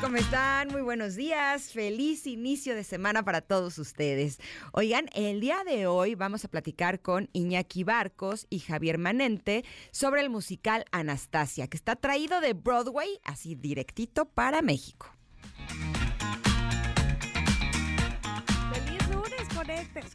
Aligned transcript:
¿Cómo 0.00 0.16
están? 0.16 0.68
Muy 0.68 0.82
buenos 0.82 1.16
días. 1.16 1.72
Feliz 1.72 2.26
inicio 2.26 2.74
de 2.74 2.84
semana 2.84 3.24
para 3.24 3.40
todos 3.40 3.78
ustedes. 3.78 4.38
Oigan, 4.72 5.08
el 5.14 5.40
día 5.40 5.64
de 5.64 5.86
hoy 5.86 6.14
vamos 6.14 6.44
a 6.44 6.48
platicar 6.48 7.00
con 7.00 7.28
Iñaki 7.32 7.84
Barcos 7.84 8.46
y 8.48 8.60
Javier 8.60 8.98
Manente 8.98 9.64
sobre 9.90 10.20
el 10.20 10.30
musical 10.30 10.84
Anastasia, 10.92 11.66
que 11.68 11.76
está 11.76 11.96
traído 11.96 12.40
de 12.40 12.52
Broadway, 12.52 13.18
así 13.24 13.54
directito 13.54 14.26
para 14.26 14.62
México. 14.62 15.10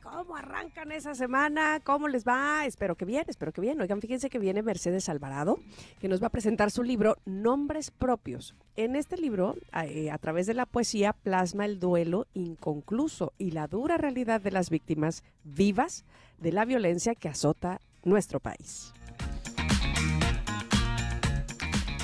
¿Cómo 0.02 0.36
arrancan 0.36 0.92
esa 0.92 1.14
semana? 1.14 1.82
¿Cómo 1.84 2.08
les 2.08 2.26
va? 2.26 2.66
Espero 2.66 2.96
que 2.96 3.04
bien, 3.04 3.26
espero 3.28 3.52
que 3.52 3.60
bien. 3.60 3.82
Oigan, 3.82 4.00
fíjense 4.00 4.30
que 4.30 4.40
viene 4.40 4.62
Mercedes 4.62 5.10
Alvarado, 5.10 5.60
que 6.00 6.08
nos 6.08 6.22
va 6.22 6.28
a 6.28 6.32
presentar 6.32 6.72
su 6.72 6.84
libro 6.84 7.18
Nombres 7.26 7.92
Propios. 7.92 8.56
En 8.78 8.96
este 8.96 9.18
libro, 9.18 9.56
a, 9.72 9.86
eh, 9.86 10.10
a 10.10 10.18
través 10.20 10.48
de 10.48 10.54
la 10.54 10.66
poesía, 10.66 11.12
plasma 11.12 11.66
el 11.66 11.80
duelo 11.80 12.28
inconcluso 12.34 13.34
y 13.38 13.52
la 13.52 13.68
dura 13.68 13.98
realidad 13.98 14.40
de 14.40 14.52
las 14.52 14.70
víctimas 14.70 15.24
vivas 15.44 16.06
de 16.38 16.54
la 16.54 16.64
violencia 16.64 17.14
que 17.16 17.28
azota 17.28 17.82
nuestro 18.04 18.40
país. 18.40 18.94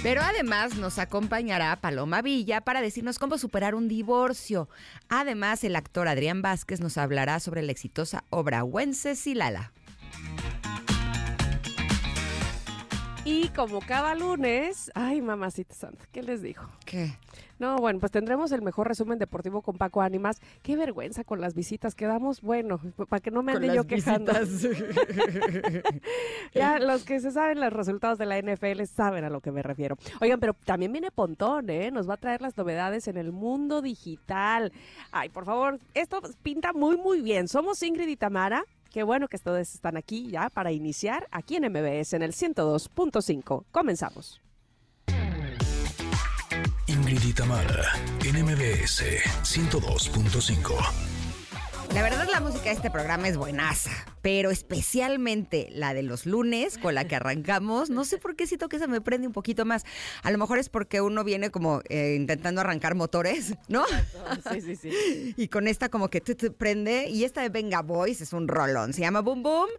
Pero 0.02 0.22
además 0.22 0.78
nos 0.78 0.98
acompañará 0.98 1.76
Paloma 1.76 2.22
Villa 2.22 2.62
para 2.62 2.80
decirnos 2.80 3.20
cómo 3.20 3.38
superar 3.38 3.76
un 3.76 3.90
divorcio. 3.90 4.70
Además, 5.10 5.66
el 5.66 5.76
actor 5.76 6.08
Adrián 6.08 6.42
Vázquez 6.42 6.80
nos 6.80 6.98
hablará 6.98 7.42
sobre 7.42 7.64
la 7.64 7.74
exitosa 7.74 8.24
obra 8.30 8.64
Wencesilala. 8.64 9.74
Y 13.26 13.50
como 13.50 13.80
cada 13.82 14.16
lunes, 14.16 14.92
ay, 14.96 15.22
mamacita 15.22 15.76
santa, 15.76 16.06
¿qué 16.12 16.24
les 16.24 16.42
dijo? 16.42 16.70
¿Qué? 16.86 17.18
No, 17.60 17.76
bueno, 17.76 18.00
pues 18.00 18.12
tendremos 18.12 18.54
el 18.54 18.62
mejor 18.62 18.88
resumen 18.88 19.20
deportivo 19.20 19.62
con 19.62 19.78
Paco 19.78 20.02
Ánimas. 20.02 20.40
Qué 20.64 20.78
vergüenza 20.78 21.26
con 21.26 21.42
las 21.42 21.54
visitas 21.54 21.94
que 21.94 22.06
damos. 22.06 22.42
Bueno, 22.42 22.80
para 23.10 23.20
que 23.20 23.32
no 23.32 23.44
me 23.44 23.52
ande 23.52 23.76
yo 23.76 23.86
quejando. 23.86 24.32
ya 26.54 26.80
los 26.80 27.04
que 27.04 27.20
se 27.20 27.32
saben 27.32 27.60
los 27.60 27.74
resultados 27.74 28.18
de 28.18 28.26
la 28.26 28.42
NFL 28.42 28.84
saben 28.86 29.26
a 29.26 29.30
lo 29.30 29.42
que 29.42 29.52
me 29.52 29.62
refiero. 29.62 29.98
Oigan, 30.22 30.40
pero 30.40 30.54
también 30.54 30.94
viene 30.94 31.12
Pontón, 31.12 31.70
¿eh? 31.70 31.92
Nos 31.92 32.10
va 32.10 32.14
a 32.14 32.18
traer 32.18 32.42
las 32.42 32.56
novedades 32.56 33.10
en 33.10 33.18
el 33.18 33.34
mundo 33.34 33.82
digital. 33.82 34.72
Ay, 35.12 35.28
por 35.28 35.44
favor, 35.44 35.80
esto 35.94 36.22
pinta 36.42 36.72
muy, 36.72 36.96
muy 36.96 37.22
bien. 37.22 37.50
Somos 37.50 37.84
Ingrid 37.84 38.08
y 38.08 38.16
Tamara. 38.16 38.64
Qué 38.92 39.04
bueno 39.04 39.28
que 39.28 39.36
ustedes 39.36 39.76
están 39.76 39.98
aquí 39.98 40.30
ya 40.30 40.50
para 40.50 40.72
iniciar 40.72 41.28
aquí 41.32 41.56
en 41.56 41.72
MBS 41.72 42.14
en 42.14 42.24
el 42.24 42.34
102.5. 42.34 43.66
Comenzamos. 43.72 44.42
Ingrid 46.88 47.24
y 47.24 47.34
Tamara 47.34 47.94
en 48.26 48.44
MBS 48.44 49.04
102.5. 49.44 51.19
La 51.94 52.04
verdad 52.04 52.28
la 52.32 52.40
música 52.40 52.66
de 52.66 52.72
este 52.72 52.92
programa 52.92 53.28
es 53.28 53.36
buenaza, 53.36 53.90
pero 54.22 54.52
especialmente 54.52 55.70
la 55.72 55.94
de 55.96 56.04
los 56.04 56.28
lunes 56.28 56.78
con 56.78 56.94
la 56.94 57.08
que 57.08 57.16
arrancamos, 57.16 57.90
no 57.90 58.06
sé 58.06 58.20
por 58.20 58.36
qué 58.36 58.46
siento 58.46 58.70
que 58.70 58.76
esa 58.76 58.86
me 58.88 59.02
prende 59.02 59.26
un 59.26 59.34
poquito 59.34 59.66
más. 59.66 59.86
A 60.22 60.30
lo 60.32 60.38
mejor 60.38 60.60
es 60.60 60.70
porque 60.70 61.02
uno 61.02 61.24
viene 61.24 61.50
como 61.50 61.82
eh, 61.90 62.16
intentando 62.16 62.62
arrancar 62.62 62.94
motores, 62.94 63.56
¿no? 63.68 63.86
Sí, 64.52 64.62
sí, 64.62 64.76
sí. 64.76 65.34
Y 65.38 65.48
con 65.48 65.68
esta 65.68 65.90
como 65.90 66.10
que 66.10 66.22
te, 66.22 66.36
te 66.36 66.52
prende. 66.52 67.10
Y 67.10 67.24
esta 67.24 67.42
de 67.42 67.50
Venga 67.50 67.82
Boys 67.82 68.22
es 68.22 68.34
un 68.34 68.48
rolón. 68.48 68.94
Se 68.94 69.02
llama 69.02 69.22
Boom 69.22 69.42
Boom. 69.42 69.70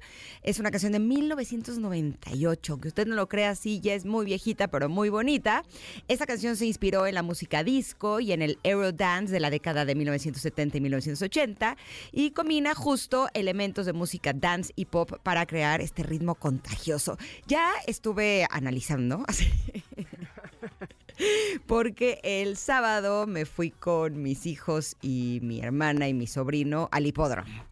Es 0.43 0.59
una 0.59 0.71
canción 0.71 0.93
de 0.93 0.99
1998. 0.99 2.81
Que 2.81 2.89
usted 2.89 3.07
no 3.07 3.15
lo 3.15 3.29
crea, 3.29 3.55
sí, 3.55 3.81
ya 3.81 3.95
es 3.95 4.05
muy 4.05 4.25
viejita, 4.25 4.69
pero 4.69 4.89
muy 4.89 5.11
bonita. 5.11 5.63
Esta 6.09 6.27
canción 6.27 6.57
se 6.57 6.67
inspiró 6.67 7.07
en 7.07 7.15
la 7.15 7.23
música 7.23 7.63
disco 7.63 8.21
y 8.21 8.33
en 8.33 8.43
el 8.43 8.59
Eurodance 8.65 9.33
de 9.33 9.41
la 9.41 9.51
década 9.51 9.85
de 9.85 9.95
1970 9.95 10.79
y 10.79 10.81
1980. 10.81 11.77
Y 12.13 12.31
combina 12.33 12.75
justo 12.75 13.29
elementos 13.35 13.87
de 13.87 13.93
música 13.93 14.33
dance 14.33 14.73
y 14.77 14.87
pop 14.87 15.13
para 15.23 15.47
crear 15.47 15.81
este 15.81 16.03
ritmo 16.03 16.35
contagioso. 16.35 17.19
Ya 17.47 17.73
estuve 17.87 18.47
analizando. 18.51 19.25
porque 21.67 22.21
el 22.23 22.57
sábado 22.57 23.27
me 23.27 23.45
fui 23.45 23.71
con 23.71 24.23
mis 24.23 24.47
hijos 24.47 24.97
y 25.03 25.41
mi 25.43 25.61
hermana 25.61 26.09
y 26.09 26.15
mi 26.15 26.27
sobrino 26.27 26.89
al 26.93 27.07
hipódromo. 27.07 27.65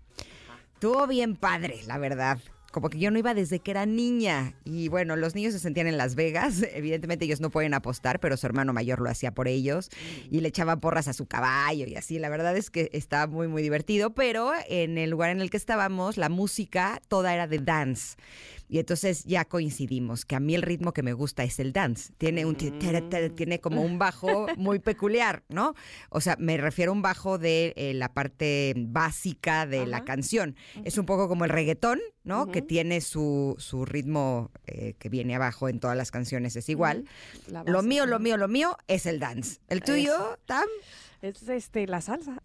Estuvo 0.75 1.07
bien 1.07 1.35
padre, 1.37 1.81
la 1.87 1.99
verdad. 1.99 2.39
Como 2.71 2.91
que 2.91 2.99
yo 2.99 3.11
no 3.11 3.19
iba 3.19 3.33
desde 3.33 3.61
que 3.61 3.71
era 3.71 3.87
niña. 3.87 4.55
Y 4.65 4.89
bueno, 4.89 5.17
los 5.17 5.35
niños 5.35 5.55
se 5.55 5.59
sentían 5.59 5.87
en 5.87 5.97
Las 5.97 6.15
Vegas. 6.15 6.63
Evidentemente 6.75 7.25
ellos 7.25 7.41
no 7.41 7.51
pueden 7.51 7.73
apostar, 7.73 8.21
pero 8.21 8.37
su 8.37 8.47
hermano 8.47 8.73
mayor 8.73 9.01
lo 9.01 9.09
hacía 9.09 9.33
por 9.33 9.49
ellos. 9.49 9.91
Y 10.31 10.41
le 10.41 10.49
echaba 10.49 10.77
porras 10.77 11.09
a 11.09 11.15
su 11.15 11.27
caballo 11.27 11.87
y 11.87 11.97
así. 11.97 12.19
La 12.19 12.29
verdad 12.29 12.57
es 12.57 12.71
que 12.71 12.91
estaba 12.93 13.27
muy, 13.27 13.49
muy 13.49 13.63
divertido. 13.63 14.11
Pero 14.15 14.53
en 14.69 14.99
el 14.99 15.11
lugar 15.11 15.31
en 15.31 15.41
el 15.41 15.51
que 15.51 15.57
estábamos, 15.57 16.19
la 16.19 16.29
música 16.29 17.01
toda 17.09 17.33
era 17.33 17.47
de 17.47 17.59
dance. 17.59 18.17
Y 18.69 18.79
entonces 18.79 19.25
ya 19.25 19.45
coincidimos 19.45 20.25
que 20.25 20.37
a 20.37 20.41
mí 20.41 20.55
el 20.55 20.63
ritmo 20.63 20.93
que 20.93 21.03
me 21.03 21.13
gusta 21.13 21.45
es 21.45 21.59
el 21.59 21.73
dance. 21.73 22.13
Tiene 22.19 22.45
un 22.45 22.57
tere, 22.57 23.31
tiene 23.31 23.61
como 23.61 23.83
un 23.83 23.99
bajo 23.99 24.47
muy 24.57 24.79
peculiar, 24.79 25.45
¿no? 25.49 25.75
O 26.11 26.21
sea, 26.21 26.37
me 26.39 26.57
refiero 26.57 26.93
a 26.93 26.95
un 26.95 27.03
bajo 27.03 27.39
de 27.39 27.73
eh, 27.77 27.95
la 27.95 28.13
parte 28.13 28.75
básica 28.77 29.67
de 29.67 29.87
la 29.87 30.05
canción. 30.05 30.57
Es 30.85 30.99
un 30.99 31.07
poco 31.07 31.29
como 31.29 31.45
el 31.45 31.51
reggaetón, 31.51 32.01
¿no? 32.25 32.47
Que 32.47 32.63
tiene 32.63 33.01
su, 33.01 33.57
su 33.59 33.85
ritmo 33.85 34.51
eh, 34.67 34.95
que 34.99 35.09
viene 35.09 35.35
abajo 35.35 35.69
en 35.69 35.81
todas 35.81 35.97
las 35.97 36.11
canciones, 36.11 36.57
es 36.57 36.69
igual. 36.69 37.05
Lo 37.67 37.83
mío, 37.83 38.07
lo 38.07 38.19
mío, 38.19 38.37
lo 38.37 38.49
mío 38.49 38.77
es 38.87 39.07
el 39.07 39.19
dance. 39.19 39.61
¿El 39.69 39.83
tuyo. 39.83 40.39
Tam? 40.47 40.69
Es 41.21 41.49
este, 41.49 41.87
la 41.87 42.01
salsa. 42.01 42.37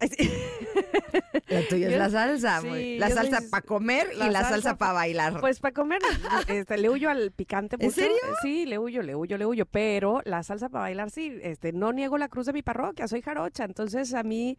El 1.48 1.68
tuyo 1.68 1.88
es 1.88 1.96
la 1.96 2.10
salsa. 2.10 2.60
sí, 2.60 2.98
la 2.98 3.08
soy 3.08 3.16
salsa 3.16 3.42
para 3.50 3.62
comer 3.62 4.08
y 4.14 4.18
la 4.18 4.26
la 4.30 4.40
salsa 4.40 4.50
salsa 4.54 4.70
pa- 4.72 4.78
para 4.78 4.92
bailar. 4.94 5.40
Pues 5.40 5.60
para 5.60 5.72
comer, 5.72 6.00
este, 6.48 6.76
le 6.78 6.90
huyo 6.90 7.08
al 7.10 7.30
picante 7.30 7.76
¿En 7.78 7.86
mucho. 7.86 7.94
serio? 8.00 8.16
Sí, 8.42 8.66
le 8.66 8.78
huyo, 8.78 9.02
le 9.02 9.14
huyo, 9.14 9.38
le 9.38 9.46
huyo. 9.46 9.66
Pero 9.66 10.22
la 10.24 10.42
salsa 10.42 10.68
para 10.68 10.82
bailar, 10.84 11.10
sí, 11.10 11.38
este, 11.42 11.72
no 11.72 11.92
niego 11.92 12.18
la 12.18 12.28
cruz 12.28 12.46
de 12.46 12.52
mi 12.52 12.62
parroquia, 12.62 13.06
soy 13.06 13.22
jarocha. 13.22 13.64
Entonces 13.64 14.12
a 14.14 14.22
mí, 14.24 14.58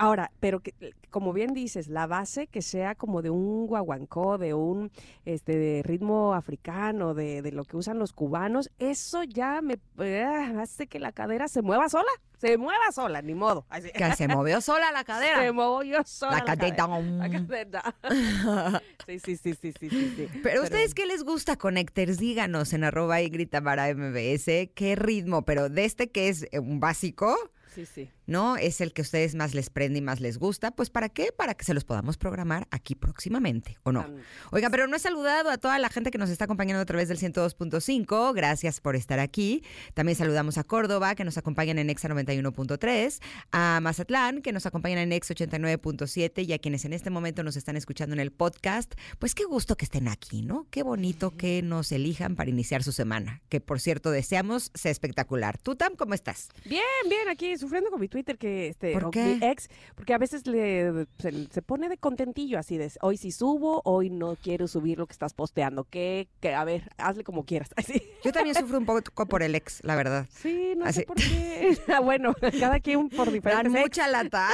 ahora, 0.00 0.32
pero 0.40 0.60
que, 0.60 0.74
como 1.10 1.32
bien 1.32 1.52
dices, 1.52 1.88
la 1.88 2.06
base 2.06 2.46
que 2.46 2.62
sea 2.62 2.94
como 2.94 3.20
de 3.20 3.28
un 3.28 3.66
guaguancó, 3.66 4.38
de 4.38 4.54
un 4.54 4.90
este 5.26 5.56
de 5.58 5.82
ritmo 5.82 6.34
africano, 6.34 7.12
de, 7.12 7.42
de 7.42 7.52
lo 7.52 7.64
que 7.64 7.76
usan 7.76 7.98
los 7.98 8.14
cubanos, 8.14 8.70
eso 8.78 9.22
ya 9.24 9.60
me 9.60 9.78
ah, 10.24 10.62
hace 10.62 10.86
que 10.86 10.98
la 10.98 11.12
cadera 11.12 11.48
se 11.48 11.60
mueva 11.60 11.88
sola. 11.90 12.10
Se 12.38 12.56
mueva 12.56 12.90
sola, 12.90 13.20
ni 13.20 13.34
modo. 13.34 13.66
Así. 13.68 13.90
Que 13.92 14.12
se 14.14 14.26
movió 14.26 14.62
sola 14.62 14.90
la 14.92 15.04
cadera. 15.04 15.40
Se 15.40 15.88
yo 15.88 16.02
sola. 16.06 16.38
La 16.38 16.44
cadera. 16.44 16.88
La 16.88 17.30
cadera. 17.30 17.94
Sí, 19.06 19.18
sí, 19.18 19.36
sí, 19.36 19.54
sí, 19.60 19.72
sí, 19.78 19.90
sí, 19.90 20.14
sí. 20.16 20.40
Pero 20.42 20.62
ustedes, 20.62 20.94
¿qué 20.94 21.04
les 21.04 21.24
gusta, 21.24 21.56
Connectors? 21.56 22.16
Díganos 22.18 22.72
en 22.72 22.84
arroba 22.84 23.20
y 23.20 23.28
grita 23.28 23.60
para 23.60 23.92
MBS. 23.92 24.70
¿Qué 24.74 24.94
ritmo? 24.96 25.42
Pero 25.42 25.68
de 25.68 25.84
este 25.84 26.10
que 26.10 26.28
es 26.28 26.46
eh, 26.52 26.60
un 26.60 26.78
básico, 26.78 27.36
Sí, 27.74 27.86
sí. 27.86 28.10
¿No? 28.30 28.56
Es 28.56 28.80
el 28.80 28.92
que 28.92 29.02
a 29.02 29.04
ustedes 29.04 29.34
más 29.34 29.54
les 29.54 29.68
prende 29.68 29.98
y 29.98 30.02
más 30.02 30.20
les 30.20 30.38
gusta. 30.38 30.70
Pues 30.70 30.88
¿para 30.88 31.08
qué? 31.08 31.32
Para 31.36 31.54
que 31.54 31.64
se 31.64 31.74
los 31.74 31.84
podamos 31.84 32.16
programar 32.16 32.68
aquí 32.70 32.94
próximamente, 32.94 33.76
¿o 33.82 33.92
no? 33.92 34.06
Oiga, 34.52 34.70
pero 34.70 34.86
no 34.86 34.96
he 34.96 35.00
saludado 35.00 35.50
a 35.50 35.58
toda 35.58 35.78
la 35.78 35.88
gente 35.88 36.10
que 36.10 36.18
nos 36.18 36.30
está 36.30 36.44
acompañando 36.44 36.80
a 36.80 36.86
través 36.86 37.08
del 37.08 37.18
102.5. 37.18 38.32
Gracias 38.34 38.80
por 38.80 38.94
estar 38.94 39.18
aquí. 39.18 39.64
También 39.94 40.16
saludamos 40.16 40.58
a 40.58 40.64
Córdoba, 40.64 41.14
que 41.16 41.24
nos 41.24 41.38
acompañan 41.38 41.78
en 41.78 41.90
Exa 41.90 42.08
91.3, 42.08 43.20
a 43.50 43.80
Mazatlán, 43.82 44.42
que 44.42 44.52
nos 44.52 44.64
acompañan 44.64 45.00
en 45.00 45.12
Exa 45.12 45.34
89.7 45.34 46.46
y 46.46 46.52
a 46.52 46.58
quienes 46.58 46.84
en 46.84 46.92
este 46.92 47.10
momento 47.10 47.42
nos 47.42 47.56
están 47.56 47.76
escuchando 47.76 48.14
en 48.14 48.20
el 48.20 48.30
podcast. 48.30 48.94
Pues 49.18 49.34
qué 49.34 49.44
gusto 49.44 49.76
que 49.76 49.84
estén 49.84 50.06
aquí, 50.06 50.42
¿no? 50.42 50.68
Qué 50.70 50.84
bonito 50.84 51.36
que 51.36 51.62
nos 51.62 51.90
elijan 51.90 52.36
para 52.36 52.48
iniciar 52.48 52.84
su 52.84 52.92
semana, 52.92 53.42
que 53.48 53.60
por 53.60 53.80
cierto 53.80 54.12
deseamos 54.12 54.70
sea 54.74 54.92
espectacular. 54.92 55.58
¿Tú, 55.58 55.74
Tam, 55.74 55.96
cómo 55.96 56.14
estás? 56.14 56.50
Bien, 56.64 56.82
bien, 57.08 57.28
aquí 57.28 57.58
sufriendo 57.58 57.90
con 57.90 58.00
mi 58.00 58.06
Twitter 58.06 58.19
que 58.24 58.68
este 58.68 58.92
¿Por 58.92 59.10
qué? 59.10 59.38
ex, 59.42 59.68
porque 59.94 60.14
a 60.14 60.18
veces 60.18 60.46
le 60.46 61.06
se, 61.18 61.48
se 61.50 61.62
pone 61.62 61.88
de 61.88 61.96
contentillo 61.98 62.58
así 62.58 62.76
de 62.78 62.90
hoy 63.02 63.16
sí 63.16 63.32
subo, 63.32 63.82
hoy 63.84 64.10
no 64.10 64.36
quiero 64.36 64.68
subir 64.68 64.98
lo 64.98 65.06
que 65.06 65.12
estás 65.12 65.34
posteando. 65.34 65.84
Que, 65.84 66.28
que 66.40 66.54
a 66.54 66.64
ver, 66.64 66.90
hazle 66.98 67.24
como 67.24 67.44
quieras. 67.44 67.70
Así. 67.76 68.02
Yo 68.24 68.32
también 68.32 68.54
sufro 68.56 68.78
un 68.78 68.86
poco 68.86 69.26
por 69.26 69.42
el 69.42 69.54
ex, 69.54 69.82
la 69.84 69.96
verdad. 69.96 70.26
Sí, 70.30 70.74
no 70.76 70.84
Así. 70.84 71.00
sé 71.00 71.06
por 71.06 71.16
qué. 71.16 71.78
Ah, 71.92 72.00
bueno, 72.00 72.34
cada 72.60 72.80
quien 72.80 73.08
por 73.08 73.26
Dan 73.26 73.34
diferentes 73.34 73.72
ex. 73.74 73.80
mucha 73.82 74.08
lata. 74.08 74.48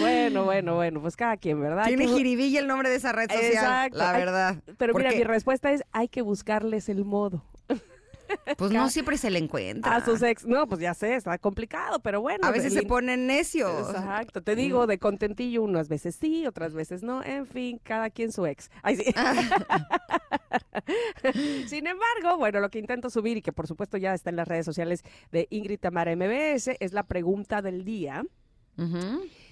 Bueno, 0.00 0.44
bueno, 0.44 0.74
bueno, 0.76 1.00
pues 1.00 1.16
cada 1.16 1.36
quien, 1.36 1.60
¿verdad? 1.60 1.84
Tiene 1.86 2.06
que 2.06 2.12
jiribilla 2.12 2.60
el 2.60 2.66
nombre 2.66 2.88
de 2.88 2.96
esa 2.96 3.12
red 3.12 3.30
social, 3.30 3.52
Exacto. 3.52 3.98
la 3.98 4.12
verdad. 4.12 4.56
Pero 4.76 4.94
mira, 4.94 5.10
mi 5.12 5.24
respuesta 5.24 5.72
es 5.72 5.82
hay 5.92 6.08
que 6.08 6.22
buscarles 6.22 6.88
el 6.88 7.04
modo. 7.04 7.44
Pues 8.56 8.72
no 8.72 8.88
siempre 8.90 9.16
se 9.18 9.30
le 9.30 9.38
encuentra. 9.38 9.96
A 9.96 10.04
sus 10.04 10.22
ex. 10.22 10.46
No, 10.46 10.66
pues 10.66 10.80
ya 10.80 10.94
sé, 10.94 11.14
está 11.14 11.38
complicado, 11.38 12.00
pero 12.00 12.20
bueno. 12.20 12.46
A 12.46 12.50
veces 12.50 12.74
el 12.74 12.82
se 12.82 12.86
ponen 12.86 13.26
necios. 13.26 13.90
Exacto, 13.90 14.42
te 14.42 14.56
digo 14.56 14.86
de 14.86 14.98
contentillo 14.98 15.62
unas 15.62 15.88
veces 15.88 16.16
sí, 16.16 16.46
otras 16.46 16.74
veces 16.74 17.02
no, 17.02 17.22
en 17.22 17.46
fin, 17.46 17.80
cada 17.82 18.10
quien 18.10 18.32
su 18.32 18.46
ex. 18.46 18.70
Ay, 18.82 18.96
sí. 18.96 19.14
Sin 21.68 21.86
embargo, 21.86 22.38
bueno, 22.38 22.60
lo 22.60 22.70
que 22.70 22.78
intento 22.78 23.10
subir 23.10 23.36
y 23.36 23.42
que 23.42 23.52
por 23.52 23.66
supuesto 23.66 23.96
ya 23.96 24.14
está 24.14 24.30
en 24.30 24.36
las 24.36 24.48
redes 24.48 24.64
sociales 24.64 25.02
de 25.30 25.46
Ingrid 25.50 25.80
Tamara 25.80 26.14
MBS 26.14 26.70
es 26.80 26.92
la 26.92 27.04
pregunta 27.04 27.62
del 27.62 27.84
día. 27.84 28.24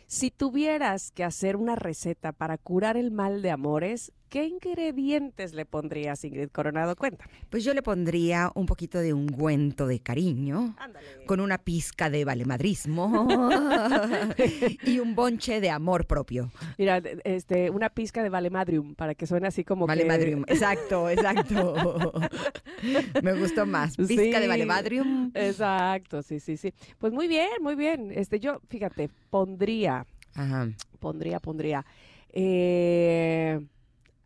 Si 0.07 0.31
tuvieras 0.31 1.11
que 1.11 1.25
hacer 1.25 1.57
una 1.57 1.75
receta 1.75 2.33
para 2.33 2.59
curar 2.59 2.97
el 2.97 3.11
mal 3.11 3.43
de 3.43 3.51
amores, 3.51 4.13
¿qué 4.37 4.45
ingredientes 4.45 5.55
le 5.55 5.65
pondrías, 5.65 6.23
Ingrid 6.23 6.51
Coronado? 6.51 6.95
Cuéntame. 6.95 7.33
Pues 7.49 7.65
yo 7.65 7.73
le 7.73 7.81
pondría 7.83 8.53
un 8.55 8.67
poquito 8.67 8.99
de 8.99 9.15
ungüento 9.15 9.87
de 9.87 10.01
cariño. 10.01 10.77
Ándale. 10.79 11.25
Con 11.25 11.41
una 11.41 11.57
pizca 11.57 12.11
de 12.11 12.27
valemadrismo 12.27 13.27
y 14.85 14.99
un 14.99 15.15
bonche 15.15 15.59
de 15.63 15.71
amor 15.71 16.07
propio. 16.07 16.53
Mira, 16.77 16.99
este, 17.25 17.71
una 17.71 17.89
pizca 17.89 18.23
de 18.23 18.29
Valemadrium 18.29 18.95
para 18.95 19.15
que 19.15 19.27
suene 19.27 19.47
así 19.49 19.65
como 19.65 19.87
que- 19.87 19.93
Valemadrium, 19.93 20.45
exacto, 20.49 21.09
exacto. 21.09 22.13
Me 23.23 23.33
gustó 23.33 23.65
más. 23.65 23.97
Pizca 23.97 24.39
de 24.39 24.49
valemadrium. 24.49 25.31
Exacto, 25.33 26.23
sí, 26.23 26.41
sí, 26.41 26.59
sí. 26.59 26.75
Pues 26.99 27.11
muy 27.11 27.27
bien, 27.27 27.49
muy 27.63 27.75
bien. 27.75 28.13
Este, 28.15 28.39
yo, 28.39 28.61
fíjate, 28.69 29.09
pondría, 29.31 30.05
Ajá. 30.35 30.69
pondría, 31.01 31.41
pondría. 31.41 31.87
eh, 32.35 33.61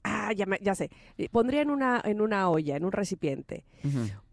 ah, 0.05 0.33
ya, 0.33 0.47
me- 0.47 0.59
ya 0.61 0.75
sé. 0.75 0.91
Eh, 1.19 1.29
Pondría 1.31 1.63
en 1.63 1.71
una, 1.71 2.01
en 2.05 2.21
una 2.21 2.49
olla, 2.51 2.77
en 2.77 2.85
un 2.85 2.93
recipiente, 2.93 3.65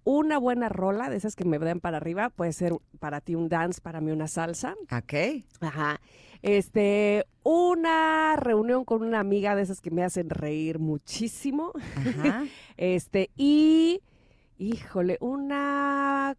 una 0.03 0.37
buena 0.37 0.69
rola 0.69 1.09
de 1.09 1.17
esas 1.17 1.35
que 1.35 1.43
me 1.45 1.59
dan 1.59 1.79
para 1.81 1.97
arriba. 1.97 2.29
Puede 2.29 2.53
ser 2.53 2.73
para 2.99 3.19
ti 3.21 3.35
un 3.35 3.49
dance, 3.49 3.81
para 3.81 3.99
mí 4.01 4.11
una 4.11 4.27
salsa. 4.27 4.75
Ok. 4.91 5.43
Ajá. 5.59 5.99
Este, 6.41 7.25
una 7.43 8.35
reunión 8.37 8.85
con 8.85 9.01
una 9.03 9.19
amiga 9.19 9.55
de 9.55 9.63
esas 9.63 9.81
que 9.81 9.91
me 9.91 10.03
hacen 10.03 10.29
reír 10.29 10.79
muchísimo. 10.79 11.71
Ajá. 11.95 12.45
Este, 12.77 13.31
y, 13.35 14.01
híjole, 14.59 15.17
una, 15.19 16.37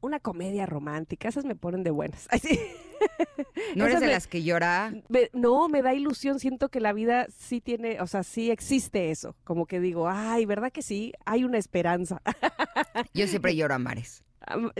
una 0.00 0.20
comedia 0.20 0.66
romántica. 0.66 1.28
Esas 1.28 1.44
me 1.44 1.54
ponen 1.56 1.82
de 1.82 1.90
buenas. 1.90 2.28
¿No 3.76 3.86
eres 3.86 4.00
de 4.00 4.06
me- 4.06 4.12
las 4.12 4.26
que 4.26 4.42
llora? 4.42 4.92
Me- 5.08 5.30
no, 5.32 5.68
me 5.68 5.82
da 5.82 5.94
ilusión. 5.94 6.38
Siento 6.40 6.68
que 6.68 6.80
la 6.80 6.92
vida 6.92 7.26
sí 7.36 7.60
tiene, 7.60 8.00
o 8.00 8.06
sea, 8.06 8.22
sí 8.22 8.50
existe 8.50 9.10
eso. 9.10 9.36
Como 9.44 9.66
que 9.66 9.80
digo, 9.80 10.08
ay, 10.08 10.46
¿verdad 10.46 10.70
que 10.72 10.82
sí? 10.82 11.12
Hay 11.24 11.44
una 11.44 11.58
esperanza. 11.58 12.20
Yo 13.14 13.26
siempre 13.26 13.54
lloro 13.56 13.74
a 13.74 13.78
mares. 13.78 14.24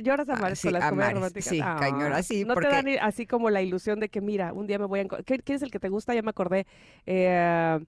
¿Lloras 0.02 0.28
a 0.28 0.34
Ah, 0.34 0.40
mares 0.40 0.58
sí, 0.58 0.68
con 0.68 0.72
las 0.74 0.82
a 0.84 0.88
comedias 0.90 1.06
mares, 1.14 1.14
románticas? 1.20 1.48
sí, 1.48 1.58
cañón, 1.60 2.12
así, 2.14 2.44
No 2.44 2.54
porque- 2.54 2.68
te 2.70 2.74
dan 2.74 2.88
así 3.02 3.26
como 3.26 3.50
la 3.50 3.62
ilusión 3.62 4.00
de 4.00 4.08
que, 4.08 4.20
mira, 4.20 4.52
un 4.52 4.66
día 4.66 4.78
me 4.78 4.86
voy 4.86 5.00
a... 5.00 5.04
enco- 5.04 5.22
¿Qué- 5.24 5.38
¿Quién 5.38 5.56
es 5.56 5.62
el 5.62 5.70
que 5.70 5.78
te 5.78 5.88
gusta? 5.90 6.14
Ya 6.14 6.22
me 6.22 6.30
acordé. 6.30 6.66
Eh, 7.06 7.78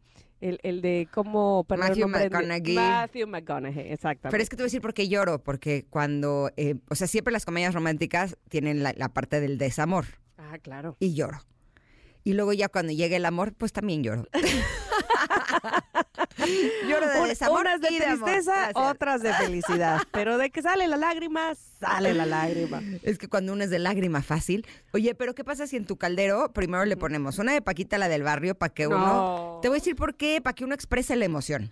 el, 0.42 0.58
el 0.62 0.82
de 0.82 1.08
cómo... 1.12 1.64
Matthew 1.68 2.08
McConaughey. 2.08 2.74
Matthew 2.74 3.26
McConaughey, 3.28 3.92
exactamente. 3.92 4.30
Pero 4.30 4.42
es 4.42 4.48
que 4.50 4.56
te 4.56 4.62
voy 4.62 4.66
a 4.66 4.68
decir 4.68 4.80
por 4.82 4.92
qué 4.94 5.08
lloro, 5.08 5.42
porque 5.42 5.86
cuando, 5.88 6.50
eh, 6.56 6.74
o 6.90 6.94
sea, 6.94 7.06
siempre 7.06 7.32
las 7.32 7.44
comedias 7.44 7.72
románticas 7.74 8.36
tienen 8.48 8.82
la, 8.82 8.92
la 8.96 9.08
parte 9.08 9.40
del 9.40 9.56
desamor 9.58 10.04
Ah, 10.36 10.58
claro. 10.58 10.96
y 10.98 11.14
lloro. 11.14 11.40
Y 12.24 12.34
luego 12.34 12.52
ya 12.52 12.68
cuando 12.68 12.92
llega 12.92 13.16
el 13.16 13.24
amor, 13.24 13.52
pues 13.54 13.72
también 13.72 14.02
lloro. 14.04 14.26
lloro 16.88 17.08
de 17.08 17.28
desamor 17.28 17.62
unas 17.62 17.80
de 17.80 17.88
tristeza, 17.88 18.70
otras 18.74 19.22
de 19.22 19.32
felicidad. 19.34 20.00
Pero 20.12 20.38
de 20.38 20.50
que 20.50 20.62
sale 20.62 20.86
la 20.88 20.96
lágrima, 20.96 21.52
sale 21.80 22.14
la 22.14 22.26
lágrima. 22.26 22.82
Es 23.02 23.18
que 23.18 23.28
cuando 23.28 23.52
uno 23.52 23.64
es 23.64 23.70
de 23.70 23.78
lágrima 23.78 24.22
fácil. 24.22 24.66
Oye, 24.92 25.14
pero 25.14 25.34
¿qué 25.34 25.44
pasa 25.44 25.66
si 25.66 25.76
en 25.76 25.86
tu 25.86 25.96
caldero 25.96 26.52
primero 26.52 26.84
le 26.84 26.96
ponemos 26.96 27.38
una 27.38 27.52
de 27.52 27.62
Paquita, 27.62 27.98
la 27.98 28.08
del 28.08 28.22
barrio, 28.22 28.54
para 28.54 28.72
que 28.72 28.86
uno... 28.86 28.98
No. 28.98 29.58
Te 29.62 29.68
voy 29.68 29.76
a 29.76 29.80
decir 29.80 29.96
por 29.96 30.14
qué, 30.14 30.40
para 30.40 30.54
que 30.54 30.64
uno 30.64 30.74
exprese 30.74 31.16
la 31.16 31.24
emoción. 31.24 31.70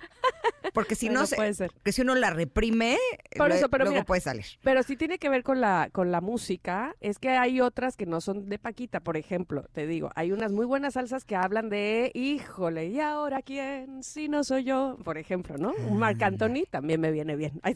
Porque 0.72 0.94
si 0.94 1.08
no, 1.08 1.26
se- 1.26 1.36
puede 1.36 1.54
ser. 1.54 1.70
que 1.82 1.92
si 1.92 2.02
uno 2.02 2.14
la 2.14 2.30
reprime, 2.30 2.96
Por 3.36 3.50
lue- 3.50 3.54
eso, 3.56 3.68
pero 3.68 3.84
luego 3.84 3.94
mira, 3.96 4.04
puede 4.04 4.20
salir. 4.20 4.44
Pero 4.62 4.82
sí 4.82 4.96
tiene 4.96 5.18
que 5.18 5.28
ver 5.28 5.42
con 5.42 5.60
la, 5.60 5.88
con 5.92 6.10
la 6.12 6.20
música, 6.20 6.94
es 7.00 7.18
que 7.18 7.30
hay 7.30 7.60
otras 7.60 7.96
que 7.96 8.06
no 8.06 8.20
son 8.20 8.48
de 8.48 8.58
Paquita, 8.58 9.00
por 9.00 9.16
ejemplo, 9.16 9.64
te 9.72 9.86
digo, 9.86 10.10
hay 10.14 10.32
unas 10.32 10.52
muy 10.52 10.66
buenas 10.66 10.94
salsas 10.94 11.24
que 11.24 11.36
hablan 11.36 11.68
de, 11.68 12.10
híjole, 12.14 12.86
¿y 12.86 13.00
ahora 13.00 13.42
quién? 13.42 14.02
Si 14.02 14.28
no 14.28 14.44
soy 14.44 14.64
yo, 14.64 14.96
por 15.04 15.18
ejemplo, 15.18 15.56
¿no? 15.58 15.72
Un 15.88 15.98
Marc 15.98 16.20
Ah. 16.22 16.26
Anthony 16.26 16.64
también 16.70 17.00
me 17.00 17.10
viene 17.10 17.36
bien. 17.36 17.60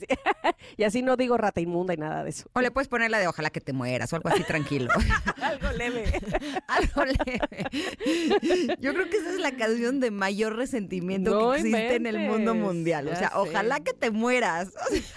Y 0.76 0.85
así 0.85 1.02
no 1.02 1.17
digo 1.17 1.37
rata 1.37 1.61
inmunda 1.61 1.94
y 1.94 1.96
nada 1.96 2.25
de 2.25 2.31
eso. 2.31 2.49
O 2.52 2.61
le 2.61 2.70
puedes 2.70 2.88
poner 2.88 3.11
la 3.11 3.19
de 3.19 3.29
ojalá 3.29 3.50
que 3.50 3.61
te 3.61 3.73
mueras 3.73 4.12
o 4.12 4.17
algo 4.17 4.29
así 4.29 4.43
tranquilo. 4.44 4.91
Algo 5.43 5.70
leve. 5.73 6.05
algo 6.69 7.05
leve. 7.05 7.41
Yo 8.81 8.93
creo 8.94 9.08
que 9.11 9.17
esa 9.19 9.31
es 9.31 9.41
la 9.41 9.52
canción 9.52 10.00
de 10.00 10.11
mayor 10.11 10.56
resentimiento 10.56 11.31
No 11.31 11.50
que 11.52 11.58
existe 11.58 11.96
en 11.96 12.06
el 12.06 12.19
mundo 12.20 12.52
inventes, 12.52 12.62
mundial. 12.84 13.08
O 13.08 13.16
sea, 13.16 13.28
sé. 13.31 13.34
ojalá 13.36 13.81
que 13.81 13.92
te 13.94 14.10
mueras. 14.10 14.69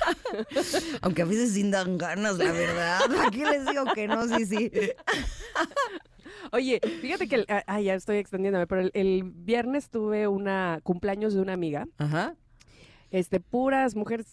Aunque 1.02 1.22
a 1.22 1.26
veces 1.26 1.54
sin 1.54 1.72
dan 1.72 1.98
ganas, 1.98 2.38
la 2.38 2.52
verdad. 2.52 3.00
Aquí 3.26 3.44
les 3.44 3.66
digo 3.66 3.86
que 3.94 4.08
no, 4.08 4.28
sí, 4.28 4.46
sí. 4.46 4.72
Oye, 6.52 6.80
fíjate 7.02 7.28
que, 7.28 7.36
el- 7.36 7.46
ah, 7.50 7.64
ay, 7.68 7.86
ya 7.86 7.96
estoy 7.96 8.18
extendiéndome, 8.18 8.68
pero 8.68 8.82
el, 8.82 8.92
el 8.94 9.24
viernes 9.24 9.90
tuve 9.90 10.28
una 10.28 10.80
cumpleaños 10.84 11.34
de 11.34 11.42
una 11.42 11.54
amiga 11.54 11.88
Ajá. 11.98 12.36
este, 13.12 13.40
puras 13.42 13.96
mujeres 13.96 14.28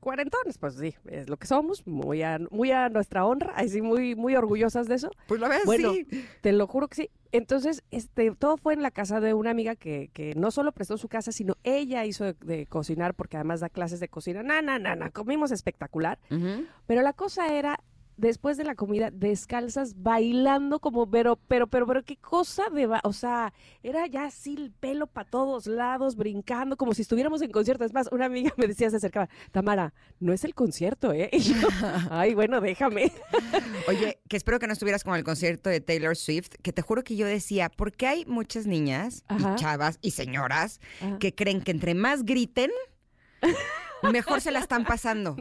cuarentones, 0.00 0.58
pues 0.58 0.74
sí, 0.74 0.94
es 1.06 1.28
lo 1.28 1.36
que 1.36 1.46
somos, 1.46 1.86
muy 1.86 2.22
a, 2.22 2.38
muy 2.50 2.70
a 2.72 2.88
nuestra 2.88 3.24
honra, 3.24 3.52
así 3.56 3.82
muy, 3.82 4.14
muy 4.14 4.34
orgullosas 4.36 4.88
de 4.88 4.96
eso. 4.96 5.10
Pues 5.26 5.40
la 5.40 5.48
ves, 5.48 5.64
Bueno, 5.64 5.92
sí. 5.92 6.06
Te 6.40 6.52
lo 6.52 6.66
juro 6.66 6.88
que 6.88 6.96
sí. 6.96 7.10
Entonces, 7.32 7.82
este, 7.90 8.30
todo 8.32 8.58
fue 8.58 8.74
en 8.74 8.82
la 8.82 8.90
casa 8.90 9.20
de 9.20 9.32
una 9.32 9.50
amiga 9.50 9.74
que, 9.74 10.10
que 10.12 10.34
no 10.34 10.50
solo 10.50 10.72
prestó 10.72 10.98
su 10.98 11.08
casa, 11.08 11.32
sino 11.32 11.56
ella 11.64 12.04
hizo 12.04 12.24
de, 12.24 12.34
de 12.44 12.66
cocinar, 12.66 13.14
porque 13.14 13.38
además 13.38 13.60
da 13.60 13.70
clases 13.70 14.00
de 14.00 14.08
cocina. 14.08 14.42
Na, 14.42 14.60
na, 14.60 14.78
na, 14.78 14.94
na, 14.96 15.10
comimos 15.10 15.50
espectacular. 15.50 16.18
Pero 16.86 17.02
la 17.02 17.14
cosa 17.14 17.54
era, 17.54 17.80
después 18.16 18.56
de 18.56 18.64
la 18.64 18.74
comida, 18.74 19.10
descalzas, 19.10 19.94
bailando 20.02 20.80
como, 20.80 21.10
pero, 21.10 21.36
pero, 21.48 21.66
pero, 21.66 21.86
pero, 21.86 22.02
qué 22.02 22.16
cosa 22.16 22.64
de, 22.70 22.86
ba- 22.86 23.00
o 23.04 23.12
sea, 23.12 23.52
era 23.82 24.06
ya 24.06 24.24
así 24.26 24.54
el 24.54 24.70
pelo 24.70 25.06
para 25.06 25.28
todos 25.28 25.66
lados, 25.66 26.16
brincando, 26.16 26.76
como 26.76 26.94
si 26.94 27.02
estuviéramos 27.02 27.42
en 27.42 27.50
concierto. 27.50 27.84
Es 27.84 27.92
más, 27.92 28.08
una 28.12 28.26
amiga 28.26 28.52
me 28.56 28.66
decía, 28.66 28.90
se 28.90 28.96
acercaba, 28.96 29.28
Tamara, 29.50 29.92
no 30.20 30.32
es 30.32 30.44
el 30.44 30.54
concierto, 30.54 31.12
¿eh? 31.12 31.28
Y 31.32 31.40
yo, 31.40 31.68
ay, 32.10 32.34
bueno, 32.34 32.60
déjame. 32.60 33.12
Oye, 33.88 34.18
que 34.28 34.36
espero 34.36 34.58
que 34.58 34.66
no 34.66 34.72
estuvieras 34.72 35.02
como 35.04 35.16
el 35.16 35.24
concierto 35.24 35.68
de 35.70 35.80
Taylor 35.80 36.16
Swift, 36.16 36.50
que 36.62 36.72
te 36.72 36.82
juro 36.82 37.02
que 37.02 37.16
yo 37.16 37.26
decía, 37.26 37.68
¿por 37.68 37.92
qué 37.92 38.06
hay 38.06 38.24
muchas 38.26 38.66
niñas 38.66 39.24
Ajá. 39.28 39.52
y 39.54 39.56
chavas 39.60 39.98
y 40.02 40.12
señoras 40.12 40.80
Ajá. 41.00 41.18
que 41.18 41.34
creen 41.34 41.60
que 41.62 41.70
entre 41.72 41.94
más 41.94 42.24
griten, 42.24 42.70
mejor 44.10 44.40
se 44.40 44.50
la 44.50 44.58
están 44.60 44.84
pasando? 44.84 45.36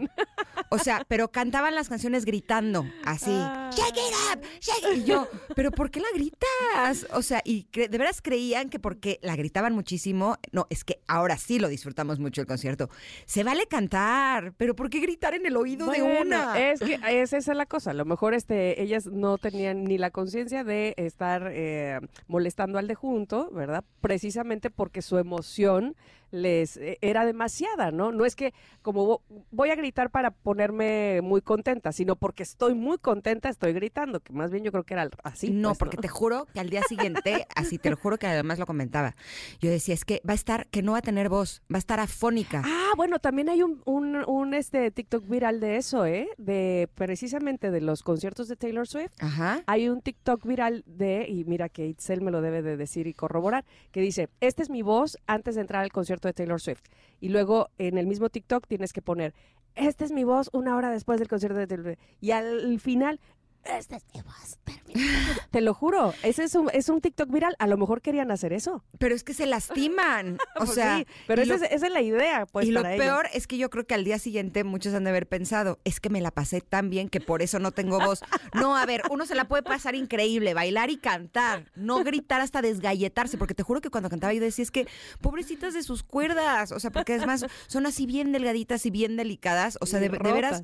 O 0.70 0.78
sea, 0.78 1.04
pero 1.08 1.32
cantaban 1.32 1.76
las 1.76 1.90
canciones 1.90 2.26
gritando, 2.26 2.86
así, 3.04 3.32
Ah. 3.34 3.70
shake 3.74 3.98
it 3.98 4.14
up, 4.34 4.42
shake 4.60 4.98
it. 4.98 4.98
Y 5.00 5.04
yo, 5.04 5.28
¿pero 5.56 5.72
por 5.72 5.92
qué 5.92 6.00
la 6.00 6.08
gritas? 6.14 7.08
O 7.14 7.22
sea, 7.22 7.42
y 7.44 7.68
de 7.74 7.88
veras 7.90 8.22
creían 8.22 8.70
que 8.70 8.80
porque 8.80 9.20
la 9.22 9.36
gritaban 9.36 9.74
muchísimo, 9.74 10.38
no, 10.52 10.68
es 10.70 10.84
que 10.84 11.02
ahora 11.08 11.38
sí 11.38 11.60
lo 11.60 11.68
disfrutamos 11.68 12.20
mucho 12.20 12.42
el 12.42 12.48
concierto. 12.48 12.90
Se 13.26 13.44
vale 13.44 13.68
cantar, 13.68 14.54
pero 14.58 14.76
¿por 14.76 14.90
qué 14.90 15.00
gritar 15.00 15.34
en 15.34 15.46
el 15.46 15.58
oído 15.58 15.88
de 15.88 16.02
una? 16.02 16.58
Es 16.60 16.80
que 16.80 17.00
esa 17.10 17.38
es 17.38 17.48
la 17.48 17.66
cosa. 17.66 17.92
A 17.92 17.94
lo 17.94 18.06
mejor 18.06 18.34
este, 18.34 18.82
ellas 18.82 19.08
no 19.08 19.38
tenían 19.38 19.84
ni 19.84 19.98
la 19.98 20.12
conciencia 20.12 20.64
de 20.64 20.94
estar 20.98 21.50
eh, 21.52 22.00
molestando 22.28 22.78
al 22.80 22.88
de 22.88 22.96
junto, 22.96 23.50
¿verdad? 23.52 23.84
Precisamente 24.00 24.70
porque 24.70 25.02
su 25.02 25.18
emoción 25.18 25.96
les 26.32 26.78
eh, 26.78 26.98
era 27.02 27.26
demasiada, 27.26 27.92
¿no? 27.92 28.12
No 28.12 28.26
es 28.26 28.36
que 28.36 28.54
como 28.82 29.06
vo- 29.08 29.44
voy 29.52 29.70
a 29.70 29.76
gritar 29.76 30.10
para 30.10 30.32
ponerme 30.32 31.20
muy 31.22 31.42
contenta, 31.42 31.92
sino 31.92 32.16
porque 32.16 32.44
estoy 32.44 32.74
muy 32.74 32.98
contenta, 32.98 33.50
estoy 33.50 33.74
gritando, 33.74 34.20
que 34.20 34.34
más 34.34 34.52
bien 34.52 34.64
yo 34.64 34.72
creo 34.72 34.84
que 34.84 34.94
era 34.94 35.10
así. 35.24 35.50
no, 35.52 35.70
pues, 35.70 35.78
porque 35.80 35.98
te 35.98 36.08
juro 36.08 36.48
que 36.54 36.60
al 36.60 36.70
día 36.70 36.84
siguiente, 36.84 37.46
así 37.56 37.78
te 37.78 37.90
lo 37.90 37.96
juro 37.98 38.18
que 38.18 38.28
además 38.28 38.60
lo 38.60 38.66
comentaba. 38.66 39.16
Yo 39.60 39.70
decía, 39.70 39.94
es 39.94 40.06
que 40.06 40.22
va 40.28 40.32
a 40.34 40.36
estar, 40.36 40.68
que 40.68 40.82
no 40.82 40.94
va 40.94 41.00
a 41.00 41.02
tener 41.02 41.30
voz, 41.30 41.62
va 41.72 41.78
a 41.78 41.80
estar 41.80 42.00
afónica. 42.00 42.62
Ah, 42.66 42.92
bueno, 42.96 43.20
también 43.20 43.50
hay 43.50 43.62
un, 43.64 43.82
un, 43.86 44.16
un, 44.28 44.54
este 44.54 44.92
TikTok 44.92 45.28
viral 45.28 45.60
de 45.60 45.78
eso, 45.78 46.06
¿eh? 46.06 46.30
De 46.38 46.90
precisamente 46.96 47.72
de 47.72 47.82
los 47.82 48.04
conciertos 48.04 48.48
de 48.48 48.56
Taylor 48.56 48.88
Swift. 48.88 49.12
Ajá. 49.20 49.64
Hay 49.68 49.90
un 49.90 50.02
TikTok 50.02 50.46
viral 50.46 50.84
de, 50.86 51.26
y 51.28 51.44
mira 51.46 51.70
que 51.70 51.88
Itzel 51.88 52.22
me 52.22 52.32
lo 52.32 52.42
debe 52.42 52.62
de 52.62 52.78
decir 52.78 53.08
y 53.08 53.14
corroborar, 53.14 53.66
que 53.92 54.02
dice, 54.02 54.30
esta 54.40 54.62
es 54.64 54.70
mi 54.70 54.82
voz 54.82 55.18
antes 55.28 55.56
de 55.56 55.62
entrar 55.62 55.84
al 55.84 55.92
concierto 55.92 56.21
de 56.28 56.34
Taylor 56.34 56.62
Swift. 56.62 56.84
Y 57.20 57.30
luego 57.30 57.70
en 57.78 57.98
el 57.98 58.08
mismo 58.08 58.30
TikTok 58.30 58.68
tienes 58.68 58.94
que 58.94 59.02
poner, 59.02 59.34
esta 59.76 60.06
es 60.06 60.12
mi 60.12 60.24
voz 60.24 60.50
una 60.54 60.76
hora 60.76 60.92
después 60.92 61.20
del 61.20 61.28
concierto 61.28 61.58
de 61.58 61.68
Taylor 61.68 61.86
Swift. 61.86 62.00
Y 62.20 62.32
al 62.32 62.80
final, 62.80 63.20
esta 63.64 63.98
es 63.98 64.04
mi 64.14 64.22
voz. 64.22 64.58
terminando". 64.64 65.42
Te 65.52 65.62
lo 65.62 65.74
juro, 65.74 66.14
ese 66.24 66.44
es 66.44 66.56
un, 66.56 66.70
es 66.74 66.90
un 66.90 67.02
TikTok 67.02 67.30
viral. 67.32 67.56
A 67.60 67.68
lo 67.68 67.78
mejor 67.78 68.02
querían 68.02 68.32
hacer 68.32 68.54
eso. 68.54 68.84
Pero 68.98 69.16
es 69.16 69.24
que 69.24 69.34
se 69.34 69.46
lastiman. 69.46 70.38
O 70.56 70.66
Pues 70.66 70.76
sea, 70.76 70.98
sí, 70.98 71.08
pero 71.28 71.42
esa, 71.42 71.58
lo- 71.58 71.64
es, 71.66 71.72
esa 71.72 71.88
es 71.88 71.92
la 71.94 72.02
idea, 72.02 72.46
pues, 72.46 72.68
y 72.68 72.72
lo 72.72 72.82
ellos. 72.86 72.98
peor 72.98 73.28
es 73.34 73.48
que 73.48 73.58
yo 73.58 73.70
creo 73.70 73.86
que 73.88 73.94
al 73.96 74.04
día 74.04 74.20
siguiente 74.20 74.64
muchos 74.64 74.94
han 74.94 75.04
de 75.06 75.10
haber 75.10 75.28
pensado, 75.28 75.80
es 75.86 76.00
que 76.00 76.10
me 76.10 76.22
la 76.22 76.30
pasé 76.32 76.62
tan 76.62 76.90
bien 76.90 77.10
que 77.10 77.20
por 77.22 77.42
eso 77.42 77.58
no 77.60 77.72
tengo 77.72 78.00
voz. 78.00 78.22
No, 78.54 78.76
a 78.78 78.86
ver, 78.86 79.02
uno 79.10 79.26
se 79.26 79.34
la 79.34 79.46
puede 79.46 79.64
pasar 79.64 79.96
increíble, 79.96 80.54
bailar 80.54 80.90
y 80.92 80.98
cantar, 80.98 81.72
no 81.76 82.04
gritar 82.04 82.42
hasta 82.42 82.62
desgalletarse, 82.62 83.38
porque 83.38 83.54
te 83.56 83.64
juro 83.64 83.82
que 83.82 83.90
cuando 83.90 84.10
cantaba 84.10 84.34
yo 84.34 84.42
decía, 84.42 84.62
es 84.64 84.72
que 84.72 84.88
pobrecitas 85.22 85.74
de 85.74 85.84
sus 85.84 86.04
cuerdas, 86.04 86.72
o 86.72 86.80
sea, 86.80 86.92
porque 86.92 87.14
además 87.14 87.46
son 87.68 87.86
así 87.86 88.06
bien 88.06 88.32
delgaditas 88.32 88.86
y 88.86 88.92
bien 88.92 89.16
delicadas, 89.18 89.78
o 89.82 89.86
sea, 89.86 90.00
de, 90.00 90.10
de 90.10 90.32
veras, 90.34 90.64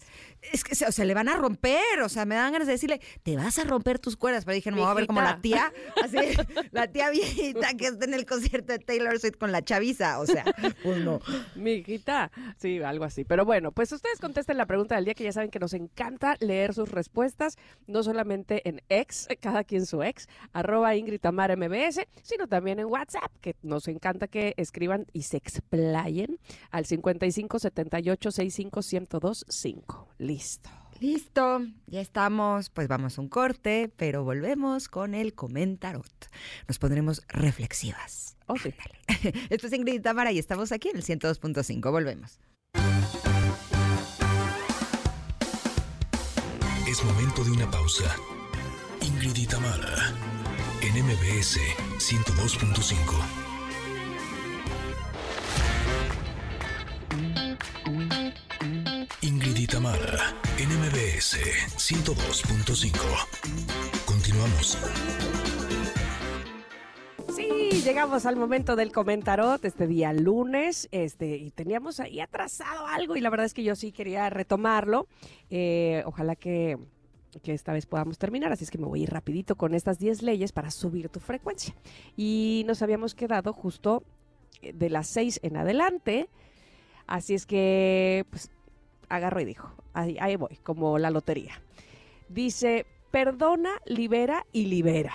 es 0.51 0.63
que, 0.63 0.75
se- 0.75 0.85
o 0.85 0.91
sea, 0.91 1.05
le 1.05 1.13
van 1.13 1.29
a 1.29 1.37
romper, 1.37 2.01
o 2.03 2.09
sea, 2.09 2.25
me 2.25 2.35
dan 2.35 2.51
ganas 2.51 2.67
de 2.67 2.73
decirle, 2.87 3.01
te 3.23 3.35
vas 3.35 3.57
a 3.59 3.63
romper 3.63 3.99
tus 3.99 4.15
cuerdas, 4.15 4.45
pero 4.45 4.55
dije, 4.55 4.71
no, 4.71 4.77
me 4.77 4.83
voy 4.83 4.91
a 4.91 4.93
ver 4.95 5.07
como 5.07 5.21
la 5.21 5.41
tía, 5.41 5.71
así, 6.03 6.17
la 6.71 6.87
tía 6.87 7.09
viejita 7.09 7.73
que 7.75 7.87
está 7.87 8.05
en 8.05 8.13
el 8.13 8.25
concierto 8.25 8.73
de 8.73 8.79
Taylor 8.79 9.19
Swift 9.19 9.37
con 9.37 9.51
la 9.51 9.63
chaviza, 9.63 10.19
o 10.19 10.25
sea, 10.25 10.45
pues 10.83 10.99
no. 11.03 11.19
Mi 11.55 11.73
hijita, 11.73 12.31
sí, 12.57 12.81
algo 12.81 13.05
así. 13.05 13.23
Pero 13.23 13.45
bueno, 13.45 13.71
pues 13.71 13.91
ustedes 13.91 14.19
contesten 14.19 14.57
la 14.57 14.65
pregunta 14.65 14.95
del 14.95 15.05
día 15.05 15.13
que 15.13 15.23
ya 15.23 15.31
saben 15.31 15.49
que 15.49 15.59
nos 15.59 15.73
encanta 15.73 16.35
leer 16.39 16.73
sus 16.73 16.91
respuestas, 16.91 17.57
no 17.87 18.03
solamente 18.03 18.67
en 18.67 18.81
ex, 18.89 19.27
cada 19.39 19.63
quien 19.63 19.85
su 19.85 20.03
ex, 20.03 20.27
arroba 20.53 20.95
Ingrid 20.95 21.19
Tamara 21.19 21.55
MBS, 21.55 22.01
sino 22.21 22.47
también 22.47 22.79
en 22.79 22.85
WhatsApp, 22.85 23.31
que 23.41 23.55
nos 23.61 23.87
encanta 23.87 24.27
que 24.27 24.53
escriban 24.57 25.05
y 25.13 25.23
se 25.23 25.37
explayen 25.37 26.39
al 26.71 26.85
55 26.85 27.59
78 27.59 28.31
65 28.31 28.81
102 28.81 29.45
5. 29.47 30.07
Listo. 30.17 30.69
Listo, 30.99 31.61
ya 31.85 32.01
estamos. 32.01 32.69
Pues 32.69 32.87
vamos 32.87 33.17
a 33.17 33.21
un 33.21 33.29
corte, 33.29 33.91
pero 33.95 34.23
volvemos 34.23 34.87
con 34.87 35.13
el 35.13 35.33
comentarot. 35.33 36.29
Nos 36.67 36.79
pondremos 36.79 37.21
reflexivas. 37.27 38.35
Oh, 38.47 38.57
sí. 38.57 38.73
Esto 39.49 39.67
es 39.67 39.73
Ingrid 39.73 39.95
y 39.95 39.99
Tamara 39.99 40.31
y 40.31 40.39
estamos 40.39 40.71
aquí 40.71 40.89
en 40.89 40.97
el 40.97 41.03
102.5. 41.03 41.91
Volvemos. 41.91 42.39
Es 46.87 47.03
momento 47.03 47.43
de 47.43 47.51
una 47.51 47.69
pausa. 47.69 48.15
Ingrid 49.01 49.35
y 49.35 49.45
Tamara, 49.45 50.13
en 50.81 51.03
MBS 51.05 51.59
102.5. 51.99 53.46
Ingrid 59.27 59.57
y 59.57 59.67
Tamara, 59.67 60.33
en 60.57 60.69
MBS 60.69 61.35
102.5. 61.75 62.97
Continuamos. 64.05 64.77
Sí, 67.35 67.81
llegamos 67.83 68.25
al 68.25 68.37
momento 68.37 68.77
del 68.77 68.93
comentarot 68.93 69.65
este 69.65 69.85
día 69.85 70.13
lunes, 70.13 70.87
este, 70.93 71.35
y 71.35 71.51
teníamos 71.51 71.99
ahí 71.99 72.21
atrasado 72.21 72.87
algo 72.87 73.17
y 73.17 73.19
la 73.19 73.29
verdad 73.29 73.45
es 73.45 73.53
que 73.53 73.65
yo 73.65 73.75
sí 73.75 73.91
quería 73.91 74.29
retomarlo. 74.29 75.07
Eh, 75.49 76.03
ojalá 76.05 76.37
que, 76.37 76.77
que 77.43 77.53
esta 77.53 77.73
vez 77.73 77.85
podamos 77.85 78.17
terminar, 78.17 78.53
así 78.53 78.63
es 78.63 78.71
que 78.71 78.77
me 78.77 78.87
voy 78.87 79.01
a 79.01 79.03
ir 79.03 79.09
rapidito 79.09 79.57
con 79.57 79.73
estas 79.73 79.99
10 79.99 80.21
leyes 80.21 80.53
para 80.53 80.71
subir 80.71 81.09
tu 81.09 81.19
frecuencia. 81.19 81.75
Y 82.15 82.63
nos 82.65 82.81
habíamos 82.81 83.13
quedado 83.13 83.51
justo 83.51 84.03
eh, 84.61 84.71
de 84.71 84.89
las 84.89 85.07
6 85.07 85.41
en 85.43 85.57
adelante, 85.57 86.29
así 87.07 87.33
es 87.33 87.45
que 87.45 88.25
pues 88.29 88.51
agarro 89.09 89.39
y 89.41 89.45
dijo, 89.45 89.71
ahí, 89.93 90.17
ahí 90.19 90.35
voy, 90.35 90.57
como 90.63 90.97
la 90.97 91.11
lotería. 91.11 91.61
Dice, 92.29 92.85
perdona, 93.11 93.71
libera 93.85 94.45
y 94.51 94.65
libera. 94.65 95.13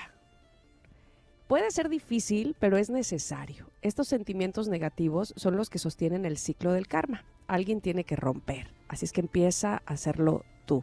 Puede 1.46 1.70
ser 1.70 1.88
difícil, 1.88 2.56
pero 2.58 2.78
es 2.78 2.88
necesario. 2.88 3.70
Estos 3.82 4.08
sentimientos 4.08 4.68
negativos 4.68 5.34
son 5.36 5.56
los 5.56 5.68
que 5.68 5.78
sostienen 5.78 6.24
el 6.24 6.38
ciclo 6.38 6.72
del 6.72 6.86
karma. 6.88 7.24
Alguien 7.46 7.80
tiene 7.80 8.04
que 8.04 8.16
romper, 8.16 8.72
así 8.88 9.04
es 9.04 9.12
que 9.12 9.20
empieza 9.20 9.82
a 9.84 9.92
hacerlo 9.92 10.44
tú. 10.64 10.82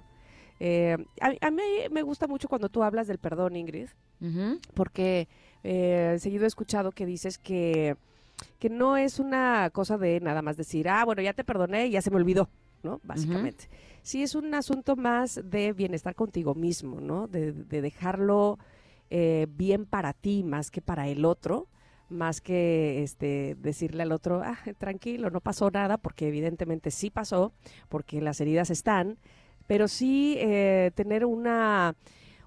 Eh, 0.60 0.98
a, 1.22 1.48
a 1.48 1.52
mí 1.52 1.64
me 1.90 2.02
gusta 2.04 2.28
mucho 2.28 2.48
cuando 2.50 2.70
tú 2.70 2.84
hablas 2.84 3.08
del 3.08 3.18
perdón, 3.18 3.56
Ingrid, 3.56 3.88
porque 4.74 5.30
eh, 5.64 6.18
seguido 6.20 6.44
he 6.44 6.48
escuchado 6.48 6.92
que 6.92 7.06
dices 7.06 7.38
que, 7.38 7.96
que 8.60 8.70
no 8.70 8.98
es 8.98 9.20
una 9.20 9.70
cosa 9.72 9.98
de 9.98 10.20
nada 10.20 10.42
más 10.42 10.58
decir, 10.58 10.90
ah, 10.90 11.06
bueno, 11.06 11.22
ya 11.22 11.34
te 11.34 11.46
perdoné 11.46 11.88
y 11.88 11.92
ya 11.92 12.02
se 12.02 12.12
me 12.12 12.18
olvidó, 12.18 12.50
¿no? 12.84 13.00
Básicamente. 13.04 13.70
Sí 14.02 14.24
es 14.24 14.36
un 14.36 14.54
asunto 14.54 14.96
más 14.96 15.42
de 15.44 15.74
bienestar 15.74 16.16
contigo 16.16 16.56
mismo, 16.56 17.02
¿no? 17.02 17.28
De, 17.28 17.52
de 17.52 17.82
dejarlo 17.82 18.58
eh, 19.12 19.48
bien 19.50 19.86
para 19.86 20.14
ti 20.14 20.44
más 20.44 20.70
que 20.70 20.82
para 20.82 21.08
el 21.08 21.26
otro, 21.26 21.68
más 22.10 22.42
que 22.42 23.02
este, 23.02 23.56
decirle 23.60 24.04
al 24.04 24.12
otro, 24.12 24.42
ah, 24.44 24.60
tranquilo, 24.78 25.32
no 25.32 25.42
pasó 25.42 25.72
nada, 25.72 25.98
porque 25.98 26.28
evidentemente 26.28 26.92
sí 26.92 27.10
pasó, 27.10 27.52
porque 27.88 28.22
las 28.22 28.40
heridas 28.40 28.70
están, 28.70 29.18
pero 29.66 29.88
sí 29.88 30.36
eh, 30.38 30.92
tener 30.94 31.26
una, 31.26 31.96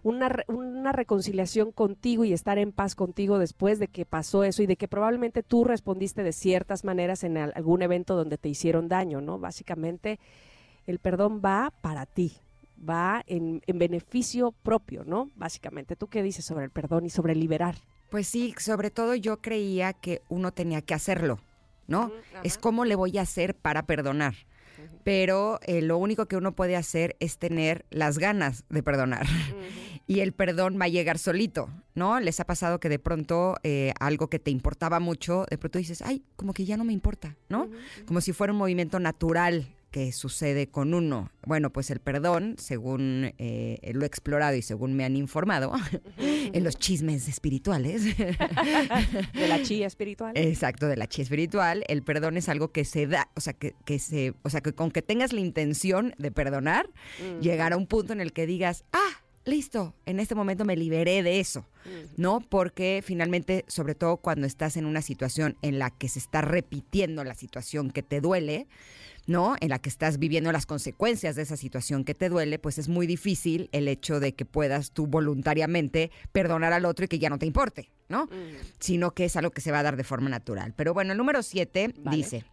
una, 0.03 0.31
una 0.49 0.93
reconciliación 0.93 1.71
contigo 1.73 2.25
y 2.25 2.33
estar 2.33 2.59
en 2.59 2.73
paz 2.73 2.95
contigo 2.95 3.39
después 3.39 3.79
de 3.79 3.89
que 3.89 4.05
pasó 4.05 4.43
eso 4.45 4.63
y 4.63 4.67
de 4.67 4.77
que 4.77 4.89
probablemente 4.89 5.43
tú 5.43 5.65
respondiste 5.65 6.23
de 6.23 6.33
ciertas 6.33 6.85
maneras 6.85 7.23
en 7.25 7.37
al- 7.37 7.53
algún 7.55 7.83
evento 7.83 8.17
donde 8.17 8.39
te 8.39 8.49
hicieron 8.49 8.89
daño, 8.89 9.21
¿no? 9.21 9.39
Básicamente, 9.39 10.19
el 10.87 10.99
perdón 10.99 11.41
va 11.45 11.73
para 11.83 12.07
ti, 12.07 12.33
va 12.89 13.23
en, 13.29 13.63
en 13.67 13.79
beneficio 13.79 14.51
propio, 14.51 15.05
¿no? 15.05 15.31
Básicamente, 15.37 15.95
¿tú 15.95 16.09
qué 16.09 16.23
dices 16.23 16.45
sobre 16.45 16.65
el 16.65 16.71
perdón 16.71 17.07
y 17.07 17.11
sobre 17.11 17.37
liberar? 17.37 17.77
Pues 18.11 18.27
sí, 18.27 18.55
sobre 18.59 18.91
todo 18.91 19.15
yo 19.15 19.39
creía 19.41 19.93
que 19.93 20.21
uno 20.29 20.53
tenía 20.53 20.83
que 20.83 20.95
hacerlo, 20.95 21.39
¿no? 21.87 22.11
Es 22.43 22.59
cómo 22.59 22.85
le 22.85 22.95
voy 22.97 23.17
a 23.19 23.23
hacer 23.23 23.55
para 23.55 23.85
perdonar. 23.85 24.35
Pero 25.05 25.59
eh, 25.63 25.81
lo 25.83 25.97
único 25.99 26.27
que 26.27 26.37
uno 26.37 26.53
puede 26.53 26.77
hacer 26.77 27.17
es 27.21 27.39
tener 27.39 27.85
las 27.91 28.19
ganas 28.19 28.65
de 28.69 28.83
perdonar. 28.83 29.27
Y 30.07 30.21
el 30.21 30.33
perdón 30.33 30.79
va 30.81 30.87
a 30.87 30.89
llegar 30.89 31.19
solito, 31.19 31.69
¿no? 31.95 32.21
Les 32.21 32.41
ha 32.41 32.45
pasado 32.45 32.81
que 32.81 32.89
de 32.89 32.99
pronto 32.99 33.57
eh, 33.63 33.93
algo 34.01 34.29
que 34.29 34.39
te 34.39 34.51
importaba 34.51 35.01
mucho, 35.01 35.47
de 35.51 35.59
pronto 35.59 35.79
dices, 35.79 36.03
ay, 36.03 36.23
como 36.37 36.53
que 36.55 36.65
ya 36.65 36.77
no 36.77 36.85
me 36.85 36.93
importa, 36.93 37.37
¿no? 37.49 37.71
Como 38.07 38.21
si 38.21 38.33
fuera 38.33 38.53
un 38.53 38.59
movimiento 38.59 38.99
natural 38.99 39.69
que 39.91 40.11
sucede 40.11 40.69
con 40.69 40.95
uno. 40.95 41.31
Bueno, 41.45 41.71
pues 41.71 41.91
el 41.91 42.01
perdón, 42.01 42.57
según 42.59 43.35
eh, 43.37 43.79
lo 43.93 44.05
he 44.05 44.07
explorado 44.07 44.57
y 44.57 44.63
según 44.63 44.95
me 44.95 45.05
han 45.05 45.17
informado, 45.17 45.71
en 46.19 46.65
los 46.65 46.79
chismes 46.79 47.29
espirituales, 47.29 48.17
De 48.17 49.49
la 49.49 49.63
chía 49.63 49.87
espiritual. 49.87 50.33
Exacto, 50.35 50.89
de 50.89 50.97
la 50.97 51.07
chi 51.09 51.21
espiritual. 51.21 51.85
El 51.89 52.03
perdón 52.03 52.39
es 52.39 52.49
algo 52.49 52.73
que 52.73 52.87
se 52.87 53.07
da, 53.07 53.29
o 53.35 53.41
sea, 53.41 53.53
que, 53.53 53.75
que 53.85 53.99
se, 53.99 54.33
o 54.43 54.49
sea, 54.49 54.63
que 54.63 54.73
con 54.73 54.91
que 54.91 55.03
tengas 55.03 55.35
la 55.35 55.41
intención 55.41 56.15
de 56.17 56.31
perdonar, 56.31 56.89
Mm, 57.21 57.41
llegar 57.41 57.73
a 57.73 57.77
un 57.77 57.87
punto 57.87 58.13
en 58.13 58.21
el 58.21 58.33
que 58.33 58.47
digas, 58.47 58.85
ah, 58.93 59.22
listo, 59.45 59.95
en 60.07 60.21
este 60.21 60.35
momento 60.35 60.65
me 60.65 60.77
liberé 60.77 61.23
de 61.23 61.41
eso, 61.41 61.67
¿no? 62.17 62.41
Porque 62.41 63.03
finalmente, 63.05 63.65
sobre 63.69 63.95
todo 63.95 64.19
cuando 64.19 64.47
estás 64.47 64.77
en 64.77 64.87
una 64.87 65.03
situación 65.03 65.57
en 65.63 65.79
la 65.79 65.91
que 65.91 66.09
se 66.09 66.19
está 66.19 66.41
repitiendo 66.41 67.25
la 67.25 67.35
situación 67.35 67.91
que 67.91 68.03
te 68.03 68.21
duele, 68.21 68.69
¿no? 69.27 69.57
En 69.61 69.69
la 69.71 69.79
que 69.79 69.89
estás 69.89 70.19
viviendo 70.19 70.53
las 70.53 70.67
consecuencias 70.67 71.37
de 71.37 71.43
esa 71.43 71.57
situación 71.57 72.05
que 72.05 72.15
te 72.15 72.29
duele, 72.29 72.59
pues 72.59 72.79
es 72.79 72.89
muy 72.89 73.07
difícil 73.07 73.69
el 73.73 73.89
hecho 73.89 74.21
de 74.21 74.35
que 74.35 74.45
puedas 74.45 74.93
tú 74.93 75.07
voluntariamente 75.07 76.11
perdonar 76.33 76.73
al 76.73 76.85
otro 76.85 77.05
y 77.05 77.09
que 77.09 77.19
ya 77.19 77.31
no 77.31 77.39
te 77.39 77.47
importe, 77.47 77.91
¿no? 78.09 78.27
mm, 78.27 78.29
sino 78.81 79.13
que 79.13 79.25
es 79.25 79.37
algo 79.37 79.51
que 79.51 79.61
se 79.61 79.73
va 79.73 79.81
a 79.81 79.83
dar 79.85 79.97
de 79.97 80.05
forma 80.05 80.29
natural. 80.29 80.75
Pero 80.77 80.95
bueno, 80.95 81.13
el 81.13 81.19
número 81.19 81.43
siete 81.43 81.95
Vale. 81.99 82.17
dice, 82.17 82.45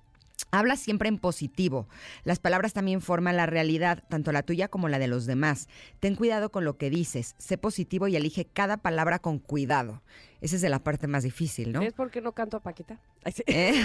Habla 0.51 0.75
siempre 0.77 1.09
en 1.09 1.17
positivo. 1.19 1.87
Las 2.23 2.39
palabras 2.39 2.73
también 2.73 3.01
forman 3.01 3.37
la 3.37 3.45
realidad, 3.45 4.03
tanto 4.09 4.31
la 4.31 4.43
tuya 4.43 4.67
como 4.67 4.89
la 4.89 4.99
de 4.99 5.07
los 5.07 5.25
demás. 5.25 5.67
Ten 5.99 6.15
cuidado 6.15 6.51
con 6.51 6.65
lo 6.65 6.77
que 6.77 6.89
dices. 6.89 7.35
Sé 7.37 7.57
positivo 7.57 8.07
y 8.07 8.15
elige 8.15 8.45
cada 8.45 8.77
palabra 8.77 9.19
con 9.19 9.39
cuidado. 9.39 10.01
Esa 10.41 10.55
es 10.55 10.61
de 10.61 10.69
la 10.69 10.79
parte 10.79 11.07
más 11.07 11.23
difícil, 11.23 11.71
¿no? 11.73 11.81
¿Ves 11.81 11.93
por 11.93 12.11
qué 12.11 12.21
no 12.21 12.31
canto 12.33 12.57
a 12.57 12.61
Paquita? 12.61 12.99
Ay, 13.23 13.33
sí. 13.33 13.43
¿Eh? 13.47 13.73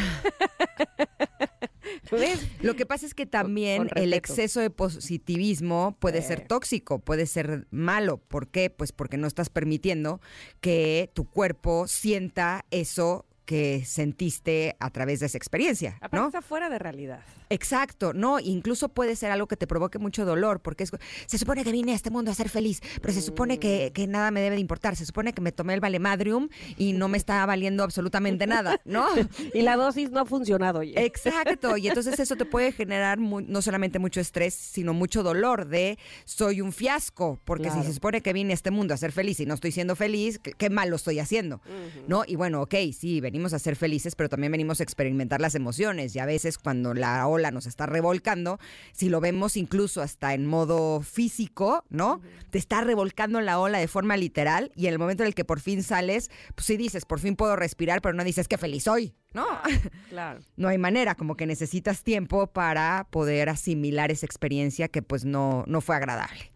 ¿Ves? 2.11 2.47
Lo 2.63 2.77
que 2.77 2.87
pasa 2.87 3.07
es 3.07 3.15
que 3.15 3.27
también 3.27 3.89
el 3.97 4.13
exceso 4.15 4.61
de 4.61 4.71
positivismo 4.71 5.97
puede 5.99 6.23
ser 6.23 6.41
Eh. 6.41 6.45
tóxico, 6.49 6.99
puede 7.01 7.27
ser 7.27 7.67
malo. 7.71 8.19
¿Por 8.19 8.49
qué? 8.49 8.71
Pues 8.71 8.93
porque 8.93 9.17
no 9.17 9.27
estás 9.27 9.51
permitiendo 9.51 10.21
que 10.61 11.11
tu 11.15 11.25
cuerpo 11.29 11.87
sienta 11.89 12.65
eso 12.71 13.27
que 13.45 13.85
sentiste 13.85 14.77
a 14.81 14.91
través 14.91 15.21
de 15.21 15.27
esa 15.27 15.39
experiencia, 15.39 15.97
Aparte 15.97 16.17
¿no? 16.17 16.27
está 16.27 16.43
fuera 16.43 16.69
de 16.71 16.79
realidad. 16.79 17.21
Exacto, 17.51 18.13
no, 18.15 18.41
incluso 18.41 18.89
puede 18.89 19.17
ser 19.17 19.31
algo 19.31 19.47
que 19.47 19.57
te 19.57 19.67
provoque 19.67 19.99
mucho 19.99 20.25
dolor, 20.25 20.61
porque 20.61 20.85
es- 20.85 20.91
se 21.27 21.39
supone 21.39 21.63
que 21.63 21.73
vine 21.73 21.93
a 21.93 21.95
este 21.95 22.11
mundo 22.11 22.31
a 22.31 22.35
ser 22.35 22.49
feliz, 22.49 22.81
pero 23.01 23.13
se 23.13 23.21
supone 23.23 23.59
que, 23.59 23.93
que 23.95 24.07
nada 24.07 24.31
me 24.31 24.41
debe 24.41 24.57
de 24.57 24.61
importar, 24.61 24.97
se 24.97 25.05
supone 25.07 25.33
que 25.33 25.41
me 25.43 25.53
tomé 25.53 25.75
el 25.75 25.81
valemadrium 25.81 26.49
y 26.79 26.95
no 26.95 27.09
me 27.09 27.19
está 27.19 27.45
valiendo 27.47 27.85
absolutamente 27.85 28.47
nada, 28.47 28.81
¿no? 28.85 29.07
Y 29.55 29.63
la 29.63 29.77
dosis 29.77 30.11
no 30.11 30.21
ha 30.21 30.25
funcionado. 30.25 30.81
oye. 30.81 30.95
Exacto, 31.05 31.77
y 31.77 31.87
entonces 31.89 32.19
eso 32.19 32.35
te 32.37 32.45
puede 32.45 32.73
generar 32.73 33.19
no 33.19 33.63
solamente 33.63 33.99
mucho 33.99 34.21
estrés, 34.21 34.55
sino 34.55 34.95
mucho 34.95 35.23
dolor 35.23 35.67
de 35.69 35.99
soy 36.25 36.61
un 36.61 36.73
fiasco, 36.73 37.39
porque 37.45 37.65
Claro. 37.65 37.83
si 37.83 37.89
se 37.89 37.95
supone 37.95 38.21
que 38.23 38.33
vine 38.33 38.53
a 38.53 38.55
este 38.55 38.71
mundo 38.71 38.95
a 38.95 38.97
ser 38.97 39.13
feliz 39.13 39.39
y 39.41 39.47
no 39.47 39.55
estoy 39.55 39.71
siendo 39.73 39.95
feliz, 39.97 40.39
qué, 40.39 40.53
qué 40.53 40.71
mal 40.71 40.89
lo 40.91 40.97
estoy 40.97 41.19
haciendo, 41.19 41.61
¿no? 42.09 42.25
Y 42.27 42.37
bueno, 42.37 42.63
ok, 42.63 42.75
sí, 42.97 43.21
venimos 43.35 43.53
a 43.53 43.59
ser 43.59 43.75
felices, 43.75 44.15
pero 44.15 44.29
también 44.29 44.53
venimos 44.53 44.79
a 44.79 44.85
experimentar 44.85 45.41
las 45.41 45.57
emociones 45.57 46.15
y 46.15 46.21
a 46.21 46.25
veces 46.25 46.57
cuando 46.57 46.95
la 46.95 47.27
ola 47.27 47.51
nos 47.51 47.67
está 47.67 47.85
revolcando, 47.85 48.61
si 48.93 49.09
lo 49.09 49.21
vemos 49.21 49.57
incluso 49.57 50.03
hasta 50.03 50.35
en 50.35 50.47
modo 50.47 51.01
físico, 51.01 51.85
¿no? 51.91 52.21
Te 52.51 52.59
está 52.59 52.83
revolcando 52.83 53.41
la 53.41 53.59
ola 53.59 53.79
de 53.79 53.89
forma 53.89 54.17
literal 54.17 54.71
y 54.77 54.87
en 54.87 54.93
el 54.93 55.01
momento 55.01 55.25
en 55.25 55.27
el 55.27 55.35
que 55.35 55.45
por 55.45 55.59
fin 55.59 55.83
sales, 55.83 56.31
pues 56.55 56.69
sí 56.69 56.77
dices, 56.77 57.07
por 57.07 57.19
fin 57.19 57.35
puedo 57.35 57.57
respirar, 57.57 58.01
pero 58.03 58.15
no 58.15 58.23
dices 58.23 58.47
qué 58.47 58.57
feliz 58.57 58.85
soy, 58.85 59.17
¿no? 59.33 59.47
Claro. 60.11 60.39
no 60.57 60.69
hay 60.69 60.79
manera, 60.79 61.17
como 61.17 61.37
que 61.37 61.45
necesitas 61.45 62.05
tiempo 62.05 62.47
para 62.47 63.09
poder 63.11 63.49
asimilar 63.49 64.13
esa 64.13 64.27
experiencia 64.27 64.87
que 64.87 65.03
pues 65.03 65.25
no, 65.25 65.65
no 65.67 65.81
fue 65.81 65.97
agradable. 65.97 66.53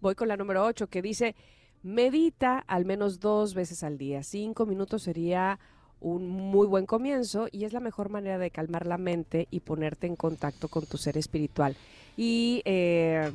Voy 0.00 0.14
con 0.14 0.28
la 0.28 0.36
número 0.36 0.64
8 0.64 0.86
que 0.86 1.02
dice, 1.02 1.34
medita 1.82 2.60
al 2.68 2.84
menos 2.84 3.18
dos 3.18 3.54
veces 3.54 3.82
al 3.82 3.98
día. 3.98 4.22
Cinco 4.22 4.64
minutos 4.64 5.02
sería 5.02 5.58
un 6.00 6.28
muy 6.28 6.66
buen 6.66 6.86
comienzo 6.86 7.48
y 7.50 7.64
es 7.64 7.72
la 7.72 7.80
mejor 7.80 8.08
manera 8.08 8.38
de 8.38 8.50
calmar 8.50 8.86
la 8.86 8.98
mente 8.98 9.48
y 9.50 9.60
ponerte 9.60 10.06
en 10.06 10.16
contacto 10.16 10.68
con 10.68 10.86
tu 10.86 10.96
ser 10.96 11.16
espiritual. 11.16 11.76
Y 12.16 12.62
eh, 12.64 13.30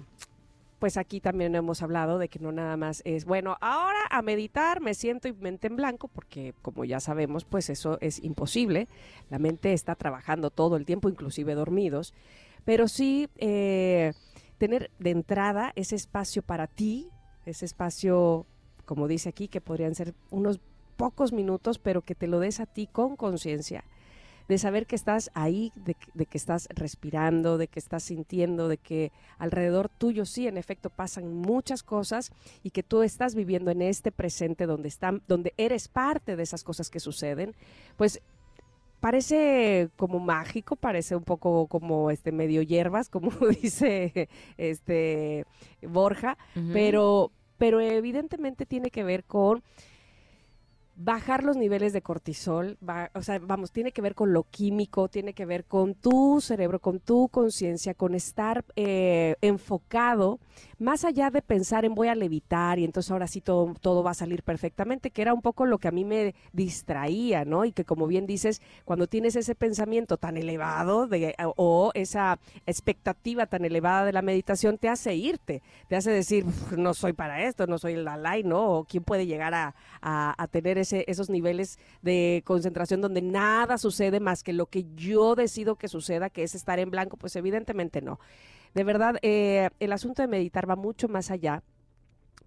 pues 0.84 0.98
aquí 0.98 1.22
también 1.22 1.56
hemos 1.56 1.82
hablado 1.82 2.20
de 2.20 2.28
que 2.28 2.40
no 2.40 2.52
nada 2.52 2.76
más 2.76 3.02
es, 3.06 3.24
bueno, 3.24 3.58
ahora 3.62 4.00
a 4.10 4.22
meditar 4.22 4.82
me 4.82 4.94
siento 4.94 5.30
y 5.30 5.34
mente 5.34 5.68
en 5.68 5.78
blanco, 5.78 6.10
porque 6.10 6.54
como 6.62 6.84
ya 6.84 7.00
sabemos, 7.00 7.46
pues 7.46 7.70
eso 7.70 7.98
es 8.02 8.22
imposible. 8.22 8.90
La 9.30 9.40
mente 9.40 9.72
está 9.72 9.96
trabajando 9.96 10.50
todo 10.50 10.76
el 10.76 10.86
tiempo, 10.86 11.08
inclusive 11.08 11.56
dormidos. 11.56 12.14
Pero 12.66 12.90
sí 12.90 13.30
eh, 13.38 14.12
tener 14.58 14.92
de 15.00 15.12
entrada 15.12 15.72
ese 15.78 15.96
espacio 15.96 16.42
para 16.42 16.68
ti, 16.68 17.10
ese 17.46 17.64
espacio, 17.64 18.46
como 18.86 19.08
dice 19.08 19.30
aquí, 19.30 19.48
que 19.48 19.62
podrían 19.62 19.96
ser 19.96 20.14
unos 20.32 20.60
pocos 20.94 21.34
minutos, 21.34 21.80
pero 21.80 22.02
que 22.02 22.16
te 22.16 22.28
lo 22.28 22.40
des 22.40 22.60
a 22.60 22.66
ti 22.66 22.88
con 22.88 23.16
conciencia, 23.16 23.84
de 24.50 24.58
saber 24.58 24.86
que 24.88 24.96
estás 24.96 25.32
ahí, 25.34 25.72
de, 25.76 25.94
que- 25.96 26.12
de 26.14 26.26
que 26.26 26.38
estás 26.38 26.68
respirando, 26.70 27.58
de 27.58 27.68
que 27.68 27.80
estás 27.80 28.04
sintiendo, 28.04 28.68
de 28.68 28.78
que 28.78 29.12
alrededor 29.38 29.90
tuyo 29.90 30.26
sí, 30.26 30.48
en 30.48 30.58
efecto, 30.58 30.90
pasan 30.90 31.34
muchas 31.34 31.82
cosas 31.82 32.32
y 32.62 32.72
que 32.72 32.84
tú 32.84 33.04
estás 33.04 33.36
viviendo 33.36 33.72
en 33.72 33.82
este 33.82 34.12
presente 34.12 34.66
donde, 34.66 34.90
están, 34.90 35.22
donde 35.30 35.54
eres 35.58 35.88
parte 35.88 36.36
de 36.36 36.44
esas 36.44 36.64
cosas 36.66 36.90
que 36.90 37.00
suceden, 37.00 37.56
pues 37.96 38.22
parece 39.00 39.90
como 39.98 40.20
mágico, 40.20 40.76
parece 40.76 41.16
un 41.16 41.24
poco 41.24 41.68
como 41.68 42.10
este 42.12 42.32
medio 42.32 42.62
hierbas, 42.62 43.10
como 43.10 43.32
dice 43.62 44.30
este 44.58 45.46
Borja, 45.82 46.38
pero, 46.74 47.32
pero 47.58 47.80
evidentemente 47.82 48.66
tiene 48.66 48.92
que 48.92 49.04
ver 49.04 49.24
con 49.26 49.64
bajar 50.96 51.44
los 51.44 51.58
niveles 51.58 51.92
de 51.94 52.02
cortisol, 52.02 52.78
o 53.16 53.22
sea, 53.24 53.40
vamos, 53.40 53.72
tiene 53.72 53.92
que 53.92 54.02
ver 54.02 54.14
con 54.16 54.32
lo 54.34 54.44
químico, 54.44 55.08
tiene 55.08 55.34
que 55.34 55.46
ver 55.46 55.66
con 55.66 55.96
tu 55.96 56.40
cerebro, 56.40 56.80
con 56.80 57.00
tu 57.00 57.30
conciencia, 57.30 57.94
con 57.94 58.14
estar 58.14 58.64
eh, 58.76 59.36
enfocado, 59.42 60.40
más 60.78 61.04
allá 61.06 61.32
de 61.32 61.42
pensar 61.42 61.86
en 61.86 61.96
voy 61.96 62.10
a 62.10 62.16
levitar 62.16 62.78
y 62.78 62.84
entonces 62.86 63.10
ahora 63.12 63.28
sí 63.28 63.42
todo, 63.42 63.74
todo 63.82 64.04
va 64.04 64.12
a 64.12 64.16
salir 64.16 64.44
perfectamente, 64.44 65.10
que 65.12 65.22
era 65.24 65.34
un 65.34 65.42
poco 65.42 65.66
lo 65.66 65.78
que 65.80 65.88
a 65.88 65.92
mí 65.92 66.06
me 66.06 66.36
distraía, 66.52 67.44
¿no? 67.46 67.66
Y 67.66 67.72
que 67.72 67.86
como 67.86 68.06
bien 68.06 68.28
dices, 68.28 68.62
cuando 68.86 69.08
tienes 69.08 69.36
ese 69.36 69.56
pensamiento 69.56 70.18
tan 70.18 70.38
elevado 70.38 71.08
de, 71.08 71.36
o 71.56 71.92
esa 71.96 72.40
expectativa 72.66 73.46
tan 73.48 73.66
elevada 73.66 74.06
de 74.06 74.14
la 74.14 74.22
meditación, 74.22 74.78
te 74.78 74.90
hace 74.90 75.16
irte, 75.16 75.62
te 75.88 75.96
hace 75.96 76.12
decir, 76.12 76.46
"Uf, 76.46 76.74
no 76.74 76.94
soy 76.94 77.14
para 77.14 77.44
esto, 77.44 77.66
no 77.66 77.78
soy 77.78 77.94
el 77.94 78.06
Dalai, 78.06 78.44
¿no? 78.44 78.86
Quién 78.88 79.04
puede 79.04 79.26
llegar 79.26 79.54
a, 79.54 79.74
a- 80.02 80.36
a 80.38 80.48
tener 80.48 80.78
esos 80.92 81.30
niveles 81.30 81.80
de 82.02 82.42
concentración 82.46 83.00
donde 83.00 83.22
nada 83.22 83.78
sucede 83.78 84.20
más 84.20 84.44
que 84.44 84.54
lo 84.54 84.66
que 84.66 84.86
yo 84.96 85.36
decido 85.36 85.76
que 85.76 85.88
suceda, 85.88 86.30
que 86.30 86.44
es 86.44 86.56
estar 86.56 86.80
en 86.80 86.92
blanco, 86.92 87.18
pues 87.18 87.36
evidentemente 87.36 88.02
no. 88.02 88.20
De 88.74 88.84
verdad, 88.84 89.16
eh, 89.22 89.70
el 89.80 89.94
asunto 89.94 90.22
de 90.22 90.28
meditar 90.28 90.70
va 90.70 90.76
mucho 90.76 91.08
más 91.08 91.32
allá, 91.32 91.64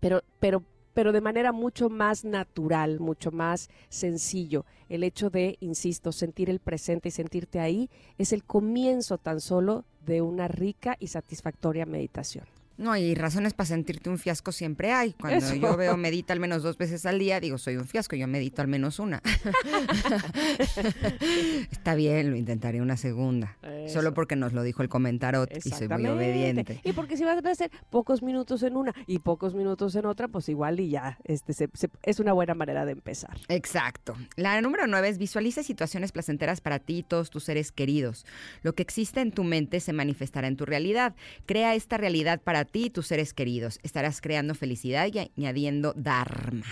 pero, 0.00 0.22
pero, 0.40 0.62
pero 0.92 1.12
de 1.12 1.20
manera 1.20 1.52
mucho 1.52 1.88
más 1.88 2.24
natural, 2.24 2.98
mucho 3.00 3.30
más 3.30 3.70
sencillo. 3.88 4.64
El 4.88 5.04
hecho 5.04 5.30
de, 5.30 5.56
insisto, 5.60 6.10
sentir 6.10 6.50
el 6.50 6.58
presente 6.58 7.08
y 7.08 7.12
sentirte 7.12 7.60
ahí 7.60 7.88
es 8.18 8.32
el 8.32 8.44
comienzo 8.44 9.18
tan 9.18 9.40
solo 9.40 9.84
de 10.04 10.20
una 10.20 10.48
rica 10.48 10.96
y 10.98 11.08
satisfactoria 11.08 11.86
meditación. 11.86 12.55
No, 12.78 12.96
y 12.96 13.14
razones 13.14 13.54
para 13.54 13.66
sentirte 13.68 14.10
un 14.10 14.18
fiasco 14.18 14.52
siempre 14.52 14.92
hay. 14.92 15.12
Cuando 15.14 15.38
Eso. 15.44 15.54
yo 15.54 15.76
veo 15.76 15.96
medita 15.96 16.32
al 16.32 16.40
menos 16.40 16.62
dos 16.62 16.76
veces 16.76 17.06
al 17.06 17.18
día, 17.18 17.40
digo, 17.40 17.58
soy 17.58 17.76
un 17.76 17.86
fiasco, 17.86 18.16
yo 18.16 18.26
medito 18.26 18.62
al 18.62 18.68
menos 18.68 18.98
una. 18.98 19.22
Está 21.70 21.94
bien, 21.94 22.30
lo 22.30 22.36
intentaré 22.36 22.80
una 22.80 22.96
segunda. 22.96 23.56
Eso. 23.62 23.94
Solo 23.94 24.14
porque 24.14 24.36
nos 24.36 24.52
lo 24.52 24.62
dijo 24.62 24.82
el 24.82 24.88
comentarot 24.88 25.50
y 25.64 25.70
soy 25.70 25.88
muy 25.88 26.06
obediente. 26.06 26.80
Y 26.84 26.92
porque 26.92 27.16
si 27.16 27.24
vas 27.24 27.42
a 27.42 27.50
hacer 27.50 27.70
pocos 27.90 28.22
minutos 28.22 28.62
en 28.62 28.76
una 28.76 28.92
y 29.06 29.20
pocos 29.20 29.54
minutos 29.54 29.94
en 29.96 30.04
otra, 30.06 30.28
pues 30.28 30.48
igual 30.50 30.78
y 30.80 30.90
ya, 30.90 31.18
este, 31.24 31.52
se- 31.54 31.70
se- 31.72 31.88
es 32.02 32.20
una 32.20 32.32
buena 32.34 32.54
manera 32.54 32.84
de 32.84 32.92
empezar. 32.92 33.38
Exacto. 33.48 34.14
La 34.36 34.60
número 34.60 34.86
nueve 34.86 35.08
es 35.08 35.16
visualiza 35.18 35.62
situaciones 35.62 36.12
placenteras 36.12 36.60
para 36.60 36.78
ti 36.78 36.98
y 36.98 37.02
todos 37.02 37.30
tus 37.30 37.44
seres 37.44 37.72
queridos. 37.72 38.26
Lo 38.62 38.74
que 38.74 38.82
existe 38.82 39.20
en 39.20 39.32
tu 39.32 39.44
mente 39.44 39.80
se 39.80 39.92
manifestará 39.94 40.46
en 40.48 40.56
tu 40.56 40.66
realidad. 40.66 41.14
Crea 41.46 41.74
esta 41.74 41.96
realidad 41.96 42.40
para 42.42 42.65
ti 42.66 42.86
y 42.86 42.90
tus 42.90 43.06
seres 43.06 43.32
queridos. 43.32 43.78
Estarás 43.82 44.20
creando 44.20 44.54
felicidad 44.54 45.08
y 45.12 45.30
añadiendo 45.36 45.92
dharma. 45.94 46.66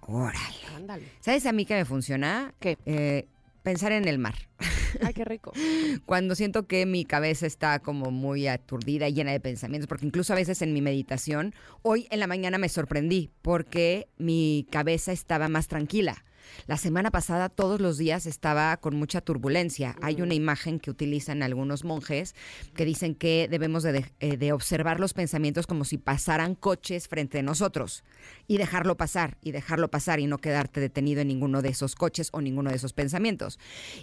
Órale. 0.00 0.38
Ándale. 0.76 1.04
¿Sabes 1.20 1.46
a 1.46 1.52
mí 1.52 1.64
que 1.64 1.74
me 1.74 1.84
funciona? 1.84 2.54
¿Qué? 2.60 2.76
Eh, 2.86 3.26
pensar 3.62 3.92
en 3.92 4.06
el 4.08 4.18
mar. 4.18 4.34
Ay, 5.02 5.14
qué 5.14 5.24
rico. 5.24 5.52
Cuando 6.06 6.34
siento 6.34 6.66
que 6.66 6.86
mi 6.86 7.04
cabeza 7.04 7.46
está 7.46 7.78
como 7.78 8.10
muy 8.10 8.46
aturdida 8.48 9.08
y 9.08 9.14
llena 9.14 9.32
de 9.32 9.40
pensamientos, 9.40 9.88
porque 9.88 10.06
incluso 10.06 10.32
a 10.32 10.36
veces 10.36 10.62
en 10.62 10.72
mi 10.72 10.82
meditación, 10.82 11.54
hoy 11.82 12.06
en 12.10 12.20
la 12.20 12.26
mañana 12.26 12.58
me 12.58 12.68
sorprendí 12.68 13.30
porque 13.42 14.08
mi 14.18 14.66
cabeza 14.70 15.12
estaba 15.12 15.48
más 15.48 15.68
tranquila. 15.68 16.24
La 16.66 16.76
semana 16.76 17.10
pasada 17.10 17.48
todos 17.48 17.80
los 17.80 17.98
días 17.98 18.26
estaba 18.26 18.76
con 18.78 18.96
mucha 18.96 19.20
turbulencia. 19.20 19.96
Hay 20.02 20.20
una 20.22 20.34
imagen 20.34 20.78
que 20.80 20.90
utilizan 20.90 21.42
algunos 21.42 21.84
monjes 21.84 22.34
que 22.74 22.84
dicen 22.84 23.14
que 23.14 23.48
debemos 23.50 23.82
de, 23.82 23.92
de- 23.92 24.12
eh, 24.20 24.36
de 24.36 24.52
observar 24.52 25.00
los 25.00 25.14
pensamientos 25.14 25.66
como 25.66 25.84
si 25.84 25.98
pasaran 25.98 26.54
coches 26.54 27.08
frente 27.08 27.38
a 27.38 27.42
nosotros 27.42 28.04
y 28.46 28.58
dejarlo 28.58 28.96
pasar 28.96 29.38
y 29.42 29.52
dejarlo 29.52 29.90
pasar 29.90 30.20
y 30.20 30.26
no 30.26 30.38
quedarte 30.38 30.80
detenido 30.80 31.20
en 31.20 31.28
ninguno 31.28 31.62
de 31.62 31.70
esos 31.70 31.94
coches 31.94 32.28
o 32.32 32.40
ninguno 32.40 32.70
de 32.70 32.76
esos 32.76 32.92
pensamientos. 32.92 33.58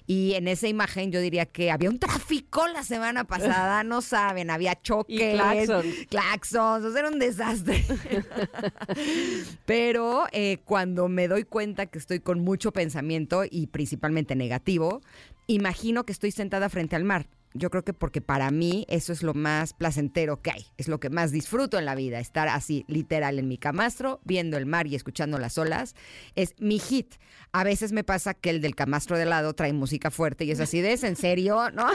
Y 0.08 0.34
en 0.34 0.48
esa 0.48 0.68
imagen 0.68 1.12
yo 1.12 1.22
diría 1.22 1.46
que 1.46 1.72
había 1.72 1.90
un 1.90 2.00
tráfico 2.00 2.68
la 2.68 2.84
semana 2.84 3.24
pasada, 3.26 3.84
no 3.84 4.02
saben, 4.02 4.50
había 4.50 4.80
choques, 4.82 5.16
Y 5.16 5.36
claxons. 5.36 5.86
claxons, 6.10 6.86
o 6.86 6.92
sea, 6.92 7.00
era 7.02 7.10
un 7.10 7.20
desastre. 7.20 7.84
Pero 9.66 10.26
eh, 10.32 10.60
cuando 10.66 11.08
me 11.08 11.28
doy 11.28 11.44
cuenta 11.44 11.86
que 11.86 11.98
estoy 12.00 12.20
con 12.30 12.42
mucho 12.42 12.72
pensamiento 12.72 13.42
y 13.50 13.66
principalmente 13.66 14.36
negativo, 14.36 15.02
imagino 15.48 16.06
que 16.06 16.12
estoy 16.12 16.30
sentada 16.30 16.70
frente 16.70 16.96
al 16.96 17.04
mar 17.04 17.26
yo 17.54 17.70
creo 17.70 17.84
que 17.84 17.94
porque 17.94 18.22
para 18.22 18.52
mí 18.52 18.86
eso 18.90 19.12
es 19.12 19.24
lo 19.24 19.34
más 19.34 19.74
placentero 19.74 20.42
que 20.42 20.52
hay, 20.52 20.66
es 20.78 20.88
lo 20.88 21.00
que 21.00 21.10
más 21.10 21.32
disfruto 21.32 21.80
en 21.80 21.86
la 21.86 21.96
vida, 21.96 22.20
estar 22.20 22.48
así 22.48 22.86
literal 22.88 23.40
en 23.40 23.48
mi 23.48 23.58
camastro, 23.58 24.22
viendo 24.24 24.58
el 24.58 24.66
mar 24.66 24.86
y 24.88 24.96
escuchando 24.96 25.40
las 25.40 25.58
olas, 25.58 25.96
es 26.36 26.54
mi 26.60 26.80
hit. 26.80 27.16
A 27.52 27.64
veces 27.64 27.92
me 27.92 28.04
pasa 28.04 28.36
que 28.36 28.52
el 28.52 28.62
del 28.62 28.76
camastro 28.76 29.18
de 29.18 29.26
lado 29.26 29.54
trae 29.54 29.74
música 29.74 30.12
fuerte 30.12 30.46
y 30.46 30.52
es 30.52 30.60
así 30.60 30.82
de, 30.82 30.94
¿es 30.94 31.04
en 31.04 31.16
serio? 31.16 31.72
¿No? 31.72 31.88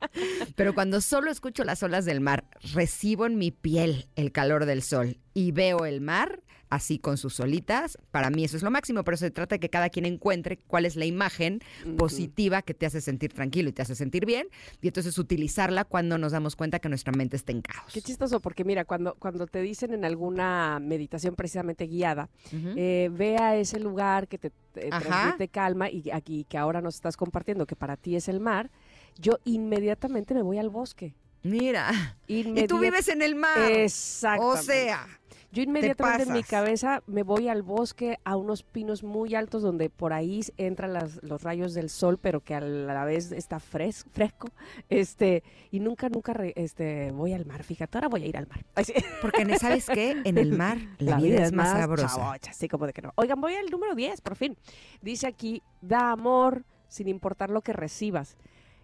Pero 0.56 0.74
cuando 0.74 1.00
solo 1.02 1.30
escucho 1.30 1.64
las 1.64 1.82
olas 1.82 2.06
del 2.06 2.22
mar, 2.22 2.44
recibo 2.72 3.26
en 3.26 3.36
mi 3.36 3.50
piel 3.50 4.08
el 4.16 4.32
calor 4.32 4.64
del 4.64 4.82
sol 4.82 5.18
y 5.34 5.52
veo 5.52 5.84
el 5.84 6.00
mar, 6.00 6.42
así 6.70 6.98
con 6.98 7.16
sus 7.16 7.34
solitas, 7.34 7.98
para 8.10 8.30
mí 8.30 8.44
eso 8.44 8.56
es 8.56 8.62
lo 8.62 8.70
máximo, 8.70 9.04
pero 9.04 9.16
se 9.16 9.30
trata 9.30 9.56
de 9.56 9.60
que 9.60 9.68
cada 9.68 9.90
quien 9.90 10.06
encuentre 10.06 10.58
cuál 10.58 10.86
es 10.86 10.96
la 10.96 11.04
imagen 11.04 11.60
positiva 11.96 12.62
que 12.62 12.74
te 12.74 12.86
hace 12.86 13.00
sentir 13.00 13.32
tranquilo 13.32 13.68
y 13.68 13.72
te 13.72 13.82
hace 13.82 13.94
sentir 13.94 14.26
bien, 14.26 14.48
y 14.80 14.88
entonces 14.88 15.18
utilizarla 15.18 15.84
cuando 15.84 16.18
nos 16.18 16.32
damos 16.32 16.56
cuenta 16.56 16.78
que 16.78 16.88
nuestra 16.88 17.12
mente 17.12 17.36
está 17.36 17.52
en 17.52 17.62
caos. 17.62 17.92
Qué 17.92 18.02
chistoso, 18.02 18.40
porque 18.40 18.64
mira, 18.64 18.84
cuando, 18.84 19.14
cuando 19.14 19.46
te 19.46 19.60
dicen 19.62 19.92
en 19.92 20.04
alguna 20.04 20.78
meditación 20.80 21.34
precisamente 21.34 21.86
guiada, 21.86 22.28
eh, 22.52 23.10
ve 23.12 23.36
a 23.38 23.56
ese 23.56 23.78
lugar 23.80 24.28
que 24.28 24.38
te, 24.38 24.50
transmite 24.72 25.48
calma 25.48 25.88
y 25.88 26.10
aquí 26.10 26.44
que 26.48 26.58
ahora 26.58 26.80
nos 26.80 26.96
estás 26.96 27.16
compartiendo 27.16 27.66
que 27.66 27.76
para 27.76 27.96
ti 27.96 28.16
es 28.16 28.28
el 28.28 28.40
mar, 28.40 28.70
yo 29.18 29.38
inmediatamente 29.44 30.34
me 30.34 30.42
voy 30.42 30.58
al 30.58 30.70
bosque. 30.70 31.14
Mira, 31.42 31.92
y 32.26 32.66
tú 32.66 32.78
vives 32.78 33.08
en 33.08 33.20
el 33.20 33.34
mar. 33.34 33.70
Exacto. 33.70 34.46
O 34.46 34.56
sea, 34.56 35.06
Yo 35.54 35.62
inmediatamente 35.62 36.24
en 36.24 36.32
mi 36.32 36.42
cabeza 36.42 37.02
me 37.06 37.22
voy 37.22 37.48
al 37.48 37.62
bosque, 37.62 38.18
a 38.24 38.36
unos 38.36 38.62
pinos 38.62 39.02
muy 39.04 39.34
altos 39.34 39.62
donde 39.62 39.88
por 39.88 40.12
ahí 40.12 40.42
entran 40.56 40.92
las- 40.92 41.22
los 41.22 41.42
rayos 41.42 41.72
del 41.74 41.88
sol, 41.88 42.18
pero 42.20 42.40
que 42.40 42.54
a 42.54 42.60
la 42.60 43.04
vez 43.04 43.30
está 43.32 43.58
fres- 43.60 44.04
fresco. 44.10 44.48
Este, 44.88 45.42
y 45.70 45.80
nunca, 45.80 46.08
nunca 46.08 46.32
re- 46.32 46.52
este, 46.56 47.10
voy 47.12 47.32
al 47.32 47.46
mar. 47.46 47.62
Fíjate, 47.62 47.96
ahora 47.96 48.08
voy 48.08 48.24
a 48.24 48.26
ir 48.26 48.36
al 48.36 48.46
mar. 48.48 48.64
Ay, 48.74 48.84
sí. 48.84 48.94
porque 49.22 49.58
¿sabes 49.58 49.86
qué? 49.86 50.20
En 50.24 50.36
el 50.38 50.56
mar 50.56 50.78
la, 50.98 51.16
vida, 51.18 51.42
es 51.44 51.52
más 51.52 51.70
sabrosa. 51.70 52.08
chavocha, 52.08 52.50
así 52.50 52.68
como 52.68 52.86
de 52.86 52.92
que 52.92 53.02
no. 53.02 53.12
Oigan, 53.14 53.40
voy 53.40 53.54
al 53.54 53.66
número 53.70 53.94
10, 53.94 54.20
por 54.20 54.36
fin. 54.36 54.56
Dice 55.00 55.26
aquí, 55.26 55.62
da 55.80 56.10
amor 56.10 56.64
sin 56.88 57.08
importar 57.08 57.50
lo 57.50 57.60
que 57.62 57.72
recibas. 57.72 58.36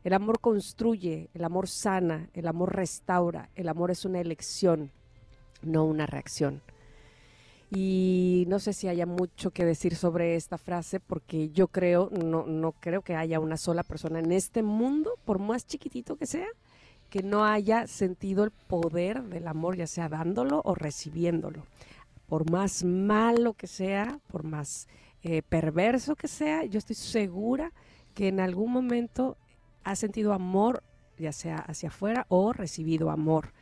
El 0.03 0.15
amor 0.15 0.41
construye, 0.41 1.29
el 1.35 1.45
amor 1.45 1.69
sana, 1.69 2.31
el 2.33 2.47
amor 2.49 2.75
restaura, 2.75 3.51
el 3.55 3.69
amor 3.69 3.91
es 3.91 4.05
una 4.07 4.21
elección, 4.21 4.93
no 5.63 5.85
una 5.85 6.07
reacción. 6.07 6.63
Y 7.73 8.47
no 8.49 8.59
sé 8.59 8.73
si 8.73 8.89
haya 8.89 9.07
mucho 9.07 9.53
que 9.53 9.65
decir 9.65 9.95
sobre 9.95 10.35
esta 10.35 10.59
frase 10.59 10.99
porque 10.99 11.51
yo 11.51 11.69
creo, 11.69 12.11
no, 12.11 12.45
no 12.45 12.73
creo 12.73 13.03
que 13.03 13.15
haya 13.15 13.39
una 13.39 13.57
sola 13.57 13.85
persona 13.85 14.19
en 14.19 14.33
este 14.33 14.63
mundo, 14.65 15.19
por 15.25 15.39
más 15.39 15.67
chiquitito 15.67 16.17
que 16.17 16.27
sea, 16.27 16.49
que 17.11 17.23
no 17.23 17.45
haya 17.45 17.87
sentido 17.87 18.45
el 18.45 18.51
poder 18.51 19.23
del 19.25 19.47
amor, 19.47 19.77
ya 19.77 19.87
sea 19.87 20.09
dándolo 20.09 20.63
o 20.65 20.75
recibiéndolo. 20.75 21.65
Por 22.27 22.51
más 22.51 22.83
malo 22.85 23.55
que 23.55 23.67
sea, 23.69 24.19
por 24.29 24.45
más 24.45 24.89
eh, 25.23 25.43
perverso 25.43 26.17
que 26.17 26.29
sea, 26.29 26.65
yo 26.65 26.79
estoy 26.79 26.97
segura 26.97 27.73
que 28.15 28.29
en 28.29 28.41
algún 28.41 28.73
momento 28.73 29.37
ha 29.85 29.95
sentido 29.97 30.33
amor, 30.33 30.83
ya 31.19 31.33
sea 31.33 31.57
hacia 31.59 31.89
afuera 31.89 32.27
o 32.29 32.53
recibido 32.53 33.11
amor. 33.11 33.53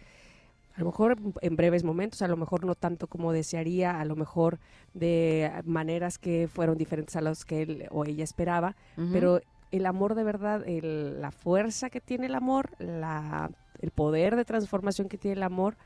A 0.79 0.81
lo 0.81 0.87
mejor 0.87 1.17
en 1.41 1.57
breves 1.57 1.83
momentos, 1.83 2.23
a 2.23 2.29
lo 2.29 2.37
mejor 2.37 2.65
no 2.65 2.77
tanto 2.77 3.09
como 3.09 3.33
desearía, 3.33 3.99
a 4.01 4.05
lo 4.05 4.15
mejor 4.15 4.61
de 4.95 5.51
maneras 5.65 6.19
que 6.19 6.47
fueron 6.47 6.79
diferentes 6.79 7.17
a 7.17 7.21
las 7.21 7.45
que 7.45 7.63
él 7.63 7.87
o 7.91 8.05
ella 8.05 8.23
esperaba, 8.23 8.77
pero 9.13 9.41
el 9.73 9.87
amor 9.87 10.15
de 10.15 10.23
verdad, 10.23 10.63
el- 10.69 11.21
la 11.21 11.33
fuerza 11.33 11.91
que 11.91 12.01
tiene 12.01 12.27
el 12.27 12.35
amor, 12.37 12.71
la, 12.79 13.51
el 13.81 13.91
poder 13.91 14.37
de 14.37 14.45
transformación 14.45 15.09
que 15.09 15.19
tiene 15.19 15.35
el 15.39 15.43
amor, 15.43 15.77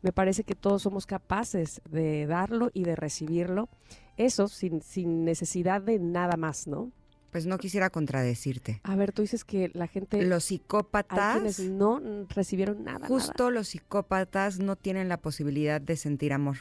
me 0.00 0.10
parece 0.12 0.42
que 0.42 0.54
todos 0.54 0.80
somos 0.80 1.04
capaces 1.04 1.82
de 1.90 2.26
darlo 2.26 2.70
y 2.72 2.84
de 2.84 2.96
recibirlo, 2.96 3.68
eso 4.16 4.48
sin, 4.48 4.80
sin 4.80 5.26
necesidad 5.26 5.82
de 5.82 5.98
nada 5.98 6.38
más, 6.38 6.66
¿no? 6.66 6.90
Pues 7.30 7.46
no 7.46 7.58
quisiera 7.58 7.90
contradecirte. 7.90 8.80
A 8.82 8.96
ver, 8.96 9.12
tú 9.12 9.22
dices 9.22 9.44
que 9.44 9.70
la 9.74 9.86
gente, 9.86 10.22
Los 10.22 10.44
psicópatas, 10.44 11.60
no 11.60 12.00
recibieron 12.34 12.84
nada, 12.84 13.06
justo 13.06 13.50
los 13.50 13.68
psicópatas 13.68 14.58
no 14.58 14.76
tienen 14.76 15.08
la 15.08 15.16
posibilidad 15.16 15.80
de 15.80 15.96
sentir 15.96 16.32
amor. 16.32 16.58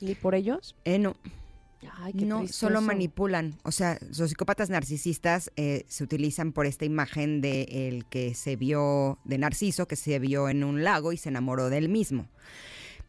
ni 0.00 0.14
por 0.14 0.34
ellos. 0.34 0.76
Eh, 0.84 0.98
no, 0.98 1.16
Ay, 1.98 2.12
qué 2.12 2.24
no, 2.24 2.46
solo 2.48 2.80
manipulan. 2.80 3.58
O 3.64 3.72
sea, 3.72 3.98
los 4.16 4.30
psicópatas 4.30 4.70
narcisistas 4.70 5.50
eh, 5.56 5.84
se 5.88 6.04
utilizan 6.04 6.52
por 6.52 6.66
esta 6.66 6.84
imagen 6.84 7.40
de 7.40 7.88
el 7.88 8.04
que 8.06 8.34
se 8.34 8.56
vio, 8.56 9.18
de 9.24 9.38
Narciso, 9.38 9.86
que 9.86 9.96
se 9.96 10.18
vio 10.18 10.48
en 10.48 10.64
un 10.64 10.84
lago 10.84 11.12
y 11.12 11.16
se 11.16 11.28
enamoró 11.28 11.70
del 11.70 11.88
mismo. 11.88 12.28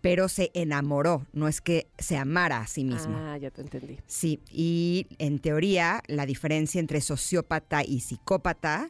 Pero 0.03 0.27
se 0.27 0.51
enamoró, 0.53 1.25
no 1.31 1.47
es 1.47 1.61
que 1.61 1.87
se 1.97 2.17
amara 2.17 2.59
a 2.59 2.67
sí 2.67 2.83
mismo. 2.83 3.15
Ah, 3.17 3.37
ya 3.37 3.51
te 3.51 3.61
entendí. 3.61 3.97
Sí, 4.05 4.41
y 4.51 5.07
en 5.17 5.39
teoría 5.39 6.03
la 6.07 6.25
diferencia 6.25 6.79
entre 6.81 6.99
sociópata 6.99 7.83
y 7.85 8.01
psicópata, 8.01 8.89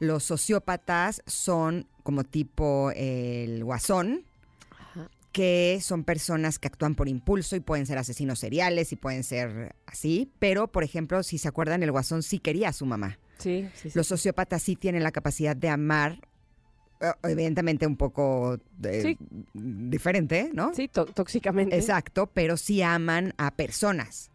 los 0.00 0.22
sociópatas 0.24 1.22
son 1.26 1.86
como 2.02 2.24
tipo 2.24 2.90
el 2.94 3.64
guasón, 3.64 4.24
Ajá. 4.78 5.08
que 5.32 5.78
son 5.80 6.04
personas 6.04 6.58
que 6.58 6.68
actúan 6.68 6.94
por 6.94 7.08
impulso 7.08 7.56
y 7.56 7.60
pueden 7.60 7.86
ser 7.86 7.96
asesinos 7.96 8.38
seriales 8.38 8.92
y 8.92 8.96
pueden 8.96 9.24
ser 9.24 9.74
así, 9.86 10.30
pero 10.40 10.68
por 10.68 10.84
ejemplo, 10.84 11.22
si 11.22 11.38
se 11.38 11.48
acuerdan, 11.48 11.82
el 11.82 11.90
guasón 11.90 12.22
sí 12.22 12.38
quería 12.38 12.68
a 12.68 12.72
su 12.74 12.84
mamá. 12.84 13.18
Sí, 13.38 13.66
sí, 13.74 13.88
sí. 13.90 13.96
Los 13.96 14.08
sociópatas 14.08 14.62
sí 14.62 14.76
tienen 14.76 15.02
la 15.02 15.10
capacidad 15.10 15.56
de 15.56 15.70
amar, 15.70 16.12
eh, 16.12 16.20
evidentemente 17.22 17.86
un 17.86 17.96
poco 17.96 18.58
eh, 18.84 19.00
Sí. 19.02 19.18
diferente, 19.52 20.50
¿no? 20.52 20.74
Sí, 20.74 20.88
tó- 20.88 21.06
tóxicamente. 21.06 21.76
Exacto, 21.76 22.26
pero 22.32 22.56
sí 22.56 22.82
aman 22.82 23.34
a 23.38 23.52
personas. 23.52 24.30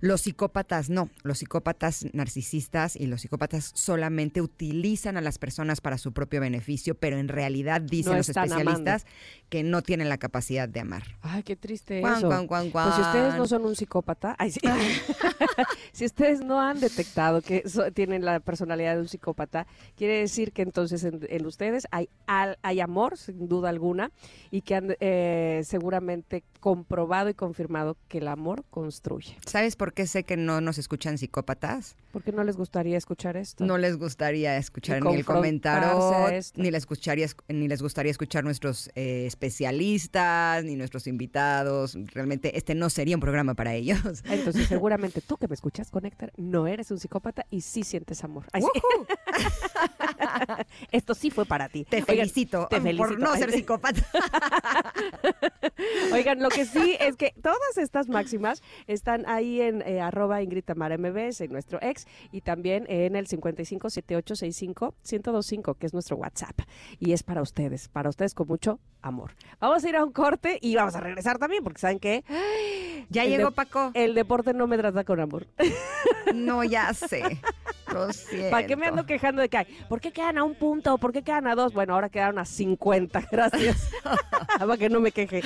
Los 0.00 0.22
psicópatas 0.22 0.88
no, 0.88 1.10
los 1.22 1.38
psicópatas 1.38 2.06
narcisistas 2.12 2.96
y 2.96 3.06
los 3.06 3.20
psicópatas 3.20 3.70
solamente 3.74 4.40
utilizan 4.40 5.16
a 5.16 5.20
las 5.20 5.38
personas 5.38 5.80
para 5.80 5.98
su 5.98 6.12
propio 6.12 6.40
beneficio, 6.40 6.94
pero 6.94 7.18
en 7.18 7.28
realidad 7.28 7.80
dicen 7.82 8.12
No 8.12 8.18
los 8.18 8.28
especialistas 8.28 9.04
que 9.50 9.62
no 9.62 9.82
tienen 9.82 10.08
la 10.08 10.16
capacidad 10.18 10.68
de 10.68 10.80
amar. 10.80 11.02
Ay, 11.20 11.42
qué 11.42 11.56
triste 11.56 12.00
Guan, 12.00 12.16
eso. 12.18 12.26
guan, 12.28 12.46
guan, 12.46 12.70
Pues 12.70 12.94
si 12.94 13.00
ustedes 13.02 13.34
no 13.34 13.46
son 13.46 13.64
un 13.66 13.76
psicópata, 13.76 14.34
ay, 14.38 14.52
sí. 14.52 14.60
si 15.92 16.04
ustedes 16.06 16.40
no 16.40 16.60
han 16.60 16.80
detectado 16.80 17.42
que 17.42 17.68
so- 17.68 17.90
tienen 17.92 18.24
la 18.24 18.40
personalidad 18.40 18.94
de 18.94 19.02
un 19.02 19.08
psicópata, 19.08 19.66
quiere 19.96 20.18
decir 20.20 20.52
que 20.52 20.62
entonces 20.62 21.04
en, 21.04 21.20
en 21.28 21.46
ustedes 21.46 21.86
hay, 21.90 22.01
hay 22.26 22.80
amor, 22.80 23.18
sin 23.18 23.48
duda 23.48 23.68
alguna, 23.68 24.10
y 24.50 24.62
que 24.62 24.74
han 24.74 24.96
eh, 25.00 25.62
seguramente 25.64 26.44
comprobado 26.60 27.28
y 27.28 27.34
confirmado 27.34 27.96
que 28.08 28.18
el 28.18 28.28
amor 28.28 28.64
construye. 28.70 29.36
¿Sabes 29.46 29.76
por 29.76 29.92
qué 29.92 30.06
sé 30.06 30.24
que 30.24 30.36
no 30.36 30.60
nos 30.60 30.78
escuchan 30.78 31.18
psicópatas? 31.18 31.96
¿Por 32.12 32.22
qué 32.22 32.30
no 32.30 32.44
les 32.44 32.56
gustaría 32.56 32.96
escuchar 32.96 33.36
esto? 33.36 33.64
No 33.64 33.78
les 33.78 33.98
gustaría 33.98 34.56
escuchar 34.56 35.02
ni 35.02 35.14
el 35.14 35.24
comentario, 35.24 35.98
ni 36.54 36.70
les, 36.70 36.82
escucharía, 36.82 37.26
ni 37.48 37.68
les 37.68 37.82
gustaría 37.82 38.10
escuchar 38.10 38.44
nuestros 38.44 38.90
eh, 38.94 39.26
especialistas, 39.26 40.64
ni 40.64 40.76
nuestros 40.76 41.06
invitados. 41.06 41.98
Realmente 42.12 42.56
este 42.56 42.74
no 42.74 42.90
sería 42.90 43.16
un 43.16 43.20
programa 43.20 43.54
para 43.54 43.74
ellos. 43.74 44.22
Entonces 44.24 44.66
seguramente 44.68 45.20
tú 45.20 45.36
que 45.36 45.48
me 45.48 45.54
escuchas, 45.54 45.90
Conectar, 45.90 46.32
no 46.36 46.66
eres 46.66 46.90
un 46.90 46.98
psicópata 46.98 47.44
y 47.50 47.62
sí 47.62 47.82
sientes 47.82 48.22
amor. 48.24 48.46
Ay, 48.52 48.62
sí. 48.62 48.68
¡Woohoo! 48.82 49.06
Esto 50.92 51.14
sí 51.14 51.30
fue 51.30 51.44
para 51.44 51.68
ti. 51.68 51.84
Te 51.92 51.98
Oigan, 51.98 52.06
felicito, 52.06 52.68
por 52.96 53.20
no 53.20 53.36
ser 53.36 53.52
psicópata. 53.52 54.00
Oigan, 56.14 56.40
lo 56.40 56.48
que 56.48 56.64
sí 56.64 56.96
es 56.98 57.16
que 57.16 57.34
todas 57.42 57.76
estas 57.76 58.08
máximas 58.08 58.62
están 58.86 59.28
ahí 59.28 59.60
en 59.60 59.82
eh, 59.82 60.00
arroba 60.00 60.40
Ingrid 60.40 60.64
Tamara 60.64 60.96
MBS, 60.96 61.42
en 61.42 61.52
nuestro 61.52 61.78
ex, 61.82 62.06
y 62.30 62.40
también 62.40 62.86
en 62.88 63.14
el 63.14 63.28
557865-1025, 63.28 65.76
que 65.76 65.84
es 65.84 65.92
nuestro 65.92 66.16
WhatsApp. 66.16 66.58
Y 66.98 67.12
es 67.12 67.22
para 67.22 67.42
ustedes, 67.42 67.88
para 67.88 68.08
ustedes 68.08 68.32
con 68.32 68.48
mucho 68.48 68.80
amor. 69.02 69.32
Vamos 69.60 69.84
a 69.84 69.88
ir 69.90 69.96
a 69.96 70.02
un 70.02 70.12
corte 70.12 70.58
y 70.62 70.74
vamos 70.74 70.96
a 70.96 71.00
regresar 71.00 71.36
también, 71.36 71.62
porque 71.62 71.78
¿saben 71.78 71.98
qué? 71.98 72.24
Ya 73.10 73.26
llegó 73.26 73.50
Paco. 73.50 73.90
El 73.92 74.14
deporte 74.14 74.54
no 74.54 74.66
me 74.66 74.78
trata 74.78 75.04
con 75.04 75.20
amor. 75.20 75.46
No, 76.34 76.64
ya 76.64 76.94
sé. 76.94 77.38
¿Para 78.50 78.66
qué 78.66 78.76
me 78.76 78.86
ando 78.86 79.04
quejando 79.06 79.42
de 79.42 79.48
que, 79.48 79.58
ay, 79.58 79.66
¿por 79.88 80.00
qué 80.00 80.12
quedan 80.12 80.38
a 80.38 80.44
un 80.44 80.54
punto? 80.54 80.98
¿Por 80.98 81.12
qué 81.12 81.22
quedan 81.22 81.46
a 81.46 81.54
dos? 81.54 81.72
Bueno, 81.72 81.94
ahora 81.94 82.08
quedaron 82.08 82.38
a 82.38 82.44
50, 82.44 83.22
gracias. 83.30 83.90
Para 84.58 84.76
que 84.76 84.88
no 84.88 85.00
me 85.00 85.12
queje. 85.12 85.42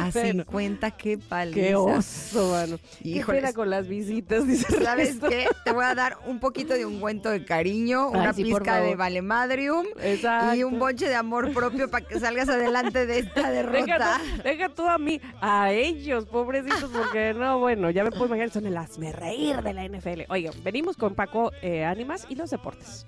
A 0.00 0.10
Bueno. 0.12 0.44
50, 0.44 0.90
qué 0.92 1.18
paliza. 1.18 1.54
Qué 1.60 1.74
oso, 1.74 2.50
mano. 2.52 2.78
Qué 3.02 3.08
Híjoles. 3.08 3.40
pena 3.42 3.52
con 3.52 3.70
las 3.70 3.86
visitas, 3.88 4.46
dice 4.46 4.82
¿Sabes 4.82 5.18
qué? 5.28 5.46
Te 5.64 5.72
voy 5.72 5.84
a 5.84 5.94
dar 5.94 6.18
un 6.26 6.40
poquito 6.40 6.74
de 6.74 6.86
ungüento 6.86 7.30
de 7.30 7.44
cariño, 7.44 8.10
Ay, 8.12 8.20
una 8.20 8.32
sí, 8.32 8.44
pizca 8.44 8.80
de 8.80 8.94
valemadrium 8.96 9.86
Exacto. 10.00 10.54
y 10.56 10.64
un 10.64 10.78
bonche 10.78 11.08
de 11.08 11.14
amor 11.14 11.52
propio 11.52 11.90
para 11.90 12.06
que 12.06 12.18
salgas 12.18 12.48
adelante 12.48 13.06
de 13.06 13.18
esta 13.20 13.50
Deja 13.50 13.70
derrota. 13.72 14.20
tú, 14.36 14.42
deja 14.42 14.68
tú 14.70 14.88
a 14.88 14.98
mí, 14.98 15.20
a 15.40 15.72
ellos, 15.72 16.26
pobrecitos, 16.26 16.90
porque 16.90 17.34
no, 17.34 17.58
bueno, 17.58 17.90
ya 17.90 18.04
me 18.04 18.10
puedo 18.10 18.26
imaginar, 18.26 18.50
son 18.50 18.66
el 18.66 18.76
hazme 18.76 19.12
reír 19.12 19.62
de 19.62 19.72
la 19.74 19.84
NFL. 19.86 20.22
Oigan, 20.30 20.54
venimos 20.62 20.96
con 20.96 21.16
Paco 21.16 21.50
eh, 21.60 21.84
Ánimas 21.84 22.24
y 22.28 22.36
los 22.36 22.50
deportes. 22.50 23.04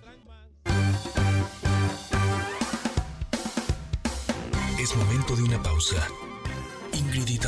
Es 4.81 4.97
momento 4.97 5.37
de 5.37 5.45
una 5.45 5.63
pausa. 5.63 6.05
Ingrid 6.93 7.29
y 7.29 7.39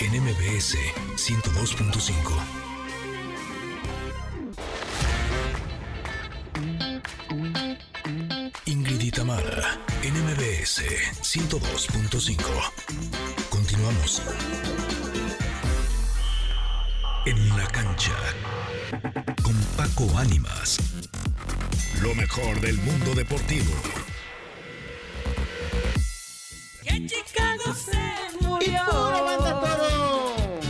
en 0.00 0.22
MBS 0.22 0.76
102.5. 1.16 2.68
Itamar, 9.08 9.42
NMBS 10.02 10.82
102.5. 11.22 12.38
Continuamos. 13.50 14.22
En 17.28 17.48
la 17.58 17.66
cancha, 17.66 18.16
con 19.42 19.54
Paco 19.76 20.16
Ánimas. 20.16 20.78
Lo 22.00 22.14
mejor 22.14 22.58
del 22.62 22.78
mundo 22.78 23.14
deportivo. 23.14 23.70
¡Y 26.84 28.70
pura 28.70 29.20
banda 29.20 29.60
todo! 29.60 30.60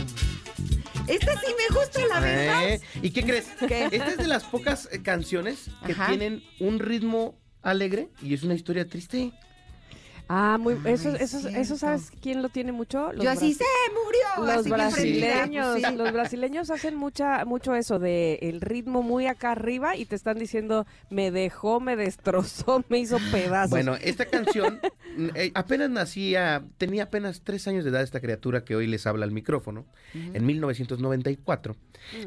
Esta 1.07 1.39
sí 1.39 1.47
me 1.57 1.79
gusta, 1.79 2.05
la 2.07 2.19
verdad. 2.19 2.69
¿Eh? 2.69 2.81
¿Y 3.03 3.11
qué 3.11 3.23
crees? 3.23 3.47
¿Qué? 3.65 3.85
Esta 3.85 4.09
es 4.09 4.17
de 4.17 4.27
las 4.27 4.43
pocas 4.43 4.89
eh, 4.91 5.01
canciones 5.01 5.69
que 5.85 5.93
Ajá. 5.93 6.07
tienen 6.07 6.43
un 6.59 6.79
ritmo 6.79 7.39
alegre 7.61 8.09
y 8.21 8.33
es 8.33 8.43
una 8.43 8.55
historia 8.55 8.85
triste. 8.85 9.31
Ah, 10.31 10.59
muy, 10.59 10.75
eso, 10.85 11.09
Ay, 11.09 11.15
eso, 11.21 11.37
eso, 11.39 11.49
cierto. 11.49 11.77
¿sabes 11.77 12.11
quién 12.21 12.43
lo 12.43 12.49
tiene 12.49 12.71
mucho? 12.71 13.11
Los 13.13 13.25
Yo 13.25 13.31
así 13.31 13.55
se 13.55 13.63
murió. 14.37 14.55
Los 14.55 14.69
brasileños, 14.69 15.77
Sí. 15.81 15.95
los 15.95 16.11
brasileños 16.13 16.69
hacen 16.69 16.95
mucha, 16.95 17.43
mucho 17.45 17.73
eso 17.73 17.97
de 17.97 18.37
el 18.43 18.61
ritmo 18.61 19.01
muy 19.01 19.25
acá 19.25 19.53
arriba 19.53 19.95
y 19.95 20.05
te 20.05 20.15
están 20.15 20.37
diciendo 20.37 20.85
me 21.09 21.31
dejó, 21.31 21.79
me 21.79 21.95
destrozó, 21.95 22.85
me 22.89 22.99
hizo 22.99 23.17
pedazos. 23.31 23.71
Bueno, 23.71 23.95
esta 23.95 24.25
canción 24.25 24.79
eh, 25.35 25.51
apenas 25.55 25.89
nacía, 25.89 26.63
tenía 26.77 27.03
apenas 27.05 27.41
tres 27.43 27.67
años 27.67 27.83
de 27.83 27.89
edad 27.89 28.03
esta 28.03 28.19
criatura 28.21 28.63
que 28.63 28.75
hoy 28.75 28.85
les 28.85 29.07
habla 29.07 29.25
al 29.25 29.31
micrófono, 29.31 29.85
en 30.13 30.45
1994. 30.45 31.75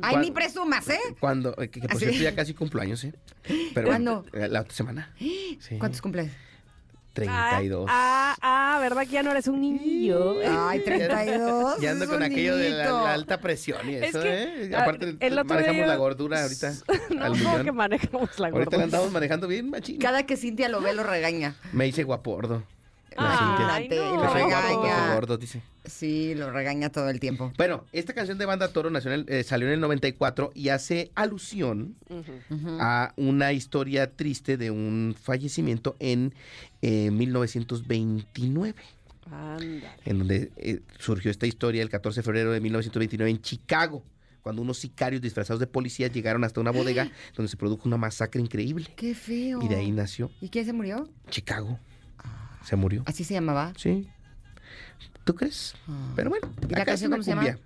Ay, 0.03 0.17
ni 0.17 0.31
presumas, 0.33 0.89
¿eh? 0.89 0.99
Cuando, 1.21 1.53
eh, 1.57 1.69
que, 1.71 1.81
que 1.81 1.87
por 1.89 1.97
¿Así? 1.99 2.07
cierto 2.07 2.23
ya 2.23 2.35
casi 2.35 2.53
cumplo 2.53 2.83
años, 2.83 3.05
¿eh? 3.05 3.15
Pero 3.75 3.87
¿Cuándo? 3.87 4.25
eh, 4.33 4.49
La 4.49 4.63
otra 4.63 4.75
semana. 4.75 5.15
Sí. 5.61 5.79
¿Cuántos 5.79 6.03
cumples? 6.03 6.31
32. 7.13 7.87
Ah, 7.91 8.35
ah, 8.41 8.79
¿verdad 8.81 9.03
que 9.03 9.11
ya 9.13 9.23
no 9.23 9.31
eres 9.33 9.47
un 9.49 9.61
niño? 9.61 10.19
Ay, 10.49 10.81
32. 10.85 11.81
Ya 11.81 11.91
ando 11.93 12.05
es 12.05 12.11
con 12.11 12.23
aquello 12.23 12.57
de 12.57 12.71
la, 12.71 12.85
la 12.91 13.13
alta 13.13 13.39
presión 13.41 13.89
y 13.89 13.95
Es 13.97 14.05
eso, 14.11 14.23
que, 14.23 14.43
¿eh? 14.43 14.71
ah, 14.75 14.83
Aparte, 14.83 15.17
el 15.21 15.33
otro 15.35 15.45
manejamos 15.45 15.77
día- 15.77 15.87
la 15.87 15.97
gordura 15.97 16.43
ahorita 16.43 16.73
No, 17.11 17.25
al 17.25 17.33
¿cómo 17.33 17.51
millón. 17.51 17.65
que 17.65 17.73
manejamos 17.73 18.39
la 18.39 18.49
Ahorita 18.49 18.49
la 18.49 18.51
gordura? 18.51 18.85
andamos 18.85 19.11
manejando 19.13 19.47
bien, 19.49 19.71
machín. 19.71 19.99
Cada 19.99 20.25
que 20.25 20.37
Cintia 20.37 20.69
lo 20.69 20.81
ve, 20.81 20.93
lo 20.95 21.03
regaña. 21.03 21.55
Me 21.73 21.87
hice 21.87 22.03
guapordo. 22.05 22.63
Imagínate, 23.17 23.97
no. 23.97 24.17
lo 24.17 24.33
regaña. 24.35 25.15
gordo, 25.15 25.39
dice. 25.39 25.63
Sí, 25.85 26.35
lo 26.35 26.51
regaña 26.51 26.91
todo 26.91 27.09
el 27.09 27.19
tiempo. 27.19 27.53
Bueno, 27.57 27.85
esta 27.93 28.13
canción 28.13 28.39
de 28.39 28.47
Banda 28.47 28.69
Toro 28.69 28.91
Nacional 28.91 29.27
eh, 29.29 29.43
salió 29.43 29.67
en 29.67 29.75
el 29.75 29.81
94 29.81 30.53
y 30.55 30.69
hace 30.69 31.11
alusión 31.15 31.97
a 32.79 33.13
una 33.17 33.53
historia 33.53 34.13
triste 34.15 34.57
de 34.57 34.71
un 34.71 35.17
fallecimiento 35.21 35.97
en 35.99 36.35
eh, 36.83 37.11
1929. 37.11 38.75
Ándale. 39.31 39.89
en 40.05 40.19
donde 40.19 40.53
eh, 40.57 40.81
surgió 40.99 41.31
esta 41.31 41.47
historia 41.47 41.81
el 41.83 41.89
14 41.89 42.21
de 42.21 42.25
febrero 42.25 42.53
de 42.53 42.61
1929 42.61 43.31
en 43.31 43.41
Chicago, 43.41 44.03
cuando 44.43 44.61
unos 44.63 44.79
sicarios 44.79 45.23
disfrazados 45.23 45.61
de 45.61 45.67
policías 45.67 46.13
llegaron 46.13 46.45
hasta 46.45 46.61
una 46.61 46.71
bodega 46.71 47.11
donde 47.37 47.49
se 47.49 47.57
produjo 47.57 47.89
una 47.89 47.97
masacre 47.97 48.41
increíble. 48.41 48.89
Qué 48.97 49.15
feo. 49.15 49.61
Y 49.63 49.69
de 49.69 49.77
ahí 49.77 49.91
nació 49.91 50.31
¿Y 50.41 50.49
quién 50.49 50.67
se 50.67 50.73
murió? 50.73 51.09
Chicago. 51.31 51.79
Se 52.65 52.77
murió. 52.77 53.03
Así 53.07 53.25
se 53.25 53.35
llamaba. 53.35 53.73
Sí. 53.77 54.09
¿Tú 55.25 55.35
crees? 55.35 55.75
Ah. 55.89 56.13
Pero 56.17 56.31
bueno, 56.31 56.51
¿Y 56.69 56.75
la 56.75 56.85
canción 56.85 57.11
cómo 57.11 57.23
se 57.23 57.31
llama? 57.35 57.57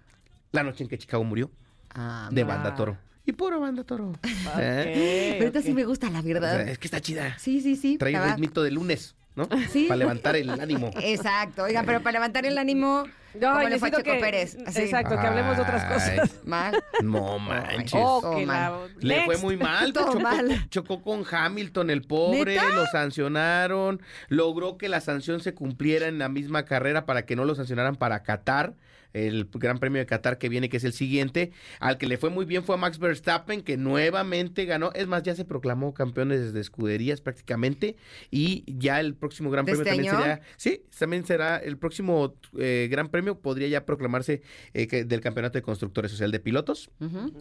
La 0.52 0.62
noche 0.62 0.85
en 0.85 0.88
que 0.90 0.98
Chicago 0.98 1.24
murió, 1.24 1.50
Ah, 1.94 2.28
de. 2.30 2.44
Banda 2.44 2.74
Toro. 2.74 2.96
Y 3.24 3.32
pura 3.32 3.56
Banda 3.59 3.82
Toro. 3.85 4.12
¿Eh? 4.59 5.32
Pero 5.38 5.46
ahorita 5.46 5.62
sí 5.62 5.72
me 5.72 5.85
gusta, 5.85 6.11
la 6.11 6.20
O 6.20 6.22
sea, 6.22 6.32
verdad. 6.32 6.68
es 6.68 6.78
que 6.78 6.87
está 6.87 7.00
chida. 7.00 7.37
Sí, 7.38 7.61
sí, 7.61 7.74
sí. 7.76 7.96
Trae 7.98 8.14
un 8.20 8.28
ritmito 8.28 8.62
de 8.62 8.70
lunes, 8.70 9.14
¿no? 9.37 9.49
Sí. 9.70 9.85
Para 9.87 9.99
levantar 9.99 10.35
el 10.37 10.51
ánimo. 10.51 10.90
Exacto. 11.01 11.62
Oigan, 11.64 11.87
pero 11.87 12.01
para 12.01 12.12
levantar 12.14 12.44
el 12.46 12.59
ánimo, 12.59 13.05
No, 13.38 13.53
¿cómo 13.53 13.68
le 13.68 13.79
fue 13.79 13.90
Checo 13.90 14.03
que, 14.03 14.14
Pérez? 14.18 14.57
Así. 14.66 14.81
Exacto, 14.83 15.14
que 15.20 15.27
hablemos 15.27 15.57
de 15.57 15.62
otras 15.62 15.85
cosas. 15.85 16.40
mal. 16.46 16.83
No 17.03 17.38
manches. 17.38 17.92
Oh, 17.94 18.38
la- 18.40 18.46
mal. 18.46 18.72
Le 18.99 19.25
fue 19.27 19.37
muy 19.38 19.57
mal, 19.57 19.92
Todo 19.92 20.07
chocó, 20.07 20.20
mal. 20.20 20.68
chocó 20.70 21.03
con 21.03 21.22
Hamilton, 21.31 21.90
el 21.90 22.03
pobre, 22.03 22.55
¿Neta? 22.57 22.70
lo 22.70 22.87
sancionaron, 22.87 24.01
logró 24.29 24.79
que 24.79 24.88
la 24.88 25.01
sanción 25.01 25.40
se 25.40 25.55
cumpliera 25.55 26.07
en 26.09 26.18
la 26.18 26.29
misma 26.29 26.64
carrera 26.64 27.05
para 27.07 27.27
que 27.27 27.37
no 27.37 27.44
lo 27.44 27.55
sancionaran 27.55 27.96
para 27.96 28.22
Qatar, 28.22 28.75
el 29.16 29.48
Gran 29.52 29.79
Premio 29.79 29.98
de 30.00 30.07
Qatar 30.07 30.38
que 30.38 30.48
viene, 30.48 30.68
que 30.68 30.76
es 30.76 30.85
el 30.85 30.92
siguiente. 30.92 31.52
Al 31.81 31.98
que 31.98 32.07
le 32.07 32.18
fue 32.18 32.31
muy 32.31 32.44
bien 32.44 32.64
fue 32.64 32.74
a 32.74 32.79
Max 32.79 32.98
Verstappen, 32.98 33.62
que 33.62 33.76
nuevamente 33.76 34.64
ganó, 34.64 34.92
es 34.92 35.07
más, 35.07 35.22
ya 35.22 35.35
se 35.35 35.44
proclamó 35.44 35.94
campeones 35.94 36.52
de 36.52 36.61
escuderías 36.61 37.20
prácticamente, 37.20 37.96
y 38.31 38.64
ya 38.66 39.00
el 39.00 39.14
próximo 39.14 39.50
Gran 39.50 39.64
¿De 39.64 39.72
Premio 39.72 39.83
este 39.85 39.94
también 39.96 40.14
año? 40.14 40.22
será, 40.22 40.40
sí, 40.57 40.83
también 40.98 41.24
será 41.24 41.57
el 41.57 41.79
próximo 41.79 42.35
eh, 42.59 42.88
Gran 42.90 43.09
Premio, 43.09 43.38
podría 43.40 43.68
ya 43.68 43.85
proclamarse 43.87 44.42
eh, 44.74 44.87
que- 44.87 45.05
del 45.05 45.20
Campeonato 45.20 45.59
de 45.59 45.62
Constructores, 45.62 46.12
o 46.12 46.16
sea, 46.16 46.26
el 46.26 46.33
de 46.33 46.40
pilotos. 46.40 46.90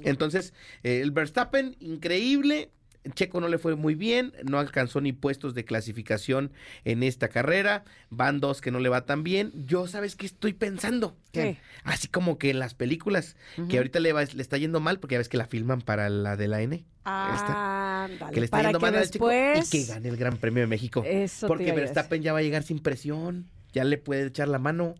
Entonces, 0.04 0.54
eh, 0.84 1.02
el 1.02 1.12
Verstappen, 1.12 1.76
increíble. 1.80 2.70
Checo 3.13 3.39
no 3.39 3.48
le 3.48 3.58
fue 3.58 3.76
muy 3.76 3.94
bien, 3.96 4.34
no 4.44 4.58
alcanzó 4.60 5.00
ni 5.02 5.12
puestos 5.13 5.54
de 5.54 5.63
clasificación 5.65 6.52
en 6.84 7.04
esta 7.04 7.28
carrera. 7.30 7.84
Van 8.10 8.39
dos 8.39 8.62
que 8.62 8.72
no 8.72 8.80
le 8.80 8.89
va 8.89 9.06
tan 9.06 9.24
bien. 9.24 9.52
Yo, 9.54 9.88
¿sabes 9.88 10.15
qué 10.15 10.26
estoy 10.26 10.54
pensando? 10.54 11.15
¿Qué? 11.32 11.58
Así 11.84 12.08
como 12.08 12.38
que 12.38 12.50
en 12.50 12.60
las 12.60 12.74
películas, 12.74 13.36
que 13.70 13.78
ahorita 13.78 14.00
le, 14.00 14.13
va- 14.13 14.24
le 14.24 14.41
está 14.41 14.58
yendo 14.58 14.80
mal 14.80 15.00
porque 15.00 15.13
ya 15.13 15.20
ves 15.20 15.30
que 15.30 15.38
la 15.38 15.46
filman 15.48 15.82
para 15.82 16.10
la 16.10 16.36
de 16.36 16.48
la 16.48 16.62
N. 16.62 16.84
Ándale, 17.04 18.34
Que 18.34 18.39
le 18.39 18.46
está 18.46 18.58
para 18.58 18.70
yendo 18.70 18.80
que 18.80 18.86
mal 18.86 18.96
al 18.96 19.10
Checo 19.10 19.28
después... 19.30 19.74
y 19.74 19.86
que 19.86 19.94
gane 19.94 20.10
el 20.10 20.18
Gran 20.18 20.38
Premio 20.38 20.62
de 20.62 20.68
México. 20.68 21.04
Eso 21.06 21.48
porque. 21.48 21.72
Verstappen 21.72 22.22
ya 22.22 22.34
va 22.34 22.39
a 22.39 22.41
llegar 22.41 22.63
sin 22.63 22.80
presión. 22.80 23.48
Ya 23.74 23.84
le 23.84 23.98
puede 23.98 24.28
echar 24.28 24.48
la 24.48 24.60
mano. 24.60 24.96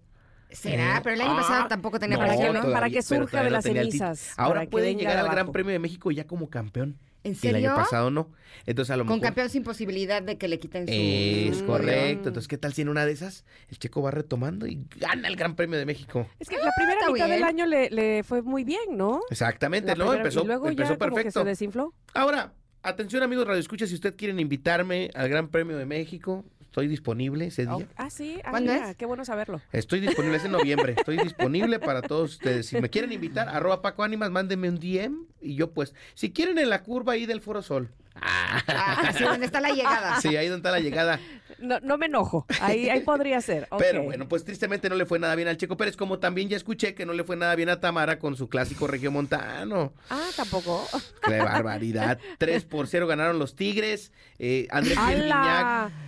¿Será? 0.52 0.98
Eh, 0.98 1.02
Pero 1.04 1.16
el 1.16 1.22
año 1.22 1.32
ah, 1.32 1.42
pasado 1.42 1.68
tampoco 1.68 2.00
tenía 2.00 2.18
no, 2.18 2.22
para, 2.22 2.34
que, 2.34 2.38
presión, 2.38 2.54
¿no? 2.56 2.62
todavía- 2.62 2.76
para 2.80 2.90
que 2.90 3.02
surja 3.02 3.44
de 3.44 3.50
las 3.50 3.64
cenizas. 3.64 4.34
Ahora 4.38 4.54
para 4.56 4.66
que 4.66 4.72
puede 4.72 4.86
venga 4.88 5.00
llegar 5.00 5.18
al 5.18 5.30
Gran. 5.32 5.52
Premio 5.52 5.72
de 5.72 5.80
México 5.80 6.12
ya 6.12 6.28
como 6.28 6.50
campeón. 6.50 6.98
¿En 7.26 7.32
El 7.32 7.38
serio? 7.38 7.72
año 7.72 7.76
pasado 7.82 8.12
no. 8.12 8.30
Entonces 8.66 8.92
a 8.92 8.98
lo 8.98 9.04
Con 9.04 9.16
mejor. 9.16 9.22
campeón 9.24 9.50
sin 9.50 9.64
posibilidad 9.64 10.22
de 10.22 10.38
que 10.38 10.48
le 10.48 10.60
quiten 10.60 10.88
su... 10.88 10.94
Es 10.94 11.62
correcto. 11.64 12.30
Entonces, 12.30 12.48
¿qué 12.48 12.58
tal 12.58 12.74
si 12.74 12.82
en 12.84 12.90
una 12.90 13.06
de 13.06 13.12
esas 13.12 13.44
el 13.70 13.78
Checo 13.80 14.02
va 14.02 14.12
retomando 14.12 14.66
y 14.68 14.86
gana 14.98 15.28
el 15.28 15.36
Gran 15.36 15.56
Premio 15.56 15.78
de 15.78 15.86
México? 15.86 16.28
Es 16.40 16.48
que 16.48 16.58
la 16.58 16.72
primera 16.76 17.00
está 17.02 17.12
mitad 17.12 17.28
del 17.30 17.44
año 17.44 17.66
le, 17.66 17.90
le 17.90 18.24
fue 18.24 18.42
muy 18.42 18.64
bien, 18.64 18.80
¿no? 18.96 19.22
Exactamente, 19.30 19.88
La 19.90 19.96
¿no? 19.96 20.06
primera- 20.06 20.22
Empezó, 20.24 20.44
y 20.44 20.48
luego 20.48 20.68
empezó 20.70 20.94
ya 20.94 20.98
como 20.98 21.10
que 21.10 21.16
perfecto. 21.24 21.40
se 21.42 21.46
desinfló. 21.46 21.94
Ahora, 22.14 22.54
atención 22.84 23.24
amigos 23.24 23.46
Radio 23.48 23.60
Escucha, 23.60 23.88
si 23.88 23.96
ustedes 23.96 24.16
quieren 24.16 24.40
invitarme 24.40 25.10
al 25.16 25.28
Gran 25.30 25.50
Premio 25.50 25.78
de 25.78 25.86
México, 25.86 26.46
estoy 26.76 26.90
disponible 26.90 27.46
ese 27.46 27.66
día. 27.66 27.88
Ah, 27.96 28.10
sí. 28.10 28.38
Ah, 28.44 28.50
¿Cuándo 28.50 28.74
mira, 28.74 28.90
es? 28.90 28.98
Qué 28.98 29.06
bueno 29.06 29.24
saberlo. 29.24 29.62
Estoy 29.72 30.02
disponible, 30.02 30.36
es 30.36 30.44
en 30.44 30.52
noviembre. 30.52 30.94
Estoy 30.98 31.16
disponible 31.16 31.80
para 31.80 32.02
todos 32.02 32.34
ustedes. 32.34 32.66
Si 32.66 32.82
me 32.82 32.90
quieren 32.90 33.14
invitar, 33.14 33.48
arroba 33.48 33.82
Paco 33.82 34.04
Ánimas, 34.04 34.30
mándenme 34.30 34.68
un 34.68 34.78
DM 34.78 35.26
y 35.40 35.56
yo 35.56 35.72
pues, 35.72 35.96
si 36.16 36.34
quieren 36.34 36.58
en 36.58 36.70
la 36.70 36.84
curva 36.84 37.14
ahí 37.14 37.26
del 37.26 37.40
Foro 37.40 37.62
Sol. 37.62 37.92
Ah, 38.16 39.14
sí, 39.18 39.24
donde 39.24 39.46
está 39.46 39.62
la 39.62 39.70
llegada. 39.70 40.20
Sí, 40.20 40.36
ahí 40.36 40.50
donde 40.50 40.68
está 40.68 40.72
la 40.72 40.82
llegada. 40.82 41.18
No, 41.60 41.80
no 41.80 41.98
me 41.98 42.08
enojo. 42.08 42.46
Ahí, 42.62 42.90
ahí 42.90 43.02
podría 43.02 43.40
ser. 43.42 43.68
Pero 43.78 44.04
bueno, 44.04 44.28
pues 44.28 44.44
tristemente 44.44 44.90
no 44.90 44.96
le 44.96 45.06
fue 45.06 45.20
nada 45.20 45.36
bien 45.36 45.48
al 45.48 45.58
Checo 45.58 45.78
Pérez, 45.78 45.96
como 45.96 46.20
también 46.20 46.50
ya 46.50 46.58
escuché 46.58 46.94
que 46.96 47.06
no 47.06 47.14
le 47.14 47.24
fue 47.24 47.36
nada 47.36 47.56
bien 47.56 47.70
a 47.70 47.80
Tamara 47.80 48.20
con 48.20 48.36
su 48.36 48.50
clásico 48.50 48.88
regiomontano. 48.88 49.94
Ah, 50.10 50.28
tampoco. 50.36 50.86
¡Qué 51.26 51.38
barbaridad! 51.38 52.20
3 52.38 52.66
por 52.66 52.88
0 52.88 53.08
ganaron 53.08 53.40
los 53.40 53.56
Tigres. 53.56 54.12
Eh, 54.40 54.68
André 54.72 54.96
Pierre. 54.96 55.32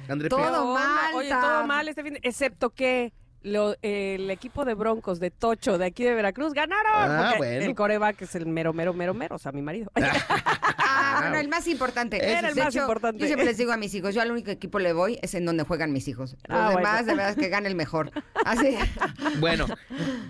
André 0.09 0.29
Todo 0.29 0.73
mal, 0.73 1.15
Oye, 1.15 1.29
todo 1.29 1.65
mal 1.67 1.87
este 1.87 2.03
fin, 2.03 2.13
de- 2.13 2.19
excepto 2.23 2.69
que 2.71 3.13
lo- 3.43 3.75
el 3.81 4.29
equipo 4.29 4.65
de 4.65 4.73
Broncos 4.73 5.19
de 5.19 5.31
Tocho 5.31 5.77
de 5.77 5.85
aquí 5.85 6.03
de 6.03 6.13
Veracruz 6.13 6.53
ganaron. 6.53 6.91
Ah, 6.93 7.33
bueno. 7.37 7.65
El 7.65 7.75
coreback 7.75 8.21
es 8.23 8.35
el 8.35 8.45
mero, 8.45 8.73
mero, 8.73 8.93
mero, 8.93 9.13
mero, 9.13 9.35
o 9.35 9.39
sea, 9.39 9.51
mi 9.51 9.61
marido. 9.61 9.91
Ah, 11.17 11.21
bueno, 11.29 11.37
el 11.39 11.47
más 11.47 11.67
importante. 11.67 12.17
Era 12.17 12.49
el 12.49 12.55
más 12.55 12.69
hecho, 12.73 12.81
importante. 12.81 13.19
Yo 13.19 13.25
siempre 13.27 13.45
les 13.45 13.57
digo 13.57 13.71
a 13.71 13.77
mis 13.77 13.93
hijos, 13.93 14.13
yo 14.15 14.21
al 14.21 14.31
único 14.31 14.51
equipo 14.51 14.79
le 14.79 14.93
voy 14.93 15.19
es 15.21 15.33
en 15.35 15.45
donde 15.45 15.63
juegan 15.63 15.91
mis 15.93 16.07
hijos. 16.07 16.31
Los 16.47 16.57
Ah, 16.57 16.71
bueno. 16.71 16.79
demás, 16.79 17.05
de 17.05 17.15
verdad, 17.15 17.35
que 17.35 17.49
gane 17.49 17.67
el 17.67 17.75
mejor. 17.75 18.11
Así. 18.45 18.75
Bueno, 19.39 19.67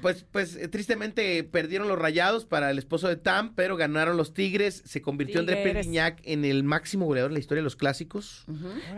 pues, 0.02 0.26
pues 0.32 0.56
eh, 0.56 0.68
tristemente 0.68 1.44
perdieron 1.44 1.88
los 1.88 1.98
rayados 1.98 2.46
para 2.46 2.70
el 2.72 2.78
esposo 2.78 3.08
de 3.08 3.16
Tam, 3.16 3.54
pero 3.56 3.78
ganaron 3.78 4.18
los 4.18 4.34
Tigres. 4.34 4.82
Se 4.86 5.02
convirtió 5.02 5.40
André 5.40 5.64
Tigres. 5.64 5.86
Guignac 5.86 6.20
en 6.24 6.44
el 6.46 6.64
máximo 6.64 7.06
goleador 7.06 7.32
de 7.32 7.36
la 7.36 7.40
historia 7.40 7.60
de 7.62 7.64
los 7.64 7.76
clásicos. 7.76 8.46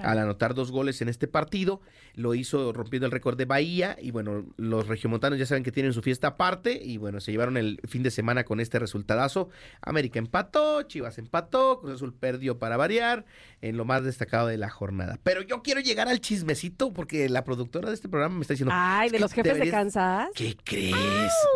Al 0.04 0.17
anotar 0.19 0.54
dos 0.54 0.71
goles 0.71 1.02
en 1.02 1.10
este 1.10 1.28
partido, 1.28 1.82
lo 2.15 2.34
hizo 2.34 2.73
rompiendo 2.73 3.06
el 3.06 3.12
récord 3.12 3.38
de 3.38 3.45
Bahía. 3.45 3.97
Y 4.02 4.12
bueno, 4.12 4.45
los 4.58 4.88
regiomontanos 4.88 5.38
ya 5.39 5.45
saben 5.45 5.63
que 5.63 5.71
tienen 5.71 5.93
su 5.93 6.02
fiesta 6.02 6.28
aparte. 6.30 6.80
Y 6.84 6.97
bueno, 6.97 7.19
se 7.19 7.32
llevaron 7.32 7.58
el 7.58 7.80
fin 7.88 8.04
de 8.04 8.12
semana 8.12 8.43
con 8.45 8.60
este 8.60 8.80
resultadazo. 8.80 9.49
América 9.82 10.19
empató, 10.19 10.84
Chivas 10.84 11.17
empató, 11.17 11.78
Cruz 11.79 11.95
Azul 11.95 12.13
perdió 12.13 12.59
para 12.59 12.77
variar, 12.77 13.25
en 13.62 13.78
lo 13.78 13.86
más 13.86 14.04
destacado 14.04 14.48
de 14.48 14.58
la 14.58 14.69
jornada. 14.69 15.17
Pero 15.24 15.41
yo 15.41 15.62
quiero 15.62 15.82
llegar 15.82 16.08
al 16.08 16.22
chismecito 16.22 16.93
porque 16.93 17.28
la 17.30 17.43
productora 17.43 17.89
de 17.89 17.95
este 17.95 18.08
programa 18.10 18.36
me 18.36 18.41
está 18.41 18.54
diciendo... 18.54 18.74
Ay, 18.76 19.08
"Es 19.08 19.12
de 19.12 19.19
los 19.19 19.34
jefes 19.34 19.54
de 19.54 19.60
deberías- 19.60 19.72
Kansas. 19.76 20.30
¿Qué 20.36 20.56
crees? 20.63 20.95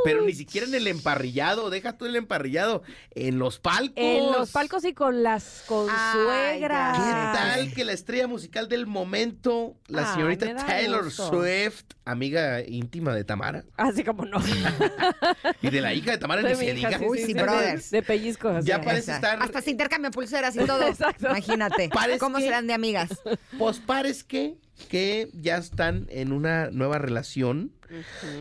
Pero 0.03 0.21
ni 0.23 0.33
siquiera 0.33 0.67
en 0.67 0.75
el 0.75 0.87
emparrillado, 0.87 1.69
deja 1.69 1.97
tú 1.97 2.05
el 2.05 2.15
emparrillado, 2.15 2.83
en 3.15 3.39
los 3.39 3.59
palcos. 3.59 3.93
En 3.97 4.31
los 4.31 4.51
palcos 4.51 4.83
y 4.85 4.93
con 4.93 5.23
las 5.23 5.63
con 5.67 5.87
Ay, 5.89 6.13
suegra. 6.59 6.93
¿Qué 6.93 7.37
tal 7.37 7.73
que 7.73 7.85
la 7.85 7.93
estrella 7.93 8.27
musical 8.27 8.67
del 8.67 8.85
momento, 8.87 9.75
la 9.87 10.09
Ay, 10.09 10.13
señorita 10.15 10.55
Taylor 10.65 11.05
gusto. 11.05 11.29
Swift, 11.29 11.83
amiga 12.05 12.61
íntima 12.61 13.15
de 13.15 13.23
Tamara 13.23 13.63
Así 13.77 14.03
como 14.03 14.25
no. 14.25 14.39
y 15.61 15.69
de 15.69 15.81
la 15.81 15.93
hija 15.93 16.11
de 16.11 16.17
Tamara, 16.17 16.41
De 16.41 16.49
ni 16.49 16.55
se 16.55 16.73
diga? 16.73 16.99
Uy, 17.05 17.19
sí, 17.19 17.25
sí, 17.27 17.33
sí, 17.33 17.39
brothers. 17.39 17.89
De, 17.91 17.97
de 17.97 18.03
pellizcos. 18.03 18.65
Ya 18.65 18.81
parece 18.81 19.11
estar- 19.13 19.41
Hasta 19.41 19.61
se 19.61 19.71
intercambian 19.71 20.11
pulseras 20.11 20.55
y 20.55 20.59
todo. 20.65 20.83
Exacto. 20.87 21.27
Imagínate. 21.27 21.89
¿Cómo 22.19 22.37
que- 22.37 22.43
serán 22.43 22.67
de 22.67 22.73
amigas? 22.73 23.09
Pues 23.57 23.79
parece 23.79 24.25
que, 24.25 24.57
que 24.89 25.29
ya 25.33 25.57
están 25.57 26.07
en 26.09 26.31
una 26.33 26.69
nueva 26.71 26.97
relación. 26.97 27.71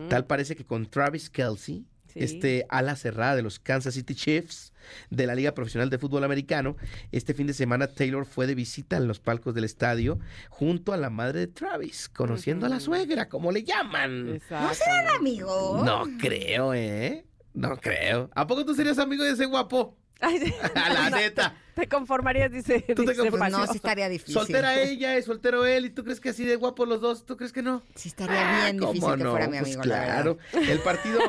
Tal 0.09 0.25
parece 0.25 0.55
que 0.55 0.65
con 0.65 0.85
Travis 0.89 1.29
Kelsey, 1.29 1.85
Sí. 2.07 2.19
este 2.23 2.65
ala 2.69 2.95
cerrada 2.95 3.35
de 3.35 3.41
los 3.41 3.57
Kansas 3.57 3.95
City 3.95 4.13
Chiefs 4.13 4.71
de 5.09 5.25
la 5.25 5.33
Liga 5.33 5.55
Profesional 5.55 5.89
de 5.89 5.97
Fútbol 5.97 6.23
Americano. 6.23 6.75
Este 7.11 7.33
fin 7.33 7.47
de 7.47 7.53
semana 7.55 7.87
Taylor 7.87 8.25
fue 8.27 8.45
de 8.45 8.53
visita 8.53 8.97
en 8.97 9.07
los 9.07 9.19
palcos 9.19 9.55
del 9.55 9.63
estadio 9.63 10.19
junto 10.49 10.93
a 10.93 10.97
la 10.97 11.09
madre 11.09 11.39
de 11.39 11.47
Travis, 11.47 12.09
conociendo 12.09 12.67
a 12.67 12.69
la 12.69 12.79
suegra, 12.79 13.29
como 13.29 13.51
le 13.51 13.63
llaman. 13.63 14.29
Exacto. 14.35 14.83
Amigo. 15.17 15.81
No 15.83 16.03
creo, 16.19 16.75
¿eh? 16.75 17.25
No 17.55 17.77
creo. 17.77 18.29
¿A 18.35 18.45
poco 18.45 18.63
tú 18.63 18.75
serías 18.75 18.99
amigo 18.99 19.23
de 19.23 19.31
ese 19.31 19.45
guapo? 19.47 19.97
Ay, 20.23 20.39
sí. 20.39 20.53
A 20.75 20.89
la 20.93 21.09
neta. 21.09 21.55
Te 21.75 21.87
conformarías, 21.87 22.51
dice. 22.51 22.81
Tú 22.95 23.03
te. 23.03 23.15
No, 23.49 23.65
sí 23.67 23.77
estaría 23.77 24.07
difícil. 24.07 24.35
Soltera 24.35 24.79
ella 24.79 25.17
y 25.17 25.23
soltero 25.23 25.65
él. 25.65 25.85
¿Y 25.85 25.89
tú 25.89 26.03
crees 26.03 26.19
que 26.19 26.29
así 26.29 26.45
de 26.45 26.55
guapos 26.55 26.87
los 26.87 27.01
dos? 27.01 27.25
¿Tú 27.25 27.35
crees 27.35 27.51
que 27.51 27.63
no? 27.63 27.81
Sí 27.95 28.09
estaría 28.09 28.35
bien 28.35 28.77
Ah, 28.83 28.87
difícil 28.87 29.01
¿cómo 29.01 29.15
que 29.17 29.23
fuera 29.25 29.47
mi 29.47 29.57
Pues 29.57 29.61
amigo, 29.63 29.81
claro. 29.81 30.37
El 30.53 30.79
partido, 30.79 31.19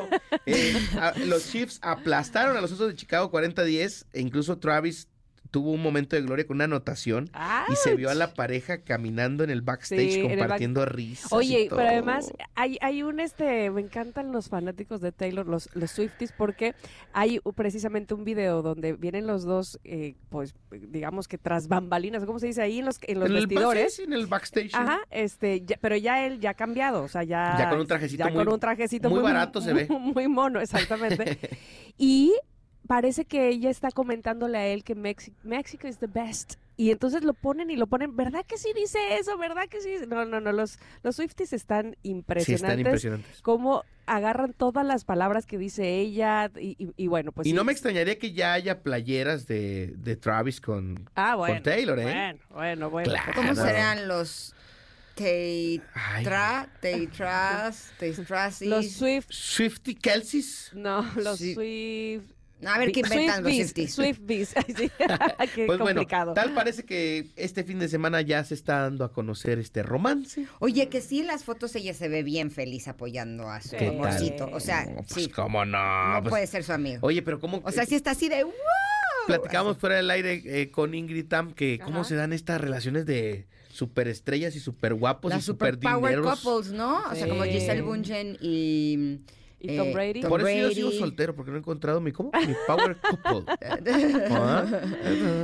eh, 0.47 0.77
a- 1.01 1.15
los 1.27 1.51
Chiefs 1.51 1.79
aplastaron 1.83 2.57
a 2.57 2.61
los 2.61 2.71
Osos 2.73 2.89
de 2.89 2.95
Chicago 2.95 3.31
40-10 3.31 4.05
e 4.13 4.21
incluso 4.21 4.59
Travis 4.59 5.09
tuvo 5.55 5.71
un 5.71 5.81
momento 5.81 6.17
de 6.17 6.23
gloria 6.23 6.45
con 6.49 6.57
una 6.57 6.65
anotación 6.65 7.31
y 7.69 7.77
se 7.77 7.95
vio 7.95 8.11
a 8.11 8.15
la 8.17 8.35
pareja 8.35 8.79
caminando 8.83 9.45
en 9.45 9.51
el 9.51 9.63
backstage 9.63 10.11
Sí, 10.11 10.19
en 10.19 10.25
el 10.25 10.31
back- 10.31 10.39
compartiendo 10.41 10.85
risas. 10.85 11.31
y 11.31 11.35
Oye, 11.37 11.67
todo. 11.69 11.77
pero 11.79 11.91
además 11.91 12.33
hay, 12.57 12.77
hay 12.81 13.05
un 13.05 13.21
este, 13.21 13.71
me 13.71 13.81
encantan 13.83 14.33
los 14.33 14.49
fanáticos 14.49 15.01
de 15.01 15.13
Taylor, 15.13 15.47
los, 15.47 15.71
los 15.77 15.93
Swifties, 15.93 16.33
porque 16.33 16.75
hay 17.13 17.39
precisamente 17.55 18.15
un 18.15 18.25
video 18.25 18.63
donde 18.63 18.95
vienen 18.95 19.29
los 19.29 19.45
dos, 19.45 19.79
eh, 19.85 20.17
pues, 20.29 20.57
digamos 20.73 21.29
que 21.29 21.39
tras 21.39 21.69
bambalinas, 21.69 22.25
¿cómo 22.25 22.41
se 22.41 22.49
dice 22.49 22.61
ahí 22.61 22.81
en 22.81 22.87
los, 22.87 22.99
en 23.03 23.21
los 23.21 23.31
en 23.31 23.37
el 23.37 23.47
vestidores? 23.47 23.85
backstage, 23.85 24.07
en 24.09 24.13
el 24.13 24.27
backstage. 24.27 24.75
Ajá, 24.75 24.99
este, 25.11 25.61
ya- 25.65 25.79
pero 25.81 25.95
ya 25.97 26.27
él 26.27 26.41
ya 26.41 26.51
ha 26.51 26.55
cambiado, 26.55 27.05
o 27.05 27.09
sea, 27.09 27.23
ya... 27.23 27.55
Ya 27.57 27.71
con 27.71 27.79
un 27.79 27.87
trajecito 27.87 28.25
ya 28.25 28.31
muy- 28.33 28.45
con 28.45 28.53
un 28.55 28.59
trajecito 28.59 29.09
muy 29.09 29.21
barato 29.23 29.61
se 29.61 29.73
ve. 29.73 29.87
Muy 29.89 30.27
mono, 30.27 30.61
exactamente. 30.61 31.39
y 31.97 32.33
parece 32.87 33.25
que 33.25 33.49
ella 33.49 33.71
está 33.71 33.91
comentándole 33.91 34.59
a 34.59 34.67
él 34.67 34.85
que 34.85 34.95
Mexi- 34.97 35.33
México 35.43 35.87
is 35.89 35.99
the 35.99 36.07
best. 36.07 36.55
Y 36.77 36.91
entonces 36.91 37.23
lo 37.23 37.35
ponen 37.35 37.71
y 37.71 37.77
lo 37.77 37.87
ponen, 37.87 38.17
¿verdad 38.17 38.45
que 38.45 38.59
sí 38.59 38.71
dice 38.75 38.99
eso? 39.19 39.39
¿Verdad 39.39 39.69
que 39.69 39.81
sí? 39.81 39.91
dice-?" 39.91 40.07
No, 40.09 40.25
no, 40.25 40.41
no, 40.41 40.51
los, 40.53 40.79
los 41.05 41.15
Swifties 41.17 41.53
están 41.53 41.93
Sí, 42.03 42.11
impresionantes. 42.11 42.63
están 42.63 42.81
impresionantes. 42.81 43.43
Cómo 43.43 43.85
agarran 44.07 44.53
todas 44.53 44.85
las 44.85 45.05
palabras 45.05 45.47
que 45.47 45.57
dice 45.57 45.99
ella 46.01 46.51
y, 46.61 46.75
y- 46.85 46.93
y 46.97 47.07
bueno, 47.07 47.31
pues 47.33 47.47
y 47.47 47.51
sí. 47.51 47.55
no 47.57 47.63
me 47.65 47.71
extrañaría 47.73 48.19
que 48.19 48.33
ya 48.33 48.53
haya 48.55 48.83
playeras 48.83 49.47
de, 49.47 49.95
de 49.97 50.17
Travis 50.17 50.61
con, 50.61 51.09
Ah, 51.15 51.37
bueno. 51.37 51.55
con 51.55 51.63
Taylor, 51.63 51.99
¿eh? 52.01 52.05
Bueno, 52.05 52.39
bueno, 52.51 52.91
bueno. 52.91 53.09
Claro. 53.11 53.33
¿Cómo 53.37 53.55
serán 53.55 54.09
los 54.09 54.53
Teitra, 55.15 56.69
Teitras, 56.81 57.93
Teitrasis? 57.99 58.69
Los 58.69 58.91
Swift, 58.91 59.27
Swifty 59.31 59.95
Kelseys. 59.95 60.71
no, 60.75 61.03
los 61.17 61.39
Sí. 61.39 61.55
Swift... 61.55 62.34
A 62.67 62.79
ver 62.79 62.93
qué 62.93 63.01
inventan 63.01 63.43
los. 63.43 63.53
Ay, 64.57 64.75
sí. 64.77 64.91
Qué 65.55 65.67
Pues 65.67 65.79
bueno, 65.79 65.85
complicado. 66.01 66.33
tal 66.35 66.53
parece 66.55 66.85
que 66.85 67.31
este 67.37 67.65
fin 67.65 67.79
de 67.79 67.89
semana 67.89 68.21
ya 68.23 68.43
se 68.45 68.55
está 68.55 68.81
dando 68.83 69.05
a 69.05 69.13
conocer 69.13 69.59
este 69.59 69.83
romance. 69.83 70.47
Oye, 70.59 70.89
que 70.89 71.01
sí, 71.01 71.21
en 71.21 71.27
las 71.29 71.45
fotos 71.45 71.75
ella 71.77 71.95
se 71.95 72.09
ve 72.09 72.23
bien 72.23 72.51
feliz 72.51 72.89
apoyando 72.89 73.49
a 73.49 73.61
su 73.61 73.77
¿Qué 73.77 73.89
amorcito. 73.89 74.49
O 74.53 74.61
sea, 74.61 74.85
No, 74.87 74.97
pues, 74.97 75.09
sí, 75.13 75.29
¿cómo 75.29 75.65
no? 75.65 76.15
no 76.15 76.21
Pues, 76.23 76.31
puede 76.31 76.47
ser 76.47 76.65
su 76.65 76.73
amigo. 76.73 76.99
Oye, 77.03 77.23
pero 77.23 77.39
¿cómo? 77.41 77.61
O 77.65 77.71
sea, 77.73 77.85
sí 77.87 77.95
está 77.95 78.13
así 78.13 78.29
de... 78.29 78.45
¡wow! 78.45 78.53
Platicamos 79.27 79.79
fuera 79.79 79.97
del 79.97 80.11
aire 80.11 80.43
eh, 80.45 80.71
con 80.71 80.95
Ingrid 80.95 81.27
Tam 81.29 81.53
que 81.55 81.79
cómo 81.83 82.05
se 82.05 82.15
dan 82.15 82.33
estas 82.35 82.61
relaciones 82.61 83.07
de 83.07 83.47
superestrellas 83.71 84.55
y 84.55 84.61
super 84.61 84.95
guapos 84.95 85.33
y 85.35 85.41
super 85.41 85.75
super 85.75 85.81
power 85.93 86.17
dineros. 86.17 86.41
couples, 86.41 86.73
¿no? 86.73 87.03
O 87.11 87.15
sea, 87.15 87.27
como. 87.29 87.43
Giselle 87.45 87.83
Bundchen 87.83 88.37
y... 88.41 89.21
¿Y 89.65 89.77
Tom 89.77 89.89
eh, 89.89 89.93
Brady? 89.95 90.21
Tom 90.21 90.29
Por 90.31 90.41
eso 90.49 90.69
yo 90.69 90.75
sigo 90.75 90.91
soltero, 90.93 91.35
porque 91.35 91.51
no 91.51 91.57
he 91.57 91.61
encontrado 91.61 92.01
mi, 92.01 92.13
¿cómo? 92.13 92.31
Mi 92.47 92.55
power 92.67 92.97
couple. 92.99 93.55
¿Ah? 94.31 94.65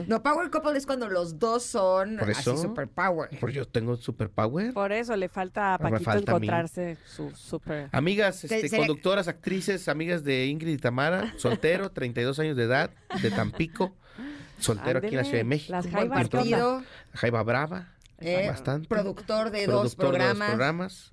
No, 0.07 0.23
power 0.23 0.51
couple 0.51 0.77
es 0.77 0.87
cuando 0.87 1.09
los 1.09 1.39
dos 1.39 1.63
son 1.63 2.17
Por 2.19 2.31
así 2.31 2.41
eso. 2.41 2.57
super 2.57 2.89
power. 2.89 3.31
Pues 3.41 3.55
yo 3.55 3.67
tengo 3.67 3.97
super 3.97 4.29
power. 4.31 4.73
Por 4.73 4.93
eso 4.93 5.17
le 5.17 5.29
falta 5.29 5.75
a 5.75 5.79
Paquito 5.79 6.05
falta 6.05 6.33
a 6.33 6.39
mí. 6.39 6.47
encontrarse 6.47 6.97
su 7.07 7.31
super... 7.35 7.89
Amigas, 7.93 8.41
Te- 8.41 8.55
este, 8.57 8.69
sería- 8.69 8.87
conductoras, 8.87 9.29
actrices, 9.29 9.89
amigas 9.89 10.23
de 10.25 10.47
Ingrid 10.47 10.75
y 10.75 10.79
Tamara, 10.79 11.33
soltero, 11.37 11.91
32 11.93 12.39
años 12.41 12.57
de 12.57 12.65
edad, 12.65 12.91
de 13.23 13.31
Tampico, 13.31 13.95
soltero 14.59 14.99
aquí 14.99 15.09
en 15.09 15.17
la 15.17 15.25
Ciudad 15.25 15.39
de 15.39 15.45
México. 15.45 15.73
las 15.73 15.87
jaivas, 15.89 16.29
partido, 16.29 16.83
Jaiba 17.15 17.43
Brava, 17.43 17.89
eh, 18.19 18.47
bastante. 18.49 18.89
productor 18.89 19.51
de 19.51 19.67
dos 19.67 19.97
de 19.97 19.97
programas, 19.97 21.13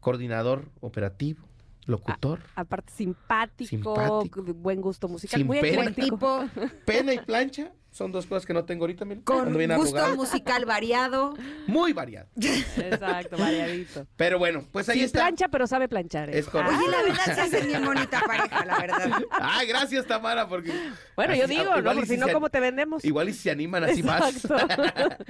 coordinador 0.00 0.64
operativo, 0.80 1.47
locutor, 1.88 2.40
Aparte 2.54 2.92
simpático, 2.92 3.68
Simpático. 3.68 4.42
de 4.42 4.52
buen 4.52 4.80
gusto 4.80 5.08
musical, 5.08 5.38
Sin 5.40 5.46
muy 5.46 5.60
pena. 5.60 5.90
Tipo, 5.92 6.44
pena 6.84 7.14
y 7.14 7.18
plancha. 7.18 7.72
Son 7.98 8.12
dos 8.12 8.26
cosas 8.26 8.46
que 8.46 8.54
no 8.54 8.64
tengo 8.64 8.84
ahorita, 8.84 9.04
miren. 9.04 9.24
con 9.24 9.52
gusto 9.52 9.96
arrugado. 9.96 10.14
musical 10.14 10.64
variado. 10.64 11.34
Muy 11.66 11.92
variado. 11.92 12.28
Exacto, 12.36 13.36
variadito. 13.36 14.06
Pero 14.16 14.38
bueno, 14.38 14.64
pues 14.70 14.88
ahí 14.88 14.98
Sin 14.98 15.06
está. 15.06 15.18
plancha, 15.18 15.48
pero 15.48 15.66
sabe 15.66 15.88
planchar. 15.88 16.30
¿eh? 16.30 16.38
Es 16.38 16.46
correcto. 16.46 16.78
Oye, 16.78 16.88
la 16.92 17.02
verdad 17.02 17.24
se 17.34 17.40
hacen 17.40 17.66
bien 17.66 17.84
bonita 17.84 18.22
pareja, 18.24 18.64
la 18.64 18.78
verdad. 18.78 19.22
Ay, 19.32 19.66
gracias, 19.66 20.06
Tamara, 20.06 20.48
porque. 20.48 20.72
Bueno, 21.16 21.34
yo 21.34 21.46
así- 21.46 21.54
digo, 21.54 21.64
igual 21.64 21.82
¿no? 21.82 21.92
Porque 21.94 22.06
si 22.06 22.16
no, 22.16 22.28
¿cómo 22.32 22.50
te 22.50 22.60
vendemos? 22.60 23.04
Igual 23.04 23.30
y 23.30 23.32
si 23.32 23.40
se 23.40 23.50
animan 23.50 23.82
así 23.82 24.04
más. 24.04 24.36
Exacto. 24.44 24.78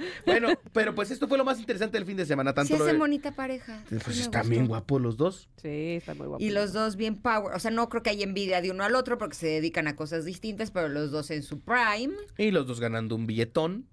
bueno, 0.27 0.49
pero 0.71 0.93
pues 0.93 1.09
esto 1.09 1.27
fue 1.27 1.39
lo 1.39 1.45
más 1.45 1.59
interesante 1.59 1.97
del 1.97 2.05
fin 2.05 2.17
de 2.17 2.27
semana. 2.27 2.53
Tanto 2.53 2.73
Se 2.73 2.77
lo 2.77 2.83
hacen 2.83 2.97
de- 2.97 2.99
bonita 2.99 3.31
pareja. 3.31 3.81
Pues 3.89 4.15
Sí 4.15 4.21
están 4.21 4.47
bien 4.47 4.67
guapos 4.67 5.01
los 5.01 5.17
dos. 5.17 5.49
Sí, 5.59 5.95
está 5.97 6.13
muy 6.13 6.27
guapo. 6.27 6.43
Y 6.43 6.51
los 6.51 6.71
dos 6.71 6.97
bien 6.97 7.15
power. 7.19 7.55
O 7.55 7.59
sea, 7.59 7.71
no 7.71 7.89
creo 7.89 8.03
que 8.03 8.11
haya 8.11 8.23
envidia 8.23 8.61
de 8.61 8.69
uno 8.69 8.83
al 8.83 8.93
otro 8.93 9.17
porque 9.17 9.35
se 9.35 9.47
dedican 9.47 9.87
a 9.87 9.95
cosas 9.95 10.23
distintas, 10.23 10.69
pero 10.69 10.87
los 10.87 11.09
dos 11.09 11.31
en 11.31 11.41
su 11.41 11.61
prime. 11.61 12.13
Y 12.37 12.51
los 12.51 12.58
dos 12.67 12.79
ganando 12.79 13.15
un 13.15 13.27
billetón. 13.27 13.87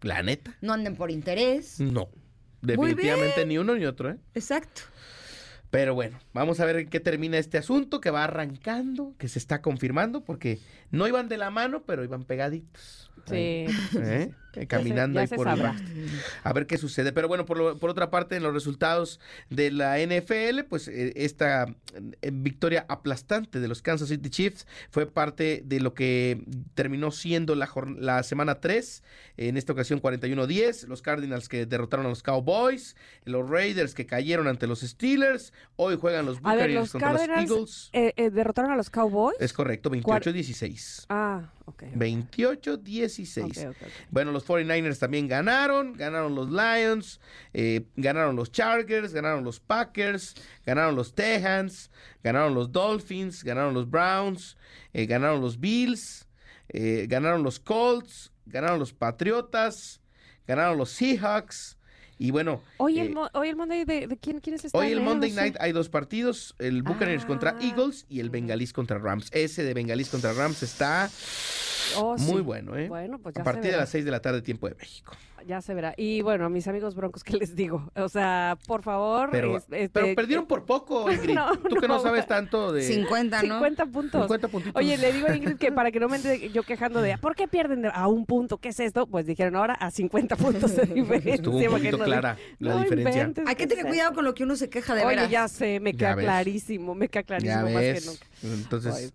La 0.00 0.22
neta. 0.22 0.56
No 0.60 0.72
anden 0.72 0.96
por 0.96 1.10
interés. 1.10 1.78
No. 1.78 2.08
Definitivamente 2.60 3.44
ni 3.46 3.58
uno 3.58 3.74
ni 3.74 3.84
otro, 3.86 4.10
¿eh? 4.10 4.18
Exacto. 4.34 4.82
Pero 5.70 5.94
bueno, 5.94 6.18
vamos 6.34 6.60
a 6.60 6.66
ver 6.66 6.76
en 6.76 6.88
qué 6.88 7.00
termina 7.00 7.38
este 7.38 7.56
asunto 7.56 8.00
que 8.00 8.10
va 8.10 8.24
arrancando, 8.24 9.14
que 9.16 9.26
se 9.26 9.38
está 9.38 9.62
confirmando, 9.62 10.22
porque 10.22 10.60
no 10.90 11.08
iban 11.08 11.28
de 11.28 11.38
la 11.38 11.50
mano, 11.50 11.84
pero 11.86 12.04
iban 12.04 12.24
pegaditos. 12.24 13.10
Sí. 13.26 13.66
¿Eh? 13.96 14.34
Eh, 14.54 14.66
Caminando 14.66 15.16
ya 15.18 15.22
ahí 15.22 15.28
por 15.28 15.48
el 15.48 15.56
sabrá. 15.56 15.76
A 16.44 16.52
ver 16.52 16.66
qué 16.66 16.76
sucede. 16.76 17.12
Pero 17.12 17.26
bueno, 17.28 17.46
por, 17.46 17.56
lo- 17.56 17.78
por 17.78 17.88
otra 17.90 18.10
parte, 18.10 18.36
en 18.36 18.42
los 18.42 18.52
resultados 18.52 19.18
de 19.50 19.70
la 19.70 19.98
NFL, 19.98 20.64
pues 20.68 20.88
eh, 20.88 21.12
esta 21.16 21.66
eh, 22.22 22.30
victoria 22.32 22.84
aplastante 22.88 23.60
de 23.60 23.68
los 23.68 23.80
Kansas 23.82 24.08
City 24.08 24.28
Chiefs 24.30 24.66
fue 24.90 25.06
parte 25.06 25.62
de 25.64 25.80
lo 25.80 25.94
que 25.94 26.42
terminó 26.74 27.10
siendo 27.10 27.54
la, 27.54 27.70
la 27.98 28.22
semana 28.22 28.60
3. 28.60 29.02
En 29.38 29.56
esta 29.56 29.72
ocasión 29.72 30.00
41-10. 30.02 30.86
Los 30.86 31.00
Cardinals 31.02 31.48
que 31.48 31.64
derrotaron 31.64 32.04
a 32.06 32.08
los 32.10 32.22
Cowboys. 32.22 32.94
Los 33.24 33.48
Raiders 33.48 33.94
que 33.94 34.04
cayeron 34.06 34.48
ante 34.48 34.66
los 34.66 34.80
Steelers. 34.80 35.52
Hoy 35.76 35.96
juegan 35.96 36.26
los 36.26 36.40
Buccaneers 36.40 36.92
contra 36.92 37.12
los 37.14 37.22
Eagles. 37.22 37.90
Eh, 37.94 38.12
eh, 38.16 38.30
¿Derrotaron 38.30 38.70
a 38.70 38.76
los 38.76 38.90
Cowboys? 38.90 39.36
Es 39.40 39.52
correcto, 39.54 39.90
28-16. 39.90 41.06
Ah, 41.08 41.50
ok. 41.66 41.82
28-16. 41.94 43.44
Ok, 43.44 43.76
ok, 43.76 43.82
ok. 43.82 43.88
Bueno, 44.10 44.32
los 44.32 44.46
49ers 44.46 44.98
también 44.98 45.28
ganaron, 45.28 45.94
ganaron 45.94 46.34
los 46.34 46.50
Lions, 46.50 47.20
eh, 47.52 47.86
ganaron 47.96 48.36
los 48.36 48.50
Chargers, 48.52 49.12
ganaron 49.12 49.44
los 49.44 49.60
Packers, 49.60 50.34
ganaron 50.64 50.96
los 50.96 51.14
Texans, 51.14 51.90
ganaron 52.22 52.54
los 52.54 52.72
Dolphins, 52.72 53.44
ganaron 53.44 53.74
los 53.74 53.88
Browns, 53.88 54.56
eh, 54.92 55.06
ganaron 55.06 55.40
los 55.40 55.58
Bills, 55.58 56.26
eh, 56.68 57.06
ganaron 57.08 57.42
los 57.42 57.58
Colts, 57.58 58.32
ganaron 58.46 58.78
los 58.78 58.92
Patriotas, 58.92 60.00
ganaron 60.46 60.78
los 60.78 60.90
Seahawks 60.90 61.78
y 62.24 62.30
bueno, 62.30 62.62
Hoy, 62.76 62.98
eh, 63.00 63.02
el, 63.02 63.14
mo- 63.14 63.28
hoy 63.34 63.48
el 63.48 63.56
Monday 63.56 63.84
de, 63.84 64.06
de 64.06 64.16
quién, 64.16 64.38
quiénes 64.40 64.64
están? 64.64 64.80
Hoy 64.80 64.92
el 64.92 64.98
eh? 64.98 65.02
Monday. 65.02 65.32
Night 65.32 65.56
hay 65.58 65.72
dos 65.72 65.88
partidos, 65.88 66.54
el 66.58 66.82
Buccaneers 66.82 67.24
contra 67.24 67.50
Ah. 67.58 67.62
Eagles 67.62 68.06
y 68.08 68.20
el 68.20 68.30
Bengalís 68.30 68.72
contra 68.72 68.98
Rams. 68.98 69.28
Ese 69.32 69.64
de 69.64 69.74
Bengalís 69.74 70.08
contra 70.08 70.32
Rams 70.32 70.62
está 70.62 71.10
Oh, 71.96 72.16
sí. 72.18 72.30
Muy 72.30 72.40
bueno, 72.42 72.76
¿eh? 72.76 72.88
Bueno, 72.88 73.18
pues 73.18 73.34
ya 73.34 73.42
a 73.42 73.44
se 73.44 73.44
partir 73.44 73.62
de 73.64 73.68
verá. 73.70 73.80
las 73.82 73.88
6 73.90 74.04
de 74.04 74.10
la 74.10 74.20
tarde, 74.20 74.42
tiempo 74.42 74.68
de 74.68 74.74
México. 74.74 75.14
Ya 75.44 75.60
se 75.60 75.74
verá. 75.74 75.92
Y 75.96 76.22
bueno, 76.22 76.44
a 76.44 76.48
mis 76.48 76.68
amigos 76.68 76.94
broncos, 76.94 77.24
¿qué 77.24 77.36
les 77.36 77.56
digo? 77.56 77.90
O 77.96 78.08
sea, 78.08 78.56
por 78.68 78.82
favor. 78.84 79.28
Pero, 79.32 79.56
es- 79.56 79.64
este, 79.64 79.88
pero 79.88 80.14
perdieron 80.14 80.46
por 80.46 80.64
poco, 80.64 81.10
Ingrid. 81.10 81.34
No, 81.34 81.56
Tú 81.58 81.74
que 81.80 81.88
no 81.88 81.96
no. 81.96 82.00
sabes 82.00 82.28
tanto 82.28 82.70
de 82.72 82.82
50, 82.82 83.42
¿no? 83.42 83.54
50 83.56 83.86
puntos. 83.86 84.20
50 84.22 84.46
puntitos. 84.48 84.80
Oye, 84.80 84.96
le 84.98 85.12
digo 85.12 85.26
a 85.26 85.34
Ingrid 85.34 85.56
que 85.56 85.72
para 85.72 85.90
que 85.90 85.98
no 85.98 86.08
me 86.08 86.14
ande 86.18 86.48
yo 86.50 86.62
quejando 86.62 87.02
de 87.02 87.18
¿por 87.18 87.34
qué 87.34 87.48
pierden 87.48 87.82
de- 87.82 87.90
a 87.92 88.06
un 88.06 88.24
punto? 88.24 88.58
¿Qué 88.58 88.68
es 88.68 88.78
esto? 88.78 89.08
Pues 89.08 89.26
dijeron 89.26 89.56
ahora 89.56 89.74
a 89.74 89.90
50 89.90 90.36
puntos 90.36 90.76
de 90.76 90.86
diferencia. 90.94 91.34
Estuvo 91.34 91.56
un 91.58 91.66
poquito 91.66 91.96
no- 91.98 92.04
clara 92.04 92.36
la 92.60 92.74
no 92.76 92.80
diferencia. 92.82 93.22
inventes, 93.22 93.44
Hay 93.48 93.56
que 93.56 93.64
¿qué 93.64 93.74
tener 93.74 93.86
cuidado 93.86 94.14
con 94.14 94.24
lo 94.24 94.34
que 94.34 94.44
uno 94.44 94.54
se 94.54 94.70
queja 94.70 94.94
de 94.94 95.00
Oye, 95.04 95.16
veras. 95.16 95.28
ya 95.30 95.48
sé, 95.48 95.80
me 95.80 95.90
Ya 95.92 96.14
queda 96.14 96.22
clarísimo, 96.22 96.94
me 96.94 97.08
queda 97.08 97.22
Ya 97.22 97.26
clarísimo 97.26 97.62
más 97.62 97.72
que 97.72 97.92
ves. 97.94 98.06
nunca. 98.06 98.26
Entonces, 98.42 98.94
Ay, 98.94 99.10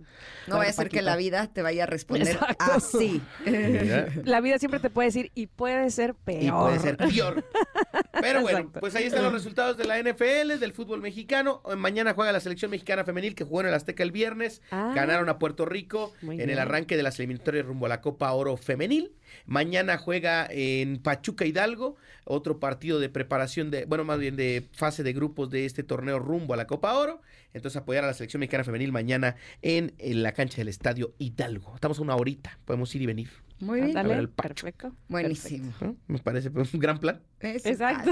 No 0.47 0.57
vaya 0.57 0.69
a 0.69 0.73
ser 0.73 0.89
que 0.89 1.01
la 1.01 1.15
vida 1.15 1.47
te 1.47 1.61
vaya 1.61 1.83
a 1.83 1.85
responder 1.85 2.29
Exacto. 2.33 2.65
así. 2.73 3.21
mira, 3.45 4.07
La 4.23 4.41
vida 4.41 4.57
siempre 4.59 4.79
te 4.79 4.89
puede 4.89 5.07
decir, 5.09 5.31
y 5.35 5.47
puede 5.47 5.89
ser 5.91 6.15
peor. 6.15 6.43
y 6.43 6.51
puede 6.51 6.79
ser 6.79 6.97
peor. 6.97 7.43
Pero 8.21 8.41
bueno, 8.41 8.59
Exacto. 8.59 8.79
pues 8.79 8.95
ahí 8.95 9.03
están 9.05 9.23
los 9.23 9.33
resultados 9.33 9.77
de 9.77 9.85
la 9.85 9.99
NFL, 10.01 10.59
del 10.59 10.73
fútbol 10.73 11.01
mexicano. 11.01 11.61
Mañana 11.77 12.13
juega 12.13 12.31
la 12.31 12.39
selección 12.39 12.71
mexicana 12.71 13.03
femenil 13.03 13.35
que 13.35 13.43
jugó 13.43 13.61
en 13.61 13.67
el 13.67 13.73
Azteca 13.73 14.03
el 14.03 14.11
viernes. 14.11 14.61
Ah. 14.71 14.91
Ganaron 14.95 15.29
a 15.29 15.37
Puerto 15.39 15.65
Rico 15.65 16.13
en 16.21 16.49
el 16.49 16.59
arranque 16.59 16.97
de 16.97 17.03
las 17.03 17.19
eliminatorias 17.19 17.65
rumbo 17.65 17.85
a 17.85 17.89
la 17.89 18.01
Copa 18.01 18.31
Oro 18.31 18.57
Femenil. 18.57 19.11
Mañana 19.45 19.97
juega 19.97 20.47
en 20.49 20.97
Pachuca 21.01 21.45
Hidalgo, 21.45 21.95
otro 22.25 22.59
partido 22.59 22.99
de 22.99 23.09
preparación 23.09 23.71
de, 23.71 23.85
bueno, 23.85 24.03
más 24.03 24.19
bien 24.19 24.35
de 24.35 24.67
fase 24.73 25.03
de 25.03 25.13
grupos 25.13 25.49
de 25.49 25.65
este 25.65 25.83
torneo 25.83 26.19
rumbo 26.19 26.53
a 26.53 26.57
la 26.57 26.67
Copa 26.67 26.93
Oro. 26.93 27.21
Entonces 27.53 27.77
apoyar 27.77 28.03
a 28.03 28.07
la 28.07 28.13
selección 28.13 28.39
mexicana 28.39 28.63
femenil 28.63 28.91
mañana 28.91 29.35
en, 29.61 29.93
en 29.97 30.21
la 30.23 30.33
cancha 30.33 30.57
del 30.57 30.67
Estadio 30.67 31.13
Hidalgo. 31.17 31.73
Estamos 31.75 31.99
a 31.99 32.01
una 32.01 32.15
horita, 32.15 32.59
podemos 32.65 32.93
ir 32.95 33.01
y 33.01 33.05
venir. 33.05 33.29
Muy 33.59 33.81
bien. 33.81 33.93
Pacho. 33.93 34.29
perfecto. 34.35 34.95
Buenísimo. 35.07 35.73
¿no? 35.81 35.95
Me 36.07 36.19
parece 36.19 36.51
pues, 36.51 36.71
un 36.73 36.79
gran 36.79 36.99
plan. 36.99 37.21
Exacto. 37.39 38.11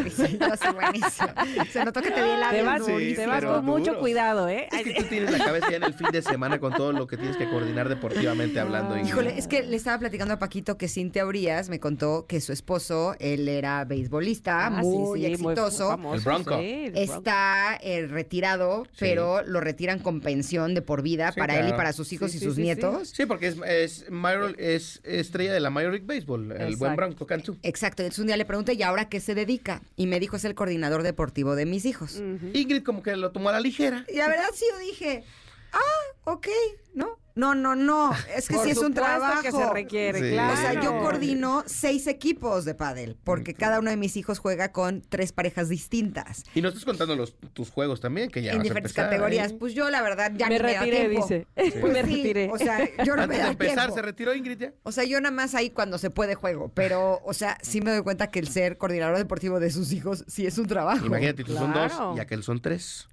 Buenísimo. 0.74 1.30
Se 1.72 1.86
notó 1.86 2.02
que 2.02 2.12
te 2.12 2.24
di 2.24 2.30
el 2.30 2.50
Te 2.50 2.64
vas, 2.64 2.86
Sí, 2.86 3.14
te 3.16 3.28
vas 3.28 3.44
con 3.44 3.66
mucho 3.66 3.92
duro. 3.92 4.00
cuidado, 4.00 4.50
¿eh? 4.50 4.68
Es 4.72 4.84
que 4.84 4.94
tú 4.96 5.04
tienes 5.04 5.32
la 5.32 5.44
cabeza 5.44 5.70
ya 5.70 5.78
en 5.78 5.84
el 5.84 5.94
fin 5.94 6.08
de 6.12 6.22
semana 6.22 6.60
con 6.60 6.74
todo 6.74 6.94
lo 6.94 7.06
que 7.06 7.18
tienes 7.18 7.38
que 7.38 7.48
coordinar 7.50 7.90
deportivamente 7.90 8.60
hablando. 8.60 8.98
Híjole, 8.98 9.38
es 9.38 9.48
que 9.48 9.64
le 9.64 9.76
estaba 9.76 10.00
platicando 10.00 10.34
a 10.34 10.40
Paquito 10.40 10.78
que 10.78 10.88
Cintia 11.06 11.24
Urias 11.28 11.70
me 11.70 11.80
contó 11.80 12.26
que 12.28 12.42
su 12.42 12.52
esposo, 12.52 13.16
él 13.20 13.48
era 13.48 13.86
beisbolista, 13.86 14.66
Ah, 14.66 14.70
muy 14.72 15.20
sí, 15.20 15.26
exitoso. 15.28 15.90
famoso, 15.90 16.16
El 16.16 16.22
Bronco. 16.22 16.58
sí, 16.60 16.66
el 16.86 16.92
Bronco. 16.94 17.14
Está 17.14 17.80
eh, 17.84 18.08
retirado, 18.08 18.88
pero 18.98 19.44
lo 19.44 19.62
retiran 19.62 20.00
con 20.00 20.20
pensión 20.22 20.74
de 20.74 20.82
por 20.82 21.04
vida 21.04 21.32
Sí, 21.32 21.40
para 21.40 21.60
él 21.60 21.70
y 21.70 21.74
para 21.74 21.94
sus 21.94 22.12
hijos 22.12 22.32
Sí, 22.32 22.38
y 22.38 22.40
sí, 22.40 22.46
sus 22.48 22.56
sí, 22.56 22.62
sí. 22.62 22.66
nietos. 22.66 23.10
Sí, 23.10 23.28
porque 23.28 23.48
es, 23.50 23.58
es, 23.68 24.10
Major- 24.10 24.56
es 24.60 25.00
estrella 25.04 25.54
de 25.54 25.60
la 25.60 25.70
Major 25.70 25.92
League 25.92 26.08
Baseball, 26.08 26.52
el 26.54 26.76
buen. 26.76 26.96
Bronco 26.96 27.28
Cantú. 27.28 27.56
Exacto, 27.62 28.02
entonces 28.02 28.20
un 28.20 28.26
día 28.28 28.38
le 28.38 28.46
pregunté, 28.46 28.74
¿y 28.74 28.82
ahora 28.82 29.08
qué 29.08 29.20
se 29.20 29.36
dedica? 29.36 29.84
Y 29.96 30.08
me 30.08 30.20
dijo, 30.20 30.38
es 30.38 30.46
el 30.46 30.56
coordinador 30.56 31.04
deportivo 31.04 31.56
de 31.56 31.68
mis 31.68 31.86
hijos. 31.86 32.20
Ingrid 32.54 32.82
como 32.84 33.04
que 33.04 33.16
lo 33.16 33.32
tomó 33.32 33.50
a 33.50 33.52
la 33.52 33.60
ligera. 33.60 34.06
Y 34.12 34.18
la 34.18 34.28
verdad 34.28 34.48
sí 34.56 34.66
yo 34.72 34.80
dije, 34.80 35.24
ah, 35.72 36.32
ok, 36.32 36.48
¿no? 36.96 37.20
No, 37.36 37.54
no, 37.54 37.76
no, 37.76 38.14
es 38.34 38.48
que 38.48 38.56
Por 38.56 38.64
sí 38.64 38.72
es 38.72 38.78
un 38.78 38.94
trabajo. 38.94 39.42
que 39.42 39.52
se 39.52 39.70
requiere, 39.70 40.20
Sí. 40.20 40.30
claro. 40.32 40.54
O 40.54 40.56
sea, 40.58 40.82
yo 40.82 40.98
coordino 41.00 41.64
seis 41.66 42.08
equipos 42.08 42.64
de 42.64 42.76
pádel, 42.76 43.18
porque 43.26 43.54
cada 43.54 43.80
uno 43.80 43.90
de 43.90 43.98
mis 43.98 44.16
hijos 44.16 44.40
juega 44.40 44.72
con 44.72 45.02
tres 45.02 45.34
parejas 45.34 45.68
distintas. 45.68 46.44
Y 46.56 46.62
no 46.62 46.70
estás 46.70 46.86
contando 46.86 47.14
los, 47.16 47.36
tus 47.54 47.70
juegos 47.70 48.00
también, 48.00 48.30
que 48.32 48.42
ya 48.42 48.52
en 48.52 48.60
vas 48.60 48.62
a 48.62 48.64
diferentes 48.64 48.92
empezar, 48.94 49.10
categorías. 49.10 49.52
¿eh? 49.52 49.58
Pues 49.60 49.74
yo, 49.74 49.90
la 49.90 50.02
verdad, 50.02 50.32
ya 50.36 50.48
me 50.48 50.58
ni 50.58 50.64
me 50.64 50.74
da 50.74 50.80
retiré, 50.80 51.10
tiempo. 51.10 51.28
dice. 51.28 51.48
Pues 51.56 51.76
me 51.94 52.04
sí, 52.06 52.16
retiré. 52.16 52.50
O 52.52 52.58
sea, 52.58 52.80
yo 53.04 53.16
no 53.18 53.28
me 53.28 53.36
Antes 53.36 53.38
de 53.38 53.44
da 53.44 53.52
empezar, 53.52 53.76
tiempo. 53.80 53.96
¿se 53.96 54.02
retiró 54.02 54.34
Ingrid 54.34 54.58
ya? 54.60 54.74
O 54.84 54.92
sea, 54.94 55.04
yo 55.04 55.20
nada 55.20 55.36
más 55.36 55.56
ahí 55.56 55.72
cuando 55.72 55.98
se 55.98 56.10
puede 56.10 56.36
juego, 56.36 56.72
pero, 56.74 57.20
o 57.26 57.34
sea, 57.34 57.58
sí 57.62 57.82
me 57.82 57.92
doy 57.92 58.02
cuenta 58.04 58.32
que 58.32 58.40
el 58.40 58.48
ser 58.48 58.78
coordinador 58.78 59.18
deportivo 59.18 59.60
de 59.60 59.72
sus 59.72 59.92
hijos 59.92 60.24
sí 60.28 60.46
es 60.48 60.58
un 60.58 60.68
trabajo. 60.68 61.06
Imagínate, 61.06 61.44
tú 61.44 61.54
son 61.54 61.74
dos 61.74 61.92
y 62.16 62.20
aquel 62.22 62.44
son 62.44 62.62
tres. 62.62 63.10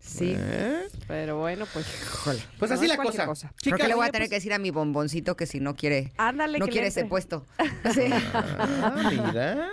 Sí. 0.00 0.34
¿Eh? 0.36 0.82
Pero 1.06 1.38
bueno, 1.38 1.66
pues. 1.72 1.86
Pues 2.58 2.70
No 2.70 2.74
así 2.76 2.86
la 2.88 2.96
cosa. 2.96 3.26
cosa. 3.26 3.48
Creo 3.48 3.76
que 3.76 3.82
Chicas, 3.82 3.88
le 3.88 3.94
voy 3.94 4.06
a 4.08 4.10
tener 4.10 4.28
que 4.28 4.34
pues- 4.34 4.42
decir 4.42 4.52
a 4.54 4.58
mi 4.58 4.70
bomboncito 4.70 5.36
que 5.36 5.46
si 5.46 5.60
no 5.60 5.76
quiere, 5.76 6.12
Ándale, 6.16 6.58
no 6.58 6.64
que 6.66 6.72
quiere 6.72 6.86
ese 6.88 7.04
puesto. 7.04 7.44
Sí. 7.94 8.10
Ah, 8.34 9.10
mira. 9.10 9.68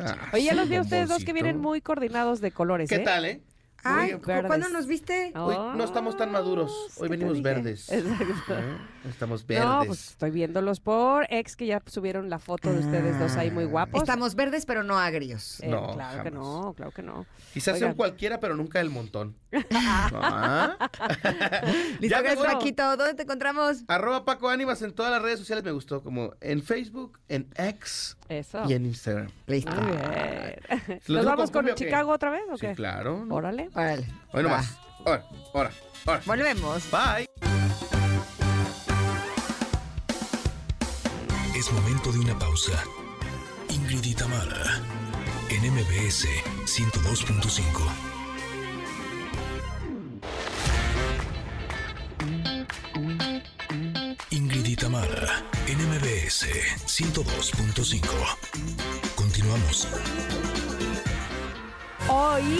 Ah, 0.00 0.16
Oye, 0.32 0.44
ya 0.44 0.54
los 0.54 0.68
vi 0.68 0.76
a 0.76 0.82
ustedes 0.82 1.08
dos 1.08 1.24
que 1.24 1.32
vienen 1.32 1.58
muy 1.58 1.80
coordinados 1.80 2.40
de 2.40 2.52
colores, 2.52 2.88
¿Qué 2.88 2.96
¿eh? 2.96 3.00
tal, 3.00 3.24
eh? 3.24 3.40
Ay. 3.84 4.12
¿cuándo 4.20 4.68
nos 4.68 4.86
viste? 4.86 5.32
Hoy 5.36 5.56
no 5.76 5.84
estamos 5.84 6.16
tan 6.16 6.30
maduros. 6.30 6.70
Oh, 6.96 7.02
Hoy 7.02 7.08
¿qué 7.10 7.16
te 7.16 7.24
venimos 7.24 7.42
verdes. 7.42 7.88
Exacto. 7.92 8.54
¿Eh? 8.58 8.76
Estamos 9.08 9.46
verdes. 9.46 9.64
No, 9.66 9.82
pues 9.86 10.08
estoy 10.10 10.30
viéndolos 10.30 10.80
por 10.80 11.26
ex 11.30 11.56
que 11.56 11.66
ya 11.66 11.82
subieron 11.86 12.30
la 12.30 12.38
foto 12.38 12.72
de 12.72 12.78
ustedes 12.78 13.18
dos 13.18 13.36
ahí 13.36 13.50
muy 13.50 13.64
guapos. 13.64 14.00
Estamos 14.02 14.34
verdes, 14.34 14.64
pero 14.66 14.82
no 14.84 14.98
agrios. 14.98 15.60
Eh, 15.60 15.68
No, 15.68 15.92
claro 15.94 16.22
que 16.22 16.30
no, 16.30 16.74
claro 16.76 16.92
que 16.92 17.02
no. 17.02 17.26
Quizás 17.52 17.74
Oigan. 17.74 17.88
sean 17.88 17.96
cualquiera, 17.96 18.38
pero 18.40 18.54
nunca 18.54 18.80
el 18.80 18.90
montón. 18.90 19.34
Ah. 20.14 20.76
Listo, 22.00 22.22
Ya. 22.22 22.34
Paquito. 22.36 22.96
¿Dónde 22.96 23.14
te 23.14 23.22
encontramos? 23.22 23.84
Arroba 23.88 24.24
Paco 24.24 24.48
Ánimas 24.48 24.82
en 24.82 24.92
todas 24.92 25.10
las 25.12 25.22
redes 25.22 25.38
sociales 25.38 25.64
me 25.64 25.72
gustó, 25.72 26.02
como 26.02 26.34
en 26.40 26.62
Facebook, 26.62 27.18
en 27.28 27.48
X 27.56 28.16
Eso. 28.28 28.62
y 28.68 28.74
en 28.74 28.86
Instagram. 28.86 29.28
Listo. 29.46 29.70
Muy 29.72 29.92
bien. 29.92 31.00
¿Lo 31.06 31.16
¿Nos 31.16 31.24
vamos 31.26 31.50
con? 31.50 31.66
Chicago 31.74 32.12
otra 32.12 32.30
vez 32.30 32.42
o 32.50 32.56
Sí, 32.56 32.66
qué? 32.68 32.74
claro. 32.74 33.24
¿no? 33.24 33.34
Órale. 33.34 33.70
Órale. 33.74 34.06
Hoy 34.32 34.42
no 34.42 34.48
Va. 34.50 34.56
más. 34.58 34.76
Ahora, 35.04 35.24
ahora, 35.54 35.70
ahora. 36.06 36.22
Volvemos. 36.26 36.82
Bye. 36.90 37.28
Es 41.54 41.72
momento 41.72 42.12
de 42.12 42.18
una 42.18 42.38
pausa. 42.38 42.72
Ingrid 43.68 44.04
y 44.04 44.14
Tamara, 44.14 44.80
en 45.48 45.72
MBS 45.72 46.26
102.5. 46.66 47.62
Ingrid 54.30 54.66
y 54.66 54.76
Tamara, 54.76 55.42
en 55.66 55.78
MBS 55.88 56.46
102.5. 56.86 58.02
Continuamos. 59.14 59.88
Hoy, 62.08 62.58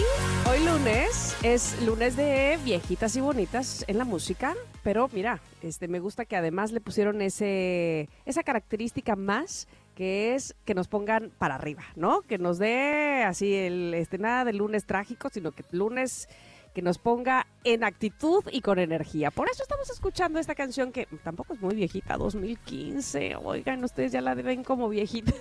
hoy 0.49 0.65
lunes, 0.65 1.37
es 1.43 1.83
lunes 1.83 2.17
de 2.17 2.59
viejitas 2.65 3.17
y 3.17 3.21
bonitas 3.21 3.85
en 3.89 3.99
la 3.99 4.05
música, 4.05 4.55
pero 4.85 5.11
mira, 5.13 5.41
este 5.63 5.89
me 5.89 5.99
gusta 5.99 6.25
que 6.25 6.37
además 6.37 6.71
le 6.71 6.81
pusieron 6.81 7.21
ese 7.21 8.09
esa 8.25 8.45
característica 8.45 9.17
más 9.17 9.67
que 9.97 10.35
es 10.35 10.55
que 10.65 10.75
nos 10.75 10.89
pongan 10.89 11.33
para 11.39 11.57
arriba, 11.57 11.83
¿no? 11.97 12.23
Que 12.23 12.39
nos 12.39 12.59
dé 12.59 13.25
así 13.25 13.53
el 13.55 13.95
este 13.95 14.17
nada 14.19 14.45
de 14.45 14.53
lunes 14.53 14.87
trágico, 14.87 15.29
sino 15.29 15.51
que 15.51 15.65
lunes 15.73 16.29
que 16.73 16.83
nos 16.83 16.99
ponga 16.99 17.47
en 17.65 17.85
actitud 17.85 18.45
y 18.51 18.61
con 18.61 18.79
energía. 18.79 19.31
Por 19.31 19.49
eso 19.51 19.63
estamos 19.63 19.89
escuchando 19.91 20.39
esta 20.39 20.55
canción 20.55 20.93
que 20.93 21.07
tampoco 21.23 21.55
es 21.55 21.61
muy 21.61 21.75
viejita, 21.75 22.17
2015. 22.17 23.37
Oigan, 23.37 23.85
ustedes 23.85 24.13
ya 24.13 24.21
la 24.21 24.35
ven 24.35 24.65
como 24.65 24.89
viejita. 24.89 25.33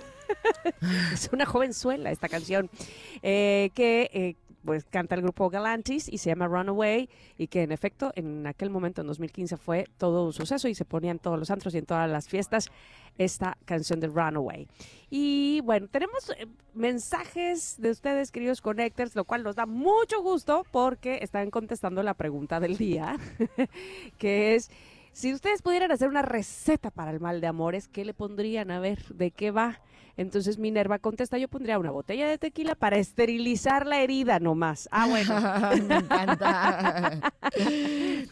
es 1.12 1.30
una 1.32 1.46
jovenzuela 1.46 2.10
esta 2.10 2.28
canción 2.28 2.70
eh, 3.22 3.70
que 3.74 4.10
eh, 4.12 4.36
pues 4.64 4.84
canta 4.84 5.14
el 5.14 5.22
grupo 5.22 5.50
Galantis 5.50 6.08
y 6.08 6.18
se 6.18 6.30
llama 6.30 6.48
Runaway 6.48 7.08
y 7.38 7.46
que 7.48 7.62
en 7.62 7.72
efecto 7.72 8.12
en 8.14 8.46
aquel 8.46 8.70
momento 8.70 9.00
en 9.00 9.06
2015 9.06 9.56
fue 9.56 9.86
todo 9.98 10.24
un 10.24 10.32
suceso 10.32 10.68
y 10.68 10.74
se 10.74 10.84
ponía 10.84 11.10
en 11.10 11.18
todos 11.18 11.38
los 11.38 11.50
antros 11.50 11.74
y 11.74 11.78
en 11.78 11.86
todas 11.86 12.08
las 12.10 12.28
fiestas 12.28 12.70
esta 13.18 13.58
canción 13.64 14.00
de 14.00 14.08
Runaway. 14.08 14.68
Y 15.10 15.60
bueno, 15.62 15.88
tenemos 15.88 16.30
eh, 16.30 16.46
mensajes 16.74 17.76
de 17.78 17.90
ustedes, 17.90 18.30
queridos 18.30 18.60
connectors, 18.60 19.14
lo 19.14 19.24
cual 19.24 19.42
nos 19.42 19.56
da 19.56 19.66
mucho 19.66 20.22
gusto 20.22 20.64
porque 20.70 21.18
están 21.22 21.50
contestando 21.50 22.02
la 22.02 22.14
pregunta 22.14 22.60
del 22.60 22.76
día, 22.76 23.16
que 24.18 24.54
es, 24.54 24.70
si 25.12 25.34
ustedes 25.34 25.62
pudieran 25.62 25.92
hacer 25.92 26.08
una 26.08 26.22
receta 26.22 26.90
para 26.90 27.10
el 27.10 27.20
mal 27.20 27.40
de 27.40 27.46
amores, 27.46 27.88
¿qué 27.88 28.04
le 28.04 28.14
pondrían? 28.14 28.70
A 28.70 28.80
ver, 28.80 29.04
¿de 29.14 29.30
qué 29.30 29.50
va? 29.50 29.80
Entonces 30.16 30.58
Minerva 30.58 30.98
contesta, 30.98 31.38
yo 31.38 31.48
pondría 31.48 31.78
una 31.78 31.90
botella 31.90 32.28
de 32.28 32.38
tequila 32.38 32.74
para 32.74 32.96
esterilizar 32.98 33.86
la 33.86 34.00
herida 34.00 34.38
nomás. 34.40 34.88
Ah, 34.90 35.06
bueno. 35.08 35.34
Me 35.88 35.96
encanta. 35.96 37.20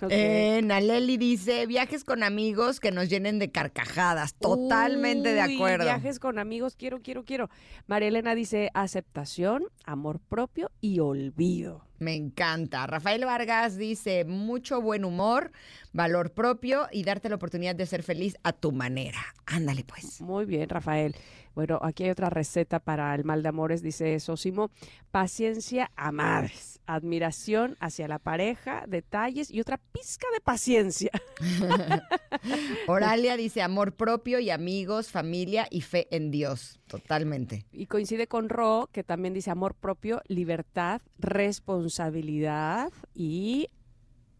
Eh, 0.08 0.60
Naleli 0.64 1.18
dice, 1.18 1.66
viajes 1.66 2.04
con 2.04 2.22
amigos 2.22 2.80
que 2.80 2.90
nos 2.90 3.08
llenen 3.08 3.38
de 3.38 3.50
carcajadas. 3.50 4.34
Totalmente 4.34 5.34
de 5.34 5.40
acuerdo. 5.42 5.84
Viajes 5.84 6.18
con 6.18 6.38
amigos, 6.38 6.74
quiero, 6.76 7.02
quiero, 7.02 7.24
quiero. 7.24 7.50
María 7.86 8.08
Elena 8.08 8.34
dice 8.34 8.70
aceptación, 8.72 9.64
amor 9.84 10.20
propio 10.20 10.70
y 10.80 11.00
olvido. 11.00 11.84
Me 11.98 12.14
encanta. 12.14 12.86
Rafael 12.86 13.26
Vargas 13.26 13.76
dice, 13.76 14.24
mucho 14.24 14.80
buen 14.80 15.04
humor, 15.04 15.52
valor 15.92 16.32
propio 16.32 16.88
y 16.90 17.04
darte 17.04 17.28
la 17.28 17.34
oportunidad 17.34 17.74
de 17.74 17.84
ser 17.84 18.02
feliz 18.02 18.36
a 18.42 18.54
tu 18.54 18.72
manera. 18.72 19.20
Ándale 19.44 19.84
pues. 19.84 20.22
Muy 20.22 20.46
bien, 20.46 20.68
Rafael. 20.68 21.14
Bueno, 21.60 21.78
aquí 21.82 22.04
hay 22.04 22.10
otra 22.10 22.30
receta 22.30 22.78
para 22.78 23.14
el 23.14 23.24
mal 23.24 23.42
de 23.42 23.50
amores, 23.50 23.82
dice 23.82 24.18
Sosimo. 24.18 24.70
Paciencia 25.10 25.90
a 25.94 26.10
madres, 26.10 26.80
admiración 26.86 27.76
hacia 27.80 28.08
la 28.08 28.18
pareja, 28.18 28.84
detalles 28.88 29.50
y 29.50 29.60
otra 29.60 29.76
pizca 29.76 30.26
de 30.32 30.40
paciencia. 30.40 31.10
Oralia 32.86 33.36
dice 33.36 33.60
amor 33.60 33.92
propio 33.92 34.40
y 34.40 34.48
amigos, 34.48 35.10
familia 35.10 35.68
y 35.70 35.82
fe 35.82 36.08
en 36.10 36.30
Dios. 36.30 36.80
Totalmente. 36.86 37.66
Y 37.72 37.84
coincide 37.88 38.26
con 38.26 38.48
Ro, 38.48 38.88
que 38.90 39.04
también 39.04 39.34
dice 39.34 39.50
amor 39.50 39.74
propio, 39.74 40.22
libertad, 40.28 41.02
responsabilidad 41.18 42.90
y 43.14 43.68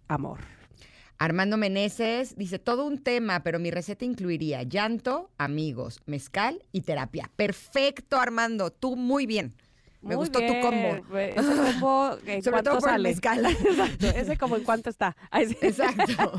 amor. 0.09 0.39
Armando 1.21 1.59
Meneses 1.59 2.35
dice 2.39 2.59
todo 2.59 2.87
un 2.87 2.97
tema, 2.97 3.43
pero 3.43 3.59
mi 3.59 3.71
receta 3.71 4.07
incluiría 4.07 4.63
llanto, 4.63 5.29
amigos, 5.37 6.01
mezcal 6.07 6.65
y 6.73 6.81
terapia. 6.81 7.31
Perfecto, 7.37 8.17
Armando. 8.17 8.71
Tú 8.71 8.97
muy 8.97 9.27
bien. 9.27 9.55
Me 10.03 10.17
Muy 10.17 10.17
gustó 10.17 10.39
tu 10.41 10.61
combo. 10.61 10.97
Ese 11.19 11.63
combo, 11.73 12.17
¿en 12.27 12.43
Sobre 12.43 12.63
todo 12.63 12.79
por 12.79 12.89
sale? 12.89 13.11
mezcal. 13.11 13.45
Exacto. 13.47 14.07
Ese 14.07 14.37
como 14.39 14.57
en 14.57 14.65
cuánto 14.65 14.89
está. 14.89 15.15
Exacto. 15.33 16.33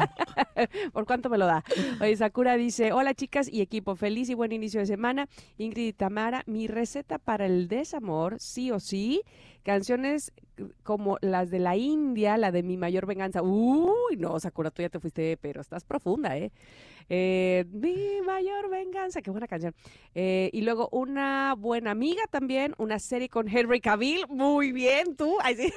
¿Por 0.91 1.05
cuánto 1.05 1.29
me 1.29 1.37
lo 1.37 1.45
da? 1.45 1.63
Oye, 1.99 2.15
Sakura 2.17 2.57
dice, 2.57 2.91
hola 2.91 3.13
chicas 3.13 3.47
y 3.51 3.61
equipo, 3.61 3.95
feliz 3.95 4.29
y 4.29 4.33
buen 4.33 4.51
inicio 4.51 4.79
de 4.79 4.87
semana. 4.87 5.27
Ingrid 5.57 5.87
y 5.87 5.93
Tamara, 5.93 6.43
mi 6.47 6.67
receta 6.67 7.19
para 7.19 7.45
el 7.45 7.67
desamor, 7.67 8.39
sí 8.39 8.71
o 8.71 8.79
sí, 8.79 9.21
canciones 9.63 10.31
como 10.83 11.17
las 11.21 11.51
de 11.51 11.59
la 11.59 11.75
India, 11.75 12.37
la 12.37 12.51
de 12.51 12.63
Mi 12.63 12.77
Mayor 12.77 13.05
Venganza. 13.05 13.43
Uy, 13.43 14.17
no, 14.17 14.39
Sakura, 14.39 14.71
tú 14.71 14.81
ya 14.81 14.89
te 14.89 14.99
fuiste, 14.99 15.37
pero 15.37 15.61
estás 15.61 15.83
profunda, 15.83 16.35
¿eh? 16.37 16.51
Eh, 17.09 17.65
Mi 17.71 18.21
Mayor 18.25 18.69
Venganza, 18.69 19.21
qué 19.21 19.31
buena 19.31 19.47
canción. 19.47 19.73
Eh, 20.15 20.49
y 20.53 20.61
luego 20.61 20.89
una 20.91 21.55
buena 21.57 21.91
amiga 21.91 22.23
también, 22.29 22.73
una 22.77 22.99
serie 22.99 23.29
con 23.29 23.47
Henry 23.47 23.81
Cavill, 23.81 24.25
muy 24.29 24.71
bien, 24.71 25.15
tú. 25.15 25.37
Ay, 25.43 25.55
sí. 25.55 25.73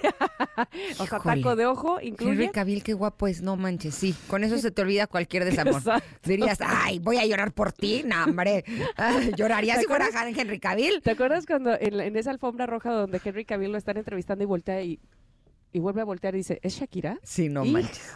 o 0.99 1.07
sea, 1.07 1.19
Híjole. 1.19 1.43
taco 1.43 1.57
de 1.57 1.67
ojo, 1.67 2.01
incluye. 2.01 2.33
Henry 2.33 2.49
Cavill, 2.51 2.83
qué 2.83 2.93
guapo 2.95 3.27
es, 3.27 3.43
no 3.43 3.57
manches, 3.57 3.95
sí. 3.95 4.15
Con 4.29 4.45
eso 4.45 4.59
se 4.59 4.71
te 4.71 4.83
olvida 4.83 5.07
cualquier 5.07 5.45
desamor. 5.47 5.75
Exacto. 5.77 6.29
Dirías, 6.29 6.59
ay, 6.61 6.99
voy 6.99 7.19
a 7.19 7.27
llorar 7.27 7.53
por 7.53 7.73
ti. 7.73 8.03
No, 8.05 8.25
hombre. 8.25 8.65
Ay, 8.97 9.33
lloraría 9.37 9.75
¿Te 9.75 9.81
si 9.81 9.87
fuera? 9.87 10.09
Henry 10.37 10.59
Cavill. 10.59 11.03
¿Te 11.03 11.13
acuerdas 11.13 11.47
cuando 11.47 11.75
en, 11.79 12.01
en 12.01 12.17
esa 12.17 12.31
alfombra 12.31 12.67
roja 12.67 12.91
donde 12.91 13.21
Henry 13.25 13.45
Cavill 13.45 13.73
lo 13.73 13.79
están 13.79 13.97
entrevistando 13.97 14.45
y 14.45 14.47
voltea 14.47 14.83
y, 14.83 14.99
y 15.75 15.81
vuelve 15.81 16.01
a 16.01 16.05
voltear 16.05 16.35
y 16.35 16.39
dice, 16.39 16.61
¿es 16.63 16.77
Shakira? 16.77 17.19
Sí, 17.25 17.49
no 17.49 17.65
Híjole. 17.65 17.83
manches. 17.83 18.13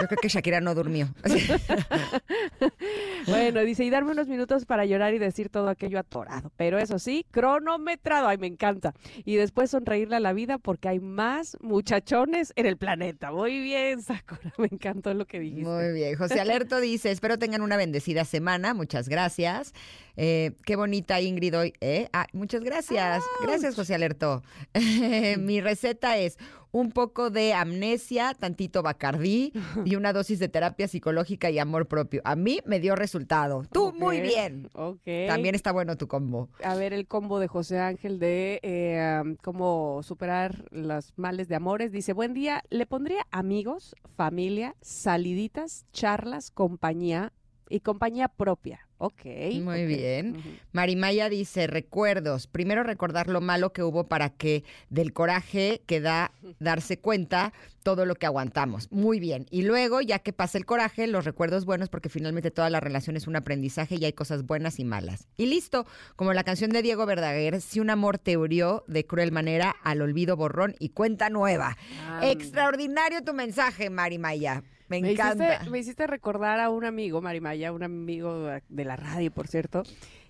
Yo 0.00 0.08
creo 0.08 0.18
que 0.20 0.28
Shakira 0.28 0.60
no 0.60 0.74
durmió. 0.74 1.08
bueno, 3.28 3.60
dice, 3.60 3.84
y 3.84 3.90
darme 3.90 4.10
unos 4.10 4.26
minutos 4.26 4.66
para 4.66 4.84
llorar 4.84 5.14
y 5.14 5.18
decir 5.18 5.50
todo 5.50 5.68
aquello 5.68 6.00
atorado. 6.00 6.50
Pero 6.56 6.80
eso 6.80 6.98
sí, 6.98 7.24
cronometrado, 7.30 8.26
ay, 8.26 8.38
me 8.38 8.48
encanta. 8.48 8.92
Y 9.24 9.36
después 9.36 9.70
sonreírle 9.70 10.16
a 10.16 10.20
la 10.20 10.32
vida 10.32 10.58
porque 10.58 10.88
hay 10.88 10.98
más 10.98 11.56
muchachones 11.60 12.52
en 12.56 12.66
el 12.66 12.76
planeta. 12.76 13.30
Muy 13.30 13.60
bien, 13.60 14.02
Sakura, 14.02 14.52
me 14.58 14.66
encantó 14.66 15.14
lo 15.14 15.26
que 15.26 15.38
dijiste. 15.38 15.70
Muy 15.70 15.92
bien. 15.92 16.16
José 16.16 16.40
Alerto 16.40 16.80
dice, 16.80 17.12
espero 17.12 17.38
tengan 17.38 17.62
una 17.62 17.76
bendecida 17.76 18.24
semana. 18.24 18.74
Muchas 18.74 19.08
gracias. 19.08 19.72
Eh, 20.16 20.52
qué 20.64 20.76
bonita 20.76 21.20
Ingrid 21.20 21.56
hoy. 21.58 21.72
¿eh? 21.80 22.08
Ah, 22.12 22.26
muchas 22.32 22.62
gracias. 22.62 23.22
Gracias, 23.42 23.74
José 23.74 23.94
Alerto. 23.94 24.42
Mi 25.38 25.60
receta 25.60 26.18
es 26.18 26.38
un 26.74 26.90
poco 26.90 27.30
de 27.30 27.54
amnesia, 27.54 28.34
tantito 28.34 28.82
bacardí 28.82 29.52
y 29.84 29.94
una 29.94 30.12
dosis 30.12 30.40
de 30.40 30.48
terapia 30.48 30.88
psicológica 30.88 31.48
y 31.48 31.60
amor 31.60 31.86
propio. 31.86 32.20
A 32.24 32.34
mí 32.34 32.58
me 32.66 32.80
dio 32.80 32.96
resultado. 32.96 33.64
Tú, 33.70 33.92
muy 33.92 34.20
bien. 34.20 34.68
Ok. 34.74 35.02
También 35.28 35.54
está 35.54 35.70
bueno 35.70 35.96
tu 35.96 36.08
combo. 36.08 36.48
a 36.64 36.74
ver 36.74 36.92
el 36.92 37.06
combo 37.06 37.38
de 37.38 37.46
José 37.46 37.78
Ángel 37.78 38.18
de 38.18 38.58
eh, 38.62 39.36
cómo 39.42 40.02
superar 40.02 40.64
los 40.72 41.12
males 41.16 41.48
de 41.48 41.54
amores. 41.54 41.92
Dice, 41.92 42.12
buen 42.12 42.34
día, 42.34 42.64
le 42.70 42.86
pondría 42.86 43.24
amigos, 43.30 43.94
familia, 44.16 44.74
saliditas, 44.80 45.86
charlas, 45.92 46.50
compañía 46.50 47.32
y 47.68 47.80
compañía 47.80 48.28
propia. 48.28 48.86
Ok. 48.98 49.24
Muy 49.60 49.86
bien. 49.86 50.36
Ujú. 50.36 50.48
Marimaya 50.72 51.28
dice, 51.28 51.66
recuerdos. 51.66 52.46
Primero 52.46 52.82
recordar 52.84 53.28
lo 53.28 53.40
malo 53.40 53.72
que 53.72 53.82
hubo 53.82 54.04
para 54.04 54.30
que 54.30 54.64
del 54.88 55.12
coraje 55.12 55.82
que 55.86 56.00
da 56.00 56.32
darse 56.58 56.98
cuenta 56.98 57.52
todo 57.82 58.06
lo 58.06 58.14
que 58.14 58.26
aguantamos. 58.26 58.90
Muy 58.90 59.20
bien. 59.20 59.46
Y 59.50 59.62
luego, 59.62 60.00
ya 60.00 60.20
que 60.20 60.32
pasa 60.32 60.56
el 60.56 60.64
coraje, 60.64 61.06
los 61.06 61.24
recuerdos 61.24 61.66
buenos, 61.66 61.90
porque 61.90 62.08
finalmente 62.08 62.50
toda 62.50 62.70
la 62.70 62.80
relación 62.80 63.16
es 63.16 63.26
un 63.26 63.36
aprendizaje 63.36 63.96
y 63.96 64.04
hay 64.04 64.14
cosas 64.14 64.46
buenas 64.46 64.78
y 64.78 64.84
malas. 64.84 65.28
Y 65.36 65.46
listo, 65.46 65.86
como 66.16 66.32
la 66.32 66.44
canción 66.44 66.70
de 66.70 66.80
Diego 66.80 67.04
Verdaguer, 67.04 67.60
si 67.60 67.80
un 67.80 67.90
amor 67.90 68.18
te 68.18 68.32
hirió 68.32 68.84
de 68.86 69.04
cruel 69.04 69.32
manera, 69.32 69.74
al 69.82 70.00
olvido 70.00 70.36
borrón 70.36 70.76
y 70.78 70.90
cuenta 70.90 71.28
nueva. 71.28 71.76
Extraordinario 72.22 73.22
tu 73.22 73.34
mensaje, 73.34 73.90
Marimaya. 73.90 74.62
Me 74.88 75.00
Me 75.00 75.12
encanta. 75.12 75.54
hiciste, 75.54 75.70
me 75.70 75.78
hiciste 75.78 76.06
recordar 76.06 76.60
a 76.60 76.70
un 76.70 76.84
amigo, 76.84 77.20
Marimaya, 77.20 77.72
un 77.72 77.82
amigo 77.82 78.48
de 78.68 78.84
la 78.84 78.96
radio, 78.96 79.30
por 79.30 79.48
cierto, 79.48 79.82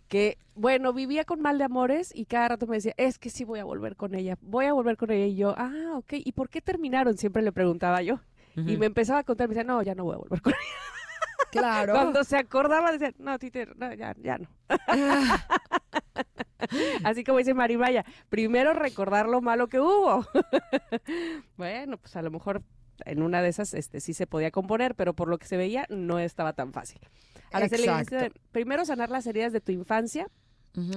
que, 0.09 0.39
bueno, 0.55 0.93
vivía 0.93 1.25
con 1.25 1.41
mal 1.41 1.59
de 1.59 1.65
amores 1.65 2.13
y 2.15 2.27
cada 2.27 2.49
rato 2.49 2.67
me 2.67 2.77
decía, 2.77 2.95
es 2.97 3.19
que 3.19 3.31
sí 3.31 3.45
voy 3.45 3.59
a 3.59 3.65
volver 3.65 3.97
con 3.97 4.15
ella, 4.15 4.37
voy 4.41 4.67
a 4.67 4.73
volver 4.73 4.97
con 4.97 5.11
ella. 5.11 5.27
Y 5.27 5.37
yo, 5.37 5.55
ah, 5.57 5.95
ok, 5.97 6.15
¿y 6.17 6.33
por 6.33 6.49
qué 6.49 6.61
terminaron? 6.61 7.17
Siempre 7.17 7.43
le 7.43 7.53
preguntaba 7.53 8.03
yo. 8.03 8.21
Y 8.57 8.77
me 8.77 8.87
empezaba 8.87 9.19
a 9.19 9.25
contar, 9.25 9.49
me 9.49 9.55
decía, 9.55 9.67
no, 9.67 9.83
ya 9.83 9.97
no 9.97 10.05
voy 10.05 10.15
a 10.15 10.19
volver 10.19 10.41
con 10.41 10.53
ella. 10.53 10.61
Claro. 11.51 11.93
Cuando 11.93 12.25
se 12.25 12.37
acordaba, 12.37 12.91
decía, 12.91 13.13
no, 13.19 13.39
Tite, 13.39 13.69
no, 13.77 13.95
ya, 13.95 14.13
ya 14.21 14.39
no. 14.39 14.49
Así 17.05 17.23
como 17.23 17.39
dice 17.39 17.55
Marimaya, 17.55 18.05
primero 18.29 18.73
recordar 18.73 19.29
lo 19.29 19.41
malo 19.41 19.69
que 19.69 19.79
hubo. 19.79 20.27
bueno, 21.57 21.97
pues 21.99 22.17
a 22.17 22.23
lo 22.23 22.33
mejor 22.33 22.63
en 23.05 23.23
una 23.23 23.43
de 23.43 23.49
esas 23.49 23.75
este, 23.75 24.01
sí 24.01 24.15
se 24.15 24.27
podía 24.27 24.51
componer, 24.51 24.95
pero 24.95 25.15
por 25.15 25.29
lo 25.29 25.39
que 25.39 25.47
se 25.47 25.57
veía 25.57 25.87
no 25.89 26.19
estaba 26.19 26.53
tan 26.53 26.73
fácil. 26.73 27.01
Ahora 27.53 27.69
se 27.69 27.79
le 27.79 27.85
Exacto. 27.85 28.17
dice, 28.17 28.33
primero 28.53 28.85
sanar 28.85 29.11
las 29.11 29.27
heridas 29.27 29.53
de 29.53 29.61
tu 29.61 29.73
infancia, 29.73 30.29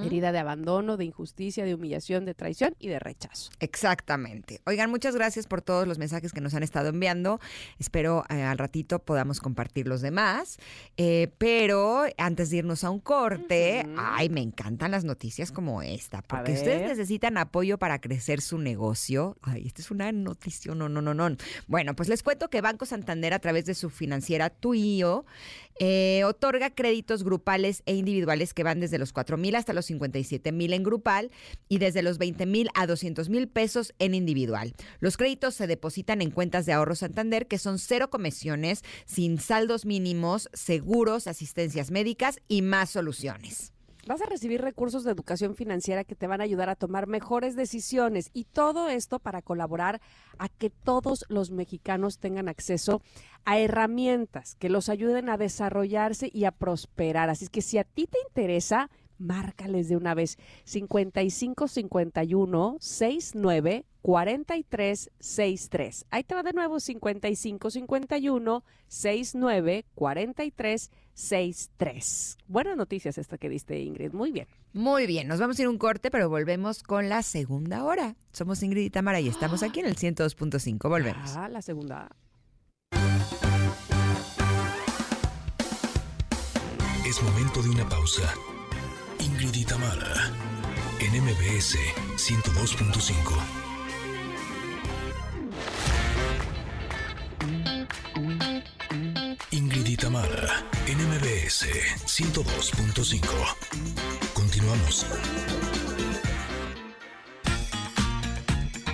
Herida 0.04 0.32
de 0.32 0.40
abandono, 0.40 0.98
de 0.98 1.06
injusticia, 1.06 1.64
de 1.64 1.76
humillación, 1.76 2.26
de 2.26 2.34
traición 2.34 2.76
y 2.80 2.88
de 2.88 3.00
rechazo. 3.00 3.52
Exactamente. 3.60 4.62
Oigan, 4.66 4.90
muchas 4.90 5.16
gracias 5.16 5.48
por 5.48 5.62
todos 5.62 5.88
los 5.88 5.98
mensajes 5.98 6.34
que 6.34 6.42
nos 6.42 6.54
han 6.54 6.64
estado 6.64 6.90
enviando. 6.90 7.40
Espero 7.80 8.24
eh, 8.30 8.42
al 8.42 8.58
ratito 8.58 9.00
podamos 9.00 9.40
compartir 9.40 9.88
los 9.88 10.02
demás. 10.02 10.58
Eh, 10.98 11.32
pero 11.38 12.06
antes 12.18 12.50
de 12.50 12.58
irnos 12.58 12.84
a 12.84 12.90
un 12.90 13.00
corte, 13.00 13.86
ay, 13.98 14.30
me 14.30 14.42
encantan 14.42 14.92
las 14.92 15.04
noticias 15.04 15.52
como 15.52 15.82
esta, 15.82 16.22
porque 16.22 16.54
ustedes 16.54 16.88
necesitan 16.88 17.38
apoyo 17.38 17.78
para 17.78 18.00
crecer 18.00 18.42
su 18.42 18.58
negocio. 18.58 19.38
Ay, 19.42 19.68
esta 19.68 19.82
es 19.82 19.92
una 19.92 20.12
noticia, 20.12 20.74
no, 20.74 20.90
no, 20.90 21.02
no, 21.02 21.14
no. 21.14 21.36
Bueno, 21.68 21.96
pues 21.96 22.10
les 22.10 22.24
cuento 22.24 22.50
que 22.50 22.62
Banco 22.62 22.86
Santander, 22.86 23.34
a 23.34 23.40
través 23.40 23.66
de 23.66 23.76
su 23.76 23.90
financiera 23.90 24.50
Tuio, 24.50 25.26
eh, 25.80 26.24
otorga 26.26 26.70
créditos 26.70 27.24
grupales 27.24 27.84
e 27.86 27.96
individuales 27.96 28.54
que 28.54 28.64
van 28.64 28.80
desde 28.80 28.98
los 28.98 29.14
4 29.14 29.38
mil 29.38 29.56
hasta 29.56 29.74
los 29.74 29.86
57 29.86 30.52
mil 30.52 30.74
en 30.74 30.84
grupal 30.84 31.32
y 31.70 31.78
desde 31.78 32.02
los 32.02 32.18
20 32.18 32.46
mil 32.46 32.70
a 32.74 32.88
200 32.88 33.30
mil 33.30 33.48
pesos 33.48 33.94
en 34.00 34.16
individual. 34.16 34.74
Los 35.00 35.18
créditos 35.18 35.56
se 35.56 35.68
depositan 35.68 36.22
en 36.22 36.32
cuentas 36.32 36.66
de 36.66 36.74
ahorro 36.74 36.96
Santander 36.96 37.48
que 37.48 37.58
son 37.58 37.80
cero 37.80 38.10
comisiones, 38.10 38.84
sin 39.06 39.40
saldos 39.40 39.86
mínimos, 39.86 40.50
seguros, 40.54 41.28
asistencias 41.28 41.92
médicas 41.92 42.40
y 42.48 42.62
más 42.62 42.90
soluciones. 42.90 43.77
Vas 44.08 44.22
a 44.22 44.26
recibir 44.26 44.62
recursos 44.62 45.04
de 45.04 45.12
educación 45.12 45.54
financiera 45.54 46.06
que 46.06 46.16
te 46.16 46.28
van 46.28 46.40
a 46.40 46.46
ayudar 46.46 46.70
a 46.70 46.78
tomar 46.78 47.08
mejores 47.08 47.58
decisiones 47.58 48.30
y 48.32 48.46
todo 48.46 48.88
esto 48.88 49.20
para 49.20 49.42
colaborar 49.42 50.00
a 50.38 50.48
que 50.48 50.70
todos 50.70 51.26
los 51.28 51.52
mexicanos 51.52 52.18
tengan 52.18 52.48
acceso 52.48 53.02
a 53.44 53.60
herramientas 53.60 54.56
que 54.56 54.70
los 54.70 54.88
ayuden 54.88 55.28
a 55.28 55.38
desarrollarse 55.38 56.30
y 56.34 56.46
a 56.46 56.52
prosperar. 56.52 57.30
Así 57.30 57.50
que 57.50 57.62
si 57.62 57.80
a 57.80 57.84
ti 57.84 58.08
te 58.08 58.18
interesa, 58.30 58.90
márcales 59.18 59.90
de 59.90 59.98
una 59.98 60.14
vez 60.14 60.38
55 60.64 61.68
51 61.68 62.78
69 62.80 63.86
43 64.04 65.12
63. 65.20 66.06
Ahí 66.12 66.24
te 66.24 66.34
va 66.34 66.44
de 66.44 66.54
nuevo 66.54 66.80
55 66.80 67.72
51 67.72 68.64
69 68.88 69.86
43 69.96 70.82
63. 70.82 71.07
Buenas 72.48 72.78
noticias 72.78 73.18
esta 73.18 73.40
que 73.40 73.50
diste, 73.50 73.80
Ingrid. 73.80 74.14
Muy 74.14 74.32
bien. 74.32 74.48
Muy 74.72 75.08
bien, 75.08 75.28
nos 75.28 75.40
vamos 75.40 75.58
a 75.58 75.64
ir 75.64 75.66
a 75.66 75.72
un 75.72 75.80
corte, 75.80 76.12
pero 76.12 76.30
volvemos 76.30 76.84
con 76.84 77.10
la 77.10 77.24
segunda 77.24 77.84
hora. 77.84 78.16
Somos 78.32 78.62
Ingrid 78.62 78.84
y 78.84 78.90
Tamara 78.92 79.20
y 79.20 79.28
estamos 79.28 79.64
aquí 79.64 79.80
en 79.80 79.88
el 79.88 79.96
102.5. 79.96 80.88
Volvemos. 80.88 81.36
Ah, 81.36 81.50
la 81.50 81.64
segunda. 81.64 82.08
Es 87.04 87.24
momento 87.24 87.64
de 87.64 87.70
una 87.70 87.90
pausa. 87.90 88.32
Ingrid 89.20 89.56
y 89.56 89.66
Tamara, 89.66 90.32
en 91.00 91.24
MBS 91.24 91.78
102.5. 92.16 93.57
MBS 101.48 101.48
MBS 101.48 101.64
102.5. 102.06 103.24
Continuamos. 104.34 105.06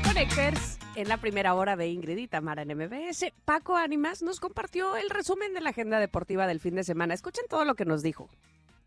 Connectors, 0.03 0.77
en 0.95 1.09
la 1.09 1.17
primera 1.17 1.55
hora 1.55 1.75
de 1.75 1.87
Ingrid 1.87 2.17
y 2.17 2.27
Tamara 2.27 2.61
en 2.61 2.77
MBS, 2.77 3.33
Paco 3.43 3.75
Ánimas 3.75 4.21
nos 4.21 4.39
compartió 4.39 4.95
el 4.97 5.09
resumen 5.09 5.55
de 5.55 5.61
la 5.61 5.71
agenda 5.71 5.99
deportiva 5.99 6.45
del 6.45 6.59
fin 6.59 6.75
de 6.75 6.83
semana. 6.83 7.15
Escuchen 7.15 7.45
todo 7.49 7.65
lo 7.65 7.73
que 7.73 7.85
nos 7.85 8.03
dijo 8.03 8.29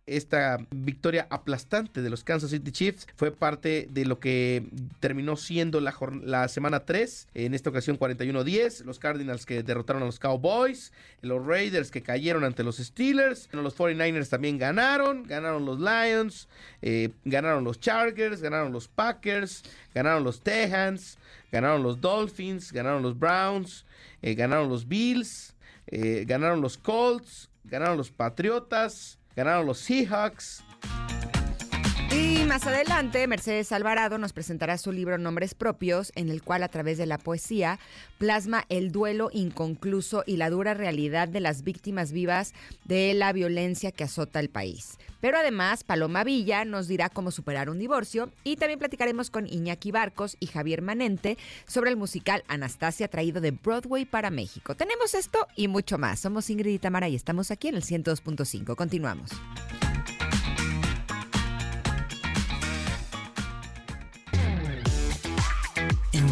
esta 0.06 0.58
victoria 0.70 1.26
aplastante 1.30 2.00
de 2.00 2.10
los 2.10 2.22
Kansas 2.22 2.50
City 2.50 2.70
Chiefs 2.70 3.08
fue 3.16 3.32
parte 3.32 3.88
de 3.90 4.04
lo 4.04 4.20
que 4.20 4.64
terminó 5.00 5.36
siendo 5.36 5.80
la, 5.80 6.48
semana 6.48 6.84
3, 6.84 7.28
en 7.34 7.54
esta 7.54 7.70
ocasión 7.70 7.98
41-10, 7.98 8.84
los 8.84 9.00
Cardinals 9.00 9.44
que 9.46 9.64
derrotaron 9.64 10.04
a 10.04 10.06
los 10.06 10.20
Cowboys, 10.20 10.92
los 11.22 11.44
Raiders 11.44 11.90
que 11.90 12.02
cayeron 12.02 12.44
ante 12.44 12.62
los 12.62 12.76
Steelers, 12.76 13.48
los 13.52 13.76
49ers 13.76 14.28
también 14.28 14.58
ganaron, 14.58 15.24
ganaron 15.24 15.64
los 15.64 15.80
Lions, 15.80 16.48
eh, 16.82 17.10
ganaron 17.24 17.64
los 17.64 17.80
Chargers, 17.80 18.40
ganaron 18.40 18.72
los 18.72 18.86
Packers, 18.86 19.64
ganaron 19.92 20.22
los 20.22 20.40
Texans, 20.40 21.18
ganaron 21.50 21.82
los 21.82 22.00
Dolphins, 22.00 22.72
ganaron 22.72 23.02
los 23.02 23.18
Browns, 23.18 23.84
eh, 24.22 24.34
ganaron 24.34 24.68
los 24.68 24.86
Bills, 24.86 25.54
eh, 25.88 26.24
ganaron 26.28 26.60
los 26.60 26.78
Colts, 26.78 27.50
ganaron 27.64 27.96
los 27.96 28.12
Patriotas, 28.12 29.18
Ganaron 29.36 29.66
los 29.66 29.78
Seahawks. 29.78 30.64
Más 32.46 32.64
adelante, 32.64 33.26
Mercedes 33.26 33.72
Alvarado 33.72 34.18
nos 34.18 34.32
presentará 34.32 34.78
su 34.78 34.92
libro 34.92 35.18
Nombres 35.18 35.54
Propios, 35.54 36.12
en 36.14 36.28
el 36.28 36.42
cual 36.42 36.62
a 36.62 36.68
través 36.68 36.96
de 36.96 37.04
la 37.04 37.18
poesía 37.18 37.80
plasma 38.18 38.64
el 38.68 38.92
duelo 38.92 39.30
inconcluso 39.32 40.22
y 40.26 40.36
la 40.36 40.48
dura 40.48 40.72
realidad 40.72 41.26
de 41.26 41.40
las 41.40 41.64
víctimas 41.64 42.12
vivas 42.12 42.54
de 42.84 43.14
la 43.14 43.32
violencia 43.32 43.90
que 43.90 44.04
azota 44.04 44.38
el 44.38 44.48
país. 44.48 44.96
Pero 45.20 45.38
además, 45.38 45.82
Paloma 45.82 46.22
Villa 46.22 46.64
nos 46.64 46.86
dirá 46.86 47.08
cómo 47.08 47.32
superar 47.32 47.68
un 47.68 47.80
divorcio 47.80 48.30
y 48.44 48.56
también 48.56 48.78
platicaremos 48.78 49.28
con 49.28 49.46
Iñaki 49.46 49.90
Barcos 49.90 50.36
y 50.38 50.46
Javier 50.46 50.82
Manente 50.82 51.36
sobre 51.66 51.90
el 51.90 51.96
musical 51.96 52.44
Anastasia 52.46 53.08
traído 53.08 53.40
de 53.40 53.50
Broadway 53.50 54.04
para 54.04 54.30
México. 54.30 54.76
Tenemos 54.76 55.14
esto 55.14 55.46
y 55.56 55.66
mucho 55.66 55.98
más. 55.98 56.20
Somos 56.20 56.48
Ingrid 56.48 56.74
y 56.74 56.78
Tamara 56.78 57.08
y 57.08 57.16
estamos 57.16 57.50
aquí 57.50 57.68
en 57.68 57.74
el 57.74 57.82
102.5. 57.82 58.76
Continuamos. 58.76 59.30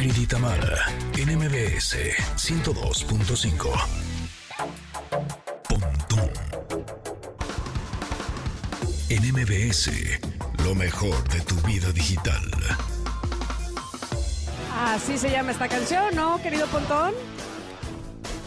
Ingrid 0.05 0.23
y 0.23 0.27
Tamara, 0.27 0.85
en 1.17 1.39
MBS 1.39 1.97
102.5. 2.37 3.73
Pontón. 5.67 6.31
En 9.09 9.33
MBS, 9.33 9.91
lo 10.63 10.75
mejor 10.75 11.27
de 11.31 11.41
tu 11.41 11.55
vida 11.67 11.91
digital. 11.93 12.43
Así 14.77 15.17
se 15.17 15.31
llama 15.31 15.53
esta 15.53 15.69
canción, 15.69 16.15
¿no, 16.15 16.39
querido 16.43 16.67
Pontón? 16.67 17.15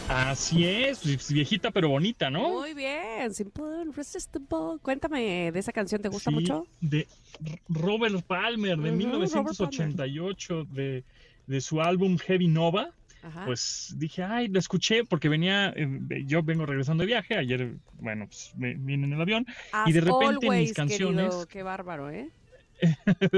Así 0.08 0.64
es, 0.64 1.00
pues, 1.00 1.32
viejita 1.32 1.72
pero 1.72 1.88
bonita, 1.88 2.30
¿no? 2.30 2.50
Muy 2.50 2.72
bien, 2.72 3.34
Simple 3.34 3.64
Irresistible. 3.90 4.46
Cuéntame 4.80 5.50
de 5.50 5.58
esa 5.58 5.72
canción, 5.72 6.00
¿te 6.00 6.08
gusta 6.08 6.30
Sí, 6.30 6.36
mucho? 6.36 6.68
De 6.80 7.08
Robert 7.68 8.22
Palmer, 8.22 8.78
de 8.78 8.90
Ujú, 8.90 8.96
1988, 8.96 10.64
de, 10.70 11.04
de 11.48 11.60
su 11.60 11.82
álbum 11.82 12.16
Heavy 12.18 12.46
Nova. 12.46 12.90
Ajá. 13.20 13.44
Pues 13.46 13.94
dije, 13.98 14.22
ay, 14.22 14.46
lo 14.46 14.60
escuché 14.60 15.02
porque 15.04 15.28
venía, 15.28 15.70
eh, 15.74 15.88
yo 16.24 16.44
vengo 16.44 16.64
regresando 16.66 17.02
de 17.02 17.08
viaje, 17.08 17.36
ayer, 17.36 17.74
bueno, 17.94 18.26
pues 18.28 18.52
me 18.56 18.74
vine 18.74 19.06
en 19.08 19.12
el 19.14 19.20
avión, 19.20 19.44
y 19.86 19.92
de 19.92 19.98
As 19.98 20.04
repente 20.04 20.46
en 20.46 20.52
mis 20.52 20.70
always, 20.70 20.72
canciones- 20.74 21.24
querido, 21.24 21.48
qué 21.48 21.62
bárbaro, 21.64 22.10
¿eh? 22.10 22.30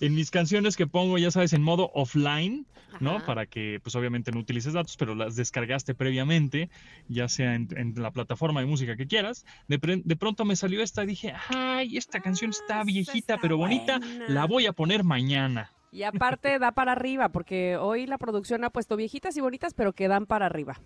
en 0.00 0.14
mis 0.14 0.30
canciones 0.30 0.76
que 0.76 0.86
pongo, 0.86 1.16
ya 1.16 1.30
sabes, 1.30 1.54
en 1.54 1.62
modo 1.62 1.90
offline, 1.94 2.66
¿no? 3.00 3.16
Ajá. 3.16 3.26
Para 3.26 3.46
que, 3.46 3.80
pues 3.82 3.94
obviamente 3.96 4.32
no 4.32 4.40
utilices 4.40 4.74
datos, 4.74 4.96
pero 4.98 5.14
las 5.14 5.34
descargaste 5.34 5.94
previamente, 5.94 6.68
ya 7.08 7.28
sea 7.28 7.54
en, 7.54 7.68
en 7.76 7.94
la 7.96 8.10
plataforma 8.10 8.60
de 8.60 8.66
música 8.66 8.96
que 8.96 9.06
quieras. 9.06 9.44
De, 9.68 9.78
pre- 9.78 10.02
de 10.04 10.16
pronto 10.16 10.44
me 10.44 10.56
salió 10.56 10.82
esta 10.82 11.06
dije, 11.06 11.32
ay, 11.48 11.96
esta 11.96 12.20
canción 12.20 12.50
Ah, 12.54 12.56
está 12.60 12.84
viejita, 12.84 13.16
está 13.34 13.38
pero 13.38 13.56
bonita, 13.56 13.98
buena". 13.98 14.28
la 14.28 14.44
voy 14.46 14.66
a 14.66 14.72
poner 14.72 15.04
mañana. 15.04 15.72
Y 15.92 16.02
aparte 16.02 16.58
da 16.58 16.72
para 16.72 16.92
arriba, 16.92 17.28
porque 17.30 17.76
hoy 17.76 18.06
la 18.06 18.18
producción 18.18 18.64
ha 18.64 18.70
puesto 18.70 18.96
viejitas 18.96 19.36
y 19.36 19.40
bonitas, 19.40 19.74
pero 19.74 19.92
que 19.92 20.08
dan 20.08 20.26
para 20.26 20.46
arriba. 20.46 20.80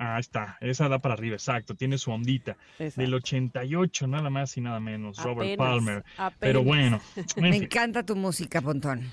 Ah, 0.00 0.18
está, 0.20 0.56
esa 0.60 0.88
da 0.88 1.00
para 1.00 1.14
arriba, 1.14 1.34
exacto, 1.34 1.74
tiene 1.74 1.98
su 1.98 2.12
ondita. 2.12 2.56
Exacto. 2.78 3.00
Del 3.00 3.14
88, 3.14 4.06
nada 4.06 4.30
más 4.30 4.56
y 4.56 4.60
nada 4.60 4.78
menos, 4.80 5.22
Robert 5.22 5.56
Palmer. 5.56 6.04
apenas. 6.16 6.34
Pero 6.38 6.62
bueno, 6.62 7.00
en 7.36 7.42
Me 7.42 7.52
fin. 7.52 7.62
encanta 7.64 8.04
tu 8.04 8.14
música, 8.14 8.60
Pontón. 8.60 9.10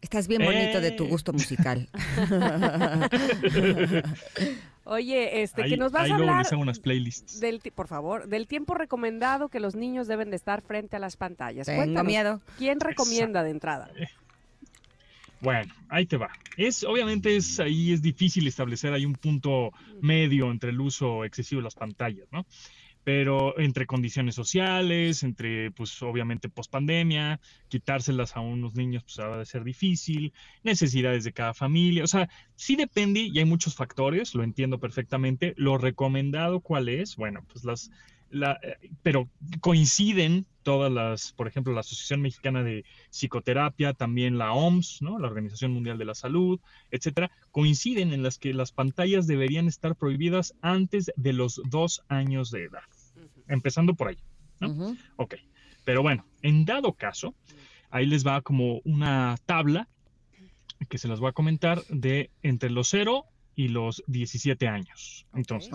Estás 0.00 0.28
bien 0.28 0.44
bonito 0.44 0.80
de 0.80 0.92
tu 0.92 1.04
Eh. 1.04 1.08
gusto 1.08 1.32
musical. 1.32 1.88
Oye, 4.84 5.42
este, 5.42 5.62
ahí, 5.62 5.70
que 5.70 5.76
nos 5.76 5.92
vas 5.92 6.04
ahí 6.04 6.10
a 6.10 6.16
luego 6.16 6.30
hablar 6.30 6.44
les 6.44 6.52
hago 6.52 6.62
unas 6.62 6.78
playlists. 6.78 7.40
del, 7.40 7.60
por 7.74 7.88
favor, 7.88 8.28
del 8.28 8.46
tiempo 8.46 8.74
recomendado 8.74 9.48
que 9.48 9.58
los 9.58 9.74
niños 9.74 10.06
deben 10.06 10.30
de 10.30 10.36
estar 10.36 10.60
frente 10.60 10.96
a 10.96 10.98
las 10.98 11.16
pantallas. 11.16 11.66
Tengo 11.66 11.82
Cuéntanos, 11.82 12.06
miedo. 12.06 12.40
¿quién 12.58 12.80
recomienda 12.80 13.42
de 13.42 13.50
entrada? 13.50 13.90
Bueno, 15.40 15.72
ahí 15.88 16.06
te 16.06 16.16
va. 16.16 16.30
Es, 16.56 16.84
obviamente 16.84 17.36
es, 17.36 17.60
ahí 17.60 17.92
es 17.92 18.00
difícil 18.02 18.46
establecer 18.46 18.92
ahí 18.92 19.04
un 19.04 19.14
punto 19.14 19.72
medio 20.00 20.50
entre 20.50 20.70
el 20.70 20.80
uso 20.80 21.24
excesivo 21.24 21.60
de 21.60 21.64
las 21.64 21.74
pantallas, 21.74 22.26
¿no? 22.30 22.46
Pero 23.04 23.58
entre 23.58 23.86
condiciones 23.86 24.34
sociales, 24.34 25.22
entre, 25.22 25.70
pues 25.70 26.02
obviamente 26.02 26.48
pospandemia, 26.48 27.38
quitárselas 27.68 28.34
a 28.36 28.40
unos 28.40 28.74
niños, 28.74 29.04
pues 29.04 29.18
va 29.20 29.40
a 29.40 29.44
ser 29.44 29.62
difícil, 29.62 30.32
necesidades 30.62 31.22
de 31.24 31.32
cada 31.32 31.54
familia, 31.54 32.04
o 32.04 32.06
sea, 32.06 32.28
sí 32.56 32.76
depende 32.76 33.20
y 33.20 33.38
hay 33.38 33.44
muchos 33.44 33.74
factores, 33.74 34.34
lo 34.34 34.42
entiendo 34.42 34.78
perfectamente. 34.80 35.54
Lo 35.56 35.78
recomendado, 35.78 36.60
¿cuál 36.60 36.88
es? 36.88 37.16
Bueno, 37.16 37.44
pues 37.52 37.64
las, 37.64 37.90
la, 38.30 38.58
eh, 38.62 38.90
pero 39.02 39.28
coinciden 39.60 40.46
todas 40.62 40.90
las, 40.90 41.32
por 41.32 41.46
ejemplo, 41.46 41.72
la 41.72 41.80
Asociación 41.80 42.22
Mexicana 42.22 42.62
de 42.62 42.84
Psicoterapia, 43.10 43.92
también 43.92 44.38
la 44.38 44.52
OMS, 44.52 45.02
¿no? 45.02 45.18
la 45.18 45.28
Organización 45.28 45.72
Mundial 45.72 45.98
de 45.98 46.06
la 46.06 46.14
Salud, 46.14 46.58
etcétera, 46.90 47.30
coinciden 47.52 48.12
en 48.12 48.22
las 48.22 48.38
que 48.38 48.54
las 48.54 48.72
pantallas 48.72 49.26
deberían 49.26 49.68
estar 49.68 49.94
prohibidas 49.94 50.54
antes 50.62 51.12
de 51.16 51.32
los 51.34 51.60
dos 51.68 52.02
años 52.08 52.50
de 52.50 52.64
edad, 52.64 52.82
empezando 53.48 53.94
por 53.94 54.08
ahí. 54.08 54.18
¿no? 54.60 54.70
Ujú. 54.70 54.96
Ok, 55.16 55.34
pero 55.84 56.02
bueno, 56.02 56.26
en 56.42 56.64
dado 56.64 56.92
caso, 56.92 57.34
ahí 57.90 58.06
les 58.06 58.26
va 58.26 58.42
como 58.42 58.80
una 58.84 59.36
tabla 59.46 59.88
que 60.88 60.98
se 60.98 61.08
las 61.08 61.20
voy 61.20 61.30
a 61.30 61.32
comentar 61.32 61.82
de 61.88 62.30
entre 62.42 62.70
los 62.70 62.88
0 62.88 63.24
y 63.54 63.68
los 63.68 64.02
17 64.06 64.68
años. 64.68 65.26
Entonces, 65.34 65.70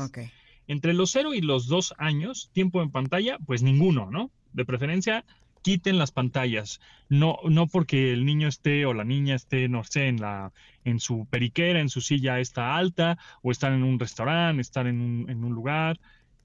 entre 0.67 0.93
los 0.93 1.11
0 1.11 1.33
y 1.33 1.41
los 1.41 1.67
2 1.67 1.95
años, 1.97 2.49
tiempo 2.53 2.81
en 2.81 2.91
pantalla, 2.91 3.37
pues 3.45 3.63
ninguno, 3.63 4.11
¿no? 4.11 4.31
De 4.53 4.65
preferencia, 4.65 5.25
quiten 5.61 5.97
las 5.97 6.11
pantallas. 6.11 6.79
No, 7.07 7.37
no 7.49 7.67
porque 7.67 8.13
el 8.13 8.25
niño 8.25 8.47
esté 8.47 8.85
o 8.85 8.93
la 8.93 9.03
niña 9.03 9.35
esté, 9.35 9.67
no 9.67 9.83
sé, 9.83 10.07
en 10.07 10.21
la, 10.21 10.51
en 10.83 10.99
su 10.99 11.25
periquera, 11.29 11.79
en 11.79 11.89
su 11.89 12.01
silla 12.01 12.39
está 12.39 12.75
alta, 12.75 13.17
o 13.41 13.51
están 13.51 13.73
en 13.73 13.83
un 13.83 13.99
restaurante, 13.99 14.61
están 14.61 14.87
en 14.87 15.01
un, 15.01 15.29
en 15.29 15.43
un 15.43 15.53
lugar, 15.53 15.99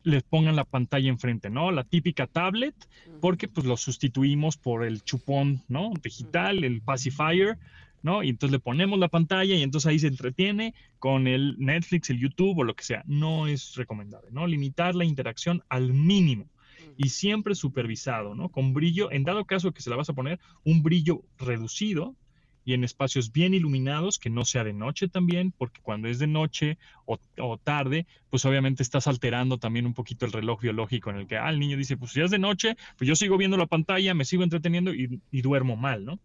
les 0.04 0.22
pongan 0.22 0.54
la 0.54 0.64
pantalla 0.64 1.08
enfrente, 1.08 1.50
¿no? 1.50 1.72
La 1.72 1.84
típica 1.84 2.26
tablet, 2.26 2.74
porque 3.20 3.48
pues 3.48 3.66
lo 3.66 3.76
sustituimos 3.76 4.56
por 4.56 4.84
el 4.84 5.02
chupón, 5.02 5.62
¿no? 5.68 5.92
Digital, 6.02 6.62
el 6.62 6.82
pacifier, 6.82 7.58
¿no? 8.02 8.22
Y 8.22 8.28
entonces 8.28 8.52
le 8.52 8.60
ponemos 8.60 8.98
la 8.98 9.08
pantalla 9.08 9.54
y 9.54 9.62
entonces 9.62 9.88
ahí 9.88 9.98
se 9.98 10.08
entretiene 10.08 10.74
con 10.98 11.26
el 11.26 11.56
Netflix, 11.58 12.10
el 12.10 12.20
YouTube 12.20 12.58
o 12.58 12.64
lo 12.64 12.74
que 12.74 12.84
sea. 12.84 13.02
No 13.06 13.46
es 13.46 13.74
recomendable, 13.76 14.30
¿no? 14.30 14.46
Limitar 14.46 14.94
la 14.94 15.06
interacción 15.06 15.62
al 15.68 15.92
mínimo 15.94 16.46
y 16.96 17.08
siempre 17.08 17.54
supervisado, 17.54 18.34
¿no? 18.34 18.50
Con 18.50 18.74
brillo, 18.74 19.10
en 19.10 19.24
dado 19.24 19.46
caso 19.46 19.72
que 19.72 19.82
se 19.82 19.90
la 19.90 19.96
vas 19.96 20.10
a 20.10 20.14
poner, 20.14 20.38
un 20.64 20.82
brillo 20.82 21.22
reducido 21.38 22.14
y 22.64 22.74
en 22.74 22.84
espacios 22.84 23.32
bien 23.32 23.54
iluminados, 23.54 24.18
que 24.18 24.30
no 24.30 24.44
sea 24.44 24.64
de 24.64 24.72
noche 24.72 25.08
también, 25.08 25.52
porque 25.56 25.80
cuando 25.82 26.08
es 26.08 26.18
de 26.18 26.26
noche 26.26 26.78
o, 27.06 27.18
o 27.38 27.58
tarde, 27.58 28.06
pues 28.30 28.44
obviamente 28.44 28.82
estás 28.82 29.06
alterando 29.06 29.58
también 29.58 29.86
un 29.86 29.94
poquito 29.94 30.26
el 30.26 30.32
reloj 30.32 30.60
biológico 30.62 31.10
en 31.10 31.16
el 31.16 31.26
que 31.26 31.36
ah, 31.36 31.50
el 31.50 31.58
niño 31.58 31.76
dice, 31.76 31.96
pues 31.96 32.12
si 32.12 32.20
es 32.20 32.30
de 32.30 32.38
noche, 32.38 32.76
pues 32.96 33.06
yo 33.08 33.16
sigo 33.16 33.36
viendo 33.36 33.56
la 33.56 33.66
pantalla, 33.66 34.14
me 34.14 34.24
sigo 34.24 34.42
entreteniendo 34.42 34.94
y, 34.94 35.20
y 35.30 35.42
duermo 35.42 35.76
mal, 35.76 36.04
¿no? 36.04 36.18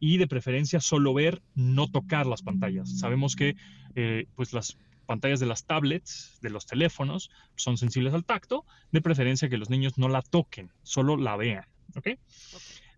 Y 0.00 0.18
de 0.18 0.26
preferencia 0.26 0.80
solo 0.80 1.14
ver, 1.14 1.42
no 1.54 1.88
tocar 1.88 2.26
las 2.26 2.42
pantallas. 2.42 2.98
Sabemos 2.98 3.36
que 3.36 3.56
eh, 3.94 4.26
pues 4.34 4.52
las 4.52 4.76
pantallas 5.06 5.40
de 5.40 5.46
las 5.46 5.64
tablets, 5.64 6.38
de 6.42 6.50
los 6.50 6.66
teléfonos, 6.66 7.30
son 7.54 7.78
sensibles 7.78 8.12
al 8.12 8.24
tacto, 8.24 8.64
de 8.92 9.00
preferencia 9.00 9.48
que 9.48 9.56
los 9.56 9.70
niños 9.70 9.98
no 9.98 10.08
la 10.08 10.22
toquen, 10.22 10.70
solo 10.82 11.16
la 11.16 11.36
vean. 11.36 11.64
¿ok? 11.94 12.08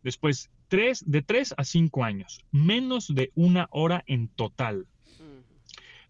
Después, 0.02 0.50
tres, 0.68 1.02
de 1.06 1.22
3 1.22 1.54
a 1.56 1.64
5 1.64 2.04
años, 2.04 2.40
menos 2.52 3.14
de 3.14 3.32
una 3.34 3.68
hora 3.70 4.04
en 4.06 4.28
total. 4.28 4.86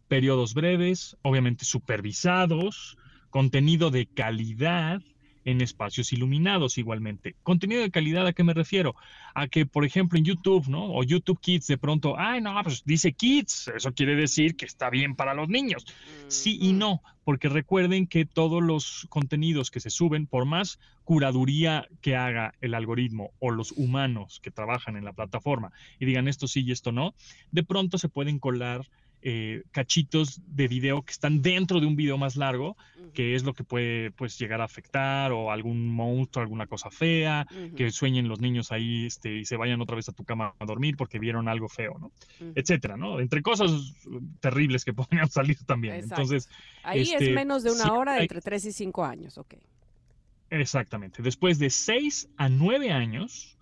Periodos 0.09 0.55
breves, 0.55 1.17
obviamente 1.23 1.65
supervisados, 1.65 2.97
contenido 3.31 3.91
de 3.91 4.07
calidad 4.07 5.03
en 5.49 5.63
espacios 5.63 6.13
iluminados 6.13 6.77
igualmente. 6.77 7.35
Contenido 7.43 7.81
de 7.81 7.91
calidad, 7.91 8.27
¿a 8.27 8.35
qué 8.35 8.45
me 8.45 8.53
refiero? 8.53 8.95
A 9.35 9.49
que, 9.49 9.65
por 9.65 9.87
ejemplo, 9.87 10.19
en 10.19 10.27
YouTube, 10.27 10.69
¿no? 10.69 10.93
O 10.93 11.03
YouTube 11.03 11.41
Kids 11.41 11.67
de 11.69 11.79
pronto, 11.79 12.17
ay, 12.19 12.43
no, 12.43 12.55
pues 12.63 12.85
dice 12.85 13.13
Kids, 13.13 13.73
eso 13.75 13.95
quiere 13.95 14.15
decir 14.15 14.57
que 14.57 14.67
está 14.67 14.91
bien 14.91 15.17
para 15.17 15.33
los 15.33 15.49
niños. 15.49 15.87
Sí 16.27 16.59
y 16.61 16.75
no, 16.75 17.03
porque 17.25 17.49
recuerden 17.49 18.07
que 18.07 18.27
todos 18.27 18.63
los 18.63 19.07
contenidos 19.09 19.71
que 19.71 19.81
se 19.81 19.89
suben, 19.89 20.27
por 20.27 20.45
más 20.45 20.79
curaduría 21.05 21.89
que 22.03 22.15
haga 22.15 22.53
el 22.61 22.75
algoritmo 22.75 23.31
o 23.39 23.51
los 23.51 23.73
humanos 23.73 24.41
que 24.43 24.51
trabajan 24.51 24.97
en 24.97 25.07
la 25.07 25.15
plataforma 25.15 25.73
y 25.99 26.05
digan 26.05 26.29
esto 26.29 26.47
sí 26.47 26.63
y 26.63 26.73
esto 26.73 26.93
no, 26.93 27.15
de 27.53 27.65
pronto 27.65 27.97
se 27.97 28.11
pueden 28.11 28.39
colar 28.39 28.87
eh, 29.23 29.63
cachitos 29.73 30.41
de 30.47 30.69
video 30.69 31.03
que 31.03 31.13
están 31.13 31.43
dentro 31.43 31.81
de 31.81 31.87
un 31.87 31.97
video 31.97 32.19
más 32.19 32.37
largo, 32.37 32.77
que 33.15 33.35
es 33.35 33.43
lo 33.43 33.53
que 33.55 33.65
puede 33.65 34.11
pues 34.13 34.39
llegar 34.39 34.61
a 34.61 34.65
afectar 34.65 35.33
o 35.33 35.51
algún 35.51 35.89
monstruo, 35.89 36.43
alguna 36.43 36.67
cosa 36.67 36.91
fea, 36.91 37.47
que 37.77 37.91
sueñen 37.91 38.29
los 38.29 38.41
niños 38.41 38.71
ahí 38.71 39.07
este, 39.07 39.39
y 39.39 39.45
se 39.45 39.57
vayan 39.57 39.81
otra 39.81 39.97
vez 39.97 40.09
a 40.09 40.13
tu 40.13 40.25
cama 40.25 40.55
a 40.59 40.65
dormir 40.65 40.97
porque 40.97 41.19
vieron 41.19 41.49
algo 41.49 41.69
feo, 41.69 41.97
¿no? 41.99 42.13
Etcétera, 42.55 42.97
¿no? 42.97 43.19
Entre 43.21 43.43
cosas 43.43 43.71
terribles 44.41 44.85
que 44.85 44.93
podrían 44.95 45.29
salir 45.31 45.59
también. 45.65 45.95
Entonces, 45.97 46.49
ahí 46.83 47.01
es 47.01 47.13
este, 47.13 47.33
menos 47.33 47.63
de 47.65 47.73
una 47.73 47.85
sí 47.85 47.91
hora 47.91 48.13
hay- 48.15 48.23
entre 48.23 48.41
3 48.41 48.65
y 48.67 48.73
5 48.73 49.05
años, 49.05 49.39
ok. 49.39 49.55
Exactamente. 50.51 51.23
Después 51.23 51.59
de 51.59 51.71
6 51.71 52.29
a 52.37 52.49
9 52.49 52.91
años, 52.93 53.57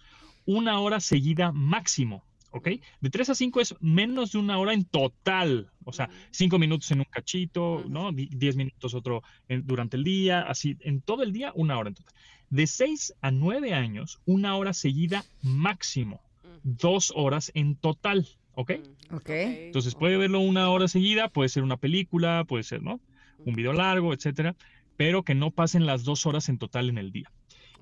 una 0.44 0.78
hora 0.80 1.00
seguida 1.00 1.50
máximo. 1.52 2.24
¿Ok? 2.56 2.68
De 3.00 3.10
3 3.10 3.30
a 3.30 3.34
5 3.34 3.60
es 3.60 3.74
menos 3.80 4.32
de 4.32 4.38
una 4.38 4.58
hora 4.58 4.72
en 4.72 4.84
total. 4.84 5.70
O 5.84 5.92
sea, 5.92 6.08
5 6.30 6.58
minutos 6.58 6.90
en 6.90 7.00
un 7.00 7.04
cachito, 7.10 7.84
¿no? 7.88 8.12
10 8.12 8.56
minutos 8.56 8.94
otro 8.94 9.22
en- 9.48 9.66
durante 9.66 9.96
el 9.96 10.04
día, 10.04 10.40
así, 10.40 10.76
en 10.80 11.00
todo 11.02 11.22
el 11.22 11.32
día, 11.32 11.52
una 11.54 11.78
hora 11.78 11.88
en 11.90 11.94
total. 11.94 12.14
De 12.48 12.66
6 12.66 13.14
a 13.20 13.30
9 13.30 13.74
años, 13.74 14.20
una 14.24 14.56
hora 14.56 14.72
seguida 14.72 15.24
máximo. 15.42 16.22
Dos 16.62 17.12
horas 17.14 17.50
en 17.54 17.76
total. 17.76 18.26
¿Ok? 18.54 18.72
Ok. 19.12 19.28
Entonces 19.28 19.94
puede 19.94 20.16
verlo 20.16 20.40
una 20.40 20.70
hora 20.70 20.88
seguida, 20.88 21.28
puede 21.28 21.50
ser 21.50 21.62
una 21.62 21.76
película, 21.76 22.44
puede 22.48 22.62
ser, 22.64 22.82
¿no? 22.82 23.00
Un 23.44 23.54
video 23.54 23.74
largo, 23.74 24.14
etcétera, 24.14 24.56
pero 24.96 25.22
que 25.24 25.34
no 25.34 25.50
pasen 25.50 25.84
las 25.84 26.04
dos 26.04 26.24
horas 26.24 26.48
en 26.48 26.56
total 26.58 26.88
en 26.88 26.96
el 26.96 27.12
día. 27.12 27.30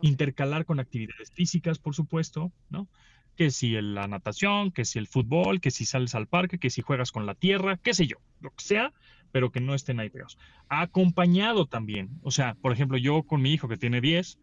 Intercalar 0.03 0.65
con 0.65 0.81
actividades 0.81 1.31
físicas, 1.33 1.79
por 1.79 1.95
supuesto, 1.95 2.51
¿no? 2.71 2.89
Que 3.37 3.51
si 3.51 3.71
la 3.81 4.07
natación, 4.07 4.71
que 4.71 4.85
si 4.85 4.99
el 4.99 5.07
fútbol, 5.07 5.61
que 5.61 5.71
si 5.71 5.85
sales 5.85 6.15
al 6.15 6.27
parque, 6.27 6.59
que 6.59 6.71
si 6.71 6.83
juegas 6.83 7.13
con 7.13 7.27
la 7.27 7.35
tierra, 7.35 7.79
qué 7.83 7.95
sé 7.95 8.07
yo, 8.07 8.17
lo 8.41 8.51
que 8.51 8.65
sea, 8.65 8.93
pero 9.33 9.51
que 9.51 9.61
no 9.61 9.75
estén 9.75 9.99
ahí 9.99 10.11
pegados. 10.11 10.39
Acompañado 10.69 11.67
también, 11.67 12.11
o 12.23 12.31
sea, 12.31 12.55
por 12.55 12.73
ejemplo, 12.73 12.97
yo 12.99 13.25
con 13.25 13.43
mi 13.43 13.53
hijo 13.53 13.69
que 13.69 13.77
tiene 13.77 14.01
10, 14.01 14.39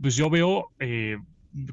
pues 0.00 0.14
yo 0.14 0.30
veo 0.30 0.70
eh, 0.78 1.18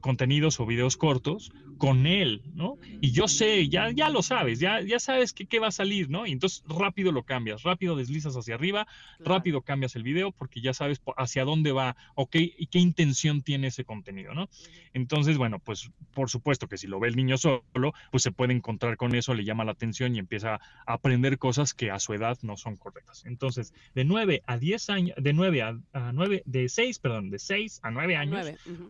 contenidos 0.01 0.59
o 0.59 0.65
videos 0.65 0.97
cortos 0.97 1.51
con 1.77 2.05
él, 2.05 2.41
¿no? 2.53 2.77
Y 3.01 3.11
yo 3.11 3.27
sé, 3.27 3.67
ya, 3.67 3.91
ya 3.91 4.09
lo 4.09 4.21
sabes, 4.21 4.59
ya, 4.59 4.81
ya 4.81 4.99
sabes 4.99 5.33
qué 5.33 5.59
va 5.59 5.67
a 5.67 5.71
salir, 5.71 6.09
¿no? 6.09 6.25
Y 6.25 6.31
entonces 6.31 6.63
rápido 6.67 7.11
lo 7.11 7.23
cambias, 7.23 7.63
rápido 7.63 7.95
deslizas 7.95 8.35
hacia 8.35 8.55
arriba, 8.55 8.87
rápido 9.19 9.61
cambias 9.61 9.95
el 9.95 10.03
video 10.03 10.31
porque 10.31 10.61
ya 10.61 10.73
sabes 10.73 11.01
hacia 11.17 11.43
dónde 11.43 11.71
va 11.71 11.95
o 12.15 12.27
qué, 12.27 12.53
y 12.57 12.67
qué 12.67 12.79
intención 12.79 13.41
tiene 13.41 13.67
ese 13.67 13.83
contenido, 13.83 14.33
¿no? 14.33 14.49
Entonces, 14.93 15.37
bueno, 15.37 15.59
pues 15.59 15.91
por 16.13 16.29
supuesto 16.29 16.67
que 16.67 16.77
si 16.77 16.87
lo 16.87 16.99
ve 16.99 17.09
el 17.09 17.15
niño 17.15 17.37
solo, 17.37 17.93
pues 18.11 18.23
se 18.23 18.31
puede 18.31 18.53
encontrar 18.53 18.95
con 18.97 19.15
eso, 19.15 19.33
le 19.33 19.43
llama 19.43 19.65
la 19.65 19.71
atención 19.71 20.15
y 20.15 20.19
empieza 20.19 20.55
a 20.55 20.93
aprender 20.93 21.37
cosas 21.37 21.73
que 21.73 21.91
a 21.91 21.99
su 21.99 22.13
edad 22.13 22.37
no 22.43 22.57
son 22.57 22.77
correctas. 22.77 23.25
Entonces, 23.25 23.73
de 23.95 24.05
9 24.05 24.43
a 24.45 24.57
10 24.57 24.89
años, 24.89 25.15
de 25.19 25.33
9 25.33 25.61
a, 25.61 25.79
a 25.93 26.11
9, 26.13 26.43
de 26.45 26.69
6, 26.69 26.99
perdón, 26.99 27.29
de 27.29 27.39
6 27.39 27.79
a 27.83 27.91
9 27.91 28.15
años, 28.15 28.47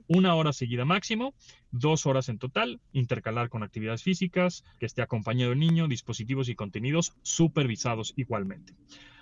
una 0.08 0.36
hora 0.36 0.54
seguida 0.54 0.83
máximo, 0.86 1.34
dos 1.72 2.06
horas 2.06 2.30
en 2.30 2.40
total, 2.40 2.80
intercalar 2.92 3.50
con 3.50 3.64
actividades 3.64 4.04
físicas, 4.04 4.64
que 4.80 4.86
esté 4.86 5.02
acompañado 5.02 5.52
del 5.52 5.60
niño, 5.60 5.88
dispositivos 5.88 6.50
y 6.50 6.56
contenidos 6.56 7.14
supervisados 7.22 8.14
igualmente. 8.16 8.74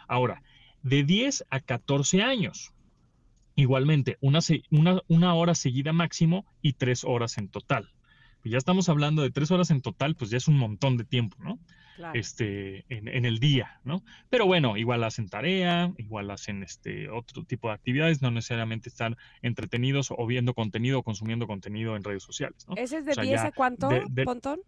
Ahora, 0.08 0.44
de 0.84 1.04
10 1.04 1.46
a 1.50 1.60
14 1.60 2.22
años, 2.22 2.74
igualmente, 3.56 4.18
una, 4.22 4.40
una, 4.72 5.02
una 5.08 5.34
hora 5.36 5.56
seguida 5.56 5.94
máximo 5.94 6.46
y 6.62 6.74
tres 6.74 7.04
horas 7.04 7.38
en 7.38 7.50
total. 7.50 7.92
Ya 8.44 8.58
estamos 8.58 8.90
hablando 8.90 9.22
de 9.22 9.30
tres 9.30 9.52
horas 9.52 9.70
en 9.70 9.82
total, 9.82 10.16
pues 10.16 10.32
ya 10.32 10.38
es 10.38 10.48
un 10.48 10.58
montón 10.58 10.98
de 10.98 11.04
tiempo, 11.04 11.38
¿no? 11.40 11.60
Claro. 12.02 12.20
este, 12.20 12.86
en, 12.90 13.08
en 13.08 13.26
el 13.26 13.40
día, 13.40 13.80
¿no? 13.84 14.04
Pero 14.30 14.46
bueno, 14.48 14.76
igual 14.78 15.04
hacen 15.04 15.30
tarea, 15.30 15.92
igual 15.98 16.32
hacen 16.32 16.64
este 16.64 17.10
otro 17.10 17.44
tipo 17.44 17.68
de 17.70 17.76
actividades, 17.76 18.22
no 18.22 18.32
necesariamente 18.32 18.90
están 18.90 19.18
entretenidos 19.42 20.10
o 20.12 20.26
viendo 20.26 20.54
contenido 20.54 21.00
o 21.00 21.04
consumiendo 21.04 21.48
contenido 21.48 21.96
en 21.96 22.04
redes 22.04 22.24
sociales, 22.24 22.66
¿no? 22.68 22.76
¿Ese 22.76 22.98
es 22.98 23.06
de 23.06 23.12
o 23.12 23.16
sea, 23.16 23.24
10 23.24 23.42
ya 23.42 23.48
a 23.48 23.52
cuánto, 23.52 23.88
de- 23.90 24.04
de- 24.10 24.24
Pontón? 24.26 24.60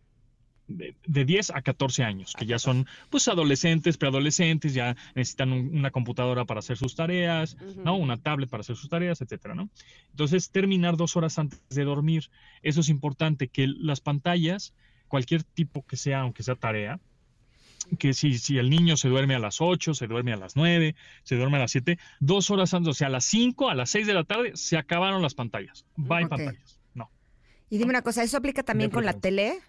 De, 0.66 0.96
de 1.06 1.26
10 1.26 1.50
a 1.50 1.62
14 1.62 2.04
años, 2.06 2.34
que 2.38 2.46
ya 2.46 2.58
son 2.58 2.88
pues 3.10 3.28
adolescentes, 3.28 3.98
preadolescentes, 3.98 4.74
ya 4.74 4.96
necesitan 5.14 5.52
un- 5.52 5.76
una 5.78 5.92
computadora 5.92 6.46
para 6.46 6.60
hacer 6.60 6.78
sus 6.78 6.96
tareas, 6.96 7.58
¿no? 7.84 7.98
Una 7.98 8.16
tablet 8.18 8.50
para 8.50 8.62
hacer 8.62 8.78
sus 8.78 8.90
tareas, 8.90 9.20
etcétera, 9.22 9.56
¿no? 9.56 9.70
Entonces, 10.12 10.52
terminar 10.52 10.96
dos 10.96 11.18
horas 11.18 11.38
antes 11.38 11.62
de 11.70 11.84
dormir, 11.84 12.30
eso 12.62 12.80
es 12.80 12.88
importante, 12.88 13.50
que 13.50 13.68
las 13.68 14.00
pantallas, 14.00 14.74
cualquier 15.10 15.44
tipo 15.44 15.86
que 15.86 15.98
sea, 15.98 16.22
aunque 16.22 16.44
sea 16.44 16.56
tarea, 16.56 17.00
que 18.00 18.14
si, 18.14 18.38
si 18.38 18.58
el 18.58 18.70
niño 18.70 18.98
se 18.98 19.10
duerme 19.10 19.36
a 19.36 19.40
las 19.40 19.62
8, 19.62 19.94
se 19.94 20.08
duerme 20.08 20.34
a 20.34 20.38
las 20.38 20.56
9, 20.56 20.96
se 21.24 21.36
duerme 21.36 21.58
a 21.58 21.62
las 21.62 21.72
7, 21.72 21.98
dos 22.20 22.50
horas 22.52 22.74
antes, 22.74 22.90
o 22.90 22.94
sea, 22.94 23.08
a 23.08 23.10
las 23.12 23.26
5, 23.26 23.70
a 23.70 23.76
las 23.76 23.90
6 23.92 24.08
de 24.08 24.14
la 24.14 24.24
tarde, 24.24 24.52
se 24.56 24.78
acabaron 24.78 25.22
las 25.22 25.34
pantallas. 25.36 25.86
Bye 25.96 26.24
Ok. 26.26 26.30
pantallas. 26.30 26.80
No. 26.94 27.10
Y 27.70 27.78
dime 27.78 27.90
una 27.92 28.02
cosa, 28.02 28.24
¿eso 28.24 28.38
aplica 28.38 28.64
también 28.64 28.90
con 28.90 29.06
la 29.06 29.14
tele 29.14 29.60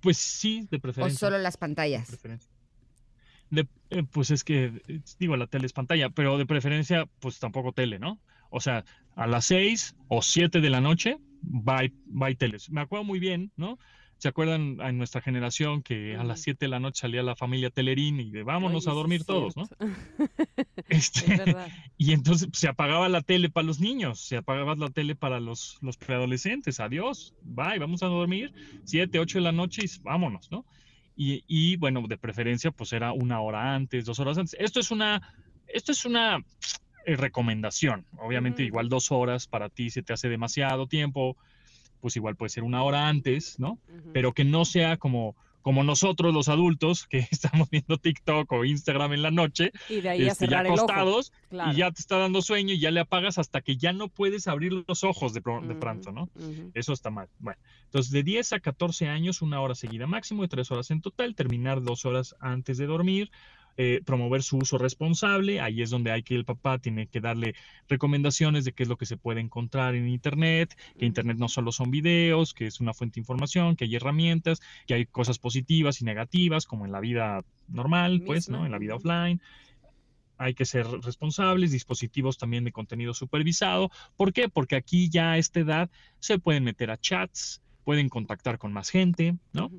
Pues 0.00 0.16
sí, 0.16 0.66
de 0.70 0.78
o 0.78 0.80
preferencia. 0.80 1.18
solo 1.18 1.38
las 1.38 1.56
pantallas? 1.56 2.18
De- 3.50 3.66
eh, 3.90 4.04
pues 4.10 4.30
es 4.30 4.44
que, 4.44 4.80
digo, 5.18 5.36
la 5.36 5.46
tele 5.46 5.66
es 5.66 5.72
pantalla, 5.72 6.08
pero 6.10 6.38
de 6.38 6.46
preferencia, 6.46 7.06
pues 7.18 7.38
tampoco 7.40 7.72
tele, 7.72 7.98
¿no? 7.98 8.20
O 8.50 8.60
sea, 8.60 8.84
a 9.16 9.26
las 9.26 9.44
6 9.46 9.96
o 10.08 10.22
7 10.22 10.60
de 10.60 10.70
la 10.70 10.80
noche, 10.80 11.18
bye, 11.42 11.92
bye 12.06 12.34
teles. 12.36 12.70
Me 12.70 12.80
acuerdo 12.80 13.04
muy 13.04 13.18
bien, 13.18 13.50
¿no? 13.56 13.78
¿Se 14.20 14.28
acuerdan 14.28 14.78
en 14.82 14.98
nuestra 14.98 15.22
generación 15.22 15.82
que 15.82 16.14
a 16.14 16.24
las 16.24 16.42
7 16.42 16.66
de 16.66 16.68
la 16.68 16.78
noche 16.78 17.00
salía 17.00 17.22
la 17.22 17.36
familia 17.36 17.70
Telerín 17.70 18.20
y 18.20 18.30
de 18.30 18.42
vámonos 18.42 18.86
Oye, 18.86 18.92
a 18.92 18.94
dormir 18.94 19.24
todos, 19.24 19.56
¿no? 19.56 19.66
Este, 20.90 21.34
Es 21.34 21.40
y 21.96 22.12
entonces 22.12 22.48
pues, 22.48 22.58
se 22.58 22.68
apagaba 22.68 23.08
la 23.08 23.22
tele 23.22 23.48
para 23.48 23.66
los 23.66 23.80
niños, 23.80 24.20
se 24.20 24.36
apagaba 24.36 24.74
la 24.74 24.90
tele 24.90 25.14
para 25.14 25.40
los, 25.40 25.78
los 25.80 25.96
preadolescentes. 25.96 26.80
Adiós, 26.80 27.32
bye, 27.40 27.78
vamos 27.78 28.02
a 28.02 28.06
dormir, 28.06 28.52
7, 28.84 29.20
8 29.20 29.38
de 29.38 29.44
la 29.44 29.52
noche 29.52 29.82
y 29.84 29.88
vámonos, 30.02 30.48
¿no? 30.50 30.66
Y, 31.16 31.42
y, 31.46 31.76
bueno, 31.76 32.02
de 32.06 32.18
preferencia, 32.18 32.72
pues 32.72 32.92
era 32.92 33.12
una 33.12 33.40
hora 33.40 33.74
antes, 33.74 34.04
dos 34.04 34.18
horas 34.18 34.36
antes. 34.36 34.54
Esto 34.58 34.80
es 34.80 34.90
una, 34.90 35.20
esto 35.66 35.92
es 35.92 36.04
una 36.04 36.44
eh, 37.06 37.16
recomendación. 37.16 38.06
Obviamente, 38.18 38.62
Ujú. 38.62 38.68
igual 38.68 38.88
dos 38.90 39.10
horas 39.10 39.46
para 39.46 39.70
ti 39.70 39.88
se 39.88 40.02
te 40.02 40.12
hace 40.12 40.28
demasiado 40.28 40.86
tiempo, 40.86 41.36
pues 42.00 42.16
igual 42.16 42.36
puede 42.36 42.50
ser 42.50 42.64
una 42.64 42.82
hora 42.82 43.08
antes, 43.08 43.58
¿no? 43.58 43.78
Pero 44.12 44.32
que 44.32 44.44
no 44.44 44.64
sea 44.64 44.96
como, 44.96 45.36
como 45.62 45.84
nosotros 45.84 46.32
los 46.32 46.48
adultos 46.48 47.06
que 47.06 47.18
estamos 47.30 47.68
viendo 47.70 47.98
TikTok 47.98 48.50
o 48.52 48.64
Instagram 48.64 49.12
en 49.12 49.22
la 49.22 49.30
noche, 49.30 49.72
Y 49.88 50.00
de 50.00 50.08
ahí 50.08 50.24
a 50.28 50.32
este, 50.32 50.48
ya 50.48 50.60
el 50.60 50.66
ojo. 50.68 50.74
acostados 50.74 51.32
Claro. 51.50 51.72
y 51.72 51.76
ya 51.76 51.90
te 51.90 52.00
está 52.00 52.16
dando 52.16 52.42
sueño 52.42 52.74
y 52.74 52.78
ya 52.80 52.90
le 52.90 53.00
apagas 53.00 53.38
hasta 53.38 53.60
que 53.60 53.76
ya 53.76 53.92
no 53.92 54.08
puedes 54.08 54.46
abrir 54.48 54.72
los 54.86 55.04
ojos 55.04 55.34
de, 55.34 55.40
de 55.40 55.74
pronto, 55.74 56.12
¿no? 56.12 56.28
Eso 56.74 56.92
está 56.92 57.10
mal. 57.10 57.28
Bueno, 57.38 57.60
entonces 57.84 58.12
de 58.12 58.22
10 58.22 58.52
a 58.54 58.60
14 58.60 59.08
años, 59.08 59.42
una 59.42 59.60
hora 59.60 59.74
seguida 59.74 60.06
máximo 60.06 60.44
y 60.44 60.48
tres 60.48 60.70
horas 60.70 60.90
en 60.90 61.00
total, 61.02 61.34
terminar 61.34 61.82
dos 61.82 62.04
horas 62.04 62.34
antes 62.40 62.78
de 62.78 62.86
dormir, 62.86 63.30
eh, 63.82 64.02
promover 64.04 64.42
su 64.42 64.58
uso 64.58 64.76
responsable, 64.76 65.58
ahí 65.58 65.80
es 65.80 65.88
donde 65.88 66.10
hay 66.12 66.22
que 66.22 66.34
el 66.34 66.44
papá 66.44 66.76
tiene 66.76 67.06
que 67.06 67.18
darle 67.18 67.54
recomendaciones 67.88 68.66
de 68.66 68.72
qué 68.72 68.82
es 68.82 68.90
lo 68.90 68.98
que 68.98 69.06
se 69.06 69.16
puede 69.16 69.40
encontrar 69.40 69.94
en 69.94 70.06
Internet, 70.06 70.76
que 70.98 71.06
Internet 71.06 71.38
no 71.38 71.48
solo 71.48 71.72
son 71.72 71.90
videos, 71.90 72.52
que 72.52 72.66
es 72.66 72.78
una 72.80 72.92
fuente 72.92 73.14
de 73.14 73.22
información, 73.22 73.76
que 73.76 73.86
hay 73.86 73.96
herramientas, 73.96 74.60
que 74.86 74.92
hay 74.92 75.06
cosas 75.06 75.38
positivas 75.38 76.02
y 76.02 76.04
negativas, 76.04 76.66
como 76.66 76.84
en 76.84 76.92
la 76.92 77.00
vida 77.00 77.42
normal, 77.68 78.22
pues, 78.26 78.50
¿no? 78.50 78.66
En 78.66 78.72
la 78.72 78.76
vida 78.76 78.96
offline 78.96 79.40
hay 80.36 80.52
que 80.52 80.66
ser 80.66 80.86
responsables, 80.86 81.72
dispositivos 81.72 82.36
también 82.36 82.64
de 82.64 82.72
contenido 82.72 83.14
supervisado. 83.14 83.90
¿Por 84.14 84.34
qué? 84.34 84.50
Porque 84.50 84.76
aquí 84.76 85.08
ya 85.08 85.32
a 85.32 85.38
esta 85.38 85.60
edad 85.60 85.90
se 86.18 86.38
pueden 86.38 86.64
meter 86.64 86.90
a 86.90 86.98
chats, 86.98 87.62
pueden 87.84 88.10
contactar 88.10 88.58
con 88.58 88.74
más 88.74 88.90
gente, 88.90 89.36
¿no? 89.54 89.70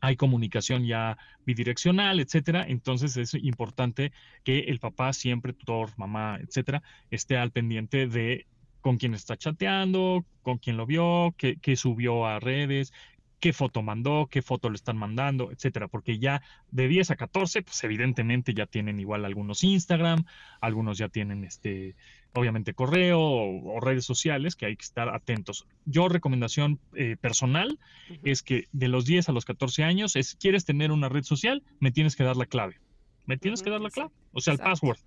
Hay 0.00 0.16
comunicación 0.16 0.86
ya 0.86 1.18
bidireccional, 1.44 2.20
etcétera. 2.20 2.64
Entonces 2.68 3.16
es 3.16 3.34
importante 3.34 4.12
que 4.44 4.60
el 4.60 4.78
papá 4.78 5.12
siempre, 5.12 5.52
tutor, 5.52 5.90
mamá, 5.96 6.38
etcétera, 6.40 6.82
esté 7.10 7.36
al 7.36 7.50
pendiente 7.50 8.06
de 8.06 8.46
con 8.80 8.96
quién 8.96 9.14
está 9.14 9.36
chateando, 9.36 10.24
con 10.42 10.58
quién 10.58 10.76
lo 10.76 10.86
vio, 10.86 11.34
qué, 11.36 11.56
qué 11.60 11.76
subió 11.76 12.26
a 12.26 12.38
redes, 12.38 12.92
qué 13.40 13.52
foto 13.52 13.82
mandó, 13.82 14.28
qué 14.30 14.42
foto 14.42 14.70
le 14.70 14.76
están 14.76 14.96
mandando, 14.96 15.50
etcétera, 15.52 15.88
porque 15.88 16.18
ya 16.18 16.42
de 16.70 16.88
10 16.88 17.12
a 17.12 17.16
14, 17.16 17.62
pues 17.62 17.82
evidentemente 17.84 18.54
ya 18.54 18.66
tienen 18.66 18.98
igual 19.00 19.24
algunos 19.24 19.64
Instagram, 19.64 20.24
algunos 20.60 20.98
ya 20.98 21.08
tienen 21.08 21.44
este, 21.44 21.94
obviamente 22.34 22.74
correo 22.74 23.20
o, 23.20 23.80
redes 23.80 24.04
sociales 24.04 24.56
que 24.56 24.66
hay 24.66 24.76
que 24.76 24.84
estar 24.84 25.08
atentos. 25.08 25.66
Yo 25.84 26.08
recomendación 26.08 26.78
eh, 26.94 27.16
personal 27.20 27.78
es 28.22 28.42
que 28.42 28.68
de 28.72 28.88
los 28.88 29.04
10 29.06 29.28
a 29.28 29.32
los 29.32 29.44
14 29.44 29.84
años, 29.84 30.16
es, 30.16 30.36
¿quieres 30.36 30.64
tener 30.64 30.92
una 30.92 31.08
red 31.08 31.24
social? 31.24 31.62
Me 31.80 31.90
tienes 31.90 32.16
que 32.16 32.24
dar 32.24 32.36
la 32.36 32.46
clave. 32.46 32.80
Me 33.26 33.36
tienes 33.36 33.62
que 33.62 33.70
dar 33.70 33.80
la 33.80 33.90
clave, 33.90 34.10
o 34.32 34.40
sea, 34.40 34.54
el 34.54 34.58
password 34.58 34.98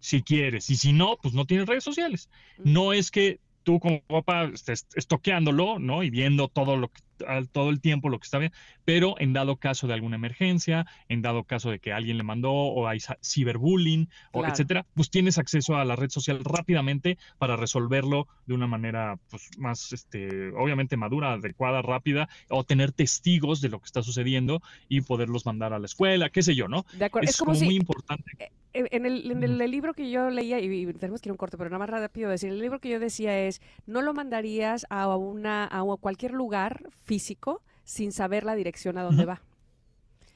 si 0.00 0.22
quieres. 0.22 0.68
Y 0.70 0.76
si 0.76 0.92
no, 0.92 1.18
pues 1.22 1.34
no 1.34 1.44
tienes 1.44 1.68
redes 1.68 1.84
sociales. 1.84 2.28
No 2.64 2.92
es 2.92 3.10
que 3.10 3.38
tú 3.62 3.78
como 3.78 4.00
papá 4.02 4.44
estés 4.44 4.86
estoqueándolo, 4.94 5.78
¿no? 5.78 6.02
Y 6.02 6.10
viendo 6.10 6.48
todo 6.48 6.76
lo 6.76 6.88
que 6.88 7.02
todo 7.52 7.70
el 7.70 7.80
tiempo 7.80 8.08
lo 8.08 8.18
que 8.18 8.24
está 8.24 8.38
bien, 8.38 8.52
pero 8.84 9.14
en 9.18 9.32
dado 9.32 9.56
caso 9.56 9.86
de 9.86 9.94
alguna 9.94 10.16
emergencia, 10.16 10.86
en 11.08 11.22
dado 11.22 11.44
caso 11.44 11.70
de 11.70 11.78
que 11.78 11.92
alguien 11.92 12.16
le 12.16 12.22
mandó 12.22 12.52
o 12.52 12.86
hay 12.86 12.98
ciberbullying 13.22 14.08
o 14.32 14.44
etcétera, 14.44 14.86
pues 14.94 15.10
tienes 15.10 15.38
acceso 15.38 15.76
a 15.76 15.84
la 15.84 15.96
red 15.96 16.10
social 16.10 16.40
rápidamente 16.44 17.18
para 17.38 17.56
resolverlo 17.56 18.26
de 18.46 18.54
una 18.54 18.66
manera 18.66 19.18
pues 19.30 19.50
más 19.58 19.92
este 19.92 20.50
obviamente 20.52 20.96
madura, 20.96 21.32
adecuada, 21.32 21.82
rápida 21.82 22.28
o 22.48 22.64
tener 22.64 22.92
testigos 22.92 23.60
de 23.60 23.68
lo 23.68 23.78
que 23.78 23.86
está 23.86 24.02
sucediendo 24.02 24.62
y 24.88 25.00
poderlos 25.02 25.46
mandar 25.46 25.72
a 25.72 25.78
la 25.78 25.86
escuela, 25.86 26.30
qué 26.30 26.42
sé 26.42 26.54
yo, 26.54 26.68
¿no? 26.68 26.84
De 26.92 27.04
acuerdo, 27.04 27.28
es, 27.28 27.36
como, 27.36 27.52
muy 27.52 27.76
importante. 27.76 28.52
En 28.72 29.04
el, 29.04 29.30
en 29.30 29.42
el, 29.42 29.58
libro 29.70 29.94
que 29.94 30.10
yo 30.10 30.30
leía, 30.30 30.60
y, 30.60 30.86
tenemos 30.94 31.20
que 31.20 31.28
ir 31.28 31.32
un 31.32 31.36
corte, 31.36 31.56
pero 31.56 31.70
nada 31.70 31.80
más 31.80 31.90
rápido 31.90 32.30
decir, 32.30 32.50
el 32.50 32.60
libro 32.60 32.78
que 32.78 32.88
yo 32.88 33.00
decía 33.00 33.38
es, 33.40 33.60
no 33.86 34.00
lo 34.00 34.14
mandarías 34.14 34.86
a 34.90 35.16
una 35.16 35.64
a 35.66 35.82
cualquier 36.00 36.32
lugar 36.32 36.88
físico 37.10 37.60
sin 37.82 38.12
saber 38.12 38.44
la 38.44 38.54
dirección 38.54 38.96
a 38.96 39.02
dónde 39.02 39.24
va. 39.24 39.42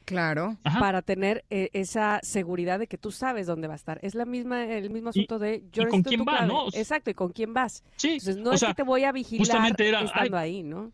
Claro. 0.05 0.59
Para 0.81 1.03
tener 1.03 1.45
eh, 1.49 1.71
esa 1.73 2.19
seguridad 2.25 2.81
de 2.81 2.89
que 2.89 2.99
tú 2.99 3.13
sabes 3.13 3.47
dónde 3.47 3.69
va 3.69 3.75
a 3.75 3.77
estar. 3.77 4.01
Es 4.03 4.17
la 4.17 4.25
misma, 4.25 4.65
el 4.67 4.91
mismo 4.91 5.11
asunto 5.11 5.39
de 5.39 5.63
yo 5.73 5.85
¿y 5.85 5.87
con 5.87 6.03
quién 6.03 6.25
vas, 6.25 6.49
¿no? 6.49 6.67
Exacto, 6.75 7.11
y 7.11 7.15
con 7.15 7.31
quién 7.31 7.55
vas. 7.55 7.85
Sí. 7.95 8.15
Entonces 8.15 8.39
no 8.39 8.53
es 8.53 8.65
que 8.65 8.75
te 8.75 8.83
voy 8.83 9.05
a 9.05 9.13
vigilar 9.13 9.73
estando 9.81 10.37
ahí, 10.37 10.65
¿no? 10.65 10.91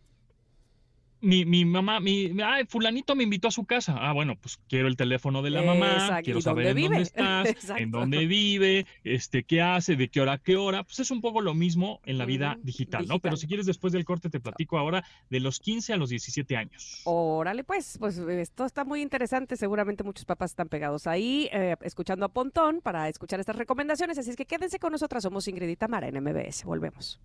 Mi, 1.21 1.45
mi 1.45 1.65
mamá, 1.65 2.01
mi, 2.01 2.33
ay, 2.43 2.65
fulanito 2.67 3.15
me 3.15 3.25
invitó 3.25 3.49
a 3.49 3.51
su 3.51 3.65
casa. 3.65 3.97
Ah, 3.99 4.13
bueno, 4.13 4.37
pues 4.37 4.59
quiero 4.69 4.89
el 4.89 4.97
teléfono 4.97 5.43
de 5.43 5.51
la 5.51 5.63
mamá, 5.63 6.21
quiero 6.23 6.41
saber 6.41 6.69
en 6.69 6.83
dónde 6.83 7.03
estás, 7.03 7.47
en 7.77 7.91
dónde 7.91 8.27
vive, 8.27 8.87
este, 9.05 9.45
qué 9.45 9.63
hace, 9.63 9.97
de 9.97 10.09
qué 10.09 10.21
hora 10.21 10.35
a 10.35 10.39
qué 10.39 10.57
hora. 10.57 10.83
Pues 10.83 11.01
es 11.01 11.11
un 11.11 11.21
poco 11.21 11.41
lo 11.41 11.55
mismo 11.55 12.01
en 12.05 12.19
la 12.19 12.25
vida 12.25 12.59
digital, 12.63 13.07
¿no? 13.07 13.19
Pero 13.19 13.37
si 13.37 13.47
quieres 13.47 13.67
después 13.67 13.93
del 13.93 14.05
corte 14.05 14.31
te 14.31 14.41
platico 14.41 14.79
ahora 14.79 15.05
de 15.29 15.41
los 15.41 15.61
15 15.61 15.93
a 15.93 15.97
los 15.97 16.11
17 16.11 16.57
años. 16.57 17.03
Órale, 17.05 17.65
pues, 17.65 17.97
pues 17.99 18.19
esto 18.19 18.65
está 18.65 18.85
muy 18.85 19.03
interesante. 19.03 19.57
Seguramente 19.57 20.05
muchos 20.05 20.25
papás 20.25 20.53
están 20.53 20.69
pegados 20.69 21.07
ahí, 21.07 21.49
eh, 21.53 21.77
escuchando 21.83 22.27
a 22.27 22.29
Pontón 22.29 22.81
para 22.81 23.09
escuchar 23.09 23.41
estas 23.41 23.57
recomendaciones. 23.57 24.19
Así 24.19 24.31
es 24.31 24.37
que 24.37 24.47
quédense 24.47 24.79
con 24.79 24.93
nosotras. 24.93 25.23
Somos 25.23 25.47
Ingrid 25.49 25.69
y 25.69 25.77
Tamara 25.77 26.09
en 26.09 26.23
MBS. 26.23 26.65
Volvemos. 26.65 27.21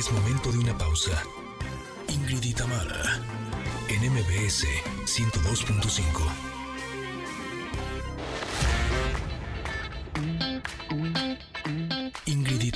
Es 0.00 0.10
momento 0.12 0.50
de 0.50 0.58
una 0.58 0.78
pausa. 0.78 1.22
Ingrid 2.08 2.42
y 2.42 2.54
en 3.90 4.10
MBS 4.10 4.66
102.5. 5.04 6.22
Ingrid 12.24 12.62
y 12.62 12.70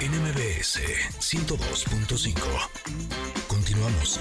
en 0.00 0.12
MBS 0.12 0.78
102.5. 1.18 2.36
Continuamos. 3.48 4.20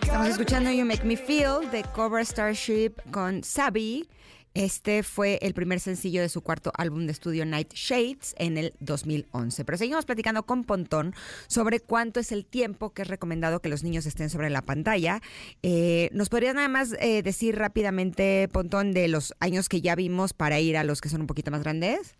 Estamos 0.00 0.28
escuchando 0.28 0.70
You 0.70 0.84
Make 0.84 1.02
Me 1.02 1.16
Feel 1.16 1.68
de 1.72 1.82
Cobra 1.92 2.24
Starship 2.24 2.92
con 3.10 3.42
Sabi. 3.42 4.08
Este 4.56 5.02
fue 5.02 5.38
el 5.42 5.52
primer 5.52 5.80
sencillo 5.80 6.22
de 6.22 6.30
su 6.30 6.40
cuarto 6.40 6.72
álbum 6.78 7.04
de 7.04 7.12
estudio 7.12 7.44
Night 7.44 7.74
Shades 7.74 8.34
en 8.38 8.56
el 8.56 8.72
2011. 8.80 9.66
Pero 9.66 9.76
seguimos 9.76 10.06
platicando 10.06 10.44
con 10.44 10.64
Pontón 10.64 11.14
sobre 11.46 11.78
cuánto 11.78 12.20
es 12.20 12.32
el 12.32 12.46
tiempo 12.46 12.94
que 12.94 13.02
es 13.02 13.08
recomendado 13.08 13.60
que 13.60 13.68
los 13.68 13.84
niños 13.84 14.06
estén 14.06 14.30
sobre 14.30 14.48
la 14.48 14.62
pantalla. 14.62 15.20
Eh, 15.62 16.08
¿Nos 16.14 16.30
podrías 16.30 16.54
nada 16.54 16.68
más 16.68 16.94
eh, 17.00 17.22
decir 17.22 17.54
rápidamente, 17.58 18.48
Pontón, 18.50 18.94
de 18.94 19.08
los 19.08 19.34
años 19.40 19.68
que 19.68 19.82
ya 19.82 19.94
vimos 19.94 20.32
para 20.32 20.58
ir 20.58 20.78
a 20.78 20.84
los 20.84 21.02
que 21.02 21.10
son 21.10 21.20
un 21.20 21.26
poquito 21.26 21.50
más 21.50 21.62
grandes? 21.62 22.16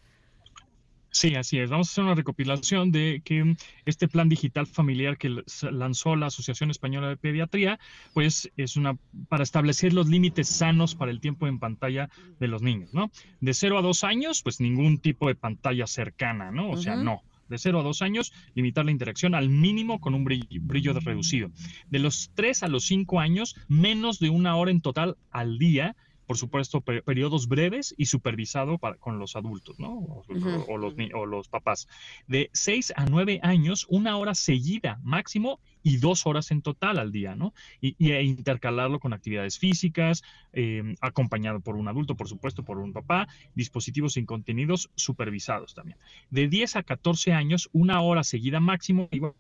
Sí, 1.17 1.35
así 1.35 1.59
es. 1.59 1.71
Vamos 1.71 1.89
a 1.89 1.93
hacer 1.93 2.05
una 2.05 2.15
recopilación 2.15 2.93
de 2.93 3.23
que 3.25 3.57
este 3.87 4.07
plan 4.07 4.29
digital 4.29 4.67
familiar 4.67 5.17
que 5.17 5.35
lanzó 5.73 6.15
la 6.15 6.27
Asociación 6.27 6.71
Española 6.71 7.09
de 7.09 7.17
Pediatría, 7.17 7.81
pues 8.13 8.53
es 8.59 8.77
una 8.77 8.99
para 9.31 9.43
establecer 9.43 9.95
los 9.95 10.09
límites 10.09 10.47
sanos 10.47 10.95
para 10.95 11.11
el 11.11 11.21
tiempo 11.21 11.47
en 11.47 11.59
pantalla 11.59 12.11
de 12.39 12.49
los 12.49 12.61
niños, 12.61 12.93
¿no? 12.93 13.11
De 13.41 13.55
0 13.55 13.79
a 13.79 13.83
2 13.83 14.05
años, 14.05 14.43
pues 14.43 14.61
ningún 14.61 14.99
tipo 14.99 15.29
de 15.29 15.37
pantalla 15.37 15.87
cercana, 15.87 16.51
¿no? 16.51 16.69
O 16.69 16.77
sea, 16.77 16.97
no. 16.97 17.23
De 17.49 17.57
0 17.57 17.81
a 17.81 17.83
2 17.83 18.03
años, 18.03 18.35
limitar 18.55 18.85
la 18.85 18.91
interacción 18.91 19.35
al 19.35 19.49
mínimo 19.49 20.01
con 20.01 20.15
un 20.15 20.23
brillo, 20.23 20.47
brillo 20.61 20.93
reducido. 20.93 21.51
De 21.89 21.99
los 21.99 22.31
3 22.35 22.63
a 22.63 22.69
los 22.69 22.85
5 22.85 23.21
años, 23.21 23.57
menos 23.69 24.19
de 24.19 24.29
una 24.29 24.55
hora 24.57 24.71
en 24.71 24.83
total 24.83 25.17
al 25.31 25.57
día 25.57 25.97
por 26.27 26.37
supuesto, 26.37 26.81
periodos 26.81 27.49
breves 27.49 27.95
y 27.97 28.07
supervisado 28.07 28.79
para, 28.79 28.97
con 28.97 29.19
los 29.19 29.37
adultos, 29.37 29.79
¿no? 29.79 30.25
O, 30.69 30.77
los, 30.77 30.95
o 31.15 31.27
los 31.27 31.49
papás. 31.49 31.89
De 32.27 32.51
6 32.53 32.95
a 32.97 33.07
9 33.07 33.41
años, 33.43 33.87
una 33.89 34.17
hora 34.17 34.35
seguida 34.35 35.01
máximo 35.03 35.61
y 35.83 35.99
dos 35.99 36.27
horas 36.27 36.51
en 36.51 36.63
total 36.63 36.99
al 36.99 37.13
día, 37.13 37.37
¿no? 37.37 37.55
Y, 37.81 37.95
e 38.11 38.23
intercalarlo 38.25 38.99
con 38.99 39.13
actividades 39.13 39.59
físicas, 39.59 40.25
em, 40.53 40.97
acompañado 41.01 41.61
por 41.61 41.77
un 41.77 41.87
adulto, 41.87 42.17
por 42.17 42.29
supuesto, 42.29 42.65
por 42.65 42.79
un 42.79 42.93
papá, 42.93 43.29
dispositivos 43.55 44.15
sin 44.15 44.27
contenidos 44.27 44.91
supervisados 44.97 45.75
también. 45.75 45.97
De 46.31 46.49
10 46.49 46.77
a 46.77 46.83
14 46.83 47.33
años, 47.33 47.69
una 47.73 48.01
hora 48.01 48.25
seguida 48.25 48.59
máximo, 48.59 49.09
igual 49.13 49.35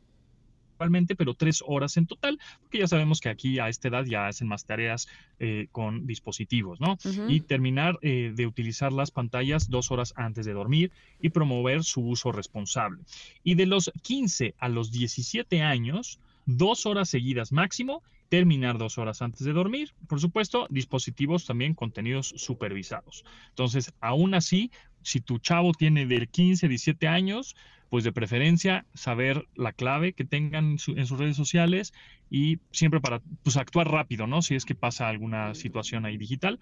pero 1.16 1.34
tres 1.34 1.62
horas 1.66 1.96
en 1.96 2.06
total, 2.06 2.38
porque 2.62 2.78
ya 2.78 2.86
sabemos 2.86 3.20
que 3.20 3.28
aquí 3.28 3.58
a 3.58 3.68
esta 3.68 3.88
edad 3.88 4.04
ya 4.04 4.28
hacen 4.28 4.48
más 4.48 4.64
tareas 4.64 5.08
eh, 5.38 5.68
con 5.72 6.06
dispositivos, 6.06 6.80
¿no? 6.80 6.96
Y 7.28 7.40
terminar 7.40 7.98
eh, 8.02 8.32
de 8.34 8.46
utilizar 8.46 8.92
las 8.92 9.10
pantallas 9.10 9.68
dos 9.68 9.90
horas 9.90 10.12
antes 10.16 10.46
de 10.46 10.52
dormir 10.52 10.92
y 11.20 11.30
promover 11.30 11.84
su 11.84 12.02
uso 12.02 12.32
responsable. 12.32 13.02
Y 13.42 13.54
de 13.54 13.66
los 13.66 13.90
15 14.02 14.54
a 14.58 14.68
los 14.68 14.90
17 14.92 15.62
años, 15.62 16.18
dos 16.46 16.86
horas 16.86 17.08
seguidas 17.08 17.52
máximo, 17.52 18.02
terminar 18.28 18.78
dos 18.78 18.98
horas 18.98 19.22
antes 19.22 19.44
de 19.44 19.52
dormir. 19.52 19.92
Por 20.08 20.20
supuesto, 20.20 20.66
dispositivos 20.70 21.46
también 21.46 21.74
contenidos 21.74 22.34
supervisados. 22.36 23.24
Entonces, 23.50 23.92
aún 24.00 24.34
así, 24.34 24.70
si 25.02 25.20
tu 25.20 25.38
chavo 25.38 25.72
tiene 25.72 26.06
de 26.06 26.26
15, 26.26 26.68
17 26.68 27.06
años, 27.08 27.54
pues 27.88 28.04
de 28.04 28.12
preferencia 28.12 28.84
saber 28.94 29.46
la 29.54 29.72
clave 29.72 30.12
que 30.12 30.24
tengan 30.24 30.76
en, 30.86 31.06
sus 31.06 31.18
redes 31.18 31.36
sociales 31.36 31.92
y 32.30 32.58
siempre 32.72 33.00
para 33.00 33.20
pues, 33.42 33.56
actuar 33.56 33.88
rápido, 33.88 34.26
¿no? 34.26 34.42
Si 34.42 34.54
es 34.54 34.64
que 34.64 34.74
pasa 34.74 35.08
alguna 35.08 35.54
situación 35.54 36.04
ahí 36.04 36.16
digital. 36.16 36.58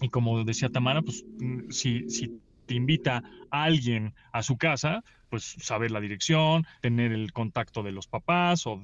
Y 0.00 0.08
como 0.08 0.42
decía 0.44 0.70
Tamara, 0.70 1.02
pues 1.02 1.24
mm, 1.38 1.70
si, 1.70 2.08
si 2.08 2.40
te 2.66 2.74
invita 2.74 3.22
a 3.50 3.64
alguien 3.64 4.14
a 4.32 4.42
su 4.42 4.56
casa, 4.56 5.04
pues 5.32 5.56
saber 5.62 5.90
la 5.90 5.98
dirección, 5.98 6.66
tener 6.82 7.10
el 7.10 7.32
contacto 7.32 7.82
de 7.82 7.90
los 7.90 8.06
papás 8.06 8.66
o, 8.66 8.82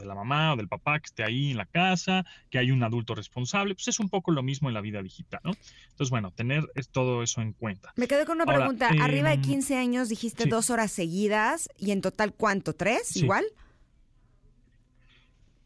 de 0.00 0.06
la 0.06 0.14
mamá 0.14 0.54
o 0.54 0.56
del 0.56 0.66
papá 0.66 0.98
que 0.98 1.04
esté 1.04 1.22
ahí 1.22 1.50
en 1.50 1.58
la 1.58 1.66
casa, 1.66 2.24
que 2.48 2.56
hay 2.56 2.70
un 2.70 2.82
adulto 2.82 3.14
responsable, 3.14 3.74
pues 3.74 3.88
es 3.88 4.00
un 4.00 4.08
poco 4.08 4.30
lo 4.32 4.42
mismo 4.42 4.70
en 4.70 4.74
la 4.74 4.80
vida 4.80 5.02
digital, 5.02 5.42
¿no? 5.44 5.52
Entonces, 5.90 6.08
bueno, 6.08 6.30
tener 6.30 6.64
todo 6.92 7.22
eso 7.22 7.42
en 7.42 7.52
cuenta. 7.52 7.92
Me 7.96 8.08
quedé 8.08 8.24
con 8.24 8.36
una 8.36 8.46
pregunta. 8.46 8.88
Arriba 9.02 9.36
de 9.36 9.42
15 9.42 9.74
em, 9.74 9.80
años 9.80 10.08
dijiste 10.08 10.46
dos 10.46 10.70
horas 10.70 10.90
seguidas 10.90 11.68
y 11.76 11.90
en 11.90 12.00
total, 12.00 12.32
¿cuánto? 12.32 12.72
¿Tres? 12.72 13.14
¿Igual? 13.18 13.44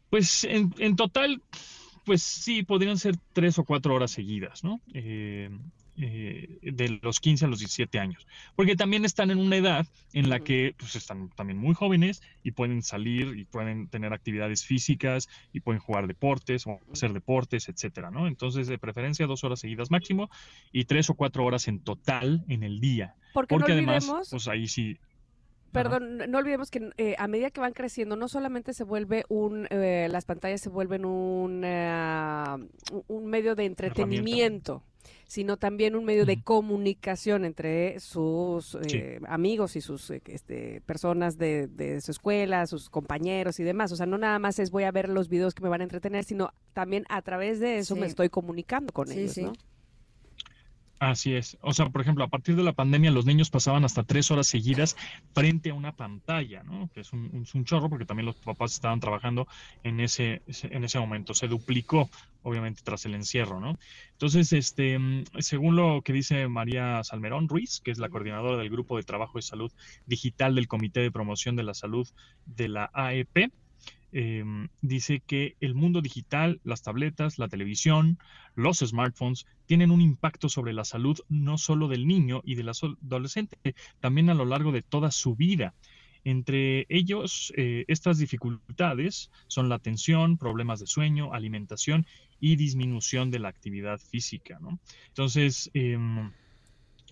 Pues 0.09 0.43
en, 0.43 0.75
en 0.77 0.97
total 0.97 1.41
pues 2.03 2.21
sí, 2.21 2.63
podrían 2.63 2.97
ser 2.97 3.15
tres 3.31 3.57
o 3.59 3.63
cuatro 3.63 3.95
horas 3.95 4.11
seguidas, 4.11 4.61
¿no? 4.61 4.81
Eh, 4.93 5.49
eh, 5.99 6.59
de 6.61 6.99
los 7.01 7.19
15 7.19 7.45
a 7.45 7.47
los 7.47 7.59
17 7.59 7.99
años, 7.99 8.27
porque 8.55 8.75
también 8.75 9.03
están 9.03 9.31
en 9.31 9.39
una 9.39 9.55
edad 9.55 9.87
en 10.13 10.29
la 10.29 10.39
que 10.39 10.75
pues, 10.77 10.95
están 10.95 11.29
también 11.29 11.57
muy 11.57 11.73
jóvenes 11.73 12.21
y 12.43 12.51
pueden 12.51 12.83
salir 12.83 13.37
y 13.37 13.45
pueden 13.45 13.87
tener 13.87 14.13
actividades 14.13 14.63
físicas 14.63 15.27
y 15.53 15.61
pueden 15.61 15.79
jugar 15.79 16.07
deportes 16.07 16.67
o 16.67 16.79
hacer 16.91 17.13
deportes, 17.13 17.67
etcétera, 17.67 18.11
¿no? 18.11 18.27
Entonces, 18.27 18.67
de 18.67 18.77
preferencia, 18.77 19.25
dos 19.25 19.43
horas 19.43 19.59
seguidas 19.59 19.89
máximo 19.89 20.29
y 20.71 20.85
tres 20.85 21.09
o 21.09 21.15
cuatro 21.15 21.43
horas 21.45 21.67
en 21.67 21.79
total 21.79 22.45
en 22.47 22.63
el 22.63 22.79
día. 22.79 23.15
Porque, 23.33 23.55
además, 23.55 24.07
pues 24.29 24.47
ahí 24.47 24.67
sí 24.67 24.97
Perdón, 25.71 26.17
no 26.29 26.37
olvidemos 26.37 26.71
que 26.71 26.91
eh, 26.97 27.15
a 27.17 27.27
medida 27.27 27.51
que 27.51 27.59
van 27.59 27.73
creciendo, 27.73 28.15
no 28.15 28.27
solamente 28.27 28.73
se 28.73 28.83
vuelve 28.83 29.25
un, 29.29 29.67
eh, 29.69 30.07
las 30.09 30.25
pantallas 30.25 30.61
se 30.61 30.69
vuelven 30.69 31.05
un, 31.05 31.63
un 33.07 33.25
medio 33.25 33.55
de 33.55 33.65
entretenimiento, 33.65 34.83
sino 35.27 35.57
también 35.57 35.95
un 35.95 36.05
medio 36.05 36.25
de 36.25 36.41
comunicación 36.41 37.45
entre 37.45 37.99
sus 37.99 38.77
Sí. 38.87 38.97
eh, 38.97 39.19
amigos 39.27 39.75
y 39.75 39.81
sus 39.81 40.09
eh, 40.09 40.21
este, 40.27 40.81
personas 40.85 41.37
de, 41.37 41.67
de 41.67 41.99
su 42.01 42.11
escuela, 42.11 42.65
sus 42.65 42.89
compañeros 42.89 43.59
y 43.59 43.63
demás. 43.63 43.91
O 43.91 43.95
sea, 43.95 44.05
no 44.05 44.17
nada 44.17 44.39
más 44.39 44.57
es 44.59 44.71
voy 44.71 44.83
a 44.83 44.91
ver 44.91 45.09
los 45.09 45.27
videos 45.29 45.53
que 45.53 45.61
me 45.63 45.69
van 45.69 45.81
a 45.81 45.83
entretener, 45.83 46.23
sino 46.23 46.51
también 46.73 47.05
a 47.09 47.21
través 47.21 47.59
de 47.59 47.77
eso 47.79 47.95
Sí. 47.95 47.99
me 48.01 48.07
estoy 48.07 48.29
comunicando 48.29 48.91
con 48.93 49.07
Sí, 49.07 49.19
ellos, 49.19 49.31
sí. 49.33 49.43
¿no? 49.43 49.53
Así 50.99 51.35
es. 51.35 51.59
O 51.61 51.73
sea, 51.73 51.89
por 51.89 52.01
ejemplo, 52.01 52.23
a 52.23 52.27
partir 52.27 52.55
de 52.55 52.63
la 52.63 52.73
pandemia 52.73 53.11
los 53.11 53.27
niños 53.27 53.51
pasaban 53.51 53.85
hasta 53.85 54.01
tres 54.03 54.31
horas 54.31 54.47
seguidas 54.47 54.95
frente 55.35 55.69
a 55.69 55.75
una 55.75 55.95
pantalla, 55.95 56.63
¿no? 56.63 56.89
Que 56.91 57.01
es 57.01 57.13
un, 57.13 57.29
un- 57.33 57.45
un 57.53 57.65
chorro 57.65 57.87
porque 57.87 58.05
también 58.05 58.25
los 58.25 58.35
papás 58.37 58.73
estaban 58.73 58.99
trabajando 58.99 59.47
en 59.83 59.99
ese, 59.99 60.41
en 60.63 60.83
ese 60.83 60.97
momento. 60.99 61.35
Se 61.35 61.47
duplicó, 61.47 62.09
obviamente, 62.41 62.81
tras 62.83 63.05
el 63.05 63.13
encierro, 63.13 63.59
¿no? 63.59 63.77
Entonces, 64.13 64.51
este, 64.53 64.97
según 65.37 65.75
lo 65.75 66.01
que 66.01 66.13
dice 66.13 66.47
María 66.47 67.03
Salmerón 67.03 67.47
Ruiz, 67.47 67.79
que 67.79 67.91
es 67.91 67.99
la 67.99 68.09
coordinadora 68.09 68.57
del 68.57 68.71
Grupo 68.71 68.97
de 68.97 69.03
Trabajo 69.03 69.37
de 69.37 69.43
Salud 69.43 69.71
Digital 70.07 70.55
del 70.55 70.67
Comité 70.67 71.01
de 71.01 71.11
Promoción 71.11 71.55
de 71.55 71.63
la 71.63 71.75
Salud 71.75 72.07
de 72.47 72.69
la 72.69 72.89
AEP, 72.91 73.51
eh, 74.11 74.43
dice 74.81 75.21
que 75.25 75.55
el 75.59 75.75
mundo 75.75 76.01
digital, 76.01 76.59
las 76.63 76.81
tabletas, 76.81 77.39
la 77.39 77.47
televisión, 77.47 78.17
los 78.55 78.79
smartphones 78.79 79.45
tienen 79.65 79.91
un 79.91 80.01
impacto 80.01 80.49
sobre 80.49 80.73
la 80.73 80.85
salud 80.85 81.19
no 81.29 81.57
solo 81.57 81.87
del 81.87 82.07
niño 82.07 82.41
y 82.43 82.55
del 82.55 82.69
adolescente, 82.69 83.57
también 83.99 84.29
a 84.29 84.33
lo 84.33 84.45
largo 84.45 84.71
de 84.71 84.81
toda 84.81 85.11
su 85.11 85.35
vida. 85.35 85.73
Entre 86.23 86.85
ellos, 86.89 87.53
eh, 87.55 87.85
estas 87.87 88.17
dificultades 88.17 89.31
son 89.47 89.69
la 89.69 89.75
atención, 89.75 90.37
problemas 90.37 90.79
de 90.79 90.87
sueño, 90.87 91.33
alimentación 91.33 92.05
y 92.39 92.55
disminución 92.55 93.31
de 93.31 93.39
la 93.39 93.49
actividad 93.49 93.99
física, 93.99 94.59
¿no? 94.59 94.79
Entonces, 95.07 95.69
em, 95.73 96.31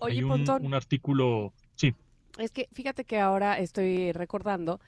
Oye, 0.00 0.18
hay 0.18 0.22
un, 0.22 0.74
artículo, 0.74 1.54
sí, 1.76 1.94
es 2.38 2.50
que 2.50 2.68
fíjate 2.72 3.04
que 3.04 3.18
ahora 3.18 3.58
estoy 3.58 4.12
recordando 4.12 4.80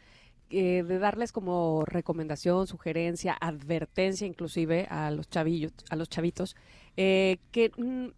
eh, 0.50 0.82
de 0.82 0.98
darles 0.98 1.32
como 1.32 1.84
recomendación, 1.84 2.66
sugerencia, 2.66 3.36
advertencia 3.40 4.26
inclusive 4.26 4.86
a 4.90 5.10
los 5.10 5.28
chavillos, 5.28 5.72
a 5.90 5.96
los 5.96 6.08
chavitos, 6.08 6.56
eh, 6.96 7.38
que 7.50 7.70
mm, 7.76 8.08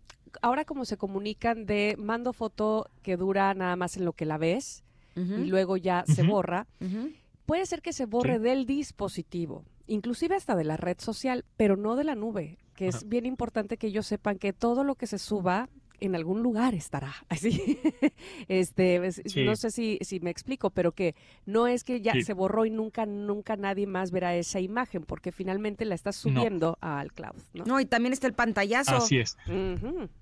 ahora 0.43 0.65
como 0.65 0.85
se 0.85 0.97
comunican 0.97 1.67
de 1.67 1.97
mando 1.99 2.33
foto 2.33 2.87
que 3.03 3.17
dura 3.17 3.53
nada 3.55 3.75
más 3.77 3.97
en 3.97 4.05
lo 4.05 4.13
que 4.13 4.25
la 4.27 4.39
ves 4.39 4.85
y 5.17 5.45
luego 5.47 5.77
ya 5.77 6.05
se 6.07 6.23
borra, 6.23 6.67
puede 7.47 7.67
ser 7.67 7.83
que 7.83 7.93
se 7.93 8.07
borre 8.07 8.37
Sí. 8.39 8.43
del 8.45 8.65
dispositivo, 8.65 9.65
inclusive 9.87 10.37
hasta 10.37 10.55
de 10.57 10.65
la 10.65 10.77
red 10.77 10.97
social, 10.99 11.45
pero 11.57 11.77
no 11.77 11.97
de 11.97 12.05
la 12.05 12.15
nube, 12.15 12.59
que 12.75 12.87
es 12.89 13.07
bien 13.09 13.27
importante 13.27 13.77
que 13.77 13.89
ellos 13.89 14.07
sepan 14.07 14.39
que 14.39 14.53
todo 14.53 14.83
lo 14.85 14.95
que 14.95 15.07
se 15.07 15.19
suba 15.19 15.69
en 16.01 16.15
algún 16.15 16.43
lugar 16.43 16.75
estará. 16.75 17.13
Así, 17.29 17.79
este, 18.49 19.07
es- 19.07 19.23
Sí. 19.27 19.45
no 19.45 19.57
sé 19.57 19.71
si, 19.71 19.99
si 20.03 20.21
me 20.21 20.31
explico, 20.31 20.71
pero 20.71 20.93
que 20.93 21.15
no 21.47 21.67
es 21.67 21.85
que 21.85 22.01
ya 22.01 22.13
Sí. 22.13 22.23
se 22.23 22.33
borró 22.33 22.65
y 22.67 22.71
nunca, 22.71 23.07
nunca 23.07 23.57
nadie 23.57 23.87
más 23.87 24.11
verá 24.11 24.35
esa 24.37 24.61
imagen, 24.61 25.03
porque 25.05 25.33
finalmente 25.33 25.85
la 25.85 25.95
estás 25.95 26.25
No. 26.25 26.31
subiendo 26.41 26.79
al 26.81 27.13
cloud, 27.13 27.37
¿no? 27.55 27.65
No, 27.65 27.81
y 27.81 27.87
también 27.87 28.13
está 28.13 28.27
el 28.27 28.35
pantallazo. 28.35 28.97
así 28.97 29.19
es. 29.19 29.37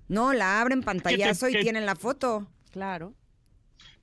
No, 0.07 0.33
la 0.33 0.61
abren 0.61 0.81
pantallazo 0.83 1.49
y 1.49 1.53
tienen 1.61 1.85
la 1.85 1.95
foto. 1.95 2.47
claro. 2.71 3.13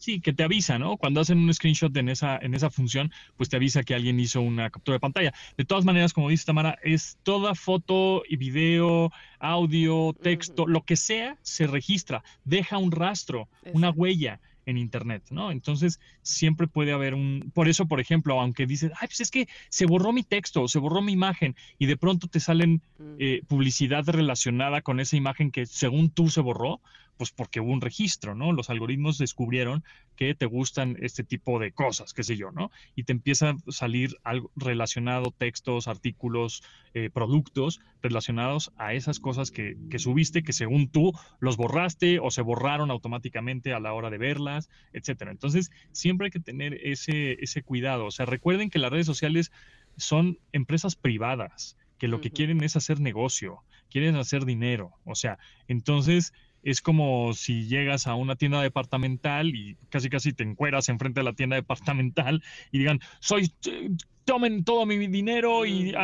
Sí, 0.07 0.21
que 0.21 0.33
te 0.33 0.45
avisa, 0.45 0.79
¿no? 0.79 0.99
Cuando 0.99 1.21
hacen 1.21 1.39
un 1.39 1.53
screenshot 1.53 1.97
en 1.97 2.09
esa, 2.09 2.39
en 2.39 2.55
esa 2.55 2.71
función, 2.71 3.11
pues 3.37 3.49
te 3.49 3.57
avisa 3.57 3.83
que 3.83 3.93
alguien 3.93 4.21
hizo 4.21 4.41
una 4.41 4.71
captura 4.71 4.95
de 4.95 5.01
pantalla. 5.01 5.35
De 5.57 5.65
todas 5.65 5.85
maneras, 5.85 6.13
como 6.13 6.29
dice 6.29 6.45
Tamara, 6.45 6.79
es 6.85 7.19
toda 7.25 7.57
foto 7.57 8.23
y 8.29 8.37
video, 8.37 9.11
audio, 9.41 10.15
texto, 10.23 10.69
lo 10.69 10.83
que 10.83 10.95
sea, 10.95 11.37
se 11.43 11.67
registra, 11.67 12.23
deja 12.45 12.79
un 12.79 12.93
rastro, 12.93 13.49
una 13.73 13.91
huella 13.91 14.39
en 14.65 14.77
Internet, 14.77 15.25
¿no? 15.31 15.51
Entonces, 15.51 15.99
siempre 16.23 16.69
puede 16.69 16.93
haber 16.93 17.15
un... 17.15 17.51
Por 17.53 17.69
eso, 17.69 17.87
por 17.87 17.99
ejemplo, 17.99 18.41
aunque 18.41 18.65
dices, 18.65 18.93
ay, 19.01 19.09
pues 19.09 19.21
es 19.23 19.33
que 19.33 19.49
se 19.71 19.87
borró 19.87 20.13
mi 20.13 20.23
texto, 20.23 20.69
se 20.69 20.79
borró 20.79 21.03
mi 21.03 21.15
imagen, 21.15 21.57
y 21.81 21.87
de 21.87 21.97
pronto 21.97 22.29
te 22.29 22.39
salen 22.39 22.81
eh, 23.19 23.43
publicidad 23.49 24.05
relacionada 24.07 24.83
con 24.83 25.01
esa 25.01 25.17
imagen 25.17 25.51
que 25.51 25.67
según 25.67 26.11
tú 26.11 26.31
se 26.31 26.43
borró, 26.43 26.81
pues 27.17 27.31
porque 27.31 27.61
hubo 27.61 27.73
un 27.73 27.81
registro, 27.81 28.35
¿no? 28.35 28.53
Los 28.53 28.71
algoritmos 28.71 29.19
descubrieron 29.19 29.85
que 30.17 30.35
te 30.35 30.47
gustan 30.47 30.97
este 31.01 31.25
tipo 31.25 31.59
de 31.59 31.73
cosas, 31.73 32.13
qué 32.13 32.23
sé 32.23 32.37
yo, 32.37 32.51
¿no? 32.51 32.71
Y 32.95 33.05
te 33.05 33.13
empieza 33.13 33.51
a 33.51 33.57
salir 33.69 34.17
algo 34.25 34.51
relacionado, 34.57 35.35
textos, 35.37 35.89
artículos, 35.89 36.63
eh, 36.95 37.11
productos 37.11 37.81
relacionados 38.03 38.73
a 38.77 38.95
esas 38.95 39.21
cosas 39.21 39.51
que, 39.51 39.77
que 39.91 39.99
subiste, 39.99 40.43
que 40.43 40.53
según 40.53 40.89
tú 40.89 41.13
los 41.41 41.57
borraste 41.57 42.19
o 42.19 42.31
se 42.31 42.43
borraron 42.43 42.91
automáticamente 42.91 43.73
a 43.73 43.81
la 43.81 43.93
hora 43.93 44.11
de 44.11 44.19
verlas, 44.19 44.71
etcétera. 44.93 45.31
Entonces, 45.31 45.71
siempre 45.93 46.27
hay 46.27 46.31
que 46.31 46.41
tener 46.41 46.75
ese, 46.83 47.43
ese 47.43 47.63
cuidado. 47.63 48.07
O 48.07 48.11
sea, 48.11 48.27
recuerden 48.27 48.71
que 48.71 48.79
las 48.79 48.91
redes 48.91 49.07
sociales 49.07 49.53
son 49.97 50.39
empresas 50.53 50.97
privadas 50.97 51.77
que 51.99 52.09
lo 52.09 52.21
que 52.21 52.31
quieren 52.31 52.63
es 52.63 52.77
hacer 52.77 53.01
negocio, 53.01 53.63
quieren 53.91 54.17
hacer 54.17 54.45
dinero. 54.45 54.93
O 55.05 55.15
sea, 55.15 55.39
entonces 55.69 56.33
es 56.67 56.83
como 56.83 57.33
si 57.33 57.69
llegas 57.69 58.09
a 58.09 58.17
una 58.17 58.35
tienda 58.35 58.61
departamental 58.61 59.55
y 59.55 59.77
casi 59.89 60.11
casi 60.11 60.33
te 60.33 60.43
encueras 60.43 60.89
enfrente 60.89 61.21
de 61.21 61.25
la 61.25 61.33
tienda 61.33 61.55
departamental 61.55 62.43
y 62.73 62.79
digan, 62.79 62.99
soy, 63.21 63.53
eh, 63.67 63.91
tomen 64.25 64.65
todo 64.65 64.85
mi 64.85 64.99
dinero 65.07 65.65
y, 65.65 65.95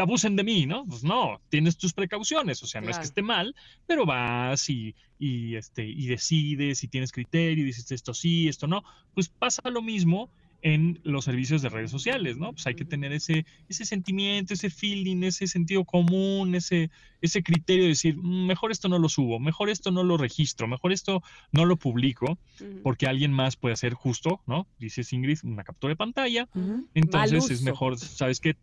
abusen 0.00 0.34
de 0.34 0.42
mí, 0.42 0.66
¿no? 0.66 0.84
Pues 0.86 1.04
no, 1.04 1.40
tienes 1.50 1.78
tus 1.78 1.92
precauciones, 1.92 2.60
o 2.64 2.66
sea, 2.66 2.80
no 2.80 2.90
es 2.90 2.98
que 2.98 3.04
esté 3.04 3.22
mal, 3.22 3.54
pero 3.86 4.04
vas 4.04 4.68
y, 4.68 4.96
y, 5.20 5.54
este, 5.54 5.84
y 5.84 6.08
decides 6.08 6.82
y 6.82 6.88
tienes 6.88 7.12
criterio 7.12 7.62
y 7.62 7.68
dices 7.68 7.92
esto 7.92 8.12
sí, 8.12 8.48
esto 8.48 8.66
no, 8.66 8.82
pues 9.14 9.28
pasa 9.28 9.62
lo 9.70 9.82
mismo 9.82 10.32
en 10.62 11.00
los 11.02 11.24
servicios 11.24 11.60
de 11.60 11.68
redes 11.68 11.90
sociales, 11.90 12.38
¿no? 12.38 12.52
Pues 12.52 12.66
hay 12.66 12.74
que 12.74 12.84
tener 12.84 13.12
ese, 13.12 13.44
ese 13.68 13.84
sentimiento, 13.84 14.54
ese 14.54 14.70
feeling, 14.70 15.22
ese 15.24 15.46
sentido 15.48 15.84
común, 15.84 16.54
ese, 16.54 16.90
ese 17.20 17.42
criterio 17.42 17.82
de 17.82 17.88
decir, 17.90 18.16
"Mm, 18.16 18.46
mejor 18.46 18.70
esto 18.70 18.88
no 18.88 18.98
lo 18.98 19.08
subo, 19.08 19.40
mejor 19.40 19.70
esto 19.70 19.90
no 19.90 20.04
lo 20.04 20.16
registro, 20.16 20.68
mejor 20.68 20.92
esto 20.92 21.20
no 21.50 21.64
lo 21.64 21.76
publico, 21.76 22.38
porque 22.82 23.06
alguien 23.06 23.32
más 23.32 23.56
puede 23.56 23.74
hacer 23.74 23.94
justo, 23.94 24.40
¿no? 24.46 24.66
Dice 24.78 25.02
Ingrid, 25.10 25.38
una 25.42 25.64
captura 25.64 25.90
de 25.92 25.96
pantalla. 25.96 26.48
Entonces 26.94 27.44
es 27.50 27.62
mejor, 27.62 27.98
¿sabes 27.98 28.38
qué? 28.40 28.56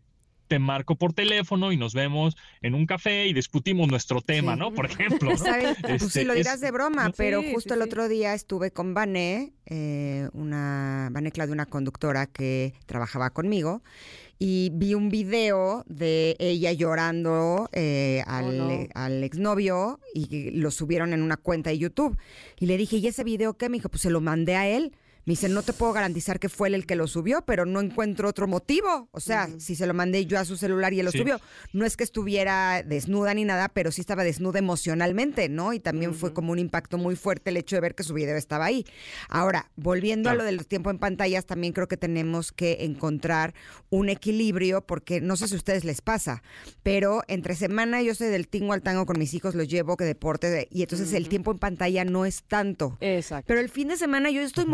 Te 0.50 0.58
marco 0.58 0.96
por 0.96 1.12
teléfono 1.12 1.70
y 1.70 1.76
nos 1.76 1.94
vemos 1.94 2.36
en 2.60 2.74
un 2.74 2.84
café 2.84 3.24
y 3.28 3.32
discutimos 3.32 3.86
nuestro 3.86 4.20
tema, 4.20 4.54
Sí. 4.54 4.58
¿no? 4.58 4.72
Por 4.74 4.86
ejemplo, 4.90 5.30
¿no? 5.30 5.36
¿Sabes? 5.38 5.76
Pues 5.80 6.00
sí, 6.02 6.06
Este, 6.08 6.24
lo 6.24 6.34
dirás 6.34 6.56
es- 6.56 6.60
de 6.60 6.72
broma, 6.72 7.04
no- 7.04 7.12
pero 7.16 7.40
Sí, 7.40 7.52
justo 7.54 7.72
sí, 7.74 7.78
el 7.78 7.84
sí. 7.84 7.88
otro 7.88 8.08
día 8.08 8.34
estuve 8.34 8.72
con 8.72 8.92
Vané, 8.92 9.52
eh, 9.66 10.28
una 10.32 11.08
Vané 11.12 11.30
Claudia, 11.30 11.52
una 11.52 11.66
conductora 11.66 12.26
que 12.26 12.74
trabajaba 12.86 13.30
conmigo, 13.30 13.84
y 14.40 14.70
vi 14.72 14.94
un 14.94 15.08
video 15.08 15.84
de 15.86 16.34
ella 16.40 16.72
llorando 16.72 17.68
eh, 17.72 18.24
al, 18.26 18.58
no. 18.58 18.70
eh, 18.72 18.88
al 18.94 19.22
exnovio 19.22 20.00
y 20.14 20.50
lo 20.50 20.72
subieron 20.72 21.12
en 21.12 21.22
una 21.22 21.36
cuenta 21.36 21.70
de 21.70 21.78
YouTube. 21.78 22.18
Y 22.58 22.66
le 22.66 22.76
dije, 22.76 22.96
¿y 22.96 23.06
ese 23.06 23.22
video 23.22 23.54
qué? 23.56 23.68
Me 23.68 23.76
dijo, 23.76 23.88
pues 23.88 24.02
se 24.02 24.10
lo 24.10 24.20
mandé 24.20 24.56
a 24.56 24.66
él. 24.68 24.96
Me 25.26 25.32
dice, 25.32 25.48
no 25.48 25.62
te 25.62 25.72
puedo 25.72 25.92
garantizar 25.92 26.40
que 26.40 26.48
fue 26.48 26.68
él 26.68 26.74
el 26.74 26.86
que 26.86 26.96
lo 26.96 27.06
subió, 27.06 27.42
pero 27.42 27.66
no 27.66 27.80
encuentro 27.80 28.28
otro 28.28 28.46
motivo. 28.48 29.08
O 29.12 29.20
sea, 29.20 29.48
si 29.58 29.74
se 29.76 29.86
lo 29.86 29.94
mandé 29.94 30.24
yo 30.26 30.38
a 30.38 30.44
su 30.44 30.56
celular 30.56 30.92
y 30.94 31.00
él 31.00 31.04
lo 31.06 31.12
Sí. 31.12 31.18
subió, 31.18 31.40
no 31.72 31.84
es 31.84 31.96
que 31.96 32.04
estuviera 32.04 32.82
desnuda 32.82 33.34
ni 33.34 33.44
nada, 33.44 33.68
pero 33.68 33.92
sí 33.92 34.00
estaba 34.00 34.24
desnuda 34.24 34.58
emocionalmente, 34.58 35.48
¿no? 35.48 35.72
Y 35.72 35.80
también 35.80 36.14
fue 36.14 36.32
como 36.32 36.52
un 36.52 36.58
impacto 36.58 36.96
muy 36.98 37.16
fuerte 37.16 37.50
el 37.50 37.58
hecho 37.58 37.76
de 37.76 37.80
ver 37.80 37.94
que 37.94 38.02
su 38.02 38.14
video 38.14 38.36
estaba 38.36 38.64
ahí. 38.64 38.84
Ahora, 39.28 39.70
volviendo 39.76 40.30
a 40.30 40.34
lo 40.34 40.42
del 40.44 40.66
tiempo 40.66 40.90
en 40.90 40.98
pantallas, 40.98 41.44
también 41.46 41.72
creo 41.72 41.86
que 41.86 41.96
tenemos 41.96 42.50
que 42.52 42.78
encontrar 42.84 43.54
un 43.90 44.08
equilibrio, 44.08 44.86
porque 44.86 45.20
no 45.20 45.36
sé 45.36 45.48
si 45.48 45.54
a 45.54 45.56
ustedes 45.58 45.84
les 45.84 46.00
pasa, 46.00 46.42
pero 46.82 47.22
entre 47.28 47.54
semana 47.54 48.02
yo 48.02 48.14
soy 48.14 48.28
del 48.28 48.48
tingo 48.48 48.72
al 48.72 48.82
tango 48.82 49.06
con 49.06 49.18
mis 49.18 49.34
hijos, 49.34 49.54
los 49.54 49.68
llevo 49.68 49.96
que 49.96 50.04
deporte, 50.04 50.48
de- 50.50 50.68
y 50.70 50.82
entonces 50.82 51.12
el 51.12 51.28
tiempo 51.28 51.50
en 51.52 51.58
pantalla 51.58 52.04
no 52.04 52.24
es 52.24 52.42
tanto. 52.44 52.96
Exacto. 53.00 53.44
Pero 53.48 53.60
el 53.60 53.68
fin 53.68 53.88
de 53.88 53.96
semana 53.96 54.30
yo 54.30 54.40
estoy 54.40 54.64
Ujú. 54.64 54.70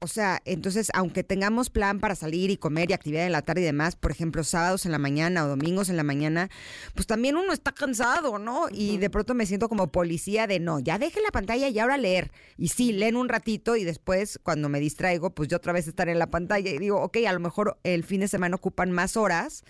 O 0.00 0.06
sea, 0.06 0.40
entonces, 0.44 0.90
aunque 0.94 1.24
tengamos 1.24 1.70
plan 1.70 2.00
para 2.00 2.14
salir 2.14 2.50
y 2.50 2.56
comer 2.56 2.90
y 2.90 2.92
actividad 2.92 3.26
en 3.26 3.32
la 3.32 3.42
tarde 3.42 3.62
y 3.62 3.64
demás, 3.64 3.96
por 3.96 4.10
ejemplo, 4.10 4.44
sábados 4.44 4.86
en 4.86 4.92
la 4.92 4.98
mañana 4.98 5.44
o 5.44 5.48
domingos 5.48 5.88
en 5.88 5.96
la 5.96 6.02
mañana, 6.02 6.50
pues 6.94 7.06
también 7.06 7.36
uno 7.36 7.52
está 7.52 7.72
cansado, 7.72 8.38
¿no? 8.38 8.66
Y 8.70 8.98
de 8.98 9.10
pronto 9.10 9.34
me 9.34 9.46
siento 9.46 9.68
como 9.68 9.90
policía 9.90 10.46
de 10.46 10.60
no, 10.60 10.80
ya 10.80 10.98
deje 10.98 11.20
la 11.22 11.30
pantalla 11.30 11.68
y 11.68 11.78
ahora 11.78 11.96
leer. 11.96 12.30
Y 12.56 12.68
sí, 12.68 12.92
leen 12.92 13.16
un 13.16 13.28
ratito 13.28 13.76
y 13.76 13.84
después, 13.84 14.38
cuando 14.42 14.68
me 14.68 14.80
distraigo, 14.80 15.30
pues 15.30 15.48
yo 15.48 15.56
otra 15.56 15.72
vez 15.72 15.88
estar 15.88 16.08
en 16.08 16.18
la 16.18 16.28
pantalla 16.28 16.70
y 16.70 16.78
digo, 16.78 17.00
ok, 17.00 17.18
a 17.26 17.32
lo 17.32 17.40
mejor 17.40 17.78
el 17.82 18.04
fin 18.04 18.20
de 18.20 18.28
semana 18.28 18.56
ocupan 18.56 18.90
más 18.90 19.16
horas. 19.16 19.64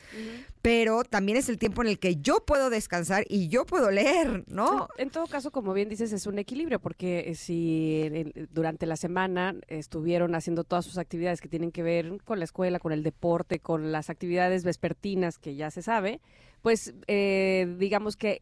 Pero 0.64 1.04
también 1.04 1.36
es 1.36 1.50
el 1.50 1.58
tiempo 1.58 1.82
en 1.82 1.88
el 1.88 1.98
que 1.98 2.16
yo 2.16 2.42
puedo 2.46 2.70
descansar 2.70 3.26
y 3.28 3.48
yo 3.48 3.66
puedo 3.66 3.90
leer, 3.90 4.44
¿no? 4.46 4.88
En 4.96 5.10
todo 5.10 5.26
caso, 5.26 5.50
como 5.50 5.74
bien 5.74 5.90
dices, 5.90 6.10
es 6.10 6.26
un 6.26 6.38
equilibrio, 6.38 6.80
porque 6.80 7.24
eh, 7.26 7.34
si 7.34 8.32
durante 8.50 8.86
la 8.86 8.96
semana 8.96 9.56
estuvieron 9.68 10.34
haciendo 10.34 10.64
todas 10.64 10.86
sus 10.86 10.96
actividades 10.96 11.42
que 11.42 11.50
tienen 11.50 11.70
que 11.70 11.82
ver 11.82 12.16
con 12.24 12.38
la 12.38 12.46
escuela, 12.46 12.78
con 12.78 12.92
el 12.92 13.02
deporte, 13.02 13.58
con 13.58 13.92
las 13.92 14.08
actividades 14.08 14.64
vespertinas 14.64 15.36
que 15.36 15.54
ya 15.54 15.70
se 15.70 15.82
sabe, 15.82 16.22
pues 16.62 16.94
eh, 17.08 17.76
digamos 17.78 18.16
que 18.16 18.40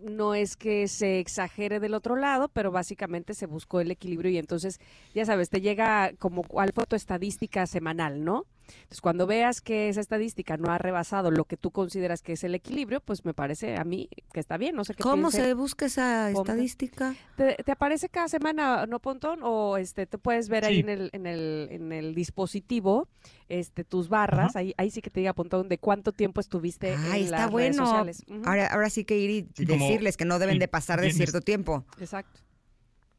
no 0.00 0.36
es 0.36 0.56
que 0.56 0.86
se 0.86 1.18
exagere 1.18 1.80
del 1.80 1.94
otro 1.94 2.14
lado, 2.14 2.50
pero 2.50 2.70
básicamente 2.70 3.34
se 3.34 3.46
buscó 3.46 3.80
el 3.80 3.90
equilibrio 3.90 4.30
y 4.30 4.38
entonces, 4.38 4.78
ya 5.12 5.24
sabes, 5.24 5.50
te 5.50 5.60
llega 5.60 6.12
como 6.20 6.44
cual 6.44 6.70
foto 6.72 6.94
estadística 6.94 7.66
semanal, 7.66 8.22
¿no? 8.22 8.46
Entonces, 8.66 9.00
cuando 9.00 9.26
veas 9.26 9.60
que 9.60 9.88
esa 9.88 10.00
estadística 10.00 10.56
no 10.56 10.70
ha 10.72 10.78
rebasado 10.78 11.30
lo 11.30 11.44
que 11.44 11.56
tú 11.56 11.70
consideras 11.70 12.22
que 12.22 12.32
es 12.32 12.44
el 12.44 12.54
equilibrio, 12.54 13.00
pues 13.00 13.24
me 13.24 13.34
parece 13.34 13.76
a 13.76 13.84
mí 13.84 14.08
que 14.32 14.40
está 14.40 14.56
bien. 14.56 14.74
No 14.76 14.84
sé 14.84 14.94
qué 14.94 15.02
¿Cómo 15.02 15.28
piense. 15.30 15.42
se 15.48 15.54
busca 15.54 15.86
esa 15.86 16.30
estadística? 16.30 17.14
¿Te, 17.36 17.56
te 17.64 17.72
aparece 17.72 18.08
cada 18.08 18.28
semana, 18.28 18.86
no, 18.86 19.00
Pontón? 19.00 19.40
O 19.42 19.76
este, 19.76 20.06
te 20.06 20.18
puedes 20.18 20.48
ver 20.48 20.64
ahí 20.64 20.80
en 20.80 20.88
el, 20.88 21.10
en 21.12 21.26
el, 21.26 21.68
en 21.70 21.92
el 21.92 22.14
dispositivo 22.14 23.08
este, 23.48 23.84
tus 23.84 24.08
barras, 24.08 24.56
ahí, 24.56 24.74
ahí 24.76 24.90
sí 24.90 25.02
que 25.02 25.10
te 25.10 25.20
diga, 25.20 25.32
Pontón, 25.32 25.68
de 25.68 25.78
cuánto 25.78 26.12
tiempo 26.12 26.40
estuviste 26.40 26.94
Ay, 26.94 27.20
en 27.20 27.24
está 27.26 27.36
las 27.44 27.52
redes 27.52 27.76
bueno. 27.76 27.84
sociales. 27.86 28.22
Ujú, 28.28 28.42
Ahora, 28.44 28.66
ahora 28.68 28.90
sí 28.90 29.04
que 29.04 29.18
ir 29.18 29.30
y 29.30 29.48
Sí, 29.54 29.66
como 29.66 29.84
decirles 29.86 30.16
que 30.16 30.24
no 30.24 30.38
deben 30.38 30.58
de 30.58 30.68
pasar 30.68 31.00
de 31.00 31.12
cierto 31.12 31.40
tiempo. 31.40 31.84
Exacto. 32.00 32.40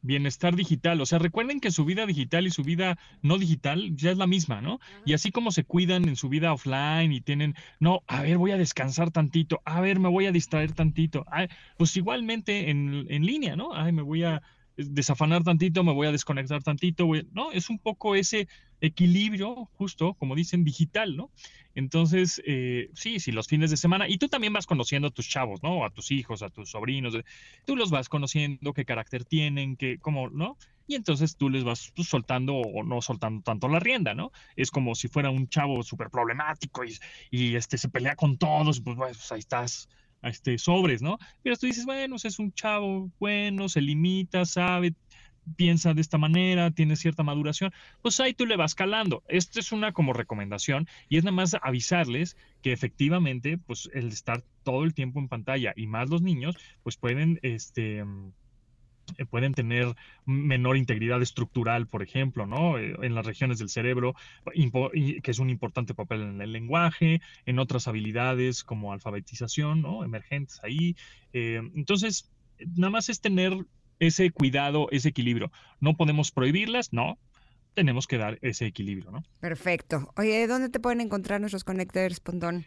Bienestar 0.06 0.56
digital. 0.56 1.00
O 1.00 1.06
sea, 1.06 1.18
recuerden 1.18 1.60
que 1.60 1.70
su 1.70 1.84
vida 1.84 2.06
digital 2.06 2.46
y 2.46 2.50
su 2.50 2.62
vida 2.62 2.98
no 3.22 3.38
digital 3.38 3.94
ya 3.96 4.10
es 4.10 4.18
la 4.18 4.26
misma, 4.26 4.60
¿no? 4.60 4.80
Y 5.04 5.12
así 5.12 5.30
como 5.30 5.50
se 5.50 5.64
cuidan 5.64 6.08
en 6.08 6.16
su 6.16 6.28
vida 6.28 6.52
offline 6.52 7.12
y 7.12 7.20
tienen, 7.20 7.54
no, 7.80 8.02
a 8.06 8.22
ver, 8.22 8.38
voy 8.38 8.52
a 8.52 8.56
descansar 8.56 9.10
tantito, 9.10 9.60
a 9.64 9.80
ver, 9.80 9.98
me 9.98 10.08
voy 10.08 10.26
a 10.26 10.32
distraer 10.32 10.72
tantito, 10.72 11.24
ay, 11.30 11.48
pues 11.76 11.96
igualmente 11.96 12.70
en, 12.70 13.06
en 13.08 13.26
línea, 13.26 13.56
¿no? 13.56 13.74
Ay, 13.74 13.92
me 13.92 14.02
voy 14.02 14.24
a 14.24 14.42
desafanar 14.76 15.42
tantito, 15.44 15.82
me 15.84 15.92
voy 15.92 16.06
a 16.06 16.12
desconectar 16.12 16.62
tantito, 16.62 17.06
voy- 17.06 17.28
¿no? 17.32 17.52
Es 17.52 17.70
un 17.70 17.78
poco 17.78 18.14
ese 18.14 18.48
equilibrio, 18.80 19.70
justo, 19.74 20.14
como 20.14 20.34
dicen, 20.34 20.64
digital, 20.64 21.16
¿no? 21.16 21.30
Entonces, 21.74 22.42
eh, 22.46 22.88
sí, 22.94 23.20
sí, 23.20 23.32
los 23.32 23.46
fines 23.46 23.70
de 23.70 23.76
semana, 23.76 24.08
y 24.08 24.18
tú 24.18 24.28
también 24.28 24.52
vas 24.52 24.66
conociendo 24.66 25.08
a 25.08 25.10
tus 25.10 25.28
chavos, 25.28 25.62
¿no? 25.62 25.84
A 25.84 25.90
tus 25.90 26.10
hijos, 26.10 26.42
a 26.42 26.50
tus 26.50 26.70
sobrinos, 26.70 27.14
eh, 27.14 27.24
tú 27.64 27.76
los 27.76 27.90
vas 27.90 28.08
conociendo, 28.08 28.72
qué 28.72 28.84
carácter 28.84 29.24
tienen, 29.24 29.76
qué, 29.76 29.98
cómo, 29.98 30.28
¿no? 30.30 30.56
Y 30.86 30.94
entonces 30.94 31.36
tú 31.36 31.50
les 31.50 31.64
vas 31.64 31.90
pues, 31.94 32.08
soltando 32.08 32.54
o 32.56 32.84
no 32.84 33.02
soltando 33.02 33.42
tanto 33.42 33.68
la 33.68 33.80
rienda, 33.80 34.14
¿no? 34.14 34.30
Es 34.56 34.70
como 34.70 34.94
si 34.94 35.08
fuera 35.08 35.30
un 35.30 35.48
chavo 35.48 35.82
súper 35.82 36.10
problemático 36.10 36.84
y, 36.84 36.96
y 37.30 37.56
este, 37.56 37.76
se 37.78 37.88
pelea 37.88 38.14
con 38.16 38.38
todos, 38.38 38.80
pues, 38.80 38.96
pues 38.96 39.32
ahí 39.32 39.40
estás, 39.40 39.88
este, 40.22 40.58
sobres, 40.58 41.02
¿no? 41.02 41.18
Pero 41.42 41.56
tú 41.56 41.66
dices, 41.66 41.84
bueno, 41.84 42.16
es 42.22 42.38
un 42.38 42.52
chavo 42.52 43.10
bueno, 43.18 43.68
se 43.68 43.80
limita, 43.80 44.44
sabe, 44.44 44.94
piensa 45.54 45.94
de 45.94 46.00
esta 46.00 46.18
manera, 46.18 46.70
tiene 46.70 46.96
cierta 46.96 47.22
maduración, 47.22 47.72
pues 48.02 48.18
ahí 48.20 48.34
tú 48.34 48.46
le 48.46 48.56
vas 48.56 48.74
calando. 48.74 49.22
Esto 49.28 49.60
es 49.60 49.72
una 49.72 49.92
como 49.92 50.12
recomendación 50.12 50.88
y 51.08 51.18
es 51.18 51.24
nada 51.24 51.36
más 51.36 51.56
avisarles 51.62 52.36
que 52.62 52.72
efectivamente, 52.72 53.58
pues 53.58 53.88
el 53.94 54.08
estar 54.08 54.42
todo 54.64 54.84
el 54.84 54.94
tiempo 54.94 55.20
en 55.20 55.28
pantalla 55.28 55.72
y 55.76 55.86
más 55.86 56.10
los 56.10 56.22
niños, 56.22 56.56
pues 56.82 56.96
pueden, 56.96 57.38
este, 57.42 58.04
pueden 59.30 59.54
tener 59.54 59.94
menor 60.24 60.76
integridad 60.76 61.22
estructural, 61.22 61.86
por 61.86 62.02
ejemplo, 62.02 62.46
¿no? 62.46 62.78
Eh, 62.78 62.96
En 63.02 63.14
las 63.14 63.26
regiones 63.26 63.58
del 63.58 63.68
cerebro, 63.68 64.14
que 64.54 65.30
es 65.30 65.38
un 65.38 65.50
importante 65.50 65.94
papel 65.94 66.22
en 66.22 66.40
el 66.40 66.52
lenguaje, 66.52 67.20
en 67.44 67.58
otras 67.58 67.88
habilidades 67.88 68.64
como 68.64 68.92
alfabetización, 68.92 69.82
¿no? 69.82 70.04
Emergentes 70.04 70.60
ahí. 70.62 70.96
Eh, 71.32 71.60
entonces, 71.74 72.30
nada 72.76 72.90
más 72.90 73.08
es 73.08 73.20
tener 73.20 73.52
ese 73.98 74.30
cuidado, 74.30 74.88
ese 74.90 75.08
equilibrio. 75.08 75.50
No 75.80 75.96
podemos 75.96 76.30
prohibirlas, 76.30 76.92
no. 76.92 77.18
Tenemos 77.74 78.06
que 78.06 78.18
dar 78.18 78.38
ese 78.42 78.66
equilibrio, 78.66 79.10
¿no? 79.10 79.22
Perfecto. 79.40 80.12
Oye, 80.16 80.46
¿dónde 80.46 80.70
te 80.70 80.80
pueden 80.80 81.00
encontrar 81.00 81.40
nuestros 81.40 81.64
connectors, 81.64 82.20
Pontón? 82.20 82.64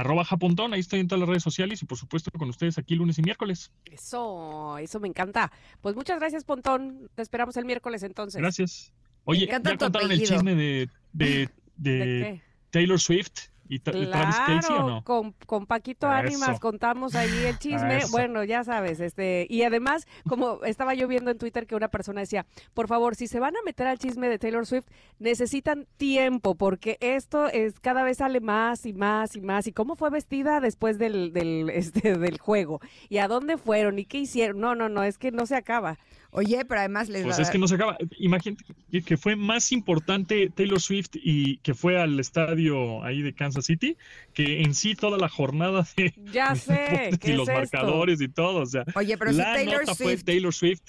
Arroba 0.00 0.24
Japontón, 0.24 0.72
ahí 0.74 0.80
estoy 0.80 1.00
en 1.00 1.08
todas 1.08 1.20
las 1.20 1.28
redes 1.28 1.42
sociales 1.42 1.82
y 1.82 1.86
por 1.86 1.98
supuesto 1.98 2.30
con 2.30 2.48
ustedes 2.48 2.78
aquí 2.78 2.94
lunes 2.94 3.18
y 3.18 3.22
miércoles. 3.22 3.70
Eso, 3.84 4.78
eso 4.78 5.00
me 5.00 5.08
encanta. 5.08 5.52
Pues 5.80 5.94
muchas 5.94 6.18
gracias, 6.18 6.44
Pontón. 6.44 7.10
Te 7.14 7.22
esperamos 7.22 7.56
el 7.56 7.64
miércoles 7.64 8.02
entonces. 8.02 8.40
Gracias. 8.40 8.92
Oye, 9.24 9.44
encanta 9.44 9.70
¿ya 9.70 9.76
contaron 9.78 10.12
el 10.12 10.22
chisme 10.22 10.54
de, 10.54 10.88
de, 11.12 11.48
de 11.76 11.90
¿De 11.90 12.04
qué? 12.04 12.42
Taylor 12.70 13.00
Swift 13.00 13.48
y, 13.68 13.78
Travis 13.80 14.08
o 14.08 14.66
Claro, 14.66 14.88
no? 14.88 15.04
con, 15.04 15.32
con 15.46 15.66
Paquito 15.66 16.06
Eso. 16.06 16.16
Ánimas 16.16 16.60
contamos 16.60 17.14
ahí 17.14 17.30
el 17.46 17.58
chisme. 17.58 17.98
Eso. 17.98 18.08
Bueno, 18.10 18.44
ya 18.44 18.64
sabes, 18.64 19.00
este, 19.00 19.46
y 19.48 19.62
además, 19.62 20.06
como 20.28 20.64
estaba 20.64 20.94
yo 20.94 21.08
viendo 21.08 21.30
en 21.30 21.38
Twitter 21.38 21.66
que 21.66 21.74
una 21.74 21.88
persona 21.88 22.20
decía, 22.20 22.46
por 22.74 22.88
favor, 22.88 23.14
si 23.14 23.26
se 23.26 23.40
van 23.40 23.56
a 23.56 23.62
meter 23.64 23.86
al 23.86 23.98
chisme 23.98 24.28
de 24.28 24.38
Taylor 24.38 24.66
Swift, 24.66 24.86
necesitan 25.18 25.86
tiempo, 25.96 26.54
porque 26.54 26.98
esto 27.00 27.48
es 27.48 27.80
cada 27.80 28.02
vez 28.02 28.18
sale 28.18 28.40
más 28.40 28.86
y 28.86 28.92
más 28.92 29.36
y 29.36 29.40
más. 29.40 29.66
¿Y 29.66 29.72
cómo 29.72 29.96
fue 29.96 30.10
vestida 30.10 30.60
después 30.60 30.98
del, 30.98 31.32
del, 31.32 31.70
este, 31.74 32.16
del 32.16 32.38
juego? 32.38 32.80
¿Y 33.08 33.18
a 33.18 33.28
dónde 33.28 33.56
fueron? 33.56 33.98
¿Y 33.98 34.04
qué 34.04 34.18
hicieron? 34.18 34.60
No, 34.60 34.74
no, 34.74 34.88
no, 34.88 35.02
es 35.02 35.18
que 35.18 35.32
no 35.32 35.46
se 35.46 35.56
acaba. 35.56 35.98
Oye, 36.36 36.64
pero 36.66 36.80
además 36.80 37.08
les 37.08 37.22
Pues 37.24 37.38
va- 37.38 37.42
es 37.42 37.50
que 37.50 37.58
no 37.58 37.66
se 37.66 37.74
acaba. 37.76 37.96
Imagínate 38.18 38.64
que- 38.90 39.02
que 39.02 39.16
fue 39.16 39.36
más 39.36 39.72
importante 39.72 40.50
Taylor 40.54 40.80
Swift 40.80 41.10
y 41.14 41.56
que 41.58 41.74
fue 41.74 41.98
al 42.00 42.20
estadio 42.20 43.02
ahí 43.02 43.22
de 43.22 43.32
Kansas 43.34 43.64
City 43.64 43.96
que 44.34 44.60
en 44.62 44.74
sí 44.74 44.94
toda 44.94 45.16
la 45.18 45.28
jornada 45.30 45.86
de 45.96 46.12
Ya 46.32 46.52
de 46.52 46.58
sé, 46.60 46.72
deportes 46.72 47.18
¿qué 47.18 47.30
y 47.32 47.36
los 47.36 47.48
esto? 47.48 47.58
marcadores 47.60 48.20
y 48.20 48.28
todo. 48.28 48.60
O 48.60 48.66
sea, 48.66 48.84
Oye, 48.94 49.16
pero 49.16 49.32
si 49.32 49.38
Taylor 49.38 49.80
nota 49.80 49.94
fue 49.94 50.06
Swift 50.12 50.24
Taylor 50.24 50.52
Swift. 50.54 50.82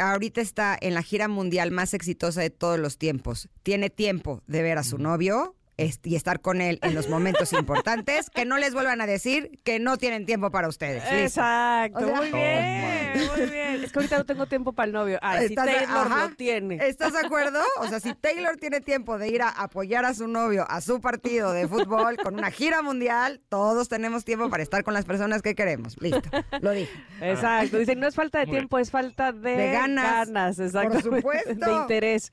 ahorita 0.00 0.40
está 0.40 0.76
en 0.80 0.94
la 0.94 1.02
gira 1.02 1.28
mundial 1.28 1.70
más 1.70 1.94
exitosa 1.94 2.42
de 2.42 2.50
todos 2.50 2.78
los 2.78 2.98
tiempos, 2.98 3.48
tiene 3.62 3.88
tiempo 3.90 4.42
de 4.46 4.62
ver 4.62 4.76
a 4.78 4.82
su 4.82 4.98
novio 4.98 5.56
y 6.02 6.16
estar 6.16 6.40
con 6.40 6.60
él 6.60 6.78
en 6.82 6.94
los 6.94 7.08
momentos 7.08 7.52
importantes, 7.52 8.30
que 8.30 8.44
no 8.44 8.58
les 8.58 8.74
vuelvan 8.74 9.00
a 9.00 9.06
decir 9.06 9.50
que 9.64 9.78
no 9.78 9.96
tienen 9.96 10.26
tiempo 10.26 10.50
para 10.50 10.68
ustedes. 10.68 11.02
Listo. 11.04 11.16
Exacto, 11.40 11.98
O 11.98 12.06
sea- 12.06 12.16
muy 12.16 12.30
bien, 12.32 13.28
muy 13.36 13.46
bien. 13.50 13.84
Es 13.84 13.92
que 13.92 13.98
ahorita 13.98 14.18
no 14.18 14.24
tengo 14.24 14.46
tiempo 14.46 14.72
para 14.72 14.86
el 14.86 14.92
novio. 14.92 15.18
Ay, 15.22 15.48
si 15.48 15.54
Taylor 15.54 15.84
ajá. 15.88 16.28
lo 16.28 16.34
tiene. 16.36 16.76
¿Estás 16.86 17.12
de 17.12 17.20
acuerdo? 17.20 17.60
O 17.78 17.86
sea, 17.88 18.00
si 18.00 18.14
Taylor 18.14 18.56
tiene 18.56 18.80
tiempo 18.80 19.18
de 19.18 19.28
ir 19.28 19.42
a 19.42 19.48
apoyar 19.48 20.04
a 20.04 20.14
su 20.14 20.26
novio 20.28 20.64
a 20.68 20.80
su 20.80 21.00
partido 21.00 21.52
de 21.52 21.66
fútbol 21.68 22.16
con 22.18 22.34
una 22.34 22.50
gira 22.50 22.82
mundial, 22.82 23.40
todos 23.48 23.88
tenemos 23.88 24.24
tiempo 24.24 24.50
para 24.50 24.62
estar 24.62 24.84
con 24.84 24.94
las 24.94 25.04
personas 25.04 25.42
que 25.42 25.54
queremos. 25.54 25.96
Listo, 26.00 26.28
lo 26.60 26.72
dije. 26.72 26.90
Exacto. 27.20 27.78
Dicen, 27.78 28.00
no 28.00 28.06
es 28.06 28.14
falta 28.14 28.40
de 28.40 28.46
Muy 28.46 28.52
bien. 28.52 28.62
tiempo, 28.62 28.78
es 28.78 28.90
falta 28.90 29.32
de, 29.32 29.56
De 29.56 29.72
ganas. 29.72 30.58
exactamente, 30.58 31.02
supuesto. 31.02 31.66
De 31.66 31.72
interés. 31.72 32.30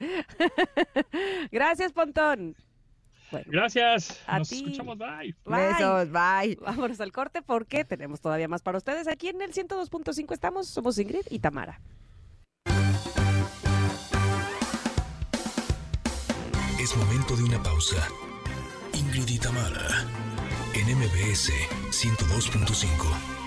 Gracias, 1.51 1.91
Pontón. 1.93 2.55
Bueno, 3.31 3.45
Gracias. 3.49 4.21
A 4.25 4.39
Nos 4.39 4.49
ti. 4.49 4.55
escuchamos. 4.57 4.97
Bye. 4.97 5.35
bye. 5.45 5.57
Besos, 5.67 6.11
bye. 6.11 6.57
Vámonos 6.61 6.99
al 7.01 7.11
corte 7.11 7.41
porque 7.41 7.83
tenemos 7.85 8.21
todavía 8.21 8.47
más 8.47 8.61
para 8.61 8.77
ustedes. 8.77 9.07
Aquí 9.07 9.27
en 9.29 9.41
el 9.41 9.53
102.5 9.53 10.33
estamos, 10.33 10.67
somos 10.67 10.97
Ingrid 10.97 11.25
y 11.29 11.39
Tamara. 11.39 11.81
Es 16.79 16.95
momento 16.95 17.35
de 17.35 17.43
una 17.43 17.61
pausa. 17.61 17.97
Ingrid 18.93 19.27
y 19.27 19.39
Tamara, 19.39 20.05
en 20.73 20.97
MBS 20.97 21.51
102.5. 21.91 23.46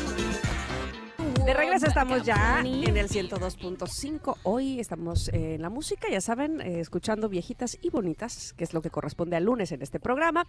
De 1.45 1.55
regreso 1.55 1.87
estamos 1.87 2.23
ya 2.23 2.59
en 2.59 2.97
el 2.97 3.09
102.5. 3.09 4.37
Hoy 4.43 4.79
estamos 4.79 5.27
eh, 5.29 5.55
en 5.55 5.61
la 5.63 5.69
música, 5.69 6.07
ya 6.09 6.21
saben, 6.21 6.61
eh, 6.61 6.79
escuchando 6.79 7.29
viejitas 7.29 7.79
y 7.81 7.89
bonitas, 7.89 8.53
que 8.53 8.63
es 8.63 8.73
lo 8.73 8.81
que 8.81 8.91
corresponde 8.91 9.35
al 9.35 9.45
lunes 9.45 9.71
en 9.71 9.81
este 9.81 9.99
programa. 9.99 10.45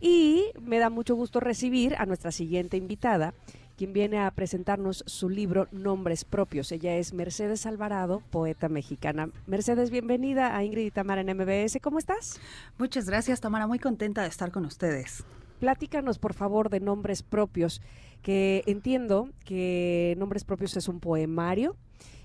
Y 0.00 0.46
me 0.60 0.78
da 0.78 0.88
mucho 0.88 1.14
gusto 1.14 1.40
recibir 1.40 1.94
a 1.96 2.06
nuestra 2.06 2.32
siguiente 2.32 2.78
invitada, 2.78 3.34
quien 3.76 3.92
viene 3.92 4.18
a 4.18 4.30
presentarnos 4.30 5.04
su 5.06 5.28
libro 5.28 5.68
Nombres 5.72 6.24
Propios. 6.24 6.72
Ella 6.72 6.96
es 6.96 7.12
Mercedes 7.12 7.66
Alvarado, 7.66 8.22
poeta 8.30 8.70
mexicana. 8.70 9.28
Mercedes, 9.46 9.90
bienvenida 9.90 10.56
a 10.56 10.64
Ingrid 10.64 10.86
y 10.86 10.90
Tamara 10.90 11.20
en 11.20 11.36
MBS. 11.36 11.78
¿Cómo 11.82 11.98
estás? 11.98 12.40
Muchas 12.78 13.04
gracias, 13.04 13.40
Tamara. 13.40 13.66
Muy 13.66 13.78
contenta 13.78 14.22
de 14.22 14.28
estar 14.28 14.50
con 14.50 14.64
ustedes. 14.64 15.22
Platícanos, 15.60 16.18
por 16.18 16.32
favor, 16.32 16.70
de 16.70 16.80
Nombres 16.80 17.22
Propios, 17.22 17.82
que 18.22 18.62
entiendo 18.66 19.30
que 19.44 20.14
Nombres 20.18 20.44
Propios 20.44 20.76
es 20.76 20.88
un 20.88 21.00
poemario 21.00 21.76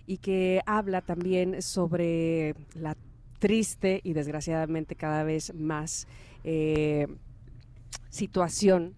y 0.05 0.17
que 0.17 0.61
habla 0.65 1.01
también 1.01 1.61
sobre 1.61 2.55
la 2.73 2.95
triste 3.39 4.01
y 4.03 4.13
desgraciadamente 4.13 4.95
cada 4.95 5.23
vez 5.23 5.53
más 5.53 6.07
eh, 6.43 7.07
situación 8.09 8.95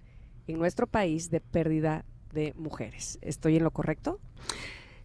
en 0.48 0.60
nuestro 0.60 0.88
país 0.88 1.30
de 1.30 1.42
pérdida 1.42 2.06
de 2.34 2.54
mujeres. 2.56 3.20
¿Estoy 3.22 3.58
en 3.58 3.64
lo 3.64 3.72
correcto? 3.72 4.20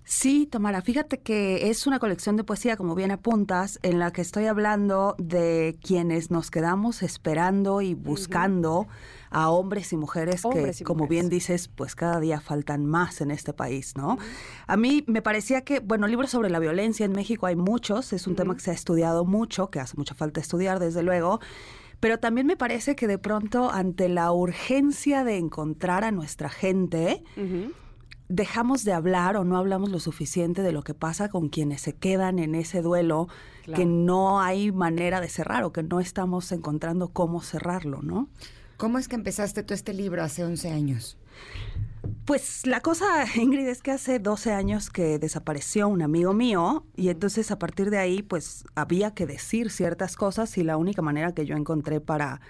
Sí, 0.05 0.49
Tamara, 0.51 0.83
fíjate 0.83 1.21
que 1.21 1.71
es 1.71 1.87
una 1.87 2.01
colección 2.01 2.37
de 2.37 2.45
poesía, 2.45 2.77
como 2.77 2.95
bien 2.95 3.13
apuntas, 3.13 3.79
en 3.83 3.99
la 3.99 4.11
que 4.11 4.21
estoy 4.21 4.47
hablando 4.47 5.15
de 5.19 5.79
quienes 5.81 6.31
nos 6.31 6.51
quedamos 6.51 7.03
esperando 7.03 7.81
y 7.81 7.95
buscando 7.95 8.89
a 9.33 9.51
hombres 9.51 9.93
y 9.93 9.97
mujeres 9.97 10.45
Hombres 10.45 10.79
que, 10.79 10.83
y 10.83 10.85
como 10.85 11.05
mujeres. 11.05 11.21
bien 11.23 11.31
dices, 11.31 11.69
pues 11.69 11.95
cada 11.95 12.21
día 12.21 12.41
faltan 12.41 12.87
más 12.87 13.21
en 13.21 13.31
este 13.31 13.53
país, 13.53 13.95
¿no? 13.97 14.19
A 14.67 14.77
mí 14.77 15.05
me 15.07 15.23
parecía 15.23 15.63
que, 15.63 15.81
bueno, 15.81 16.07
libros 16.07 16.31
sobre 16.31 16.51
la 16.51 16.59
violencia 16.59 17.07
en 17.07 17.13
México 17.13 17.47
hay 17.47 17.57
muchos, 17.57 18.13
es 18.13 18.27
un 18.27 18.37
tema 18.37 18.55
que 18.55 18.61
se 18.61 18.71
ha 18.71 18.75
estudiado 18.75 19.25
mucho, 19.25 19.71
que 19.71 19.81
hace 19.81 19.97
mucha 19.97 20.15
falta 20.15 20.41
estudiar, 20.41 20.79
desde 20.79 21.03
luego. 21.03 21.41
Pero 22.01 22.19
también 22.19 22.47
me 22.47 22.57
parece 22.57 22.97
que 22.97 23.07
de 23.07 23.19
pronto, 23.19 23.71
ante 23.71 24.09
la 24.09 24.33
urgencia 24.33 25.23
de 25.25 25.39
encontrar 25.39 26.05
a 26.05 26.11
nuestra 26.11 26.49
gente, 26.49 27.23
dejamos 28.29 28.85
de 28.85 28.93
hablar 28.93 29.37
o 29.37 29.45
no 29.45 29.57
hablamos 29.57 29.91
lo 29.91 30.01
suficiente 30.01 30.63
de 30.63 30.73
lo 30.73 30.83
que 30.83 30.95
pasa 30.95 31.29
con 31.29 31.49
quienes 31.49 31.83
se 31.83 31.93
quedan 31.93 32.39
en 32.39 32.55
ese 32.55 32.83
duelo 32.83 33.29
Claro. 33.65 33.79
que 33.81 33.87
no 33.87 34.41
hay 34.41 34.73
manera 34.73 35.21
de 35.21 35.29
cerrar 35.29 35.63
o 35.63 35.73
que 35.73 35.85
no 35.85 36.01
estamos 36.01 36.51
encontrando 36.51 37.11
cómo 37.11 37.43
cerrarlo, 37.43 38.03
¿no? 38.03 38.29
¿Cómo 38.83 38.99
es 38.99 39.07
que 39.07 39.15
empezaste 39.15 39.63
tú 39.63 39.75
este 39.75 39.95
libro 39.95 40.25
hace 40.25 40.43
11 40.43 40.73
años? 40.73 41.17
Pues 42.25 42.67
la 42.67 42.81
cosa, 42.81 43.07
Ingrid, 43.37 43.69
es 43.69 43.81
que 43.81 43.93
hace 43.93 44.19
12 44.19 44.51
años 44.51 44.91
que 44.91 45.21
desapareció 45.21 45.87
un 45.87 46.03
amigo 46.03 46.33
mío 46.33 46.85
y 46.97 47.09
entonces 47.09 47.53
a 47.53 47.61
partir 47.61 47.91
de 47.91 47.99
ahí 47.99 48.23
pues 48.23 48.65
había 48.75 49.15
que 49.15 49.25
decir 49.25 49.71
ciertas 49.71 50.17
cosas 50.17 50.59
y 50.59 50.65
la 50.65 50.77
única 50.79 51.01
manera 51.01 51.31
que 51.31 51.47
yo 51.47 51.55
encontré 51.55 52.01
para, 52.01 52.41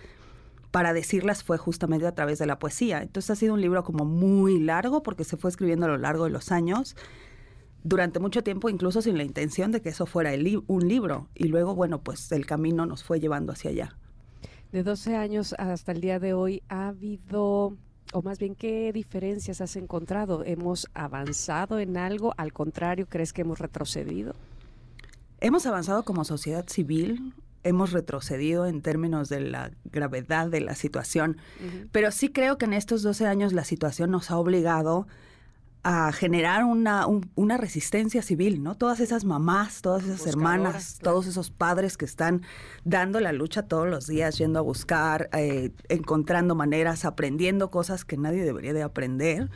para 0.70 0.94
decirlas 0.94 1.44
fue 1.44 1.58
justamente 1.58 2.06
a 2.06 2.14
través 2.14 2.38
de 2.38 2.46
la 2.46 2.58
poesía. 2.58 3.02
Entonces 3.02 3.28
ha 3.28 3.36
sido 3.36 3.52
un 3.52 3.60
libro 3.60 3.84
como 3.84 4.06
muy 4.06 4.58
largo 4.58 5.02
porque 5.02 5.24
se 5.24 5.36
fue 5.36 5.50
escribiendo 5.50 5.84
a 5.84 5.90
lo 5.90 5.98
largo 5.98 6.24
de 6.24 6.30
los 6.30 6.50
años, 6.50 6.96
durante 7.84 8.20
mucho 8.20 8.42
tiempo 8.42 8.70
incluso 8.70 9.02
sin 9.02 9.18
la 9.18 9.24
intención 9.24 9.70
de 9.70 9.82
que 9.82 9.90
eso 9.90 10.06
fuera 10.06 10.30
un 10.66 10.88
libro 10.88 11.28
y 11.34 11.48
luego 11.48 11.74
bueno 11.74 12.02
pues 12.02 12.32
el 12.32 12.46
camino 12.46 12.86
nos 12.86 13.04
fue 13.04 13.20
llevando 13.20 13.52
hacia 13.52 13.68
allá. 13.68 13.98
De 14.72 14.82
12 14.82 15.16
años 15.16 15.54
hasta 15.58 15.92
el 15.92 16.00
día 16.00 16.18
de 16.18 16.32
hoy, 16.32 16.62
¿ha 16.70 16.88
habido, 16.88 17.76
o 18.14 18.22
más 18.22 18.38
bien, 18.38 18.54
qué 18.54 18.90
diferencias 18.90 19.60
has 19.60 19.76
encontrado? 19.76 20.44
¿Hemos 20.46 20.88
avanzado 20.94 21.78
en 21.78 21.98
algo? 21.98 22.32
¿Al 22.38 22.54
contrario, 22.54 23.06
crees 23.06 23.34
que 23.34 23.42
hemos 23.42 23.58
retrocedido? 23.58 24.34
Hemos 25.40 25.66
avanzado 25.66 26.04
como 26.04 26.24
sociedad 26.24 26.64
civil, 26.68 27.34
hemos 27.64 27.92
retrocedido 27.92 28.64
en 28.64 28.80
términos 28.80 29.28
de 29.28 29.40
la 29.40 29.72
gravedad 29.84 30.48
de 30.48 30.62
la 30.62 30.74
situación, 30.74 31.36
pero 31.90 32.10
sí 32.10 32.30
creo 32.30 32.56
que 32.56 32.64
en 32.64 32.72
estos 32.72 33.02
12 33.02 33.26
años 33.26 33.52
la 33.52 33.64
situación 33.64 34.10
nos 34.10 34.30
ha 34.30 34.38
obligado 34.38 35.00
a 35.00 35.06
generar 36.12 36.64
una, 36.64 37.06
un- 37.08 37.28
una 37.34 37.56
resistencia 37.56 38.22
civil, 38.22 38.62
¿no? 38.62 38.76
Todas 38.76 39.00
esas 39.00 39.24
mamás, 39.24 39.82
todas 39.82 40.04
esas 40.04 40.26
hermanas, 40.28 40.98
claro. 41.00 41.10
todos 41.14 41.26
esos 41.26 41.50
padres 41.50 41.96
que 41.96 42.04
están 42.04 42.42
dando 42.84 43.18
la 43.20 43.32
lucha 43.32 43.62
todos 43.62 43.88
los 43.88 44.06
días, 44.06 44.38
yendo 44.38 44.60
a 44.60 44.62
buscar, 44.62 45.28
eh, 45.32 45.70
encontrando 45.88 46.54
maneras, 46.54 47.04
aprendiendo 47.04 47.70
cosas 47.70 48.04
que 48.04 48.16
nadie 48.16 48.44
debería 48.44 48.72
de 48.72 48.82
aprender. 48.82 49.50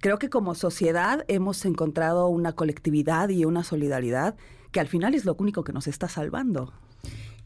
Creo 0.00 0.18
que 0.18 0.28
como 0.28 0.54
sociedad 0.54 1.24
hemos 1.28 1.64
encontrado 1.64 2.28
una 2.28 2.52
colectividad 2.52 3.28
y 3.30 3.44
una 3.46 3.64
solidaridad 3.64 4.36
que 4.72 4.80
al 4.80 4.86
final 4.88 5.14
es 5.14 5.24
lo 5.24 5.34
único 5.38 5.64
que 5.64 5.72
nos 5.72 5.86
está 5.86 6.08
salvando. 6.08 6.72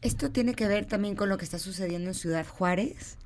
¿Esto 0.01 0.29
tiene 0.31 0.53
que 0.53 0.67
ver 0.67 0.85
también 0.85 1.15
con 1.15 1.29
lo 1.29 1.37
que 1.37 1.45
está 1.45 1.57
sucediendo 1.57 2.09
en 2.09 2.13
Ciudad 2.15 2.45
Juárez? 2.45 3.17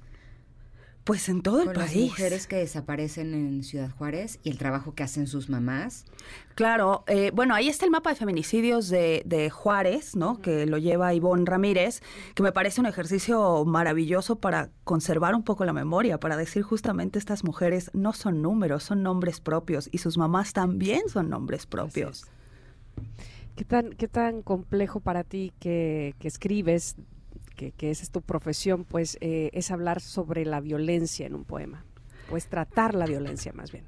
Pues 1.10 1.28
en 1.28 1.42
todo 1.42 1.62
el 1.62 1.66
con 1.66 1.78
las 1.78 1.92
país. 1.92 2.12
mujeres 2.12 2.46
que 2.46 2.58
desaparecen 2.58 3.34
en 3.34 3.64
Ciudad 3.64 3.90
Juárez 3.90 4.40
y 4.44 4.52
el 4.52 4.60
trabajo 4.60 4.94
que 4.94 5.02
hacen 5.02 5.26
sus 5.26 5.50
mamás. 5.50 6.06
Claro, 6.54 7.04
eh, 7.08 7.32
bueno, 7.34 7.56
ahí 7.56 7.68
está 7.68 7.86
el 7.86 7.90
mapa 7.90 8.12
de 8.12 8.16
feminicidios 8.16 8.90
de, 8.90 9.24
de 9.26 9.50
Juárez, 9.50 10.16
¿no? 10.16 10.40
Que 10.40 10.68
lo 10.68 10.78
lleva 10.78 11.16
Ivonne 11.16 11.46
Ramírez, 11.48 12.04
que 12.36 12.44
me 12.44 12.52
parece 12.52 12.80
un 12.80 12.86
ejercicio 12.86 13.66
maravilloso 13.66 14.36
para 14.36 14.70
conservar 14.84 15.34
un 15.34 15.42
poco 15.42 15.66
la 15.66 15.74
memoria, 15.74 16.20
para 16.20 16.38
decir 16.38 16.62
justamente 16.62 17.18
estas 17.18 17.44
mujeres 17.44 17.90
no 17.96 18.14
son 18.14 18.44
números, 18.44 18.84
son 18.84 19.02
nombres 19.02 19.42
propios 19.42 19.90
y 19.92 19.98
sus 19.98 20.16
mamás 20.16 20.54
también 20.54 21.10
son 21.10 21.28
nombres 21.28 21.66
propios. 21.66 22.28
¿Qué 23.56 23.66
tan, 23.66 23.94
qué 23.94 24.08
tan 24.08 24.44
complejo 24.44 25.00
para 25.00 25.24
ti 25.24 25.54
que, 25.60 26.14
que 26.20 26.28
escribes, 26.28 26.98
que, 27.60 27.74
que 27.74 27.92
esa 27.92 28.04
es 28.04 28.10
tu 28.10 28.22
profesión, 28.22 28.86
pues 28.86 29.18
eh, 29.20 29.50
es 29.52 29.70
hablar 29.70 30.00
sobre 30.00 30.46
la 30.46 30.62
violencia 30.62 31.28
en 31.28 31.36
un 31.36 31.44
poema? 31.44 31.84
Pues 32.30 32.48
tratar 32.48 32.96
la 32.96 33.06
violencia 33.06 33.52
más 33.52 33.74
bien. 33.74 33.84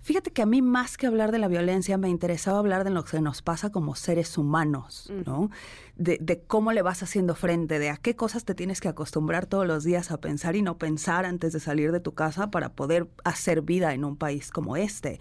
Fíjate 0.00 0.30
que 0.30 0.40
a 0.40 0.46
mí 0.46 0.62
más 0.62 0.96
que 0.96 1.06
hablar 1.06 1.30
de 1.30 1.38
la 1.38 1.48
violencia 1.48 1.98
me 1.98 2.08
interesaba 2.08 2.58
hablar 2.58 2.84
de 2.84 2.90
lo 2.90 3.04
que 3.04 3.20
nos 3.20 3.42
pasa 3.42 3.70
como 3.70 3.94
seres 3.94 4.38
humanos, 4.38 5.12
¿no? 5.26 5.50
De, 5.96 6.16
de 6.18 6.40
cómo 6.40 6.72
le 6.72 6.80
vas 6.80 7.02
haciendo 7.02 7.34
frente, 7.34 7.78
de 7.78 7.90
a 7.90 7.98
qué 7.98 8.16
cosas 8.16 8.46
te 8.46 8.54
tienes 8.54 8.80
que 8.80 8.88
acostumbrar 8.88 9.44
todos 9.44 9.66
los 9.66 9.84
días 9.84 10.10
a 10.10 10.18
pensar 10.18 10.56
y 10.56 10.62
no 10.62 10.78
pensar 10.78 11.26
antes 11.26 11.52
de 11.52 11.60
salir 11.60 11.92
de 11.92 12.00
tu 12.00 12.14
casa 12.14 12.50
para 12.50 12.72
poder 12.72 13.08
hacer 13.24 13.60
vida 13.60 13.92
en 13.92 14.06
un 14.06 14.16
país 14.16 14.50
como 14.50 14.78
este. 14.78 15.20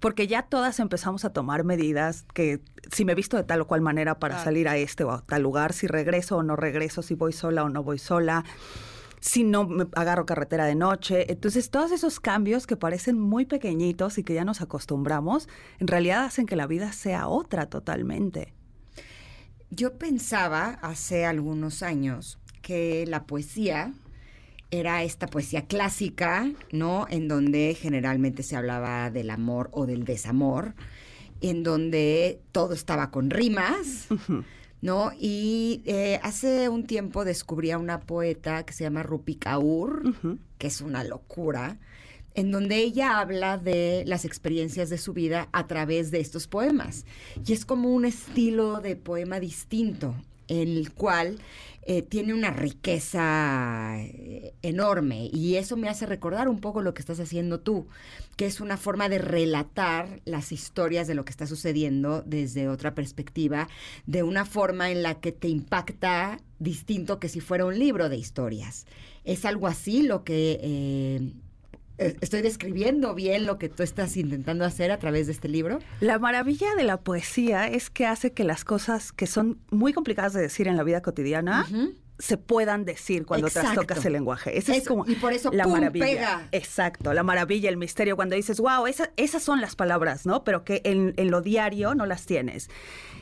Porque 0.00 0.26
ya 0.26 0.42
todas 0.42 0.78
empezamos 0.80 1.24
a 1.24 1.32
tomar 1.32 1.64
medidas 1.64 2.24
que 2.34 2.60
si 2.92 3.04
me 3.04 3.14
visto 3.14 3.36
de 3.36 3.44
tal 3.44 3.62
o 3.62 3.66
cual 3.66 3.80
manera 3.80 4.18
para 4.18 4.42
salir 4.42 4.68
a 4.68 4.76
este 4.76 5.04
o 5.04 5.10
a 5.10 5.22
tal 5.22 5.42
lugar, 5.42 5.72
si 5.72 5.86
regreso 5.86 6.36
o 6.36 6.42
no 6.42 6.54
regreso, 6.54 7.02
si 7.02 7.14
voy 7.14 7.32
sola 7.32 7.64
o 7.64 7.68
no 7.68 7.82
voy 7.82 7.98
sola 7.98 8.44
si 9.20 9.44
no 9.44 9.66
me 9.66 9.86
agarro 9.94 10.26
carretera 10.26 10.64
de 10.64 10.74
noche. 10.74 11.30
Entonces, 11.30 11.70
todos 11.70 11.92
esos 11.92 12.20
cambios 12.20 12.66
que 12.66 12.76
parecen 12.76 13.18
muy 13.18 13.46
pequeñitos 13.46 14.18
y 14.18 14.24
que 14.24 14.34
ya 14.34 14.44
nos 14.44 14.60
acostumbramos, 14.60 15.48
en 15.78 15.88
realidad 15.88 16.24
hacen 16.24 16.46
que 16.46 16.56
la 16.56 16.66
vida 16.66 16.92
sea 16.92 17.28
otra 17.28 17.66
totalmente. 17.66 18.54
Yo 19.70 19.98
pensaba 19.98 20.78
hace 20.82 21.26
algunos 21.26 21.82
años 21.82 22.38
que 22.62 23.04
la 23.06 23.24
poesía 23.24 23.92
era 24.70 25.02
esta 25.02 25.26
poesía 25.26 25.66
clásica, 25.66 26.50
¿no? 26.72 27.06
En 27.08 27.28
donde 27.28 27.76
generalmente 27.78 28.42
se 28.42 28.56
hablaba 28.56 29.10
del 29.10 29.30
amor 29.30 29.70
o 29.72 29.86
del 29.86 30.04
desamor, 30.04 30.74
en 31.40 31.62
donde 31.62 32.40
todo 32.52 32.74
estaba 32.74 33.10
con 33.10 33.30
rimas, 33.30 34.08
¿no? 34.82 35.12
Y 35.18 35.82
eh, 35.86 36.20
hace 36.22 36.68
un 36.68 36.86
tiempo 36.86 37.24
descubrí 37.24 37.70
a 37.70 37.78
una 37.78 38.00
poeta 38.00 38.64
que 38.64 38.72
se 38.72 38.84
llama 38.84 39.02
Rupi 39.02 39.36
Kaur, 39.36 40.02
que 40.58 40.66
es 40.66 40.80
una 40.80 41.04
locura, 41.04 41.78
en 42.34 42.50
donde 42.50 42.76
ella 42.76 43.18
habla 43.18 43.58
de 43.58 44.04
las 44.06 44.24
experiencias 44.24 44.90
de 44.90 44.98
su 44.98 45.12
vida 45.12 45.48
a 45.52 45.66
través 45.66 46.10
de 46.10 46.20
estos 46.20 46.46
poemas. 46.46 47.04
Y 47.44 47.52
es 47.52 47.64
como 47.64 47.92
un 47.92 48.04
estilo 48.04 48.80
de 48.80 48.96
poema 48.96 49.40
distinto, 49.40 50.14
el 50.48 50.92
cual 50.92 51.38
eh, 51.82 52.02
tiene 52.02 52.34
una 52.34 52.50
riqueza 52.50 53.96
eh, 53.98 54.52
enorme. 54.60 55.30
Y 55.32 55.56
eso 55.56 55.76
me 55.76 55.88
hace 55.88 56.04
recordar 56.04 56.48
un 56.48 56.60
poco 56.60 56.82
lo 56.82 56.92
que 56.92 57.00
estás 57.00 57.20
haciendo 57.20 57.60
tú, 57.60 57.86
que 58.36 58.44
es 58.44 58.60
una 58.60 58.76
forma 58.76 59.08
de 59.08 59.18
relatar 59.18 60.20
las 60.26 60.52
historias 60.52 61.06
de 61.06 61.14
lo 61.14 61.24
que 61.24 61.30
está 61.30 61.46
sucediendo 61.46 62.22
desde 62.26 62.68
otra 62.68 62.94
perspectiva, 62.94 63.68
de 64.06 64.22
una 64.22 64.44
forma 64.44 64.90
en 64.90 65.02
la 65.02 65.20
que 65.20 65.32
te 65.32 65.48
impacta 65.48 66.40
distinto 66.58 67.18
que 67.18 67.30
si 67.30 67.40
fuera 67.40 67.64
un 67.64 67.78
libro 67.78 68.08
de 68.08 68.18
historias. 68.18 68.86
Es 69.24 69.44
algo 69.44 69.66
así 69.66 70.02
lo 70.02 70.24
que... 70.24 70.58
eh, 70.62 71.32
¿Estoy 71.98 72.42
describiendo 72.42 73.14
bien 73.14 73.44
lo 73.44 73.58
que 73.58 73.68
tú 73.68 73.82
estás 73.82 74.16
intentando 74.16 74.64
hacer 74.64 74.90
a 74.92 74.98
través 74.98 75.26
de 75.26 75.32
este 75.32 75.48
libro? 75.48 75.80
La 76.00 76.18
maravilla 76.18 76.74
de 76.76 76.84
la 76.84 76.98
poesía 77.00 77.66
es 77.66 77.90
que 77.90 78.06
hace 78.06 78.32
que 78.32 78.44
las 78.44 78.64
cosas 78.64 79.12
que 79.12 79.26
son 79.26 79.58
muy 79.70 79.92
complicadas 79.92 80.32
de 80.32 80.40
decir 80.40 80.68
en 80.68 80.76
la 80.76 80.84
vida 80.84 81.02
cotidiana 81.02 81.66
se 82.20 82.36
puedan 82.36 82.84
decir 82.84 83.24
cuando 83.26 83.46
Exacto. 83.46 83.70
trastocas 83.74 84.04
el 84.04 84.12
lenguaje. 84.14 84.58
Esa 84.58 84.74
es 84.74 84.84
como 84.88 85.06
y 85.06 85.14
por 85.14 85.32
eso, 85.32 85.50
la 85.52 85.62
¡pum!, 85.62 85.74
maravilla. 85.74 86.04
pega. 86.04 86.48
Exacto, 86.50 87.12
la 87.14 87.22
maravilla, 87.22 87.68
el 87.68 87.76
misterio, 87.76 88.16
cuando 88.16 88.34
dices, 88.34 88.58
wow, 88.58 88.88
esa- 88.88 89.12
esas 89.16 89.40
son 89.42 89.60
las 89.60 89.76
palabras, 89.76 90.26
¿no? 90.26 90.42
Pero 90.42 90.64
que 90.64 90.80
en, 90.84 91.14
en 91.16 91.30
lo 91.30 91.42
diario 91.42 91.94
no 91.94 92.06
las 92.06 92.26
tienes. 92.26 92.70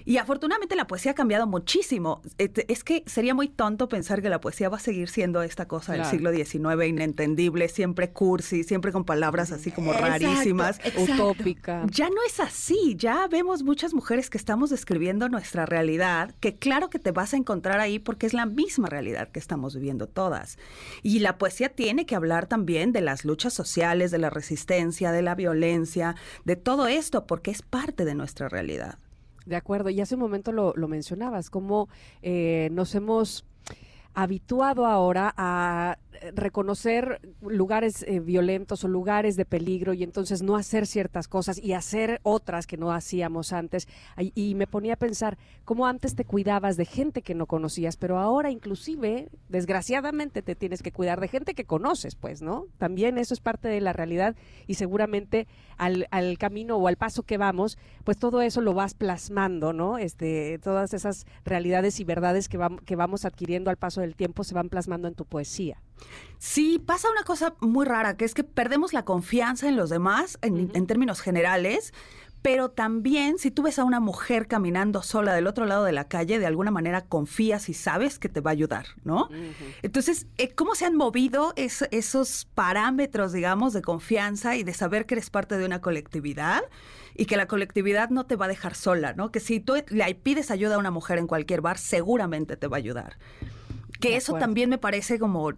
Y 0.07 0.19
afortunadamente 0.19 0.77
la 0.77 0.87
poesía 0.87 1.11
ha 1.11 1.15
cambiado 1.15 1.47
muchísimo. 1.49 2.23
Et- 2.39 2.65
Es 2.71 2.85
que 2.85 3.03
sería 3.07 3.35
muy 3.35 3.49
tonto 3.49 3.89
pensar 3.89 4.23
que 4.23 4.29
la 4.31 4.41
poesía 4.41 4.69
va 4.69 4.77
a 4.77 4.81
seguir 4.81 5.09
siendo 5.09 5.43
esta 5.43 5.67
cosa 5.67 5.93
del 5.93 6.03
Claro. 6.03 6.17
siglo 6.17 6.31
XIX, 6.33 6.87
inentendible, 6.87 7.69
siempre 7.69 8.11
cursi, 8.13 8.63
siempre 8.63 8.93
con 8.93 9.05
palabras 9.05 9.51
así 9.51 9.73
como 9.73 9.91
Exacto, 9.93 10.27
rarísimas. 10.27 10.79
exacto. 10.85 11.31
Utópica. 11.31 11.85
Ya 11.91 12.09
no 12.09 12.17
es 12.27 12.39
así, 12.39 12.95
ya 12.97 13.27
vemos 13.29 13.65
muchas 13.65 13.93
mujeres 13.95 14.31
que 14.31 14.39
estamos 14.39 14.71
describiendo 14.71 15.29
nuestra 15.29 15.67
realidad, 15.67 16.33
que 16.39 16.55
claro 16.57 16.89
que 16.89 17.01
te 17.01 17.11
vas 17.11 17.35
a 17.35 17.37
encontrar 17.37 17.81
ahí 17.81 17.99
porque 17.99 18.27
es 18.27 18.33
la 18.33 18.47
misma 18.47 18.89
realidad 18.89 19.29
que 19.33 19.41
estamos 19.41 19.75
viviendo 19.75 20.07
todas. 20.07 20.57
Y 21.03 21.19
la 21.19 21.37
poesía 21.37 21.69
tiene 21.71 22.07
que 22.07 22.15
hablar 22.15 22.47
también 22.47 22.93
de 22.93 23.01
las 23.01 23.25
luchas 23.25 23.53
sociales, 23.55 24.13
de 24.13 24.19
la 24.19 24.31
resistencia, 24.31 25.11
de 25.11 25.23
la 25.23 25.35
violencia, 25.35 26.15
de 26.45 26.55
todo 26.55 26.87
esto, 26.87 27.27
porque 27.27 27.51
es 27.51 27.63
parte 27.63 28.05
de 28.05 28.15
nuestra 28.15 28.49
realidad. 28.49 28.99
De 29.47 29.57
acuerdo, 29.57 29.91
y 29.91 30.01
hace 30.01 30.17
un 30.17 30.21
momento 30.21 30.53
lo, 30.53 30.75
lo 30.77 30.89
mencionabas, 30.89 31.51
cómo 31.51 31.89
eh, 32.21 32.69
nos 32.73 32.95
hemos 32.95 33.45
habituado 34.13 34.87
ahora 34.87 35.33
a 35.37 35.99
reconocer 36.35 37.21
lugares 37.41 38.03
eh, 38.03 38.21
violentos 38.21 38.85
o 38.85 38.89
lugares 38.89 39.37
de 39.37 39.45
peligro 39.45 39.95
y 39.95 40.03
entonces 40.03 40.43
no 40.43 40.57
hacer 40.57 40.87
ciertas 40.87 41.29
cosas 41.29 41.59
y 41.63 41.73
hacer 41.73 42.21
otras 42.23 42.67
que 42.67 42.77
no 42.77 42.93
hacíamos 42.93 43.53
antes. 43.53 43.89
Y, 44.35 44.55
me 44.57 44.67
ponía 44.67 44.95
a 44.95 44.97
pensar 44.97 45.37
cómo 45.65 45.87
antes 45.87 46.15
te 46.15 46.25
cuidabas 46.25 46.77
de 46.77 46.87
gente 46.87 47.21
que 47.21 47.35
no 47.35 47.47
conocías, 47.47 47.97
pero 47.97 48.19
ahora 48.19 48.51
inclusive, 48.51 49.29
desgraciadamente, 49.49 50.41
te 50.41 50.55
tienes 50.55 50.83
que 50.83 50.93
cuidar 50.93 51.21
de 51.21 51.29
gente 51.29 51.55
que 51.55 51.65
conoces, 51.65 52.15
pues, 52.15 52.41
¿no? 52.41 52.67
También 52.79 53.19
eso 53.19 53.35
es 53.35 53.41
parte 53.41 53.69
de 53.69 53.81
la 53.83 53.93
realidad 53.93 54.35
y 54.67 54.75
seguramente 54.75 55.47
al, 55.77 56.07
al 56.11 56.39
camino 56.39 56.77
o 56.77 56.89
al 56.89 56.97
paso 56.97 57.25
que 57.25 57.37
vamos, 57.37 57.77
pues 58.05 58.19
todo 58.19 58.41
eso 58.41 58.63
lo 58.63 58.73
vas 58.73 58.95
plasmando, 58.95 59.75
¿no? 59.75 59.99
Este, 59.99 60.59
todas 60.59 60.95
esas 60.95 61.27
realidades 61.45 62.01
y 62.01 62.05
verdades 62.05 62.49
que, 62.49 62.59
que 62.87 62.97
vamos 62.97 63.25
adquiriendo 63.27 63.69
al 63.69 63.77
paso 63.77 64.01
de 64.01 64.07
el 64.07 64.17
tiempo 64.17 64.45
se 64.45 64.55
van 64.55 64.71
plasmando 64.71 65.09
en 65.09 65.15
tu 65.15 65.27
poesía. 65.27 65.83
Sí, 66.39 66.83
pasa 66.85 67.11
una 67.11 67.23
cosa 67.23 67.55
muy 67.61 67.87
rara, 67.87 68.17
que 68.17 68.25
es 68.25 68.35
que 68.35 68.45
perdemos 68.45 68.93
la 68.93 69.05
confianza 69.05 69.69
en 69.69 69.77
los 69.77 69.91
demás 69.91 70.39
en, 70.43 70.87
términos 70.87 71.21
generales, 71.21 71.95
pero 72.43 72.71
también 72.71 73.39
si 73.39 73.51
tú 73.51 73.63
ves 73.63 73.79
a 73.79 73.85
una 73.85 74.01
mujer 74.01 74.47
caminando 74.47 75.03
sola 75.03 75.35
del 75.35 75.47
otro 75.47 75.65
lado 75.65 75.85
de 75.85 75.93
la 75.93 76.07
calle, 76.07 76.39
de 76.39 76.47
alguna 76.47 76.71
manera 76.71 77.01
confías 77.01 77.69
y 77.69 77.75
sabes 77.75 78.19
que 78.19 78.29
te 78.29 78.41
va 78.41 78.51
a 78.51 78.53
ayudar, 78.53 78.87
¿no? 79.03 79.29
Entonces, 79.83 80.27
eh, 80.37 80.51
¿cómo 80.55 80.75
se 80.75 80.85
han 80.85 80.95
movido 80.95 81.55
esos 81.57 82.47
parámetros, 82.55 83.33
digamos, 83.33 83.73
de 83.73 83.83
confianza 83.83 84.57
y 84.57 84.63
de 84.63 84.75
saber 84.75 85.07
que 85.07 85.15
eres 85.15 85.31
parte 85.31 85.59
de 85.59 85.65
una 85.65 85.81
colectividad? 85.81 86.63
y 87.19 87.27
que 87.27 87.37
la 87.37 87.47
colectividad 87.47 88.11
no 88.11 88.27
te 88.27 88.37
va 88.37 88.45
a 88.45 88.49
dejar 88.49 88.75
sola, 88.75 89.15
¿no? 89.15 89.33
Que 89.33 89.41
si 89.41 89.61
tú 89.61 89.75
le 89.89 90.15
pides 90.15 90.51
ayuda 90.51 90.75
a 90.75 90.79
una 90.79 90.91
mujer 90.91 91.19
en 91.19 91.27
cualquier 91.27 91.61
bar, 91.63 91.79
seguramente 91.79 92.57
te 92.57 92.67
va 92.67 92.77
a 92.77 92.79
ayudar. 92.79 93.17
Que 94.01 94.17
eso 94.17 94.35
también 94.35 94.69
me 94.69 94.77
parece 94.77 95.19
como 95.19 95.55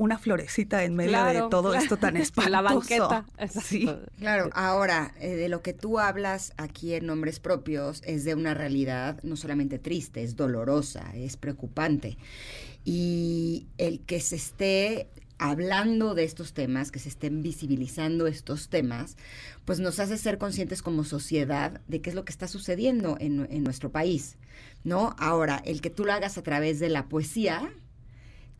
una 0.00 0.16
florecita 0.16 0.82
en 0.84 0.96
medio 0.96 1.22
de 1.26 1.42
todo 1.50 1.74
esto 1.74 1.98
tan 1.98 2.16
espantoso. 2.16 2.50
La 2.50 2.62
banqueta. 2.62 3.26
Sí. 3.62 3.86
Claro, 4.18 4.48
ahora, 4.54 5.14
eh, 5.20 5.36
de 5.36 5.50
lo 5.50 5.60
que 5.60 5.74
tú 5.74 5.98
hablas 5.98 6.54
aquí 6.56 6.94
en 6.94 7.04
nombres 7.04 7.38
propios 7.38 8.00
es 8.06 8.24
de 8.24 8.34
una 8.34 8.54
realidad 8.54 9.22
no 9.22 9.36
solamente 9.36 9.78
triste, 9.78 10.22
es 10.22 10.36
dolorosa, 10.36 11.12
es 11.14 11.36
preocupante. 11.36 12.16
Y 12.82 13.66
el 13.76 14.00
que 14.00 14.20
se 14.20 14.36
esté 14.36 15.10
hablando 15.36 16.14
de 16.14 16.24
estos 16.24 16.54
temas, 16.54 16.90
que 16.90 16.98
se 16.98 17.10
estén 17.10 17.42
visibilizando 17.42 18.26
estos 18.26 18.70
temas, 18.70 19.18
pues 19.66 19.80
nos 19.80 20.00
hace 20.00 20.16
ser 20.16 20.38
conscientes 20.38 20.80
como 20.80 21.04
sociedad 21.04 21.82
de 21.88 22.00
qué 22.00 22.08
es 22.08 22.16
lo 22.16 22.24
que 22.24 22.32
está 22.32 22.48
sucediendo 22.48 23.18
en, 23.20 23.46
en 23.50 23.64
nuestro 23.64 23.92
país, 23.92 24.38
¿no? 24.82 25.14
Ahora, 25.18 25.60
el 25.66 25.82
que 25.82 25.90
tú 25.90 26.06
lo 26.06 26.14
hagas 26.14 26.38
a 26.38 26.42
través 26.42 26.78
de 26.80 26.88
la 26.88 27.06
poesía, 27.10 27.70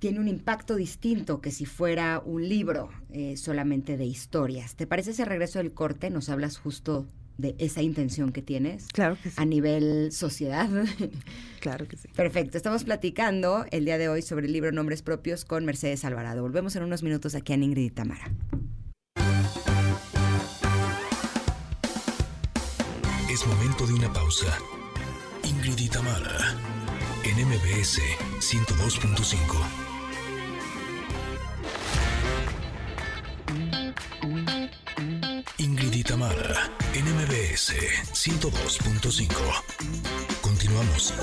tiene 0.00 0.18
un 0.18 0.28
impacto 0.28 0.74
distinto 0.76 1.40
que 1.40 1.52
si 1.52 1.66
fuera 1.66 2.20
un 2.24 2.48
libro 2.48 2.88
eh, 3.12 3.36
solamente 3.36 3.96
de 3.96 4.06
historias. 4.06 4.74
¿Te 4.74 4.86
parece 4.86 5.10
ese 5.12 5.26
regreso 5.26 5.58
del 5.58 5.72
corte? 5.72 6.10
Nos 6.10 6.30
hablas 6.30 6.56
justo 6.56 7.06
de 7.36 7.54
esa 7.58 7.82
intención 7.82 8.32
que 8.32 8.42
tienes 8.42 8.88
claro 8.88 9.16
que 9.22 9.30
sí. 9.30 9.36
a 9.38 9.44
nivel 9.44 10.10
sociedad. 10.10 10.68
Claro 11.60 11.86
que 11.86 11.98
sí. 11.98 12.08
Perfecto. 12.16 12.56
Estamos 12.56 12.84
platicando 12.84 13.66
el 13.70 13.84
día 13.84 13.98
de 13.98 14.08
hoy 14.08 14.22
sobre 14.22 14.46
el 14.46 14.52
libro 14.54 14.72
Nombres 14.72 15.02
Propios 15.02 15.44
con 15.44 15.66
Mercedes 15.66 16.06
Alvarado. 16.06 16.40
Volvemos 16.40 16.74
en 16.74 16.84
unos 16.84 17.02
minutos 17.02 17.34
aquí 17.34 17.52
a 17.52 17.56
Ingrid 17.56 17.84
y 17.84 17.90
Tamara. 17.90 18.32
Es 23.30 23.46
momento 23.46 23.86
de 23.86 23.92
una 23.92 24.10
pausa. 24.10 24.56
Ingrid 25.44 25.78
y 25.80 25.88
Tamara 25.90 26.56
en 27.24 27.46
MBS 27.46 28.00
102.5. 28.40 29.89
Tamara, 36.20 36.70
NMBS 36.92 37.72
102.5. 38.12 39.32
Continuamos. 40.42 41.14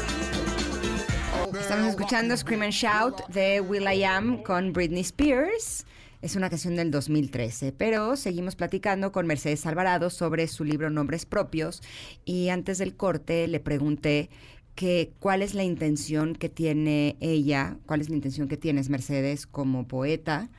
Estamos 1.59 1.89
escuchando 1.89 2.35
Scream 2.35 2.63
and 2.63 2.71
Shout 2.71 3.27
de 3.27 3.61
Will 3.61 3.83
I 3.83 4.03
Am 4.03 4.41
con 4.41 4.73
Britney 4.73 5.01
Spears. 5.01 5.85
Es 6.23 6.35
una 6.35 6.49
canción 6.49 6.75
del 6.75 6.89
2013, 6.89 7.73
pero 7.73 8.15
seguimos 8.15 8.55
platicando 8.55 9.11
con 9.11 9.27
Mercedes 9.27 9.67
Alvarado 9.67 10.09
sobre 10.09 10.47
su 10.47 10.63
libro 10.63 10.89
Nombres 10.89 11.27
Propios 11.27 11.83
y 12.25 12.49
antes 12.49 12.79
del 12.79 12.95
corte 12.95 13.47
le 13.47 13.59
pregunté 13.59 14.31
que 14.73 15.11
cuál 15.19 15.43
es 15.43 15.53
la 15.53 15.63
intención 15.63 16.33
que 16.33 16.49
tiene 16.49 17.17
ella, 17.19 17.77
cuál 17.85 18.01
es 18.01 18.09
la 18.09 18.15
intención 18.15 18.47
que 18.47 18.57
tienes 18.57 18.89
Mercedes 18.89 19.45
como 19.45 19.87
poeta, 19.87 20.49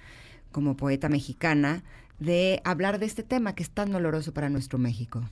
como 0.53 0.77
poeta 0.77 1.09
mexicana, 1.09 1.83
de 2.19 2.61
hablar 2.65 2.99
de 2.99 3.07
este 3.07 3.23
tema 3.23 3.55
que 3.55 3.63
es 3.63 3.71
tan 3.71 3.91
doloroso 3.93 4.33
para 4.33 4.49
nuestro 4.49 4.79
México? 4.79 5.23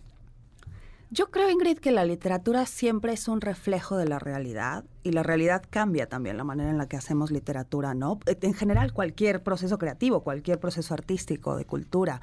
Yo 1.10 1.30
creo, 1.30 1.48
Ingrid, 1.50 1.78
que 1.78 1.92
la 1.92 2.04
literatura 2.04 2.66
siempre 2.66 3.12
es 3.12 3.28
un 3.28 3.40
reflejo 3.40 3.96
de 3.96 4.08
la 4.08 4.18
realidad 4.18 4.84
y 5.04 5.12
la 5.12 5.22
realidad 5.22 5.62
cambia 5.70 6.08
también 6.08 6.36
la 6.36 6.42
manera 6.42 6.68
en 6.68 6.78
la 6.78 6.88
que 6.88 6.96
hacemos 6.96 7.30
literatura, 7.30 7.94
¿no? 7.94 8.18
En 8.26 8.54
general, 8.54 8.92
cualquier 8.92 9.42
proceso 9.42 9.78
creativo, 9.78 10.22
cualquier 10.22 10.58
proceso 10.58 10.94
artístico, 10.94 11.56
de 11.56 11.64
cultura. 11.64 12.20